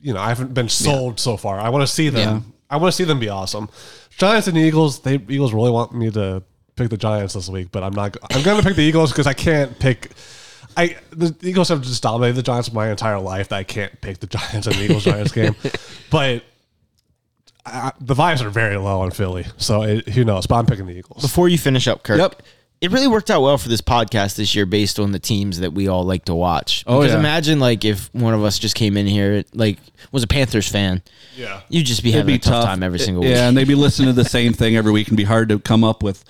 you 0.00 0.12
know, 0.12 0.20
I 0.20 0.28
haven't 0.28 0.52
been 0.52 0.68
sold 0.68 1.18
so 1.18 1.38
far. 1.38 1.58
I 1.58 1.70
want 1.70 1.82
to 1.82 1.92
see 1.92 2.10
them. 2.10 2.36
Yeah. 2.36 2.52
I 2.70 2.76
want 2.76 2.92
to 2.92 2.96
see 2.96 3.04
them 3.04 3.18
be 3.18 3.30
awesome. 3.30 3.70
Giants 4.18 4.48
and 4.48 4.58
Eagles. 4.58 5.00
They 5.00 5.14
Eagles 5.14 5.54
really 5.54 5.70
want 5.70 5.94
me 5.94 6.10
to 6.10 6.42
pick 6.76 6.90
the 6.90 6.96
Giants 6.96 7.34
this 7.34 7.48
week, 7.48 7.68
but 7.72 7.82
I'm 7.82 7.94
not. 7.94 8.16
I'm 8.32 8.42
gonna 8.42 8.62
pick 8.62 8.76
the 8.76 8.82
Eagles 8.82 9.12
because 9.12 9.26
I 9.26 9.32
can't 9.32 9.78
pick. 9.78 10.10
I 10.76 10.96
the 11.10 11.34
Eagles 11.42 11.68
have 11.70 11.82
just 11.82 12.02
dominated 12.02 12.34
the 12.34 12.42
Giants 12.42 12.72
my 12.72 12.90
entire 12.90 13.18
life 13.18 13.48
that 13.48 13.56
I 13.56 13.64
can't 13.64 13.98
pick 14.00 14.18
the 14.18 14.26
Giants 14.26 14.66
in 14.66 14.74
the 14.74 14.84
Eagles 14.84 15.04
Giants 15.04 15.32
game, 15.32 15.56
but. 16.10 16.44
I, 17.70 17.92
the 18.00 18.14
vibes 18.14 18.40
are 18.40 18.48
very 18.48 18.78
low 18.78 19.02
on 19.02 19.10
Philly, 19.10 19.44
so 19.58 19.82
it, 19.82 20.08
who 20.08 20.24
knows? 20.24 20.46
But 20.46 20.54
I'm 20.54 20.64
picking 20.64 20.86
the 20.86 20.96
Eagles. 20.96 21.20
Before 21.20 21.50
you 21.50 21.58
finish 21.58 21.86
up, 21.86 22.02
Kirk. 22.02 22.16
Yep. 22.16 22.42
It 22.80 22.92
really 22.92 23.08
worked 23.08 23.28
out 23.28 23.42
well 23.42 23.58
for 23.58 23.68
this 23.68 23.80
podcast 23.80 24.36
this 24.36 24.54
year 24.54 24.64
based 24.64 25.00
on 25.00 25.10
the 25.10 25.18
teams 25.18 25.58
that 25.60 25.72
we 25.72 25.88
all 25.88 26.04
like 26.04 26.26
to 26.26 26.34
watch. 26.34 26.84
Oh, 26.86 27.00
because 27.00 27.12
yeah. 27.12 27.18
imagine 27.18 27.58
like 27.58 27.84
if 27.84 28.12
one 28.14 28.34
of 28.34 28.44
us 28.44 28.56
just 28.58 28.76
came 28.76 28.96
in 28.96 29.06
here 29.06 29.42
like 29.52 29.78
was 30.12 30.22
a 30.22 30.28
Panthers 30.28 30.68
fan. 30.68 31.02
Yeah. 31.34 31.60
You'd 31.68 31.86
just 31.86 32.04
be 32.04 32.10
It'd 32.10 32.20
having 32.20 32.34
be 32.34 32.36
a 32.36 32.38
tough, 32.38 32.62
tough 32.62 32.64
time 32.66 32.84
every 32.84 33.00
single 33.00 33.24
yeah, 33.24 33.30
week. 33.30 33.36
Yeah, 33.36 33.48
and 33.48 33.56
they'd 33.56 33.66
be 33.66 33.74
listening 33.74 34.08
to 34.08 34.12
the 34.12 34.28
same 34.28 34.52
thing 34.52 34.76
every 34.76 34.92
week 34.92 35.08
and 35.08 35.16
be 35.16 35.24
hard 35.24 35.48
to 35.48 35.58
come 35.58 35.82
up 35.82 36.04
with 36.04 36.24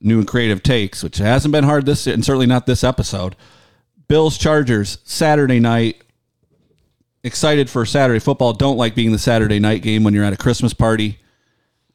new 0.00 0.18
and 0.18 0.28
creative 0.28 0.62
takes, 0.62 1.02
which 1.02 1.18
hasn't 1.18 1.52
been 1.52 1.64
hard 1.64 1.84
this 1.84 2.06
and 2.06 2.24
certainly 2.24 2.46
not 2.46 2.64
this 2.64 2.82
episode. 2.82 3.36
Bills 4.08 4.38
Chargers 4.38 4.98
Saturday 5.04 5.60
night. 5.60 6.02
Excited 7.24 7.68
for 7.68 7.84
Saturday 7.84 8.20
football. 8.20 8.54
Don't 8.54 8.78
like 8.78 8.94
being 8.94 9.12
the 9.12 9.18
Saturday 9.18 9.58
night 9.58 9.82
game 9.82 10.02
when 10.02 10.14
you're 10.14 10.24
at 10.24 10.32
a 10.32 10.36
Christmas 10.36 10.72
party. 10.72 11.18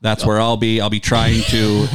That's 0.04 0.26
where 0.26 0.38
I'll 0.40 0.58
be. 0.58 0.82
I'll 0.82 0.90
be 0.90 1.00
trying 1.00 1.42
to. 1.44 1.88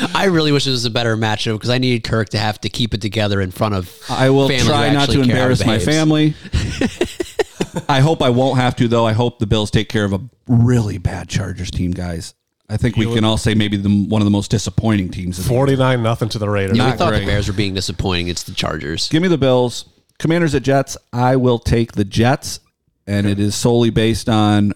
I 0.14 0.26
really 0.26 0.52
wish 0.52 0.66
it 0.68 0.70
was 0.70 0.84
a 0.84 0.90
better 0.90 1.16
matchup 1.16 1.54
because 1.54 1.70
I 1.70 1.78
needed 1.78 2.04
Kirk 2.04 2.28
to 2.28 2.38
have 2.38 2.60
to 2.60 2.68
keep 2.68 2.94
it 2.94 3.02
together 3.02 3.40
in 3.40 3.50
front 3.50 3.74
of. 3.74 3.92
I 4.08 4.30
will 4.30 4.46
families 4.46 4.62
who 4.62 4.68
try 4.68 4.90
not 4.92 5.10
to 5.10 5.18
actually 5.20 5.26
care 5.26 5.36
how 5.36 5.42
embarrass 5.42 5.66
my 5.66 5.78
behaves. 5.78 5.84
family. 5.84 6.34
I 7.88 7.98
hope 8.00 8.22
I 8.22 8.30
won't 8.30 8.58
have 8.58 8.76
to 8.76 8.86
though. 8.86 9.04
I 9.04 9.12
hope 9.12 9.40
the 9.40 9.46
Bills 9.46 9.72
take 9.72 9.88
care 9.88 10.04
of 10.04 10.12
a 10.12 10.20
really 10.46 10.98
bad 10.98 11.28
Chargers 11.28 11.72
team, 11.72 11.90
guys. 11.90 12.32
I 12.70 12.76
think 12.76 12.96
we 12.96 13.12
can 13.12 13.24
all 13.24 13.38
say 13.38 13.54
maybe 13.54 13.76
the, 13.76 13.88
one 13.88 14.20
of 14.20 14.26
the 14.26 14.30
most 14.30 14.50
disappointing 14.50 15.08
teams. 15.10 15.38
in 15.38 15.42
the 15.42 15.48
49 15.48 16.02
nothing 16.02 16.28
to 16.28 16.38
the 16.38 16.48
Raiders. 16.48 16.76
Yeah, 16.76 16.84
we 16.84 16.90
Not 16.90 16.98
thought 16.98 17.08
great. 17.10 17.20
the 17.20 17.26
Bears 17.26 17.48
were 17.48 17.54
being 17.54 17.74
disappointing. 17.74 18.28
It's 18.28 18.42
the 18.44 18.52
Chargers. 18.52 19.08
Give 19.08 19.22
me 19.22 19.28
the 19.28 19.38
Bills. 19.38 19.86
Commanders 20.18 20.54
at 20.54 20.62
Jets. 20.62 20.96
I 21.12 21.36
will 21.36 21.58
take 21.58 21.92
the 21.92 22.04
Jets, 22.04 22.60
and 23.06 23.26
it 23.26 23.40
is 23.40 23.54
solely 23.54 23.90
based 23.90 24.28
on 24.28 24.74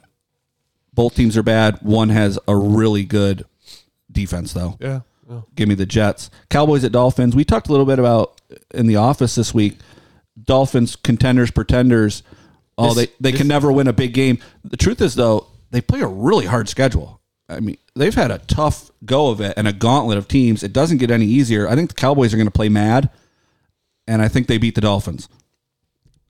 both 0.95 1.15
teams 1.15 1.37
are 1.37 1.43
bad. 1.43 1.79
One 1.83 2.09
has 2.11 2.39
a 2.49 2.57
really 2.57 3.05
good 3.05 3.45
defense, 4.11 4.53
though. 4.53 4.77
yeah. 4.81 5.01
yeah. 5.31 5.41
Give 5.55 5.69
me 5.69 5.75
the 5.75 5.87
Jets. 5.87 6.31
Cowboys 6.51 6.85
at 6.85 6.93
Dolphins. 6.93 7.35
We 7.35 7.45
talked 7.45 7.69
a 7.69 7.71
little 7.71 7.87
bit 7.87 7.99
about 7.99 8.41
in 8.75 8.87
the 8.87 8.97
office 8.97 9.35
this 9.35 9.55
week. 9.55 9.79
Dolphins 10.45 10.97
contenders, 10.97 11.51
pretenders. 11.51 12.23
Oh, 12.79 12.95
This- 12.95 13.09
they, 13.21 13.31
they 13.33 13.37
can 13.37 13.49
never 13.49 13.71
win 13.73 13.87
a 13.89 13.93
big 13.93 14.13
game. 14.15 14.39
The 14.65 14.77
truth 14.77 15.01
is, 15.01 15.15
though, 15.15 15.47
they 15.71 15.81
play 15.81 16.01
a 16.01 16.07
really 16.07 16.47
hard 16.47 16.69
schedule. 16.69 17.21
I 17.49 17.61
mean, 17.61 17.77
they've 17.95 18.15
had 18.15 18.31
a 18.31 18.39
tough 18.39 18.91
go 19.05 19.29
of 19.31 19.41
it 19.41 19.55
and 19.57 19.69
a 19.69 19.73
gauntlet 19.73 20.17
of 20.19 20.29
teams. 20.29 20.63
It 20.63 20.73
doesn't 20.73 20.99
get 20.99 21.11
any 21.11 21.27
easier. 21.27 21.69
I 21.69 21.75
think 21.75 21.89
the 21.91 21.95
Cowboys 21.95 22.33
are 22.33 22.37
going 22.39 22.47
to 22.47 22.51
play 22.53 22.69
mad, 22.71 23.11
and 24.07 24.23
I 24.23 24.29
think 24.29 24.47
they 24.47 24.59
beat 24.59 24.75
the 24.75 24.81
Dolphins. 24.81 25.29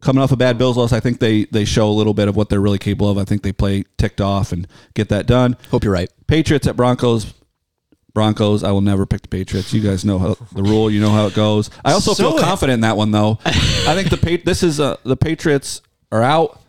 Coming 0.03 0.23
off 0.23 0.33
a 0.33 0.37
bad 0.37 0.59
Bills 0.59 0.77
loss, 0.77 0.93
I 0.93 1.01
think 1.01 1.21
they 1.21 1.45
they 1.45 1.65
show 1.65 1.89
a 1.89 1.93
little 1.95 2.13
bit 2.13 2.29
of 2.29 2.37
what 2.37 2.49
they're 2.49 2.61
really 2.61 2.79
capable 2.79 3.09
of. 3.09 3.19
I 3.19 3.25
think 3.25 3.43
they 3.43 3.53
play 3.53 3.85
ticked 3.97 4.21
off 4.21 4.53
and 4.53 4.67
get 4.95 5.09
that 5.11 5.27
done. 5.27 5.57
Hope 5.71 5.85
you're 5.85 5.93
right. 5.93 6.11
Patriots 6.27 6.67
at 6.67 6.77
Broncos. 6.77 7.33
Broncos. 8.13 8.63
I 8.63 8.73
will 8.73 8.81
never 8.81 9.07
pick 9.07 9.23
the 9.23 9.29
Patriots. 9.29 9.73
You 9.73 9.81
guys 9.81 10.05
know 10.05 10.19
how, 10.19 10.35
the 10.53 10.63
rule. 10.63 10.91
You 10.91 11.01
know 11.01 11.11
how 11.11 11.27
it 11.29 11.35
goes. 11.35 11.71
I 11.85 11.93
also 11.93 12.13
So 12.15 12.31
feel 12.33 12.41
confident 12.41 12.75
in 12.75 12.81
that 12.81 12.97
one, 12.97 13.11
though. 13.11 13.39
I 13.45 13.95
think 13.95 14.11
the 14.11 14.19
Pa- 14.19 14.43
this 14.45 14.63
is 14.63 14.81
uh, 14.81 14.97
the 15.05 15.17
Patriots 15.17 15.81
are 16.11 16.23
out. 16.23 16.61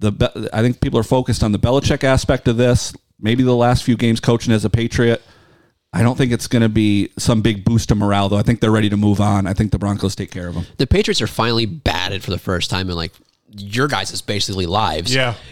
The 0.00 0.50
I 0.52 0.60
think 0.60 0.80
people 0.80 0.98
are 0.98 1.04
focused 1.04 1.42
on 1.42 1.52
the 1.52 1.58
Belichick 1.58 2.04
aspect 2.04 2.48
of 2.48 2.56
this. 2.56 2.92
Maybe 3.20 3.42
the 3.42 3.54
last 3.54 3.84
few 3.84 3.96
games 3.96 4.20
coaching 4.20 4.52
as 4.52 4.64
a 4.64 4.70
Patriot. 4.70 5.22
I 5.94 6.02
don't 6.02 6.18
think 6.18 6.32
it's 6.32 6.48
going 6.48 6.62
to 6.62 6.68
be 6.68 7.10
some 7.18 7.40
big 7.40 7.64
boost 7.64 7.88
to 7.90 7.94
morale, 7.94 8.28
though. 8.28 8.36
I 8.36 8.42
think 8.42 8.60
they're 8.60 8.72
ready 8.72 8.88
to 8.90 8.96
move 8.96 9.20
on. 9.20 9.46
I 9.46 9.54
think 9.54 9.70
the 9.70 9.78
Broncos 9.78 10.16
take 10.16 10.30
care 10.32 10.48
of 10.48 10.54
them. 10.54 10.66
The 10.76 10.86
Patriots 10.88 11.22
are 11.22 11.28
finally 11.28 11.66
batted 11.66 12.24
for 12.24 12.32
the 12.32 12.38
first 12.38 12.68
time 12.68 12.90
in 12.90 12.96
like 12.96 13.12
your 13.56 13.86
guys' 13.86 14.10
is 14.10 14.20
basically 14.20 14.66
lives. 14.66 15.14
Yeah. 15.14 15.34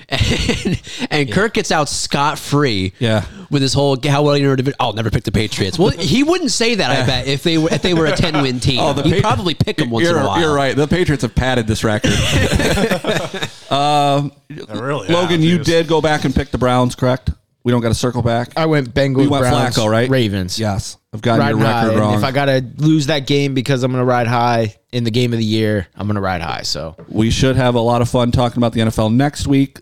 And, 0.65 0.83
and 1.11 1.33
Kirk 1.33 1.55
gets 1.55 1.73
out 1.73 1.89
scot 1.89 2.39
free. 2.39 2.93
Yeah. 2.99 3.25
With 3.51 3.63
his 3.63 3.73
whole 3.73 3.97
how 4.07 4.23
well 4.23 4.37
you 4.37 4.47
know 4.47 4.57
division. 4.57 4.77
I'll 4.81 4.93
never 4.93 5.11
pick 5.11 5.25
the 5.25 5.33
Patriots. 5.33 5.79
Well, 5.79 5.91
he 5.91 6.23
wouldn't 6.23 6.51
say 6.51 6.75
that. 6.75 6.91
I 6.91 7.07
bet 7.07 7.27
if 7.27 7.43
they 7.43 7.57
were 7.59 7.73
if 7.73 7.83
they 7.83 7.95
were 7.95 8.07
a 8.07 8.17
ten 8.17 8.43
win 8.43 8.61
team, 8.61 8.81
Oh, 8.81 8.93
the 8.93 9.03
he'd 9.03 9.11
Patri- 9.11 9.23
probably 9.23 9.55
pick 9.55 9.77
them 9.79 9.91
once 9.91 10.07
you're, 10.07 10.19
in 10.19 10.25
a 10.25 10.27
while. 10.27 10.41
You're 10.41 10.55
right. 10.55 10.77
The 10.77 10.87
Patriots 10.87 11.23
have 11.23 11.35
padded 11.35 11.67
this 11.67 11.85
record. 11.85 12.13
Um, 13.73 14.33
I 14.69 14.79
really 14.79 15.09
Logan, 15.09 15.41
have, 15.41 15.41
you 15.41 15.59
did 15.59 15.89
go 15.89 16.03
back 16.03 16.27
and 16.27 16.35
pick 16.35 16.51
the 16.51 16.59
Browns, 16.59 16.95
correct? 16.95 17.31
We 17.65 17.71
don't 17.71 17.81
got 17.81 17.89
to 17.89 17.95
circle 17.95 18.23
back. 18.23 18.53
I 18.57 18.67
went 18.67 18.93
Bengals. 18.93 19.17
we 19.19 19.29
went 19.29 19.43
Browns, 19.43 19.77
Flacco, 19.77 19.89
right? 19.89 20.09
Ravens. 20.11 20.59
Yes, 20.59 20.97
I've 21.13 21.23
gotten 21.23 21.41
Riding 21.41 21.59
your 21.59 21.67
high. 21.67 21.83
record 21.83 21.93
And 21.93 22.01
wrong. 22.01 22.15
If 22.15 22.25
I 22.25 22.33
gotta 22.33 22.65
lose 22.79 23.07
that 23.07 23.27
game 23.27 23.55
because 23.55 23.83
I'm 23.83 23.93
gonna 23.93 24.05
ride 24.05 24.27
high 24.27 24.77
in 24.91 25.05
the 25.05 25.11
game 25.11 25.33
of 25.33 25.39
the 25.39 25.45
year, 25.45 25.87
I'm 25.95 26.07
gonna 26.07 26.21
ride 26.21 26.43
high. 26.43 26.63
So 26.63 26.97
we 27.09 27.31
should 27.31 27.57
have 27.57 27.75
a 27.75 27.81
lot 27.81 28.03
of 28.03 28.09
fun 28.09 28.33
talking 28.33 28.59
about 28.59 28.73
the 28.73 28.81
NFL 28.81 29.13
next 29.15 29.47
week. 29.47 29.81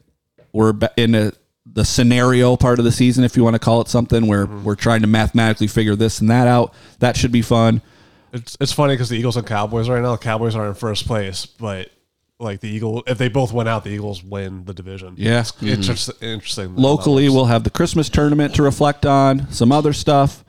We're 0.52 0.72
ba- 0.72 0.92
in 0.96 1.14
a, 1.14 1.32
the 1.64 1.84
scenario 1.84 2.56
part 2.56 2.78
of 2.78 2.84
the 2.84 2.92
season, 2.92 3.24
if 3.24 3.36
you 3.36 3.44
want 3.44 3.54
to 3.54 3.60
call 3.60 3.80
it 3.80 3.88
something, 3.88 4.26
where 4.26 4.46
mm-hmm. 4.46 4.64
we're 4.64 4.74
trying 4.74 5.02
to 5.02 5.06
mathematically 5.06 5.68
figure 5.68 5.96
this 5.96 6.20
and 6.20 6.28
that 6.30 6.48
out. 6.48 6.74
That 6.98 7.16
should 7.16 7.32
be 7.32 7.42
fun. 7.42 7.80
It's 8.32 8.56
it's 8.60 8.72
funny 8.72 8.94
because 8.94 9.08
the 9.08 9.16
Eagles 9.16 9.36
and 9.36 9.46
Cowboys 9.46 9.88
right 9.88 10.02
now. 10.02 10.12
The 10.12 10.18
Cowboys 10.18 10.54
are 10.54 10.66
in 10.68 10.74
first 10.74 11.06
place, 11.06 11.46
but 11.46 11.90
like 12.40 12.60
the 12.60 12.68
Eagle, 12.68 13.02
if 13.06 13.18
they 13.18 13.28
both 13.28 13.52
went 13.52 13.68
out, 13.68 13.84
the 13.84 13.90
Eagles 13.90 14.24
win 14.24 14.64
the 14.64 14.74
division. 14.74 15.14
Yeah. 15.16 15.40
it's 15.40 15.52
mm-hmm. 15.52 15.68
interest- 15.68 16.22
interesting. 16.22 16.74
Locally, 16.76 17.24
numbers. 17.24 17.34
we'll 17.34 17.44
have 17.46 17.64
the 17.64 17.70
Christmas 17.70 18.08
tournament 18.08 18.54
to 18.56 18.62
reflect 18.62 19.04
on, 19.06 19.50
some 19.52 19.70
other 19.70 19.92
stuff. 19.92 20.44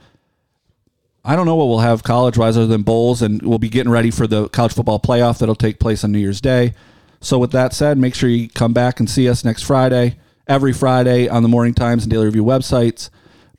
I 1.23 1.35
don't 1.35 1.45
know 1.45 1.55
what 1.55 1.67
we'll 1.67 1.79
have 1.79 2.01
college 2.01 2.37
wise 2.37 2.57
other 2.57 2.67
than 2.67 2.81
bowls, 2.81 3.21
and 3.21 3.41
we'll 3.43 3.59
be 3.59 3.69
getting 3.69 3.91
ready 3.91 4.09
for 4.09 4.25
the 4.25 4.49
college 4.49 4.73
football 4.73 4.99
playoff 4.99 5.37
that'll 5.37 5.55
take 5.55 5.79
place 5.79 6.03
on 6.03 6.11
New 6.11 6.19
Year's 6.19 6.41
Day. 6.41 6.73
So, 7.19 7.37
with 7.37 7.51
that 7.51 7.73
said, 7.73 7.99
make 7.99 8.15
sure 8.15 8.29
you 8.29 8.49
come 8.49 8.73
back 8.73 8.99
and 8.99 9.07
see 9.07 9.29
us 9.29 9.45
next 9.45 9.61
Friday, 9.61 10.17
every 10.47 10.73
Friday 10.73 11.27
on 11.27 11.43
the 11.43 11.49
Morning 11.49 11.75
Times 11.75 12.03
and 12.03 12.11
Daily 12.11 12.25
Review 12.25 12.43
websites. 12.43 13.11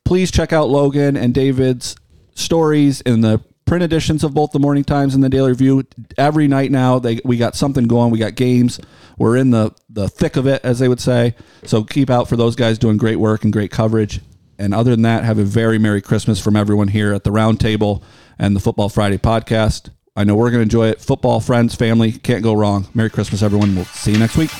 Please 0.04 0.32
check 0.32 0.52
out 0.52 0.68
Logan 0.68 1.16
and 1.16 1.32
David's 1.32 1.94
stories 2.34 3.00
in 3.02 3.20
the 3.20 3.40
print 3.64 3.82
editions 3.82 4.24
of 4.24 4.34
both 4.34 4.52
the 4.52 4.58
Morning 4.58 4.84
Times 4.84 5.14
and 5.14 5.22
the 5.22 5.28
Daily 5.28 5.50
Review. 5.50 5.84
Every 6.18 6.48
night 6.48 6.70
now, 6.70 6.98
they 6.98 7.20
we 7.24 7.36
got 7.36 7.56
something 7.56 7.84
going. 7.84 8.10
We 8.10 8.18
got 8.18 8.34
games. 8.34 8.80
We're 9.18 9.36
in 9.36 9.50
the 9.50 9.74
the 9.88 10.08
thick 10.08 10.36
of 10.36 10.46
it, 10.46 10.64
as 10.64 10.78
they 10.78 10.88
would 10.88 11.00
say. 11.00 11.34
So 11.64 11.84
keep 11.84 12.10
out 12.10 12.28
for 12.28 12.36
those 12.36 12.56
guys 12.56 12.78
doing 12.78 12.96
great 12.96 13.16
work 13.16 13.44
and 13.44 13.52
great 13.52 13.70
coverage. 13.70 14.20
And 14.58 14.74
other 14.74 14.92
than 14.92 15.02
that, 15.02 15.24
have 15.24 15.38
a 15.38 15.44
very 15.44 15.78
Merry 15.78 16.00
Christmas 16.00 16.40
from 16.40 16.56
everyone 16.56 16.88
here 16.88 17.12
at 17.12 17.24
the 17.24 17.32
Round 17.32 17.58
Table 17.58 18.04
and 18.38 18.54
the 18.54 18.60
Football 18.60 18.88
Friday 18.88 19.18
podcast. 19.18 19.90
I 20.14 20.24
know 20.24 20.34
we're 20.34 20.50
going 20.50 20.58
to 20.58 20.62
enjoy 20.62 20.88
it. 20.88 21.00
Football, 21.00 21.40
friends, 21.40 21.74
family, 21.74 22.12
can't 22.12 22.42
go 22.42 22.52
wrong. 22.52 22.86
Merry 22.94 23.10
Christmas, 23.10 23.42
everyone. 23.42 23.74
We'll 23.74 23.86
see 23.86 24.12
you 24.12 24.18
next 24.18 24.36
week. 24.36 24.50